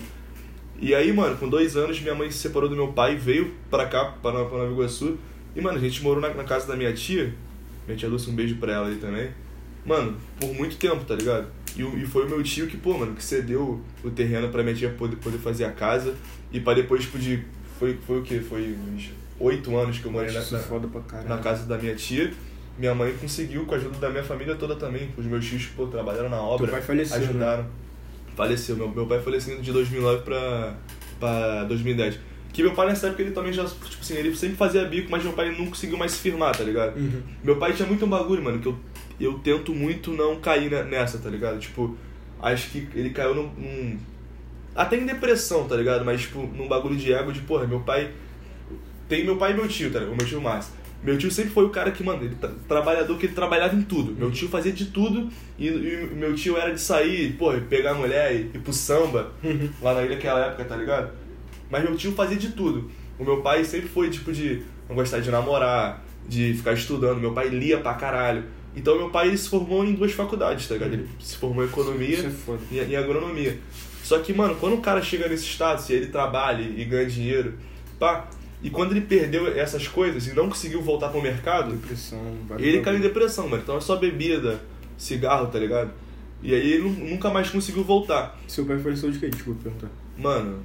E 0.80 0.94
aí, 0.94 1.12
mano, 1.12 1.36
com 1.36 1.48
dois 1.48 1.76
anos 1.76 2.00
minha 2.00 2.14
mãe 2.14 2.30
se 2.30 2.38
separou 2.38 2.68
do 2.68 2.74
meu 2.74 2.88
pai, 2.88 3.14
veio 3.16 3.52
pra 3.70 3.86
cá, 3.86 4.14
pra, 4.20 4.32
Nova- 4.32 4.48
pra 4.48 4.58
Nova 4.58 4.72
Iguaçu. 4.72 5.16
E, 5.54 5.60
mano, 5.60 5.78
a 5.78 5.80
gente 5.80 6.02
morou 6.02 6.20
na, 6.20 6.30
na 6.30 6.44
casa 6.44 6.66
da 6.66 6.74
minha 6.74 6.92
tia. 6.92 7.32
Minha 7.86 7.96
tia 7.96 8.08
Lúcia, 8.08 8.32
um 8.32 8.34
beijo 8.34 8.56
pra 8.56 8.72
ela 8.72 8.88
aí 8.88 8.96
também. 8.96 9.28
Mano, 9.84 10.16
por 10.38 10.54
muito 10.54 10.76
tempo, 10.76 11.04
tá 11.04 11.14
ligado? 11.14 11.46
E, 11.76 11.82
e 11.82 12.06
foi 12.06 12.26
o 12.26 12.28
meu 12.28 12.42
tio 12.42 12.66
que, 12.66 12.76
pô, 12.76 12.96
mano, 12.96 13.14
que 13.14 13.24
cedeu 13.24 13.80
o 14.04 14.10
terreno 14.10 14.48
pra 14.48 14.62
minha 14.62 14.74
tia 14.74 14.90
poder, 14.90 15.16
poder 15.16 15.38
fazer 15.38 15.64
a 15.64 15.72
casa. 15.72 16.14
E 16.52 16.60
pra 16.60 16.74
depois, 16.74 17.02
tipo, 17.02 17.18
de. 17.18 17.44
Foi, 17.78 17.98
foi 18.06 18.20
o 18.20 18.22
quê? 18.22 18.40
Foi 18.40 18.76
uns 18.92 19.10
oito 19.40 19.76
anos 19.76 19.98
que 19.98 20.04
eu 20.04 20.12
morei 20.12 20.32
na, 20.32 20.40
na, 20.40 21.22
na 21.28 21.38
casa 21.38 21.66
da 21.66 21.76
minha 21.78 21.94
tia. 21.94 22.32
Minha 22.78 22.94
mãe 22.94 23.12
conseguiu, 23.20 23.66
com 23.66 23.74
a 23.74 23.78
ajuda 23.78 23.98
da 23.98 24.10
minha 24.10 24.24
família 24.24 24.54
toda 24.54 24.76
também. 24.76 25.10
Os 25.16 25.26
meus 25.26 25.44
tios, 25.44 25.66
pô, 25.66 25.86
trabalharam 25.86 26.28
na 26.28 26.40
obra. 26.40 26.70
pai 26.70 26.82
faleceu, 26.82 27.18
né? 27.18 27.24
Ajudaram. 27.24 27.66
Faleceu. 28.36 28.76
Meu, 28.76 28.88
meu 28.88 29.06
pai 29.06 29.20
faleceu 29.20 29.60
de 29.60 29.72
2009 29.72 30.22
pra, 30.22 30.76
pra 31.18 31.64
2010. 31.64 32.18
Que 32.52 32.62
meu 32.62 32.72
pai 32.72 32.88
nessa 32.88 33.06
época 33.06 33.22
ele 33.22 33.30
também 33.30 33.52
já, 33.52 33.64
tipo 33.64 34.00
assim, 34.00 34.14
ele 34.14 34.34
sempre 34.36 34.56
fazia 34.56 34.84
bico, 34.84 35.10
mas 35.10 35.24
meu 35.24 35.32
pai 35.32 35.56
não 35.56 35.66
conseguiu 35.66 35.96
mais 35.96 36.12
se 36.12 36.18
firmar, 36.18 36.54
tá 36.54 36.62
ligado? 36.62 36.98
Uhum. 36.98 37.22
Meu 37.42 37.56
pai 37.56 37.72
tinha 37.72 37.88
muito 37.88 38.04
um 38.04 38.08
bagulho, 38.08 38.42
mano, 38.42 38.58
que 38.58 38.68
eu, 38.68 38.78
eu 39.20 39.38
tento 39.38 39.74
muito 39.74 40.12
não 40.12 40.40
cair 40.40 40.70
ne- 40.70 40.82
nessa, 40.84 41.18
tá 41.18 41.28
ligado? 41.30 41.58
Tipo, 41.58 41.96
acho 42.40 42.70
que 42.70 42.88
ele 42.94 43.10
caiu 43.10 43.34
num, 43.34 43.48
num- 43.56 43.98
Até 44.74 44.96
em 44.96 45.04
depressão, 45.06 45.68
tá 45.68 45.76
ligado? 45.76 46.04
Mas, 46.04 46.22
tipo, 46.22 46.40
num 46.56 46.66
bagulho 46.68 46.96
de 46.96 47.12
ego 47.12 47.30
de, 47.32 47.40
porra, 47.40 47.66
meu 47.66 47.80
pai. 47.80 48.10
Tem 49.08 49.24
meu 49.24 49.36
pai 49.36 49.52
e 49.52 49.54
meu 49.54 49.68
tio, 49.68 49.90
tá 49.92 49.98
ligado? 49.98 50.14
O 50.14 50.16
meu 50.16 50.26
tio 50.26 50.40
Márcio. 50.40 50.72
Meu 51.04 51.18
tio 51.18 51.30
sempre 51.30 51.50
foi 51.50 51.64
o 51.64 51.70
cara 51.70 51.90
que, 51.90 52.02
mano, 52.02 52.24
ele 52.24 52.36
tra- 52.36 52.52
trabalhador 52.68 53.18
que 53.18 53.26
ele 53.26 53.34
trabalhava 53.34 53.74
em 53.74 53.82
tudo. 53.82 54.14
Meu 54.14 54.30
tio 54.30 54.48
fazia 54.48 54.72
de 54.72 54.86
tudo 54.86 55.28
e, 55.58 55.66
e 55.66 56.10
meu 56.14 56.32
tio 56.34 56.56
era 56.56 56.72
de 56.72 56.80
sair, 56.80 57.32
pô, 57.36 57.52
pegar 57.68 57.90
a 57.90 57.94
mulher 57.94 58.32
e 58.34 58.38
ir 58.54 58.60
pro 58.62 58.72
samba 58.72 59.32
lá 59.82 59.94
na 59.94 60.02
ilha 60.04 60.14
naquela 60.14 60.46
época, 60.46 60.64
tá 60.64 60.76
ligado? 60.76 61.10
Mas 61.68 61.82
meu 61.82 61.96
tio 61.96 62.12
fazia 62.12 62.36
de 62.36 62.52
tudo. 62.52 62.88
O 63.18 63.24
meu 63.24 63.42
pai 63.42 63.64
sempre 63.64 63.88
foi 63.88 64.10
tipo 64.10 64.32
de 64.32 64.62
não 64.88 64.94
gostar 64.94 65.18
de 65.18 65.30
namorar, 65.30 66.04
de 66.28 66.54
ficar 66.54 66.72
estudando. 66.72 67.18
Meu 67.20 67.32
pai 67.32 67.48
lia 67.48 67.78
pra 67.80 67.94
caralho. 67.94 68.44
Então 68.74 68.96
meu 68.96 69.10
pai 69.10 69.36
se 69.36 69.48
formou 69.48 69.84
em 69.84 69.94
duas 69.94 70.12
faculdades, 70.12 70.66
tá 70.66 70.74
ligado? 70.74 70.94
Ele 70.94 71.08
se 71.20 71.36
formou 71.36 71.62
em 71.64 71.68
economia 71.68 72.18
é 72.18 72.30
e, 72.74 72.90
e 72.90 72.96
agronomia. 72.96 73.58
Só 74.02 74.18
que, 74.18 74.32
mano, 74.32 74.56
quando 74.56 74.74
o 74.74 74.80
cara 74.80 75.00
chega 75.02 75.28
nesse 75.28 75.44
status 75.44 75.88
e 75.90 75.92
ele 75.94 76.06
trabalha 76.06 76.62
e 76.62 76.84
ganha 76.84 77.06
dinheiro, 77.06 77.54
pá, 77.98 78.28
e 78.62 78.70
quando 78.70 78.92
ele 78.92 79.02
perdeu 79.02 79.46
essas 79.58 79.86
coisas 79.88 80.26
e 80.26 80.34
não 80.34 80.48
conseguiu 80.48 80.80
voltar 80.82 81.08
pro 81.08 81.20
mercado, 81.22 81.72
Depressão, 81.72 82.20
ele 82.58 82.80
caiu 82.80 82.98
em 82.98 83.00
depressão, 83.00 83.48
mano. 83.48 83.62
Então 83.62 83.76
é 83.76 83.80
só 83.80 83.96
bebida, 83.96 84.60
cigarro, 84.96 85.46
tá 85.48 85.58
ligado? 85.58 85.90
E 86.42 86.52
aí 86.54 86.72
ele 86.72 86.82
nu- 86.82 87.10
nunca 87.10 87.30
mais 87.30 87.48
conseguiu 87.50 87.84
voltar. 87.84 88.38
Seu 88.48 88.64
pai 88.64 88.78
faleceu 88.78 89.10
de 89.10 89.18
quê? 89.18 89.28
Desculpa 89.28 89.60
perguntar. 89.64 89.88
Mano, 90.18 90.60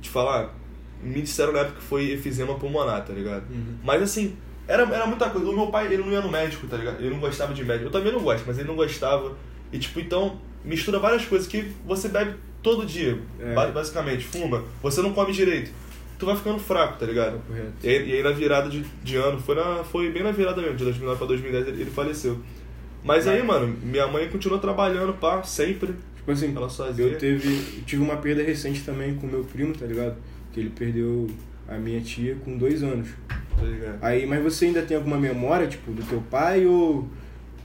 te 0.00 0.10
falar, 0.10 0.54
me 1.02 1.22
disseram 1.22 1.52
na 1.52 1.60
época 1.60 1.78
que 1.80 1.84
foi 1.84 2.10
efizema 2.12 2.54
pulmonar, 2.56 3.04
tá 3.04 3.12
ligado? 3.12 3.44
Uhum. 3.50 3.76
Mas 3.82 4.02
assim, 4.02 4.36
era, 4.68 4.82
era 4.84 5.06
muita 5.06 5.28
coisa. 5.30 5.48
O 5.48 5.54
meu 5.54 5.66
pai, 5.68 5.86
ele 5.86 5.98
não 5.98 6.10
ia 6.12 6.20
no 6.20 6.30
médico, 6.30 6.66
tá 6.66 6.76
ligado? 6.76 7.00
Ele 7.00 7.10
não 7.10 7.18
gostava 7.20 7.52
de 7.54 7.64
médico. 7.64 7.86
Eu 7.86 7.90
também 7.92 8.12
não 8.12 8.20
gosto, 8.20 8.44
mas 8.46 8.58
ele 8.58 8.68
não 8.68 8.76
gostava. 8.76 9.36
E 9.72 9.78
tipo, 9.78 10.00
então, 10.00 10.38
mistura 10.64 10.98
várias 10.98 11.24
coisas 11.24 11.46
que 11.48 11.70
você 11.86 12.08
bebe 12.08 12.34
todo 12.62 12.86
dia, 12.86 13.18
É. 13.40 13.52
ba- 13.54 13.66
basicamente. 13.68 14.24
Fuma, 14.24 14.62
você 14.82 15.02
não 15.02 15.12
come 15.12 15.32
direito. 15.32 15.70
Tu 16.18 16.24
vai 16.26 16.36
ficando 16.36 16.58
fraco, 16.60 16.98
tá 16.98 17.04
ligado? 17.06 17.40
Correto. 17.46 17.72
E 17.82 17.88
aí, 17.88 18.08
e 18.08 18.12
aí 18.14 18.22
na 18.22 18.30
virada 18.30 18.70
de, 18.70 18.82
de 19.02 19.16
ano, 19.16 19.38
foi, 19.40 19.54
na, 19.56 19.82
foi 19.84 20.10
bem 20.10 20.22
na 20.22 20.30
virada 20.30 20.62
mesmo, 20.62 20.76
de 20.76 20.84
2009 20.84 21.18
pra 21.18 21.26
2010 21.26 21.68
ele, 21.68 21.82
ele 21.82 21.90
faleceu. 21.90 22.38
Mas 23.02 23.26
aí, 23.28 23.42
mano, 23.42 23.76
minha 23.82 24.06
mãe 24.06 24.28
continuou 24.28 24.58
trabalhando, 24.60 25.12
pá, 25.14 25.42
sempre. 25.42 25.94
Tipo 26.16 26.30
assim, 26.30 26.54
Ela 26.56 26.70
sozinha. 26.70 27.08
eu 27.08 27.18
teve, 27.18 27.48
eu 27.78 27.84
tive 27.84 28.00
uma 28.02 28.16
perda 28.16 28.42
recente 28.42 28.82
também 28.82 29.14
com 29.16 29.26
meu 29.26 29.44
primo, 29.44 29.74
tá 29.74 29.84
ligado? 29.84 30.16
Que 30.54 30.60
ele 30.60 30.70
perdeu 30.70 31.28
a 31.68 31.74
minha 31.74 32.00
tia 32.00 32.36
com 32.44 32.56
dois 32.56 32.82
anos. 32.82 33.08
Tá 33.28 33.62
ligado? 33.62 33.98
Aí, 34.02 34.26
mas 34.26 34.42
você 34.42 34.66
ainda 34.66 34.82
tem 34.82 34.96
alguma 34.96 35.16
memória, 35.16 35.66
tipo, 35.66 35.92
do 35.92 36.02
teu 36.02 36.20
pai 36.30 36.66
ou 36.66 37.08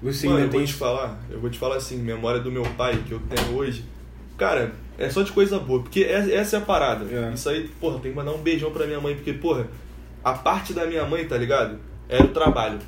você 0.02 0.28
Mano, 0.28 0.40
eu 0.40 0.44
ainda 0.44 0.52
vou 0.52 0.62
tem 0.62 0.68
te 0.68 0.74
falar, 0.74 1.20
eu 1.30 1.40
vou 1.40 1.50
te 1.50 1.60
falar 1.60 1.76
assim, 1.76 1.98
memória 1.98 2.40
do 2.40 2.52
meu 2.52 2.64
pai 2.78 2.98
que 3.06 3.12
eu 3.12 3.20
tenho 3.30 3.58
hoje. 3.58 3.84
Cara, 4.38 4.72
é 4.98 5.10
só 5.10 5.22
de 5.22 5.32
coisa 5.32 5.60
boa, 5.60 5.82
porque 5.82 6.02
é- 6.04 6.34
essa 6.36 6.56
é 6.58 6.60
a 6.60 6.62
parada. 6.62 7.06
É. 7.14 7.34
Isso 7.34 7.50
aí, 7.50 7.68
porra, 7.82 8.00
tem 8.00 8.12
que 8.12 8.18
mandar 8.18 8.32
um 8.32 8.38
beijão 8.38 8.72
pra 8.72 8.86
minha 8.86 9.02
mãe, 9.02 9.16
porque, 9.16 9.34
porra, 9.34 9.68
a 10.24 10.34
parte 10.34 10.74
da 10.74 10.86
minha 10.86 11.06
mãe, 11.06 11.26
tá 11.26 11.38
ligado? 11.38 11.78
Era 12.08 12.24
o 12.24 12.30
trabalho. 12.30 12.80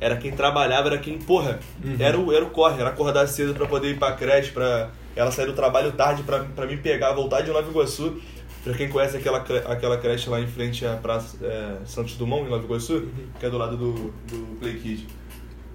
Era 0.00 0.16
quem 0.16 0.32
trabalhava, 0.32 0.88
era 0.88 0.98
quem, 0.98 1.18
porra, 1.18 1.60
Uhum. 1.84 1.96
era, 1.98 2.18
o, 2.18 2.32
era 2.32 2.44
o 2.44 2.50
corre, 2.50 2.80
era 2.80 2.90
acordar 2.90 3.26
cedo 3.26 3.52
pra 3.54 3.66
poder 3.66 3.90
ir 3.90 3.98
pra 3.98 4.12
creche, 4.12 4.50
pra 4.50 4.90
ela 5.14 5.30
sair 5.30 5.46
do 5.46 5.52
trabalho 5.52 5.92
tarde 5.92 6.22
pra, 6.22 6.40
pra 6.40 6.66
me 6.66 6.76
pegar, 6.76 7.12
voltar 7.12 7.42
de 7.42 7.50
Nova 7.50 7.68
Iguaçu. 7.70 8.20
Pra 8.64 8.72
quem 8.72 8.88
conhece 8.88 9.16
aquela, 9.18 9.38
aquela 9.38 9.98
creche 9.98 10.30
lá 10.30 10.40
em 10.40 10.46
frente 10.46 10.86
à 10.86 10.96
Praça 10.96 11.36
é, 11.42 11.76
Santos 11.84 12.14
Dumont, 12.16 12.46
em 12.46 12.50
Nova 12.50 12.64
Iguaçu, 12.64 13.08
que 13.38 13.44
é 13.44 13.50
do 13.50 13.58
lado 13.58 13.76
do, 13.76 13.92
do 13.92 14.58
Play 14.58 14.74
Kid. 14.78 15.06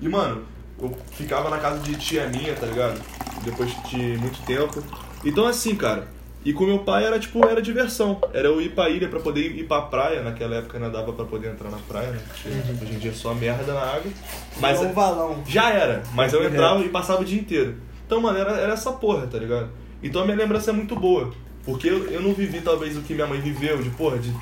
E, 0.02 0.10
mano, 0.10 0.44
eu 0.82 0.98
ficava 1.12 1.50
na 1.52 1.60
casa 1.60 1.80
de 1.82 1.96
tia 1.96 2.28
minha, 2.28 2.56
tá 2.56 2.66
ligado? 2.66 3.00
Depois 3.44 3.72
de 3.90 3.98
muito 4.18 4.44
tempo. 4.44 4.84
Então, 5.24 5.46
assim, 5.46 5.76
cara, 5.76 6.08
e 6.44 6.52
com 6.52 6.66
meu 6.66 6.80
pai 6.80 7.06
era, 7.06 7.20
tipo, 7.20 7.46
era 7.46 7.62
diversão. 7.62 8.20
Era 8.34 8.48
eu 8.48 8.60
ir 8.60 8.70
pra 8.70 8.90
ilha 8.90 9.08
pra 9.08 9.20
poder 9.20 9.42
ir 9.56 9.68
pra 9.68 9.82
praia. 9.82 10.24
Naquela 10.24 10.56
época 10.56 10.80
não 10.80 10.90
dava 10.90 11.14
pra 11.14 11.26
poder 11.26 11.52
entrar 11.52 11.70
na 11.70 11.78
praia, 11.78 12.10
né? 12.10 12.20
Porque 12.28 12.50
Hoje 12.86 12.94
em 12.96 12.98
dia 12.98 13.12
é 13.12 13.14
só 13.14 13.36
merda 13.36 13.72
na 13.72 13.82
água. 13.82 14.12
Mas 14.60 14.82
é 14.82 14.88
um 14.88 14.94
valão. 14.94 15.44
já 15.46 15.70
era, 15.70 16.02
mas 16.14 16.34
eu 16.34 16.40
Correto. 16.40 16.56
entrava 16.56 16.84
e 16.84 16.90
passava 16.90 17.22
o 17.22 17.26
dia 17.26 17.40
inteiro. 17.40 17.76
Então, 18.08 18.20
mano, 18.20 18.40
era, 18.40 18.54
era 18.54 18.74
essa 18.74 18.92
porra, 18.94 19.28
tá 19.28 19.38
ligado? 19.38 19.70
Então 20.02 20.22
a 20.22 20.26
minha 20.26 20.38
lembrança 20.38 20.72
é 20.72 20.74
muito 20.74 20.96
boa. 20.96 21.32
Porque 21.72 21.90
eu, 21.90 22.06
eu 22.12 22.22
não 22.22 22.34
vivi 22.34 22.62
talvez 22.62 22.98
o 22.98 23.02
que 23.02 23.14
minha 23.14 23.28
mãe 23.28 23.40
viveu, 23.40 23.82
de 23.82 23.90
porra, 23.92 24.18
de 24.18 24.34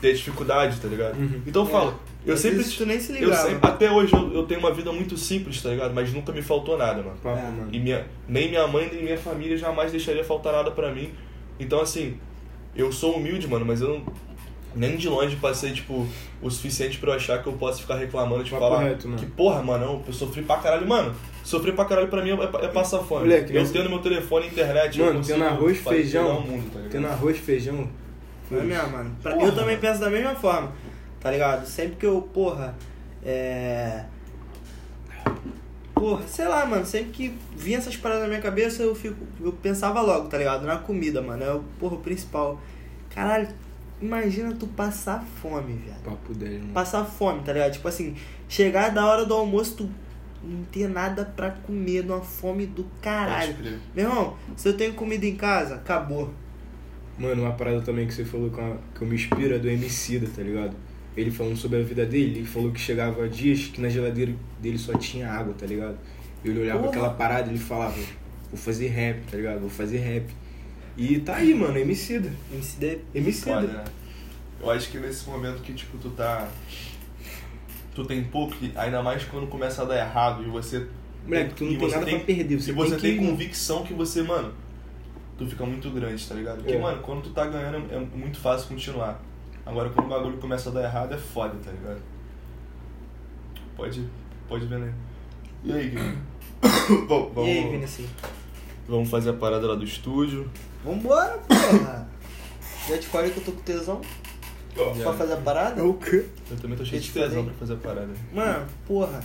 ter 0.00 0.14
dificuldade, 0.14 0.80
tá 0.80 0.88
ligado? 0.88 1.16
Uhum. 1.18 1.40
Então 1.46 1.62
eu 1.62 1.68
falo, 1.70 1.94
eu 2.26 2.34
Às 2.34 2.40
sempre. 2.40 2.58
vezes 2.58 2.74
tu 2.76 2.84
nem 2.84 2.98
se 2.98 3.22
eu 3.22 3.32
sempre- 3.34 3.68
até 3.70 3.90
hoje 3.90 4.12
eu, 4.12 4.32
eu 4.34 4.42
tenho 4.46 4.58
uma 4.60 4.72
vida 4.72 4.90
muito 4.92 5.16
simples, 5.16 5.62
tá 5.62 5.68
ligado? 5.70 5.94
Mas 5.94 6.12
nunca 6.12 6.32
me 6.32 6.42
faltou 6.42 6.76
nada, 6.76 7.02
mano. 7.02 7.16
Papo, 7.22 7.38
É. 7.38 7.42
mano. 7.42 7.68
E 7.72 7.78
minha, 7.78 8.06
nem 8.28 8.48
minha 8.48 8.66
mãe, 8.66 8.88
nem 8.92 9.04
minha 9.04 9.18
família 9.18 9.56
jamais 9.56 9.92
deixaria 9.92 10.24
faltar 10.24 10.52
nada 10.52 10.70
pra 10.72 10.90
mim. 10.92 11.10
Então, 11.60 11.80
assim, 11.80 12.16
eu 12.74 12.90
sou 12.90 13.16
humilde, 13.16 13.46
mano, 13.46 13.64
mas 13.64 13.80
eu 13.80 13.88
não, 13.90 14.12
nem 14.74 14.96
de 14.96 15.08
longe 15.08 15.36
passei, 15.36 15.70
tipo, 15.72 16.06
o 16.42 16.50
suficiente 16.50 16.98
pra 16.98 17.10
eu 17.12 17.16
achar 17.16 17.40
que 17.42 17.46
eu 17.48 17.52
posso 17.52 17.82
ficar 17.82 17.96
reclamando, 17.96 18.42
tipo, 18.42 18.58
falar 18.58 18.80
reto, 18.82 19.06
mano. 19.06 19.20
que 19.20 19.26
porra, 19.26 19.62
mano, 19.62 20.02
eu 20.06 20.12
sofri 20.12 20.42
pra 20.42 20.56
caralho. 20.56 20.88
Mano, 20.88 21.14
sofrer 21.42 21.74
pra 21.74 21.84
caralho 21.84 22.08
pra 22.08 22.22
mim 22.22 22.30
é, 22.30 22.64
é 22.64 22.68
passar 22.68 23.00
fome. 23.00 23.22
Moleque, 23.22 23.54
eu 23.54 23.70
tenho 23.72 23.84
no 23.84 23.90
meu 23.90 23.98
telefone 24.00 24.46
internet, 24.46 24.98
eu 24.98 25.06
Mano, 25.06 25.18
consigo 25.18 25.38
tendo 25.38 25.48
arroz, 25.48 25.78
fazer 25.78 25.96
feijão, 25.96 26.38
o 26.38 26.40
mundo, 26.46 26.70
tá 26.72 26.80
tendo 26.90 27.06
arroz, 27.06 27.38
feijão. 27.38 27.88
Não 28.50 28.60
é 28.60 28.62
mesmo, 28.64 28.88
mano. 28.90 29.16
Pra- 29.22 29.32
Porra, 29.34 29.46
eu 29.46 29.52
também 29.52 29.76
mano. 29.76 29.80
penso 29.80 30.00
da 30.00 30.10
mesma 30.10 30.34
forma, 30.34 30.72
tá 31.20 31.30
ligado? 31.30 31.66
Sempre 31.66 31.96
que 31.96 32.06
eu, 32.06 32.20
porra, 32.22 32.74
é. 33.24 34.04
Porra, 35.94 36.22
sei 36.26 36.48
lá, 36.48 36.66
mano, 36.66 36.84
sempre 36.84 37.10
que 37.12 37.34
vinha 37.56 37.78
essas 37.78 37.96
paradas 37.96 38.22
na 38.24 38.28
minha 38.28 38.40
cabeça, 38.40 38.82
eu 38.82 38.94
fico. 38.94 39.16
Eu 39.40 39.52
pensava 39.52 40.00
logo, 40.00 40.28
tá 40.28 40.36
ligado? 40.38 40.64
Na 40.66 40.76
comida, 40.76 41.22
mano. 41.22 41.44
É 41.44 41.52
o, 41.54 41.60
porra, 41.78 41.94
o 41.94 41.98
principal. 41.98 42.60
Caralho, 43.14 43.46
imagina 44.00 44.52
tu 44.58 44.66
passar 44.66 45.24
fome, 45.40 45.74
velho. 45.74 45.96
Papo 46.04 46.34
10, 46.34 46.60
mano. 46.60 46.72
Passar 46.72 47.04
fome, 47.04 47.42
tá 47.42 47.52
ligado? 47.52 47.72
Tipo 47.72 47.86
assim, 47.88 48.16
chegar 48.48 48.88
da 48.90 49.06
hora 49.06 49.24
do 49.24 49.32
almoço, 49.34 49.76
tu 49.76 49.90
não 50.44 50.64
ter 50.64 50.88
nada 50.88 51.24
pra 51.24 51.50
comer, 51.50 52.04
numa 52.04 52.20
fome 52.20 52.66
do 52.66 52.84
caralho. 53.00 53.54
Meu 53.94 54.04
irmão, 54.08 54.36
se 54.56 54.68
eu 54.68 54.76
tenho 54.76 54.92
comida 54.94 55.24
em 55.26 55.36
casa, 55.36 55.76
acabou. 55.76 56.32
Mano, 57.18 57.42
uma 57.42 57.52
parada 57.52 57.80
também 57.82 58.06
que 58.06 58.14
você 58.14 58.24
falou 58.24 58.50
que, 58.50 58.58
eu- 58.58 58.78
que 58.94 59.02
eu 59.02 59.08
me 59.08 59.14
inspiro 59.14 59.54
é 59.54 59.58
do 59.58 59.68
Emicida, 59.68 60.26
tá 60.34 60.42
ligado? 60.42 60.74
Ele 61.16 61.30
falando 61.30 61.56
sobre 61.56 61.78
a 61.78 61.82
vida 61.82 62.06
dele, 62.06 62.38
ele 62.38 62.46
falou 62.46 62.72
que 62.72 62.80
chegava 62.80 63.28
dias 63.28 63.66
que 63.66 63.80
na 63.80 63.88
geladeira 63.88 64.32
dele 64.60 64.78
só 64.78 64.94
tinha 64.96 65.30
água, 65.30 65.52
tá 65.52 65.66
ligado? 65.66 65.98
E 66.42 66.48
ele 66.48 66.60
olhava 66.60 66.78
Porra. 66.80 66.90
aquela 66.90 67.10
parada 67.10 67.48
e 67.48 67.50
ele 67.52 67.58
falava, 67.58 67.94
vou 68.50 68.58
fazer 68.58 68.88
rap, 68.88 69.20
tá 69.30 69.36
ligado? 69.36 69.60
Vou 69.60 69.68
fazer 69.70 69.98
rap. 69.98 70.26
E 70.96 71.20
tá 71.20 71.36
aí, 71.36 71.54
mano, 71.54 71.78
Emicida. 71.78 72.32
MC 72.52 73.00
Emicida. 73.14 73.60
Foda, 73.60 73.66
né? 73.68 73.84
Eu 74.60 74.70
acho 74.70 74.90
que 74.90 74.98
nesse 74.98 75.28
momento 75.28 75.60
que, 75.62 75.72
tipo, 75.74 75.98
tu 75.98 76.08
tá. 76.10 76.48
Tu 77.94 78.04
tem 78.06 78.24
pouco, 78.24 78.54
ainda 78.74 79.02
mais 79.02 79.22
quando 79.24 79.46
começa 79.48 79.82
a 79.82 79.84
dar 79.84 79.98
errado 79.98 80.42
e 80.42 80.46
você. 80.48 80.86
Moleque, 81.24 81.54
tu 81.54 81.64
não 81.64 81.72
e 81.72 81.78
tem 81.78 81.88
nada 81.90 82.06
pra 82.06 82.18
perder, 82.20 82.60
você 82.60 82.70
e 82.70 82.74
você 82.74 82.90
tem 82.96 83.00
tem, 83.16 83.18
que- 83.20 83.26
convicção 83.30 83.84
que 83.84 83.92
você, 83.94 84.22
mano, 84.22 84.52
tu 85.38 85.46
fica 85.46 85.64
muito 85.66 85.90
grande, 85.90 86.26
tá 86.26 86.34
ligado? 86.34 86.56
Porque, 86.58 86.72
É. 86.72 86.78
mano, 86.80 87.00
quando 87.02 87.22
tu 87.22 87.30
tá 87.30 87.46
ganhando 87.46 87.92
é 87.92 87.98
muito 88.16 88.38
fácil 88.40 88.68
continuar. 88.68 89.20
Agora 89.64 89.90
quando 89.90 90.06
o 90.06 90.08
bagulho 90.10 90.38
começa 90.38 90.70
a 90.70 90.72
dar 90.72 90.82
errado 90.84 91.14
é 91.14 91.18
foda, 91.18 91.54
tá 91.64 91.70
ligado? 91.70 92.00
Pode, 93.76 94.04
pode 94.48 94.66
ver, 94.66 94.78
né? 94.78 94.92
E 95.64 95.72
aí, 95.72 95.90
Gui? 95.90 95.98
Bom, 97.06 97.32
E 97.36 97.40
aí, 97.40 97.54
vamos, 97.60 97.70
Vinicius? 97.72 98.08
vamos 98.88 99.08
fazer 99.10 99.30
a 99.30 99.34
parada 99.34 99.66
lá 99.68 99.74
do 99.74 99.84
estúdio. 99.84 100.50
Vambora, 100.84 101.38
porra. 101.38 102.08
Já 102.88 102.98
te 102.98 103.06
falei 103.06 103.30
que 103.30 103.38
eu 103.38 103.44
tô 103.44 103.52
com 103.52 103.60
tesão. 103.60 104.00
Pra 104.74 105.12
fazer 105.12 105.32
a 105.34 105.36
parada? 105.36 105.80
É 105.80 105.84
o 105.84 105.94
quê? 105.94 106.24
Eu 106.50 106.56
também 106.56 106.76
tô 106.76 106.84
cheio 106.84 107.00
de 107.00 107.08
te 107.08 107.12
tesão 107.14 107.44
pra 107.44 107.54
fazer 107.54 107.74
a 107.74 107.76
parada. 107.76 108.10
Mano, 108.32 108.66
porra. 108.86 109.20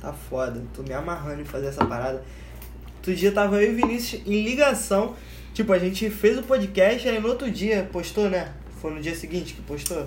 Tá 0.00 0.12
foda. 0.12 0.62
Tô 0.74 0.82
me 0.82 0.92
amarrando 0.92 1.40
em 1.40 1.44
fazer 1.44 1.66
essa 1.66 1.84
parada. 1.84 2.22
Outro 2.96 3.14
dia 3.14 3.30
tava 3.32 3.62
eu 3.62 3.70
e 3.70 3.74
o 3.74 3.76
Vinícius 3.76 4.22
em 4.26 4.42
ligação. 4.42 5.14
Tipo, 5.54 5.72
a 5.72 5.78
gente 5.78 6.10
fez 6.10 6.36
o 6.38 6.42
podcast, 6.42 7.08
aí 7.08 7.18
no 7.20 7.28
outro 7.28 7.50
dia 7.50 7.88
postou, 7.90 8.28
né? 8.28 8.52
Foi 8.80 8.92
no 8.92 9.00
dia 9.00 9.14
seguinte 9.14 9.54
que 9.54 9.62
postou? 9.62 10.06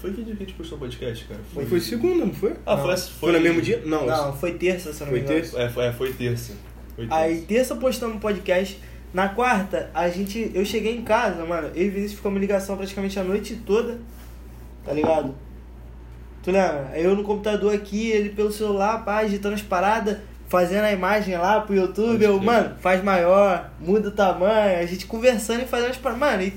Foi 0.00 0.12
que 0.12 0.22
dia 0.22 0.36
que 0.36 0.42
a 0.42 0.46
gente 0.46 0.54
postou 0.56 0.76
o 0.76 0.80
podcast, 0.80 1.24
cara? 1.24 1.40
Foi, 1.52 1.64
foi 1.66 1.80
segunda, 1.80 2.26
não 2.26 2.34
foi? 2.34 2.52
Ah, 2.66 2.76
Não. 2.76 2.84
foi, 2.84 2.96
Foi, 2.96 3.32
no 3.32 3.40
mesmo 3.40 3.60
dia? 3.62 3.82
Não. 3.86 4.06
Não, 4.06 4.36
foi 4.36 4.52
terça, 4.52 4.92
se 4.92 5.00
eu 5.02 5.06
não 5.06 5.12
Foi 5.12 5.20
me 5.20 5.24
engano. 5.26 5.40
terça? 5.40 5.58
É, 5.60 5.68
foi, 5.70 5.84
é, 5.86 5.92
foi 5.92 6.12
terça. 6.12 6.52
Foi 6.94 7.06
terça. 7.06 7.20
Aí 7.22 7.40
terça 7.40 7.74
postamos 7.76 8.16
o 8.16 8.20
podcast. 8.20 8.78
Na 9.14 9.28
quarta, 9.28 9.90
a 9.94 10.08
gente. 10.08 10.50
Eu 10.52 10.64
cheguei 10.64 10.96
em 10.96 11.02
casa, 11.02 11.44
mano. 11.46 11.68
Eu 11.68 11.86
e 11.86 11.88
Vinícius 11.88 12.14
ficamos 12.16 12.40
ligação 12.40 12.76
praticamente 12.76 13.16
a 13.18 13.22
noite 13.22 13.54
toda. 13.64 14.00
Tá 14.84 14.92
ligado? 14.92 15.34
Tu 16.42 16.50
lembra? 16.50 16.90
Eu 16.96 17.14
no 17.14 17.22
computador 17.22 17.72
aqui, 17.72 18.10
ele 18.10 18.30
pelo 18.30 18.50
celular, 18.50 19.04
pá, 19.04 19.18
agitando 19.18 19.54
as 19.54 19.62
paradas, 19.62 20.18
fazendo 20.48 20.84
a 20.84 20.92
imagem 20.92 21.36
lá 21.38 21.60
pro 21.60 21.76
YouTube. 21.76 22.18
Pode 22.18 22.24
Eu, 22.24 22.40
mano, 22.40 22.74
faz 22.80 23.02
maior, 23.04 23.70
muda 23.80 24.08
o 24.08 24.12
tamanho, 24.12 24.80
a 24.80 24.84
gente 24.84 25.06
conversando 25.06 25.62
e 25.62 25.66
fazendo 25.66 25.90
as 25.90 25.96
paradas. 25.96 26.20
Mano, 26.20 26.42
e 26.42 26.52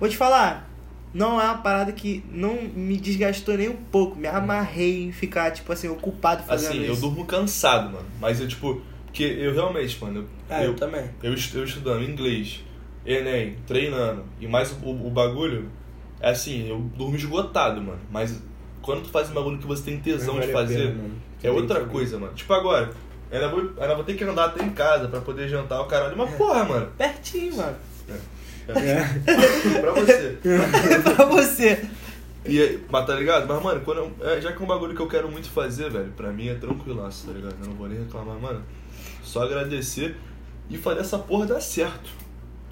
vou 0.00 0.08
te 0.08 0.16
falar, 0.16 0.68
não 1.12 1.40
é 1.40 1.44
uma 1.44 1.58
parada 1.58 1.92
que 1.92 2.24
não 2.32 2.58
me 2.74 2.96
desgastou 2.96 3.56
nem 3.56 3.68
um 3.68 3.76
pouco. 3.76 4.16
Me 4.16 4.26
amarrei 4.26 5.04
em 5.04 5.12
ficar, 5.12 5.50
tipo 5.50 5.70
assim, 5.72 5.88
ocupado 5.88 6.42
fazendo 6.42 6.70
Assim, 6.70 6.84
eu 6.84 6.92
isso. 6.94 7.02
durmo 7.02 7.24
cansado, 7.26 7.92
mano. 7.92 8.06
Mas 8.18 8.40
eu, 8.40 8.48
tipo, 8.48 8.80
porque 9.18 9.24
eu 9.42 9.52
realmente, 9.52 9.98
mano, 10.00 10.20
eu, 10.20 10.24
Ah, 10.48 10.62
eu 10.62 10.70
eu, 10.70 10.76
também. 10.76 11.10
eu, 11.24 11.32
eu 11.32 11.64
estudando 11.64 12.04
inglês, 12.08 12.62
Enem, 13.04 13.56
treinando, 13.66 14.22
e 14.40 14.46
mais 14.46 14.70
o, 14.80 14.90
o 14.90 15.10
bagulho, 15.10 15.68
é 16.20 16.30
assim, 16.30 16.68
eu 16.68 16.78
durmo 16.96 17.16
esgotado, 17.16 17.80
mano. 17.82 17.98
Mas 18.12 18.40
quando 18.80 19.02
tu 19.02 19.08
faz 19.08 19.28
um 19.28 19.34
bagulho 19.34 19.58
que 19.58 19.66
você 19.66 19.82
tem 19.82 19.98
tesão 19.98 20.34
de 20.34 20.40
vale 20.40 20.52
a 20.52 20.54
fazer, 20.54 20.88
pena, 20.92 21.10
é 21.42 21.50
outra 21.50 21.84
coisa, 21.86 22.16
mano. 22.16 22.32
Tipo 22.34 22.52
agora, 22.52 22.90
ainda 23.32 23.48
vou, 23.48 23.72
ainda 23.80 23.94
vou 23.96 24.04
ter 24.04 24.14
que 24.14 24.22
andar 24.22 24.44
até 24.46 24.62
em 24.62 24.70
casa 24.70 25.08
pra 25.08 25.20
poder 25.20 25.48
jantar 25.48 25.80
o 25.80 25.86
caralho. 25.86 26.16
Mas 26.16 26.30
porra, 26.36 26.64
mano, 26.64 26.88
Pertinho, 26.96 27.56
mano. 27.56 27.76
É. 28.68 28.68
pra 29.80 29.92
você. 29.92 30.38
pra 31.16 31.24
você. 31.24 31.84
E, 32.46 32.78
mas 32.88 33.04
tá 33.06 33.14
ligado? 33.16 33.48
Mas, 33.48 33.62
mano, 33.62 33.80
quando 33.80 33.98
eu- 33.98 34.12
é, 34.28 34.40
já 34.40 34.52
que 34.52 34.60
é 34.60 34.64
um 34.64 34.68
bagulho 34.68 34.94
que 34.94 35.00
eu 35.02 35.08
quero 35.08 35.28
muito 35.30 35.48
fazer, 35.50 35.90
velho, 35.90 36.12
pra 36.16 36.30
mim 36.30 36.48
é 36.48 36.54
tranquilaço, 36.54 37.26
tá 37.26 37.32
ligado? 37.32 37.56
Eu 37.62 37.68
não 37.68 37.74
vou 37.74 37.88
nem 37.88 37.98
reclamar, 37.98 38.38
mano. 38.38 38.62
Só 39.22 39.42
agradecer 39.42 40.16
e 40.70 40.76
fazer 40.78 41.00
essa 41.00 41.18
porra 41.18 41.46
dar 41.46 41.60
certo, 41.60 42.10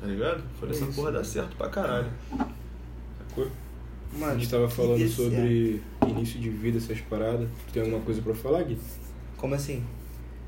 tá 0.01 0.07
ligado? 0.07 0.43
Fazer 0.61 0.73
essa 0.73 0.85
Isso. 0.85 0.93
porra 0.95 1.13
dar 1.13 1.25
certo 1.25 1.57
pra 1.57 1.69
caralho. 1.69 2.09
Sacou? 3.29 3.49
A 4.15 4.19
Mano, 4.19 4.39
gente 4.39 4.51
tava 4.51 4.69
falando 4.69 5.07
sobre 5.09 5.83
início 6.07 6.41
de 6.41 6.49
vida, 6.49 6.79
essas 6.79 7.01
paradas. 7.03 7.49
Tu 7.69 7.73
tem 7.75 7.83
alguma 7.83 8.01
coisa 8.03 8.23
pra 8.23 8.35
falar, 8.35 8.63
Gui? 8.63 8.75
é- 8.75 9.37
Como 9.37 9.55
assim? 9.55 9.83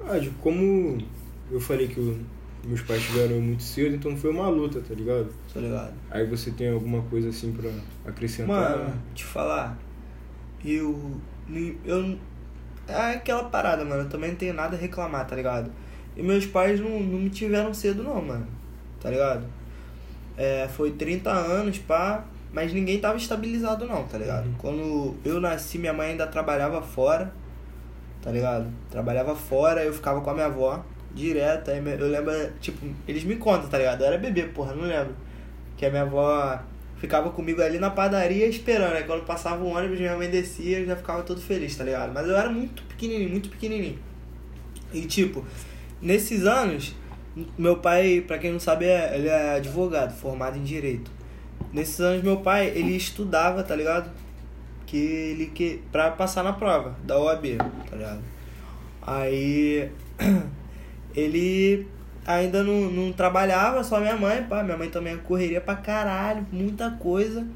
Ah, 0.08 0.18
de 0.18 0.30
como 0.30 0.98
eu 1.50 1.60
falei 1.60 1.88
que 1.88 2.00
o- 2.00 2.18
meus 2.64 2.80
pais 2.82 3.02
tiveram 3.02 3.40
muito 3.40 3.62
cedo, 3.62 3.94
então 3.96 4.16
foi 4.16 4.30
uma 4.30 4.48
luta, 4.48 4.80
tá 4.80 4.94
ligado? 4.94 5.28
Tô 5.52 5.60
ligado. 5.60 5.92
Aí 6.10 6.24
você 6.26 6.50
tem 6.50 6.70
alguma 6.70 7.02
coisa 7.02 7.28
assim 7.28 7.52
pra 7.52 7.70
acrescentar? 8.06 8.78
Mano, 8.78 8.94
te 9.14 9.24
falar. 9.24 9.76
Eu. 10.64 11.20
Eu. 11.84 12.18
É 12.88 13.14
aquela 13.14 13.44
parada, 13.44 13.84
mano. 13.84 14.02
Eu 14.02 14.08
também 14.08 14.30
não 14.30 14.36
tenho 14.36 14.54
nada 14.54 14.76
a 14.76 14.78
reclamar, 14.78 15.26
tá 15.26 15.36
ligado? 15.36 15.70
E 16.16 16.22
meus 16.22 16.46
pais 16.46 16.80
não, 16.80 16.98
não 17.00 17.18
me 17.18 17.30
tiveram 17.30 17.72
cedo, 17.74 18.02
não, 18.02 18.20
mano. 18.22 18.46
Tá 19.00 19.10
ligado? 19.10 19.44
É, 20.36 20.66
foi 20.68 20.92
30 20.92 21.30
anos, 21.30 21.78
pá. 21.78 22.24
Mas 22.52 22.72
ninguém 22.72 22.98
tava 22.98 23.18
estabilizado, 23.18 23.86
não, 23.86 24.04
tá 24.04 24.16
ligado? 24.16 24.46
Uhum. 24.46 24.54
Quando 24.56 25.16
eu 25.24 25.40
nasci, 25.40 25.78
minha 25.78 25.92
mãe 25.92 26.10
ainda 26.10 26.26
trabalhava 26.26 26.80
fora, 26.80 27.30
tá 28.22 28.30
ligado? 28.30 28.66
Trabalhava 28.90 29.36
fora, 29.36 29.84
eu 29.84 29.92
ficava 29.92 30.20
com 30.22 30.30
a 30.30 30.34
minha 30.34 30.46
avó 30.46 30.82
direto. 31.12 31.70
Aí 31.70 31.78
eu 31.78 32.08
lembro, 32.08 32.32
tipo, 32.60 32.86
eles 33.06 33.24
me 33.24 33.36
contam, 33.36 33.68
tá 33.68 33.76
ligado? 33.76 34.00
Eu 34.00 34.06
era 34.06 34.18
bebê, 34.18 34.44
porra, 34.44 34.74
não 34.74 34.84
lembro. 34.84 35.14
Que 35.76 35.84
a 35.86 35.90
minha 35.90 36.02
avó 36.02 36.58
ficava 36.98 37.30
comigo 37.30 37.62
ali 37.62 37.78
na 37.78 37.90
padaria 37.90 38.46
esperando. 38.46 38.94
Aí 38.94 39.04
quando 39.04 39.24
passava 39.24 39.62
o 39.64 39.68
ônibus, 39.68 39.98
minha 39.98 40.16
mãe 40.16 40.28
descia, 40.28 40.80
eu 40.80 40.86
já 40.86 40.96
ficava 40.96 41.22
todo 41.22 41.40
feliz, 41.40 41.76
tá 41.76 41.84
ligado? 41.84 42.12
Mas 42.12 42.28
eu 42.28 42.36
era 42.36 42.50
muito 42.50 42.82
pequenininho, 42.84 43.30
muito 43.30 43.48
pequenininho. 43.48 43.98
E 44.92 45.02
tipo, 45.02 45.44
nesses 46.00 46.44
anos, 46.44 46.94
meu 47.56 47.76
pai, 47.76 48.24
pra 48.26 48.38
quem 48.38 48.52
não 48.52 48.60
sabe, 48.60 48.86
é, 48.86 49.16
ele 49.16 49.28
é 49.28 49.56
advogado, 49.56 50.14
formado 50.14 50.56
em 50.58 50.64
direito. 50.64 51.10
Nesses 51.72 52.00
anos, 52.00 52.22
meu 52.22 52.38
pai, 52.38 52.68
ele 52.68 52.96
estudava, 52.96 53.62
tá 53.62 53.76
ligado? 53.76 54.10
Que 54.86 54.96
ele 54.96 55.46
que 55.46 55.82
pra 55.92 56.10
passar 56.10 56.42
na 56.42 56.52
prova 56.52 56.96
da 57.04 57.18
OAB, 57.18 57.58
tá 57.90 57.96
ligado? 57.96 58.22
Aí 59.02 59.90
ele 61.14 61.86
ainda 62.36 62.62
não, 62.62 62.82
não 62.90 63.12
trabalhava, 63.12 63.82
só 63.82 63.98
minha 64.00 64.16
mãe, 64.16 64.42
pá. 64.42 64.62
Minha 64.62 64.76
mãe 64.76 64.88
também 64.90 65.16
correria 65.18 65.60
pra 65.60 65.74
caralho, 65.76 66.46
muita 66.52 66.90
coisa. 66.92 67.46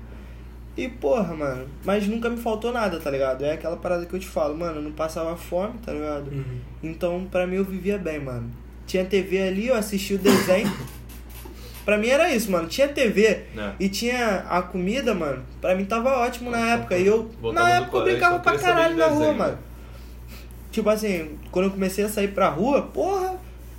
E 0.77 0.89
porra, 0.89 1.35
mano, 1.35 1.67
mas 1.85 2.07
nunca 2.09 2.31
me 2.31 2.39
faltou 2.39 2.73
nada, 2.73 2.99
tá 2.99 3.11
ligado? 3.11 3.45
É 3.45 3.53
aquela 3.53 3.77
parada 3.77 4.07
que 4.07 4.15
eu 4.15 4.19
te 4.19 4.27
falo, 4.27 4.57
mano, 4.57 4.77
eu 4.77 4.83
não 4.83 4.93
passava 4.93 5.37
fome, 5.37 5.75
tá 5.85 5.93
ligado? 5.93 6.31
Uhum. 6.33 6.59
Então, 6.83 7.27
pra 7.31 7.47
mim, 7.47 7.57
eu 7.57 7.65
vivia 7.65 7.99
bem, 7.99 8.19
mano. 8.19 8.51
Tinha 8.87 9.05
TV 9.05 9.43
ali, 9.49 9.67
eu 9.69 9.75
assistia 9.75 10.17
o 10.17 10.19
desenho. 10.19 10.73
pra 11.85 11.99
mim 11.99 12.09
era 12.09 12.35
isso, 12.35 12.51
mano. 12.51 12.69
Tinha 12.69 12.89
TV 12.89 13.45
Né? 13.55 13.75
e 13.79 13.89
tinha 13.91 14.47
a 14.49 14.63
comida, 14.63 15.13
mano. 15.15 15.43
Pra 15.61 15.75
mim 15.75 15.85
tava 15.85 16.09
ótimo 16.21 16.51
na 16.51 16.71
época. 16.71 16.97
E 16.97 17.07
eu, 17.07 17.31
na 17.53 17.69
época, 17.69 17.87
eu 17.89 17.91
colégio, 18.01 18.13
brincava 18.19 18.39
pra 18.39 18.59
caralho 18.59 18.97
na 18.97 19.07
rua, 19.09 19.19
desenho, 19.19 19.39
mano. 19.39 19.53
né? 19.53 19.59
Tipo 20.71 20.89
assim, 20.89 21.39
quando 21.51 21.67
eu 21.67 21.71
comecei 21.73 22.03
a 22.03 22.09
sair 22.09 22.29
pra 22.29 22.49
rua, 22.49 22.81
porra, 22.81 23.37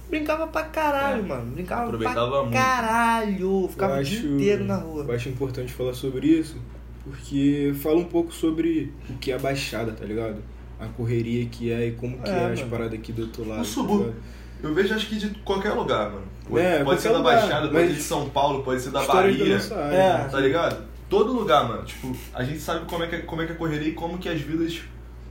Brincava 0.10 0.47
pra 0.47 0.64
caralho, 0.64 1.24
É. 1.24 1.28
mano. 1.28 1.51
Brincava 1.51 1.84
Aproveitava 1.86 2.30
pra 2.32 2.41
muito. 2.43 2.54
caralho. 2.54 3.68
Ficava 3.70 3.95
Eu 3.95 4.01
o 4.01 4.04
dia 4.04 4.20
inteiro 4.30 4.64
na 4.66 4.76
rua. 4.78 5.06
Eu 5.08 5.16
acho 5.16 5.30
importante 5.30 5.74
falar 5.74 5.93
sobre 5.93 6.28
isso, 6.28 6.58
porque 7.04 7.74
fala 7.82 7.97
um 7.97 8.04
pouco 8.06 8.32
sobre 8.34 8.93
o 9.10 9.14
que 9.18 9.32
é 9.32 9.36
a 9.36 9.39
Baixada, 9.39 9.91
tá 9.91 10.06
ligado? 10.06 10.38
A 10.80 10.88
correria 10.88 11.45
que 11.45 11.72
é 11.72 11.88
e 11.88 11.91
como 11.93 12.18
que 12.20 12.30
É, 12.30 12.34
é, 12.34 12.51
as 12.54 12.62
paradas 12.62 12.93
aqui 12.93 13.12
do 13.12 13.24
outro 13.24 13.41
lado. 13.47 13.62
O 13.62 13.64
tá 13.64 13.70
subúrbio. 13.70 14.08
ligado? 14.08 14.24
Eu 14.64 14.74
vejo 14.74 14.93
acho 14.93 15.08
que 15.08 15.16
de 15.18 15.30
qualquer 15.43 15.72
lugar, 15.74 16.10
mano. 16.12 16.60
É, 16.60 16.84
pode 16.84 17.01
ser 17.01 17.10
da 17.10 17.18
lugar, 17.18 17.39
Baixada, 17.39 17.70
pode 17.70 17.88
ser 17.88 17.93
de 17.93 18.01
São 18.01 18.30
Paulo, 18.30 18.64
pode 18.64 18.82
ser 18.82 18.91
da 18.91 19.01
da 19.01 19.08
Bahia. 19.14 19.58
área, 19.58 19.93
É. 19.95 20.18
né? 20.24 20.30
Tá 20.32 20.39
ligado? 20.39 20.84
Todo 21.10 21.32
lugar, 21.34 21.68
mano. 21.68 21.84
Tipo, 21.86 22.16
a 22.34 22.43
gente 22.43 22.60
sabe 22.60 22.86
como 22.86 23.04
é 23.04 23.08
que 23.08 23.16
é, 23.16 23.20
como 23.20 23.41
é, 23.41 23.45
que 23.45 23.51
é 23.51 23.56
a 23.56 23.58
correria 23.58 23.89
e 23.89 23.93
como 23.93 24.18
que 24.18 24.28
as 24.30 24.39
vidas 24.41 24.82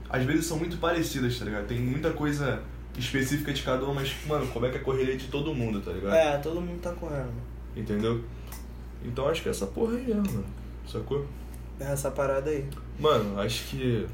às 0.09 0.23
vezes 0.25 0.45
são 0.47 0.59
muito 0.59 0.77
parecidas, 0.77 1.39
tá 1.39 1.45
ligado? 1.45 1.66
Tem 1.66 1.79
muita 1.81 2.11
coisa 2.11 2.61
específica 2.99 3.53
de 3.53 3.62
cada 3.62 3.84
uma, 3.84 3.95
mas, 3.95 4.14
mano, 4.26 4.47
como 4.49 4.66
é 4.66 4.70
que 4.70 4.76
é 4.78 4.80
a 4.80 4.84
correria 4.84 5.16
de 5.16 5.26
todo 5.28 5.55
mundo, 5.55 5.80
tá 5.80 5.90
ligado? 5.93 6.14
É, 6.14 6.36
todo 6.38 6.61
mundo 6.61 6.80
tá 6.80 6.93
correndo. 6.93 7.32
Entendeu? 7.76 8.20
Então 9.05 9.28
acho 9.28 9.43
que 9.43 9.49
é 9.49 9.51
essa 9.51 9.66
porra 9.66 9.97
aí, 9.97 10.11
é, 10.12 10.14
mano. 10.14 10.45
Sacou? 10.86 11.26
É 11.80 11.84
essa 11.84 12.11
parada 12.11 12.51
aí. 12.51 12.64
Mano, 12.99 13.40
acho 13.40 13.64
que. 13.68 14.07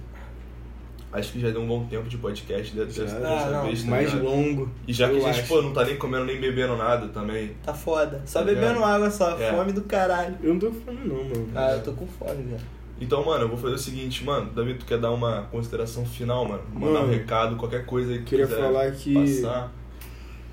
Acho 1.11 1.33
que 1.33 1.41
já 1.41 1.51
deu 1.51 1.63
um 1.63 1.67
bom 1.67 1.87
tempo 1.87 2.07
de 2.07 2.19
podcast 2.19 2.71
de- 2.71 2.85
dessa, 2.85 3.07
Já, 3.09 3.19
dessa 3.19 3.47
Ah, 3.47 3.51
não. 3.51 3.65
vez, 3.65 3.83
tá 3.83 3.91
Mais 3.91 4.13
ligado? 4.13 4.25
longo. 4.27 4.71
E 4.87 4.93
já 4.93 5.09
que 5.09 5.17
a 5.17 5.21
gente, 5.21 5.41
acho. 5.41 5.49
pô, 5.49 5.63
não 5.63 5.73
tá 5.73 5.83
nem 5.85 5.97
comendo 5.97 6.27
nem 6.27 6.39
bebendo 6.39 6.77
nada 6.77 7.09
também. 7.09 7.53
Tá 7.65 7.73
foda. 7.73 8.23
Só 8.27 8.41
Tá 8.41 8.45
bebendo 8.45 8.75
ligado? 8.75 8.85
água 8.85 9.11
só. 9.11 9.39
É. 9.41 9.51
Fome 9.51 9.73
do 9.73 9.83
caralho. 9.83 10.37
Eu 10.43 10.53
não 10.53 10.61
tô 10.61 10.71
falando 10.71 11.07
não, 11.07 11.25
mano. 11.25 11.49
Ah, 11.55 11.73
eu 11.73 11.83
tô 11.83 11.93
com 11.93 12.07
fome, 12.07 12.43
velho. 12.43 12.61
Então, 13.01 13.25
mano, 13.25 13.45
eu 13.45 13.49
vou 13.49 13.57
fazer 13.59 13.75
o 13.75 13.79
seguinte, 13.79 14.25
mano, 14.25 14.51
Davi, 14.53 14.75
tu 14.75 14.85
quer 14.85 14.99
dar 14.99 15.13
uma 15.13 15.43
consideração 15.53 16.05
final, 16.05 16.45
mano? 16.49 16.63
Mandar 16.75 16.87
um 16.87 16.93
Mano, 17.03 17.13
recado, 17.13 17.57
qualquer 17.57 17.87
coisa 17.87 18.13
aí 18.13 18.19
que 18.19 18.25
queria 18.25 18.47
quiser 18.47 18.61
falar 18.61 18.91
que- 18.93 19.15
passar. 19.15 19.73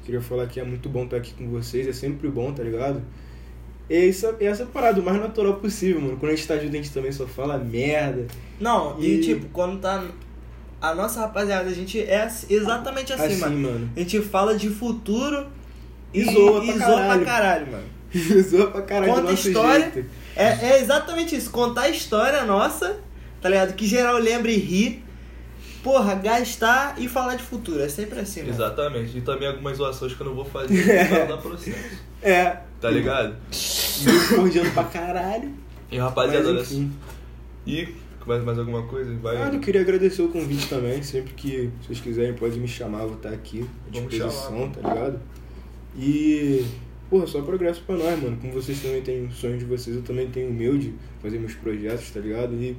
Queria 0.03 0.21
falar 0.21 0.45
que 0.45 0.59
é 0.59 0.63
muito 0.63 0.87
bom 0.87 1.05
estar 1.05 1.17
aqui 1.17 1.33
com 1.33 1.49
vocês, 1.49 1.87
é 1.87 1.93
sempre 1.93 2.27
bom, 2.29 2.53
tá 2.53 2.61
ligado? 2.61 3.01
E 3.89 4.07
essa, 4.09 4.35
e 4.39 4.45
essa 4.45 4.65
parada, 4.65 5.01
o 5.01 5.03
mais 5.03 5.19
natural 5.19 5.55
possível, 5.55 5.99
mano. 6.01 6.17
Quando 6.17 6.31
a 6.31 6.35
gente 6.35 6.47
tá 6.47 6.55
junto, 6.57 6.69
a 6.69 6.77
gente 6.77 6.91
também 6.91 7.11
só 7.11 7.25
fala 7.25 7.57
merda. 7.57 8.27
Não, 8.59 8.99
e, 8.99 9.15
E- 9.15 9.21
tipo, 9.21 9.47
quando 9.47 9.79
tá. 9.79 10.03
A 10.79 10.93
nossa 10.93 11.21
rapaziada, 11.21 11.67
a 11.69 11.73
gente 11.73 11.99
é 11.99 12.27
exatamente 12.49 13.11
assim, 13.13 13.23
Assim, 13.25 13.39
mano. 13.39 13.57
mano. 13.59 13.89
A 13.95 13.99
gente 13.99 14.21
fala 14.21 14.55
de 14.55 14.69
futuro 14.69 15.47
E 16.13 16.23
zoa 16.25 16.61
pra 16.61 16.75
e 16.75 16.77
caralho. 16.77 17.25
caralho, 17.25 17.67
mano. 17.71 17.83
Zoa 18.43 18.67
pra 18.71 18.81
caralho 18.83 19.09
Conta 19.11 19.21
do 19.23 19.31
nosso 19.31 19.47
história. 19.47 19.91
jeito. 19.91 20.09
É, 20.35 20.71
é 20.71 20.79
exatamente 20.81 21.35
isso. 21.35 21.49
Contar 21.51 21.83
a 21.83 21.89
história 21.89 22.43
nossa, 22.43 22.97
tá 23.41 23.49
ligado? 23.49 23.73
Que 23.73 23.85
geral 23.87 24.17
lembra 24.17 24.51
e 24.51 24.57
ri. 24.57 25.03
Porra, 25.83 26.15
gastar 26.15 26.95
e 26.99 27.07
falar 27.07 27.35
de 27.35 27.43
futuro. 27.43 27.79
É 27.81 27.87
sempre 27.87 28.19
assim, 28.19 28.41
mano. 28.41 28.53
Exatamente. 28.53 29.17
E 29.17 29.21
também 29.21 29.47
algumas 29.47 29.77
zoações 29.77 30.13
que 30.13 30.21
eu 30.21 30.25
não 30.25 30.33
vou 30.33 30.45
fazer 30.45 30.83
pra 31.07 31.19
não 31.19 31.27
dar 31.27 31.37
processo. 31.37 31.77
É. 32.23 32.57
Tá 32.81 32.89
ligado? 32.89 33.35
Meio 34.03 34.29
cordiando 34.35 34.71
pra 34.73 34.83
caralho. 34.85 35.53
E 35.91 35.97
rapaziada, 35.99 36.49
olha 36.49 36.61
enfim. 36.61 36.91
E 37.67 37.87
mais, 38.25 38.43
mais 38.43 38.57
alguma 38.57 38.81
coisa? 38.87 39.13
Vai. 39.21 39.37
Ah, 39.37 39.51
eu 39.53 39.59
queria 39.59 39.81
agradecer 39.81 40.23
o 40.23 40.29
convite 40.29 40.67
também. 40.67 41.03
Sempre 41.03 41.33
que 41.35 41.69
vocês 41.83 41.99
quiserem, 41.99 42.33
podem 42.33 42.59
me 42.59 42.67
chamar, 42.67 43.05
vou 43.05 43.13
estar 43.17 43.29
aqui 43.29 43.61
à 43.61 43.93
Vamos 43.93 44.09
disposição, 44.09 44.57
chamar. 44.57 44.71
tá 44.71 44.89
ligado? 44.89 45.19
E, 45.95 46.65
porra, 47.15 47.27
só 47.27 47.41
progresso 47.41 47.81
pra 47.85 47.95
nós, 47.95 48.21
mano. 48.21 48.37
Como 48.41 48.53
vocês 48.53 48.81
também 48.81 49.01
têm 49.01 49.25
o 49.25 49.31
sonho 49.31 49.57
de 49.57 49.65
vocês, 49.65 49.95
eu 49.95 50.01
também 50.01 50.27
tenho 50.29 50.49
o 50.49 50.53
meu 50.53 50.77
de 50.77 50.93
fazer 51.21 51.39
meus 51.39 51.53
projetos, 51.53 52.11
tá 52.11 52.19
ligado? 52.19 52.53
E, 52.55 52.75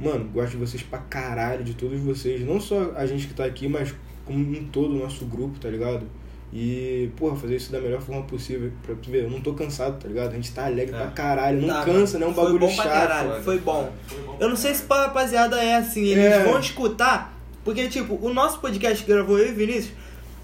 mano, 0.00 0.24
gosto 0.32 0.52
de 0.52 0.56
vocês 0.56 0.82
pra 0.82 0.98
caralho, 0.98 1.62
de 1.64 1.74
todos 1.74 1.98
vocês. 2.00 2.44
Não 2.46 2.60
só 2.60 2.92
a 2.96 3.06
gente 3.06 3.26
que 3.28 3.34
tá 3.34 3.44
aqui, 3.44 3.68
mas 3.68 3.94
como 4.24 4.38
um 4.38 4.64
todo 4.72 4.94
o 4.94 4.98
nosso 4.98 5.24
grupo, 5.26 5.58
tá 5.58 5.68
ligado? 5.68 6.06
E, 6.52 7.10
porra, 7.16 7.34
fazer 7.36 7.56
isso 7.56 7.72
da 7.72 7.80
melhor 7.80 8.00
forma 8.02 8.22
possível. 8.24 8.70
Pra 8.84 8.94
tu 8.94 9.10
ver, 9.10 9.24
eu 9.24 9.30
não 9.30 9.40
tô 9.40 9.54
cansado, 9.54 9.98
tá 10.00 10.06
ligado? 10.08 10.32
A 10.32 10.34
gente 10.34 10.52
tá 10.52 10.66
alegre 10.66 10.94
É. 10.94 10.98
pra 10.98 11.06
caralho. 11.12 11.60
Não 11.62 11.68
Tá, 11.68 11.84
cansa, 11.84 12.18
né? 12.18 12.26
É 12.26 12.28
um 12.28 12.34
foi 12.34 12.44
bagulho 12.44 12.60
bom 12.60 12.74
pra 12.74 12.84
chato. 12.84 12.92
caralho. 12.92 13.42
Foi 13.42 13.58
bom. 13.58 13.92
Foi 14.06 14.18
bom 14.22 14.36
Eu 14.38 14.48
não 14.50 14.56
sei 14.56 14.74
se 14.74 14.82
pra 14.82 15.06
rapaziada 15.06 15.62
é 15.62 15.76
assim, 15.76 16.02
eles 16.04 16.24
É. 16.24 16.44
vão 16.44 16.58
escutar, 16.60 17.38
porque, 17.64 17.88
tipo, 17.88 18.18
o 18.20 18.34
nosso 18.34 18.58
podcast 18.60 19.02
que 19.04 19.10
gravou 19.10 19.38
eu 19.38 19.48
e 19.48 19.52
Vinícius, 19.52 19.94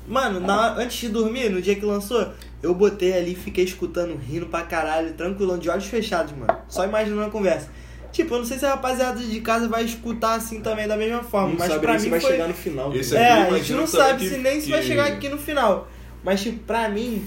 mano, 0.09 0.41
na- 0.41 0.77
antes 0.77 0.97
de 0.99 1.09
dormir, 1.11 1.51
no 1.51 1.61
dia 1.61 1.75
que 1.75 1.85
lançou, 1.85 2.27
eu 2.63 2.75
botei 2.75 3.13
ali 3.17 3.33
e 3.33 3.37
fiquei 3.37 3.65
escutando, 3.65 4.17
rindo 4.17 4.47
pra 4.47 4.63
caralho, 4.63 5.13
tranquilão, 5.15 5.59
de 5.59 5.69
olhos 5.71 5.87
fechados, 5.87 6.33
mano. 6.37 6.59
Só 6.69 6.85
imaginando 6.85 7.23
a 7.25 7.31
conversa. 7.31 7.69
Tipo, 8.11 8.35
eu 8.35 8.39
não 8.39 8.47
sei 8.47 8.59
se 8.59 8.65
a 8.67 8.71
rapaziada 8.71 9.21
de 9.23 9.41
casa 9.41 9.69
vai 9.69 9.85
escutar 9.85 10.35
assim 10.35 10.61
também 10.61 10.89
da 10.89 10.97
mesma 10.97 11.23
forma, 11.23 11.51
Não 11.51 11.57
mas 11.59 11.69
sabe 11.69 11.81
pra 11.81 11.93
nem 11.93 11.99
mim 12.01 12.05
se 12.05 12.11
vai 12.11 12.21
foi... 12.21 12.31
chegar 12.33 12.49
no 12.49 12.55
final. 12.55 12.95
Esse 12.97 13.15
tá 13.15 13.21
É, 13.21 13.31
eu 13.51 13.55
a 13.55 13.59
gente 13.59 13.73
não 13.75 13.87
sabe 13.87 14.19
que- 14.21 14.29
se 14.31 14.37
nem 14.39 14.61
se 14.61 14.71
vai 14.71 14.81
que- 14.81 14.87
chegar 14.87 15.07
aqui 15.09 15.29
no 15.29 15.39
final. 15.39 15.89
Mas, 16.25 16.43
tipo, 16.43 16.59
pra 16.65 16.89
mim, 16.89 17.25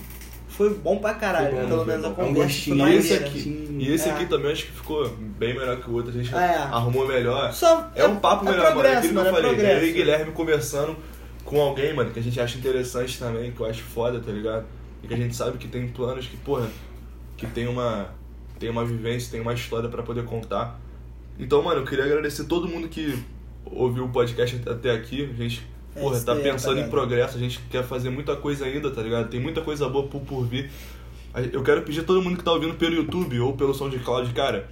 foi 0.49 0.73
bom 0.73 0.97
pra 0.97 1.13
caralho. 1.13 1.55
Bom, 1.55 1.67
pelo 1.67 1.85
menos 1.85 2.03
a 2.05 2.09
bom. 2.09 2.21
É 2.21 2.25
um 2.25 2.27
conversa 2.33 2.63
foi 2.65 2.75
gostinho. 2.75 2.89
E 2.89 2.95
esse 2.97 3.13
aqui, 3.13 3.77
e 3.79 3.93
esse 3.93 4.09
É. 4.09 4.11
aqui 4.11 4.25
também 4.25 4.51
acho 4.51 4.65
que 4.65 4.71
ficou 4.71 5.07
bem 5.07 5.53
melhor 5.53 5.77
que 5.79 5.89
o 5.89 5.93
outro. 5.93 6.09
A 6.09 6.13
gente 6.13 6.35
É. 6.35 6.55
arrumou 6.57 7.07
melhor. 7.07 7.53
Só 7.53 7.89
É 7.95 8.05
um 8.05 8.15
papo 8.17 8.43
melhor, 8.43 8.57
mano. 8.57 8.67
É 8.69 8.71
progresso, 8.73 8.97
aquilo 8.97 9.13
que 9.13 9.15
mano, 9.15 9.27
eu 9.27 9.31
é 9.31 9.35
falei. 9.35 9.55
progresso. 9.55 9.81
Eu 9.85 9.87
e 9.87 9.91
Guilherme 9.93 10.31
conversando 10.31 10.97
com 11.45 11.61
alguém, 11.61 11.93
mano, 11.93 12.09
que 12.11 12.19
a 12.19 12.23
gente 12.23 12.39
acha 12.41 12.57
interessante 12.57 13.17
também, 13.19 13.51
que 13.51 13.59
eu 13.61 13.65
acho 13.67 13.83
foda, 13.83 14.19
tá 14.19 14.31
ligado? 14.31 14.65
E 15.03 15.07
que 15.07 15.13
a 15.13 15.17
gente 15.17 15.35
sabe 15.35 15.57
que 15.57 15.67
tem 15.67 15.87
planos 15.87 16.27
que, 16.27 16.37
porra, 16.37 16.69
que 17.37 17.47
tem 17.47 17.67
uma, 17.67 18.09
tem 18.59 18.69
uma 18.69 18.85
vivência, 18.85 19.31
tem 19.31 19.41
uma 19.41 19.53
história 19.53 19.89
pra 19.89 20.03
poder 20.03 20.23
contar. 20.25 20.79
Então, 21.39 21.61
mano, 21.63 21.81
eu 21.81 21.85
queria 21.85 22.05
agradecer 22.05 22.43
todo 22.45 22.67
mundo 22.67 22.87
que 22.87 23.17
ouviu 23.65 24.05
o 24.05 24.09
podcast 24.09 24.61
até 24.69 24.91
aqui. 24.91 25.23
A 25.23 25.33
gente, 25.41 25.67
É 25.95 25.99
porra, 26.01 26.19
tá 26.19 26.33
aí, 26.33 26.43
pensando 26.43 26.79
em 26.79 26.89
progresso, 26.89 27.37
a 27.37 27.39
gente 27.39 27.59
quer 27.69 27.83
fazer 27.83 28.09
muita 28.09 28.35
coisa 28.35 28.65
ainda, 28.65 28.91
tá 28.91 29.01
ligado? 29.01 29.29
Tem 29.29 29.39
muita 29.39 29.61
coisa 29.61 29.89
boa 29.89 30.07
por, 30.07 30.21
por 30.21 30.45
vir. 30.45 30.69
Eu 31.53 31.63
quero 31.63 31.81
pedir 31.83 32.01
a 32.01 32.03
todo 32.03 32.21
mundo 32.21 32.37
que 32.37 32.43
tá 32.43 32.51
ouvindo 32.51 32.75
pelo 32.75 32.93
YouTube 32.93 33.39
ou 33.39 33.53
pelo 33.53 33.73
SoundCloud, 33.73 34.33
cara, 34.33 34.69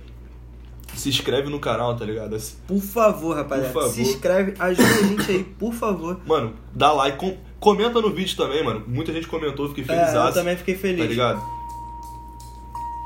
se 0.94 1.08
inscreve 1.10 1.50
no 1.50 1.60
canal, 1.60 1.96
tá 1.96 2.04
ligado? 2.06 2.38
Por 2.68 2.82
favor, 2.82 3.36
rapaziada, 3.36 3.72
Por 3.74 3.82
favor. 3.82 3.96
se 3.96 4.02
inscreve, 4.02 4.54
ajuda 4.60 4.88
a 4.90 5.04
gente 5.04 5.32
aí, 5.32 5.44
por 5.44 5.74
favor. 5.74 6.20
Mano, 6.28 6.54
dá 6.76 6.92
like, 6.92 7.18
com- 7.18 7.38
comenta 7.60 8.02
no 8.02 8.10
vídeo 8.12 8.36
também, 8.38 8.64
mano. 8.64 8.84
Muita 8.88 9.12
gente 9.14 9.28
comentou, 9.28 9.68
fiquei 9.70 9.84
É, 9.84 9.88
feliz. 9.88 10.14
eu 10.14 10.34
também 10.34 10.56
fiquei 10.58 10.76
feliz. 10.76 11.00
Tá 11.02 11.06
ligado? 11.10 11.60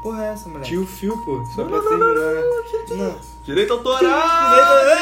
Porra, 0.03 0.25
é 0.25 0.29
essa, 0.33 0.49
moleque? 0.49 0.67
Tio 0.69 0.85
Fio, 0.85 1.17
pô. 1.23 1.43
Só 1.55 1.63
pra 1.63 1.79
terminar. 1.79 2.13
Não. 2.97 3.15
Direito 3.45 3.73
autoral! 3.73 3.99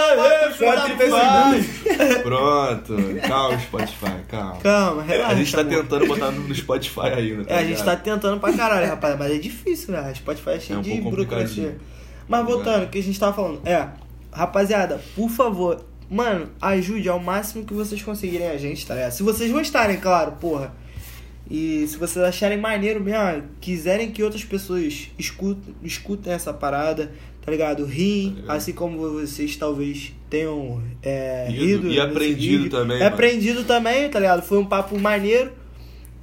Pronto. 2.24 2.96
Calma, 3.28 3.60
Spotify, 3.60 4.12
calma. 4.30 4.58
Calma, 4.62 5.02
relaxa. 5.04 5.32
A 5.32 5.36
gente 5.36 5.52
tá 5.54 5.62
amor. 5.62 5.74
tentando 5.74 6.08
botar 6.08 6.32
no 6.32 6.48
no 6.48 6.56
Spotify 6.56 7.00
ainda, 7.18 7.46
tá 7.46 7.54
É, 7.56 7.58
a 7.60 7.64
gente 7.64 7.84
tá 7.84 7.96
tentando 7.96 8.40
pra 8.40 8.54
caralho, 8.54 8.88
rapaz, 8.88 9.18
mas 9.18 9.32
é 9.32 9.38
difícil, 9.38 9.94
né? 9.94 10.14
Spotify 10.16 10.50
é 10.52 10.60
cheio 10.60 10.78
É 10.78 10.80
um 10.80 10.82
de 10.82 11.02
burocracia. 11.02 11.78
Mas 12.28 12.46
voltando, 12.46 12.84
o 12.86 12.88
que 12.88 13.00
a 13.00 13.04
gente 13.04 13.20
tava 13.20 13.34
falando, 13.34 13.62
é, 13.66 13.88
rapaziada, 14.32 15.02
por 15.16 15.30
favor, 15.30 15.82
mano, 16.10 16.50
ajude 16.62 17.08
ao 17.10 17.20
máximo 17.20 17.66
que 17.66 17.74
vocês 17.74 18.02
conseguirem 18.02 18.48
a 18.48 18.58
gente, 18.58 18.86
tá 18.86 18.94
ligado? 18.96 19.12
Se 19.12 19.24
vocês 19.24 19.52
gostarem, 19.52 19.98
claro, 19.98 20.34
porra. 20.34 20.74
E 21.50 21.86
se 21.88 21.98
vocês 21.98 22.24
acharem 22.24 22.58
maneiro 22.58 23.02
mesmo, 23.02 23.20
ah, 23.20 23.42
quiserem 23.60 24.12
que 24.12 24.24
outras 24.24 24.44
pessoas 24.46 25.10
escutem, 25.20 25.76
escutem 25.84 26.32
essa 26.34 26.54
parada, 26.54 27.12
tá 27.46 27.52
ligado? 27.52 27.86
Riem, 27.86 28.32
Tá 28.32 28.42
ligado? 28.42 28.56
assim 28.58 28.72
como 28.74 28.98
vocês 28.98 29.56
talvez 29.58 30.14
tenham 30.30 30.82
é, 31.04 31.48
Rido 31.50 31.64
rido. 31.90 31.92
e 31.92 32.00
aprendido 32.00 32.64
vídeo. 32.64 32.70
também, 32.72 33.02
É 33.02 33.06
aprendido 33.06 33.64
também, 33.66 34.10
tá 34.10 34.20
ligado? 34.20 34.42
Foi 34.42 34.58
um 34.58 34.66
papo 34.66 34.98
maneiro. 34.98 35.52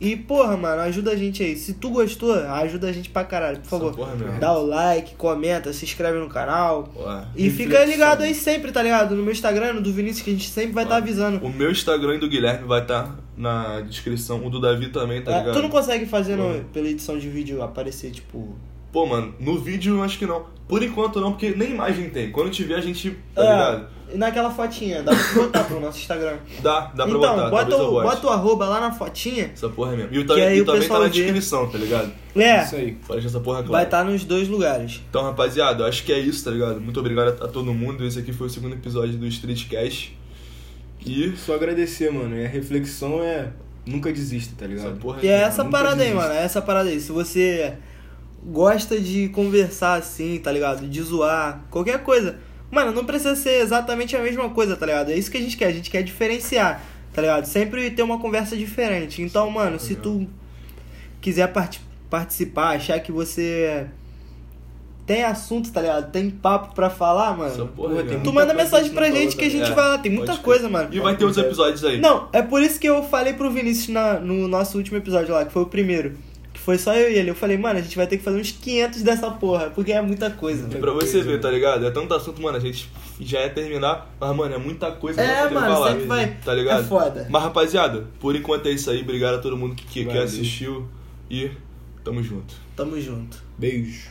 E, 0.01 0.17
porra, 0.17 0.57
mano, 0.57 0.81
ajuda 0.81 1.11
a 1.11 1.17
gente 1.17 1.43
aí. 1.43 1.55
Se 1.57 1.75
tu 1.75 1.91
gostou, 1.91 2.33
ajuda 2.33 2.89
a 2.89 2.93
gente 2.93 3.11
pra 3.11 3.23
caralho, 3.23 3.59
por 3.59 3.69
favor. 3.69 3.95
porra 3.95 4.15
mesmo. 4.17 4.41
Dá 4.41 4.51
o 4.57 4.65
like, 4.67 5.15
comenta, 5.15 5.73
se 5.75 5.85
inscreve 5.85 6.19
no 6.19 6.29
canal. 6.29 6.85
Porra. 6.85 7.29
E 7.37 7.51
fica 7.51 7.85
ligado 7.85 8.23
aí 8.23 8.35
sempre, 8.35 8.73
tá 8.73 8.83
ligado? 8.83 9.15
No 9.15 9.23
meu 9.23 9.33
Instagram, 9.33 9.75
no 9.75 9.83
do 9.83 9.93
Vinícius, 9.93 10.23
que 10.23 10.31
a 10.31 10.33
gente 10.33 10.49
sempre 10.49 10.73
vai 10.73 10.85
estar 10.85 10.97
tá 10.97 11.03
avisando. 11.03 11.45
O 11.45 11.53
meu 11.53 11.71
Instagram 11.71 12.15
e 12.15 12.19
do 12.19 12.29
Guilherme 12.29 12.67
vai 12.67 12.81
estar 12.81 13.15
na 13.37 13.83
descrição. 13.83 14.45
O 14.47 14.49
do 14.49 14.59
Davi 14.59 14.89
também, 14.89 15.21
tá 15.21 15.33
É, 15.33 15.39
ligado? 15.41 15.55
tu 15.55 15.61
não 15.63 15.69
consegue 15.69 16.07
fazer 16.07 16.37
no- 16.37 16.65
pela 16.73 16.89
edição 16.89 17.19
de 17.19 17.29
vídeo 17.29 17.63
aparecer, 17.63 18.11
tipo. 18.11 18.57
Pô, 18.91 19.05
mano, 19.07 19.35
no 19.39 19.59
vídeo 19.59 19.97
eu 19.97 20.03
acho 20.03 20.19
que 20.19 20.25
não. 20.27 20.47
Por 20.67 20.83
enquanto 20.83 21.21
não, 21.21 21.33
porque 21.33 21.51
nem 21.51 21.73
imagem 21.73 22.09
tem. 22.11 22.31
Quando 22.33 22.51
tiver 22.51 22.77
a 22.77 22.81
gente. 22.81 23.17
Tá 23.35 23.43
ligado? 23.43 23.87
É, 24.13 24.17
naquela 24.17 24.51
fotinha, 24.51 25.03
dá 25.03 25.13
pra 25.15 25.43
botar 25.43 25.65
pro 25.65 25.81
nosso 25.81 25.99
Instagram. 25.99 26.39
Dá, 26.63 26.81
dá 26.95 27.07
pra 27.07 27.17
então, 27.17 27.21
botar. 27.21 27.51
bota, 27.51 27.77
o, 27.77 28.03
bota 28.03 28.27
o 28.27 28.31
arroba 28.31 28.67
lá 28.67 28.81
na 28.81 28.93
fotinha. 28.93 29.51
Essa 29.53 29.69
porra 29.69 29.93
é 29.95 29.97
mesmo. 29.97 30.15
E, 30.15 30.19
o 30.19 30.27
também, 30.27 30.45
aí 30.45 30.59
e 30.59 30.61
o 30.61 30.65
também 30.65 30.89
tá 30.89 30.95
na 30.99 31.05
vê. 31.05 31.11
descrição, 31.11 31.69
tá 31.69 31.79
ligado? 31.79 32.13
É, 32.37 32.63
Isso 32.65 32.77
aí. 32.77 32.93
Pode 33.07 33.21
deixar 33.21 33.29
essa 33.37 33.41
porra 33.41 33.59
clara. 33.59 33.73
vai 33.73 33.85
estar 33.85 34.05
nos 34.05 34.25
dois 34.25 34.49
lugares. 34.49 35.01
Então, 35.09 35.23
rapaziada, 35.23 35.83
eu 35.83 35.87
acho 35.89 36.05
que 36.05 36.13
é 36.13 36.19
isso, 36.19 36.45
tá 36.45 36.51
ligado? 36.51 36.81
Muito 36.81 36.99
obrigado 37.01 37.41
a, 37.43 37.45
a 37.45 37.49
todo 37.49 37.73
mundo. 37.75 38.05
Esse 38.07 38.19
aqui 38.21 38.33
foi 38.33 38.47
o 38.47 38.51
segundo 38.51 38.75
episódio 38.75 39.17
do 39.19 39.27
Streetcast. 39.27 40.17
E. 41.05 41.33
Só 41.37 41.55
agradecer, 41.55 42.13
mano. 42.13 42.37
E 42.37 42.45
a 42.45 42.49
reflexão 42.49 43.23
é 43.23 43.49
nunca 43.87 44.13
desista, 44.13 44.55
tá 44.59 44.67
ligado? 44.67 44.89
Essa 44.89 44.97
porra 44.97 45.19
E 45.23 45.29
é 45.29 45.33
essa 45.43 45.65
nunca 45.65 45.79
parada 45.79 46.03
aí, 46.03 46.09
desista. 46.11 46.29
mano. 46.29 46.39
É 46.41 46.45
essa 46.45 46.63
parada 46.63 46.89
aí. 46.91 47.01
Se 47.01 47.11
você 47.11 47.75
gosta 48.45 48.99
de 49.01 49.29
conversar 49.31 49.95
assim, 49.99 50.39
tá 50.39 50.53
ligado? 50.53 50.87
De 50.89 51.03
zoar, 51.03 51.65
qualquer 51.71 52.03
coisa. 52.03 52.39
Mano, 52.71 52.93
não 52.93 53.05
precisa 53.05 53.35
ser 53.35 53.61
exatamente 53.63 54.17
a 54.17 54.21
mesma 54.21 54.49
coisa, 54.51 54.77
tá 54.77 54.87
ligado? 54.87 55.11
É 55.11 55.17
isso 55.17 55.31
que 55.31 55.37
a 55.37 55.41
gente 55.41 55.57
quer, 55.57 55.67
a 55.67 55.73
gente 55.73 55.91
quer 55.91 56.03
diferenciar, 56.03 56.83
tá 57.13 57.21
ligado? 57.21 57.45
Sempre 57.47 57.91
ter 57.91 58.03
uma 58.03 58.19
conversa 58.21 58.57
diferente. 58.57 59.23
Então, 59.23 59.51
mano, 59.51 59.79
se 59.81 59.97
tu 59.97 60.27
quiser 61.21 61.49
part 61.53 61.81
participar, 62.09 62.77
achar 62.77 62.99
que 63.01 63.11
você 63.13 63.87
tem 65.07 65.25
assunto, 65.25 65.73
tá 65.73 65.81
ligado? 65.81 66.11
Tem 66.13 66.31
papo 66.31 66.75
pra 66.75 66.89
falar, 66.89 67.37
mano. 67.37 67.51
Porra, 67.69 67.89
Porra, 67.91 67.95
tem 68.03 68.05
cara. 68.11 68.21
Tu 68.21 68.33
muita 68.33 68.33
manda 68.33 68.47
coisa 68.55 68.63
mensagem 68.63 68.93
pra 68.93 69.11
gente 69.11 69.37
que 69.37 69.45
a 69.45 69.49
gente 69.51 69.61
também. 69.63 69.75
vai 69.75 69.89
lá. 69.89 69.99
Tem 69.99 70.13
muita 70.13 70.33
Pode 70.33 70.45
coisa, 70.45 70.69
mano. 70.69 70.89
E 70.93 71.01
vai 71.01 71.17
ter 71.17 71.25
outros 71.25 71.45
episódios 71.45 71.85
aí. 71.85 72.01
Não, 72.01 72.29
é 72.33 72.43
por 72.43 72.63
isso 72.63 72.79
que 72.79 72.89
eu 72.89 73.03
falei 73.03 73.33
pro 73.33 73.51
Vinícius 73.51 73.89
na- 73.89 74.21
no 74.21 74.47
nosso 74.47 74.79
último 74.79 74.97
episódio 74.99 75.35
lá, 75.35 75.45
que 75.45 75.53
foi 75.53 75.63
o 75.63 75.67
primeiro. 75.67 76.17
Que 76.61 76.67
foi 76.67 76.77
só 76.77 76.95
eu 76.95 77.11
e 77.11 77.15
ele. 77.15 77.31
Eu 77.31 77.35
falei, 77.35 77.57
mano, 77.57 77.79
a 77.79 77.83
gente 77.83 77.97
vai 77.97 78.07
ter 78.07 78.19
que 78.19 78.23
fazer 78.23 78.39
uns 78.39 78.53
500 78.53 79.01
dessa 79.01 79.31
porra, 79.31 79.71
porque 79.71 79.93
é 79.93 80.03
muita 80.03 80.31
coisa. 80.31 80.69
E 80.71 80.79
pra 80.79 80.93
você 80.93 81.23
ver, 81.23 81.41
tá 81.41 81.51
ligado? 81.51 81.87
É 81.87 81.91
tanto 81.91 82.13
assunto, 82.13 82.41
mano, 82.43 82.59
a 82.59 82.61
gente 82.61 82.87
já 83.19 83.41
ia 83.41 83.49
terminar, 83.49 84.15
mas, 84.21 84.37
mano, 84.37 84.55
é 84.55 84.59
muita 84.59 84.93
coisa 84.93 85.23
É, 85.23 85.49
mano, 85.49 85.67
falar. 85.67 85.93
sempre 85.93 86.05
vai. 86.05 86.37
Tá 86.45 86.53
ligado? 86.55 86.83
É 86.83 86.85
foda. 86.85 87.27
Mas, 87.31 87.43
rapaziada, 87.43 88.07
por 88.21 88.37
enquanto 88.37 88.67
é 88.67 88.73
isso 88.73 88.91
aí. 88.91 89.01
Obrigado 89.01 89.37
a 89.37 89.39
todo 89.39 89.57
mundo 89.57 89.75
que, 89.75 90.05
que, 90.05 90.19
assistiu. 90.19 90.87
E 91.31 91.51
tamo 92.05 92.23
junto. 92.23 92.55
Tamo 92.77 93.01
junto. 93.01 93.43
Beijo. 93.57 94.11